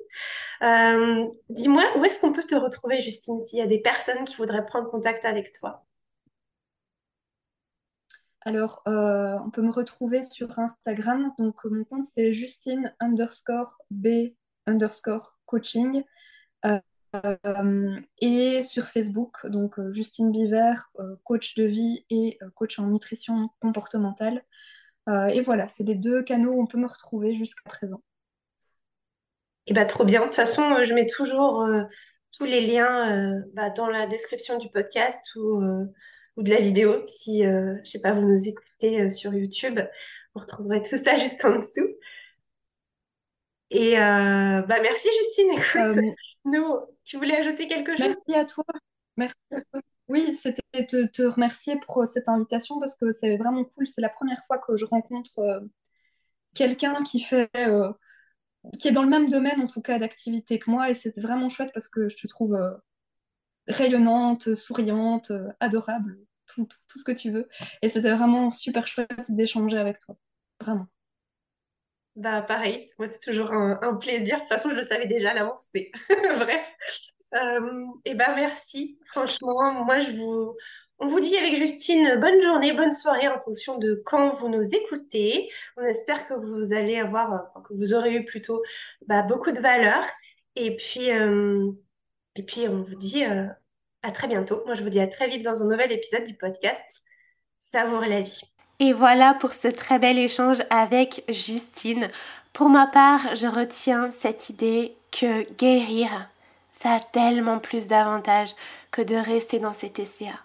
Euh, 0.64 1.28
dis-moi, 1.50 1.84
où 1.98 2.06
est-ce 2.06 2.20
qu'on 2.20 2.34
peut 2.34 2.44
te 2.44 2.56
retrouver, 2.56 3.02
Justine, 3.02 3.46
s'il 3.48 3.60
y 3.60 3.62
a 3.62 3.68
des 3.68 3.80
personnes 3.80 4.24
qui 4.26 4.36
voudraient 4.36 4.66
prendre 4.66 4.90
contact 4.90 5.26
avec 5.26 5.54
toi? 5.54 5.86
Alors, 8.50 8.82
euh, 8.88 9.38
on 9.46 9.52
peut 9.52 9.62
me 9.62 9.72
retrouver 9.72 10.24
sur 10.24 10.58
Instagram. 10.58 11.32
Donc, 11.38 11.64
mon 11.66 11.84
compte, 11.84 12.06
c'est 12.06 12.34
Justine 12.34 12.92
underscore 13.00 13.78
B 13.92 14.30
underscore 14.66 15.38
coaching. 15.46 16.04
Euh, 16.66 18.00
et 18.18 18.64
sur 18.64 18.86
Facebook, 18.86 19.46
donc 19.46 19.80
Justine 19.92 20.32
Biver, 20.32 20.74
coach 21.26 21.54
de 21.54 21.66
vie 21.66 22.08
et 22.10 22.40
coach 22.56 22.80
en 22.80 22.88
nutrition 22.88 23.50
comportementale. 23.60 24.44
et 25.08 25.42
voilà, 25.42 25.68
c'est 25.68 25.84
les 25.84 25.94
deux 25.94 26.24
canaux 26.24 26.54
où 26.54 26.62
on 26.64 26.66
peut 26.66 26.80
me 26.80 26.88
retrouver 26.88 27.36
jusqu'à 27.36 27.70
présent. 27.70 28.02
Et 29.68 29.72
eh 29.72 29.74
bah, 29.76 29.86
trop 29.86 30.06
bien. 30.06 30.22
De 30.22 30.26
toute 30.26 30.34
façon, 30.34 30.84
je 30.84 30.94
mets 30.96 31.06
toujours 31.06 31.68
tous 32.36 32.46
les 32.46 32.62
liens 32.62 33.44
bah, 33.54 33.70
dans 33.70 33.90
la 33.90 34.08
description 34.08 34.58
du 34.58 34.72
podcast 34.72 35.36
ou 35.36 35.62
ou 36.40 36.44
de 36.44 36.50
la 36.50 36.62
vidéo. 36.62 37.04
Si, 37.06 37.46
euh, 37.46 37.76
je 37.84 37.92
sais 37.92 38.00
pas, 38.00 38.14
vous 38.14 38.22
nous 38.22 38.48
écoutez 38.48 39.02
euh, 39.02 39.10
sur 39.10 39.34
YouTube, 39.34 39.80
vous 40.34 40.42
retrouverez 40.42 40.82
tout 40.82 40.98
ça 40.98 41.18
juste 41.20 41.44
en 41.44 41.58
dessous. 41.58 41.88
Et 43.72 44.00
euh, 44.00 44.62
bah 44.64 44.80
merci 44.82 45.08
Justine. 45.22 45.52
Écoute, 45.52 46.16
nous, 46.46 46.80
tu 47.04 47.18
voulais 47.18 47.36
ajouter 47.36 47.68
quelque 47.68 47.96
chose? 47.96 48.08
Merci 48.08 48.34
à 48.34 48.46
toi. 48.46 48.64
Merci 49.16 49.36
Oui, 50.08 50.34
c'était 50.34 50.86
te, 50.88 51.06
te 51.08 51.22
remercier 51.22 51.80
pour 51.86 52.08
cette 52.08 52.30
invitation 52.30 52.80
parce 52.80 52.96
que 52.96 53.12
c'est 53.12 53.38
vraiment 53.38 53.66
cool. 53.66 53.86
C'est 53.86 54.02
la 54.02 54.10
première 54.10 54.44
fois 54.48 54.58
que 54.58 54.76
je 54.76 54.86
rencontre 54.86 55.62
quelqu'un 56.56 57.04
qui 57.04 57.20
fait, 57.20 57.52
qui 58.80 58.88
est 58.88 58.92
dans 58.92 59.04
le 59.04 59.10
même 59.10 59.30
domaine 59.30 59.62
en 59.62 59.68
tout 59.68 59.82
cas 59.82 60.00
d'activité 60.00 60.58
que 60.58 60.72
moi 60.72 60.90
et 60.90 60.96
c'est 60.96 61.20
vraiment 61.20 61.50
chouette 61.50 61.70
parce 61.72 61.90
que 61.90 62.10
je 62.10 62.18
te 62.18 62.26
trouve 62.26 62.58
rayonnante, 63.68 64.56
souriante, 64.56 65.32
adorable 65.60 66.18
tout, 66.56 66.68
ce 66.96 67.04
que 67.04 67.12
tu 67.12 67.32
veux. 67.32 67.48
Et 67.82 67.90
c'était 67.90 68.14
vraiment 68.14 68.52
super 68.52 68.88
chouette 68.88 69.10
d'échanger 69.30 69.78
avec 69.78 70.00
toi. 70.00 70.16
Vraiment. 70.60 70.88
Bah 72.16 72.42
pareil, 72.42 72.88
moi 72.98 73.08
c'est 73.08 73.22
toujours 73.22 73.54
un, 73.54 73.96
plaisir. 73.96 74.36
De 74.36 74.42
toute 74.42 74.50
façon, 74.50 74.70
je 74.72 74.76
le 74.76 74.82
savais 74.82 75.08
déjà 75.08 75.32
à 75.32 75.34
l'avance, 75.34 75.70
mais 75.74 75.92
bref. 76.38 76.66
Euh, 77.36 77.86
et 78.06 78.14
bah 78.16 78.34
merci. 78.36 79.00
Franchement, 79.12 79.86
moi 79.86 80.00
je 80.00 80.12
vous, 80.12 80.56
on 81.02 81.08
vous 81.08 81.22
dit 81.22 81.38
avec 81.38 81.56
Justine 81.56 82.20
bonne 82.20 82.42
journée, 82.42 82.74
bonne 82.74 82.92
soirée 82.92 83.30
en 83.30 83.40
fonction 83.40 83.78
de 83.78 84.02
quand 84.06 84.32
vous 84.34 84.50
nous 84.50 84.76
écoutez. 84.76 85.50
On 85.78 85.84
espère 85.84 86.28
que 86.28 86.34
vous 86.34 86.74
allez 86.74 86.98
avoir, 86.98 87.54
que 87.64 87.74
vous 87.74 87.94
aurez 87.94 88.16
eu 88.16 88.26
plutôt 88.26 88.62
bah, 89.08 89.22
beaucoup 89.22 89.52
de 89.52 89.62
valeur. 89.62 90.04
Et 90.58 90.76
puis, 90.76 91.12
euh, 91.12 91.72
et 92.36 92.44
puis 92.44 92.68
on 92.68 92.84
vous 92.84 92.96
dit 92.96 93.24
euh, 93.24 93.46
à 94.04 94.12
très 94.12 94.28
bientôt. 94.28 94.62
Moi, 94.66 94.76
je 94.76 94.84
vous 94.84 94.90
dis 94.90 95.00
à 95.00 95.08
très 95.08 95.28
vite 95.28 95.44
dans 95.44 95.62
un 95.62 95.66
nouvel 95.66 95.92
épisode 95.92 96.24
du 96.24 96.34
podcast 96.34 97.04
Savoir 97.58 98.08
la 98.08 98.22
vie. 98.22 98.42
Et 98.80 98.94
voilà 98.94 99.34
pour 99.34 99.52
ce 99.52 99.68
très 99.68 100.00
bel 100.00 100.18
échange 100.18 100.60
avec 100.70 101.26
Justine. 101.28 102.10
Pour 102.54 102.70
ma 102.70 102.88
part, 102.88 103.36
je 103.36 103.48
retiens 103.48 104.10
cette 104.22 104.50
idée 104.50 104.96
que 105.12 105.52
guérir, 105.58 106.30
ça 106.82 106.94
a 106.94 107.00
tellement 107.00 107.60
plus 107.60 107.88
d'avantages 107.88 108.56
que 108.92 109.02
de 109.02 109.16
rester 109.16 109.60
dans 109.60 109.74
cet 109.74 109.94
TCA. 109.94 110.40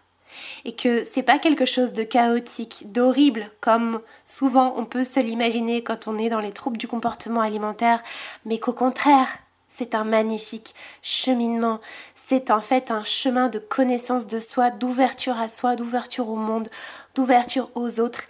Et 0.64 0.74
que 0.74 1.04
c'est 1.04 1.22
pas 1.22 1.38
quelque 1.38 1.64
chose 1.64 1.92
de 1.92 2.02
chaotique, 2.02 2.90
d'horrible, 2.90 3.48
comme 3.60 4.00
souvent 4.26 4.74
on 4.76 4.84
peut 4.84 5.04
se 5.04 5.20
l'imaginer 5.20 5.84
quand 5.84 6.08
on 6.08 6.18
est 6.18 6.28
dans 6.28 6.40
les 6.40 6.50
troubles 6.50 6.76
du 6.76 6.88
comportement 6.88 7.40
alimentaire, 7.40 8.02
mais 8.44 8.58
qu'au 8.58 8.72
contraire, 8.72 9.28
c'est 9.76 9.94
un 9.94 10.04
magnifique 10.04 10.74
cheminement, 11.02 11.80
c'est 12.26 12.50
en 12.50 12.60
fait 12.60 12.90
un 12.90 13.04
chemin 13.04 13.48
de 13.48 13.58
connaissance 13.58 14.26
de 14.26 14.40
soi, 14.40 14.70
d'ouverture 14.70 15.38
à 15.38 15.48
soi, 15.48 15.76
d'ouverture 15.76 16.28
au 16.28 16.36
monde, 16.36 16.68
d'ouverture 17.14 17.70
aux 17.74 18.00
autres, 18.00 18.24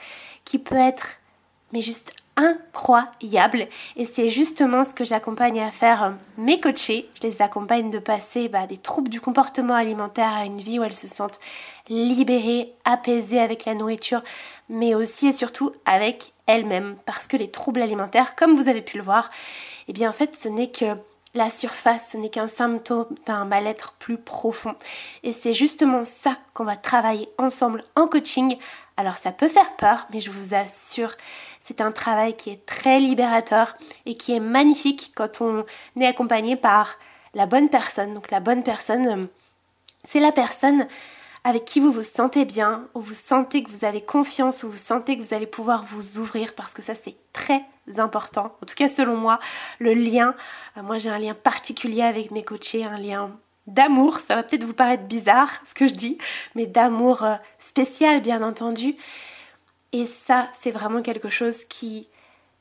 qui 0.44 0.58
peut 0.58 0.74
être, 0.74 1.18
mais 1.72 1.82
juste 1.82 2.12
incroyable. 2.36 3.68
Et 3.96 4.06
c'est 4.06 4.28
justement 4.28 4.84
ce 4.84 4.90
que 4.90 5.04
j'accompagne 5.04 5.60
à 5.60 5.70
faire 5.70 6.02
euh, 6.02 6.10
mes 6.36 6.60
coachés. 6.60 7.08
Je 7.14 7.28
les 7.28 7.40
accompagne 7.40 7.90
de 7.90 7.98
passer 7.98 8.48
bah, 8.48 8.66
des 8.66 8.76
troubles 8.76 9.08
du 9.08 9.20
comportement 9.20 9.74
alimentaire 9.74 10.32
à 10.34 10.44
une 10.44 10.60
vie 10.60 10.78
où 10.78 10.82
elles 10.82 10.96
se 10.96 11.06
sentent 11.06 11.38
libérées, 11.88 12.72
apaisées 12.84 13.38
avec 13.38 13.64
la 13.64 13.74
nourriture, 13.74 14.22
mais 14.68 14.94
aussi 14.94 15.28
et 15.28 15.32
surtout 15.32 15.72
avec 15.84 16.32
elles-mêmes. 16.46 16.96
Parce 17.06 17.26
que 17.26 17.36
les 17.36 17.50
troubles 17.50 17.82
alimentaires, 17.82 18.34
comme 18.34 18.56
vous 18.56 18.68
avez 18.68 18.82
pu 18.82 18.96
le 18.96 19.04
voir, 19.04 19.30
eh 19.86 19.92
bien 19.92 20.10
en 20.10 20.14
fait 20.14 20.36
ce 20.40 20.48
n'est 20.48 20.70
que 20.70 20.96
la 21.34 21.50
surface, 21.50 22.10
ce 22.12 22.16
n'est 22.16 22.30
qu'un 22.30 22.48
symptôme 22.48 23.06
d'un 23.26 23.44
mal-être 23.44 23.92
plus 23.98 24.18
profond. 24.18 24.74
Et 25.22 25.32
c'est 25.32 25.54
justement 25.54 26.04
ça 26.04 26.36
qu'on 26.54 26.64
va 26.64 26.76
travailler 26.76 27.28
ensemble 27.38 27.82
en 27.96 28.06
coaching. 28.06 28.56
Alors 28.96 29.16
ça 29.16 29.32
peut 29.32 29.48
faire 29.48 29.74
peur, 29.76 30.06
mais 30.12 30.20
je 30.20 30.30
vous 30.30 30.54
assure, 30.54 31.12
c'est 31.64 31.80
un 31.80 31.90
travail 31.90 32.36
qui 32.36 32.50
est 32.50 32.64
très 32.64 33.00
libérateur 33.00 33.76
et 34.06 34.16
qui 34.16 34.32
est 34.34 34.40
magnifique 34.40 35.12
quand 35.16 35.40
on 35.40 35.64
est 36.00 36.06
accompagné 36.06 36.54
par 36.56 36.96
la 37.34 37.46
bonne 37.46 37.68
personne. 37.68 38.12
Donc 38.12 38.30
la 38.30 38.40
bonne 38.40 38.62
personne, 38.62 39.06
euh, 39.06 39.26
c'est 40.04 40.20
la 40.20 40.30
personne 40.30 40.86
avec 41.44 41.66
qui 41.66 41.78
vous 41.78 41.92
vous 41.92 42.02
sentez 42.02 42.46
bien, 42.46 42.88
où 42.94 43.00
vous 43.00 43.14
sentez 43.14 43.62
que 43.62 43.70
vous 43.70 43.84
avez 43.84 44.00
confiance, 44.00 44.62
où 44.62 44.70
vous 44.70 44.78
sentez 44.78 45.18
que 45.18 45.22
vous 45.22 45.34
allez 45.34 45.46
pouvoir 45.46 45.84
vous 45.84 46.18
ouvrir 46.18 46.54
parce 46.54 46.72
que 46.72 46.80
ça 46.80 46.94
c'est 46.94 47.16
très 47.34 47.62
important. 47.98 48.56
En 48.62 48.66
tout 48.66 48.74
cas 48.74 48.88
selon 48.88 49.16
moi, 49.16 49.38
le 49.78 49.92
lien, 49.92 50.34
euh, 50.76 50.82
moi 50.82 50.96
j'ai 50.96 51.10
un 51.10 51.18
lien 51.18 51.34
particulier 51.34 52.02
avec 52.02 52.30
mes 52.30 52.42
coachés, 52.42 52.84
un 52.84 52.98
lien 52.98 53.30
d'amour, 53.66 54.18
ça 54.18 54.36
va 54.36 54.42
peut-être 54.42 54.64
vous 54.64 54.74
paraître 54.74 55.04
bizarre 55.04 55.50
ce 55.64 55.74
que 55.74 55.86
je 55.86 55.94
dis, 55.94 56.18
mais 56.54 56.66
d'amour 56.66 57.22
euh, 57.22 57.34
spécial 57.58 58.22
bien 58.22 58.42
entendu. 58.42 58.94
Et 59.92 60.06
ça 60.06 60.48
c'est 60.58 60.70
vraiment 60.70 61.02
quelque 61.02 61.28
chose 61.28 61.66
qui 61.66 62.08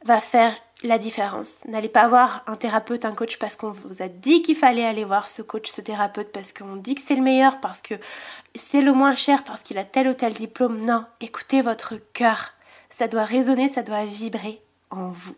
va 0.04 0.20
faire 0.20 0.54
la 0.84 0.98
différence. 0.98 1.52
N'allez 1.66 1.90
pas 1.90 2.08
voir 2.08 2.44
un 2.48 2.56
thérapeute, 2.56 3.06
un 3.06 3.14
coach 3.14 3.38
parce 3.40 3.56
qu'on 3.56 3.72
vous 3.72 4.02
a 4.02 4.10
dit 4.10 4.42
qu'il 4.42 4.56
fallait 4.56 4.86
aller 4.86 5.06
voir 5.06 5.28
ce 5.28 5.42
coach, 5.42 5.70
ce 5.70 5.82
thérapeute 5.82 6.32
parce 6.32 6.54
qu'on 6.54 6.76
dit 6.76 6.96
que 6.96 7.02
c'est 7.06 7.16
le 7.16 7.22
meilleur, 7.22 7.60
parce 7.62 7.82
que 7.82 7.96
c'est 8.56 8.82
le 8.82 8.94
moins 8.94 9.16
cher, 9.16 9.44
parce 9.44 9.62
qu'il 9.62 9.78
a 9.78 9.84
tel 9.84 10.08
ou 10.10 10.14
tel 10.14 10.34
diplôme. 10.34 10.84
Non, 10.86 11.06
écoutez 11.22 11.62
votre 11.62 11.96
cœur. 12.14 12.52
Ça 12.90 13.08
doit 13.08 13.26
résonner, 13.26 13.70
ça 13.70 13.82
doit 13.82 14.06
vibrer 14.06 14.62
en 14.92 15.08
vous. 15.08 15.36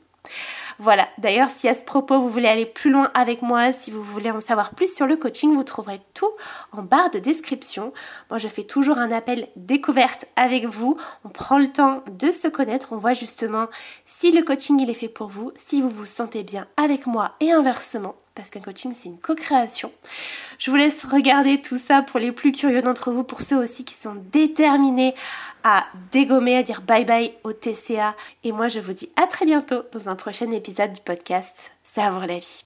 Voilà, 0.78 1.08
d'ailleurs 1.18 1.50
si 1.50 1.70
à 1.70 1.74
ce 1.74 1.84
propos 1.84 2.20
vous 2.20 2.30
voulez 2.30 2.50
aller 2.50 2.66
plus 2.66 2.92
loin 2.92 3.10
avec 3.14 3.42
moi, 3.42 3.72
si 3.72 3.92
vous 3.92 4.04
voulez 4.04 4.30
en 4.30 4.42
savoir 4.42 4.72
plus 4.72 4.94
sur 4.94 5.08
le 5.08 5.16
coaching, 5.16 5.54
vous 5.56 5.64
trouverez 5.64 6.02
tout 6.14 6.32
en 6.74 6.84
barre 6.84 7.12
de 7.12 7.20
description. 7.20 7.94
Moi 8.30 8.40
je 8.40 8.50
fais 8.50 8.64
toujours 8.64 8.98
un 8.98 9.12
appel 9.12 9.48
découverte 9.56 10.26
avec 10.36 10.66
vous, 10.66 10.98
on 11.24 11.30
prend 11.30 11.58
le 11.58 11.72
temps 11.72 12.04
de 12.12 12.30
se 12.30 12.50
connaître, 12.50 12.90
on 12.92 12.98
voit 12.98 13.14
justement 13.14 13.68
si 14.06 14.32
le 14.32 14.44
coaching 14.44 14.80
il 14.82 14.90
est 14.90 14.96
fait 14.96 15.08
pour 15.08 15.30
vous, 15.30 15.52
si 15.56 15.82
vous 15.82 15.90
vous 15.90 16.06
sentez 16.06 16.44
bien 16.44 16.68
avec 16.76 17.08
moi 17.08 17.36
et 17.40 17.52
inversement 17.52 18.16
parce 18.36 18.49
qu'un 18.49 18.60
coaching 18.60 18.94
c'est 18.94 19.10
une 19.10 19.20
co-création. 19.20 19.91
Je 20.60 20.70
vous 20.70 20.78
laisse 20.78 21.03
regarder 21.03 21.62
tout 21.62 21.78
ça 21.78 22.02
pour 22.03 22.20
les 22.20 22.32
plus 22.32 22.52
curieux 22.52 22.82
d'entre 22.82 23.12
vous, 23.12 23.24
pour 23.24 23.41
ceux 23.41 23.57
aussi 23.57 23.86
qui 23.86 23.95
sont 23.95 24.16
déterminés 24.32 25.16
à 25.64 25.86
dégommer, 26.12 26.57
à 26.57 26.64
dire 26.64 26.82
bye 26.82 27.06
bye 27.06 27.34
au 27.44 27.53
TCA. 27.53 28.16
Et 28.44 28.52
moi 28.52 28.68
je 28.68 28.80
vous 28.80 28.94
dis 28.94 29.10
à 29.16 29.26
très 29.26 29.45
bientôt 29.45 29.84
dans 29.91 30.10
un 30.10 30.16
prochain 30.16 30.52
épisode 30.52 30.94
du 30.94 31.02
podcast 31.02 31.72
Savoir 31.84 32.28
la 32.28 32.40
vie. 32.40 32.64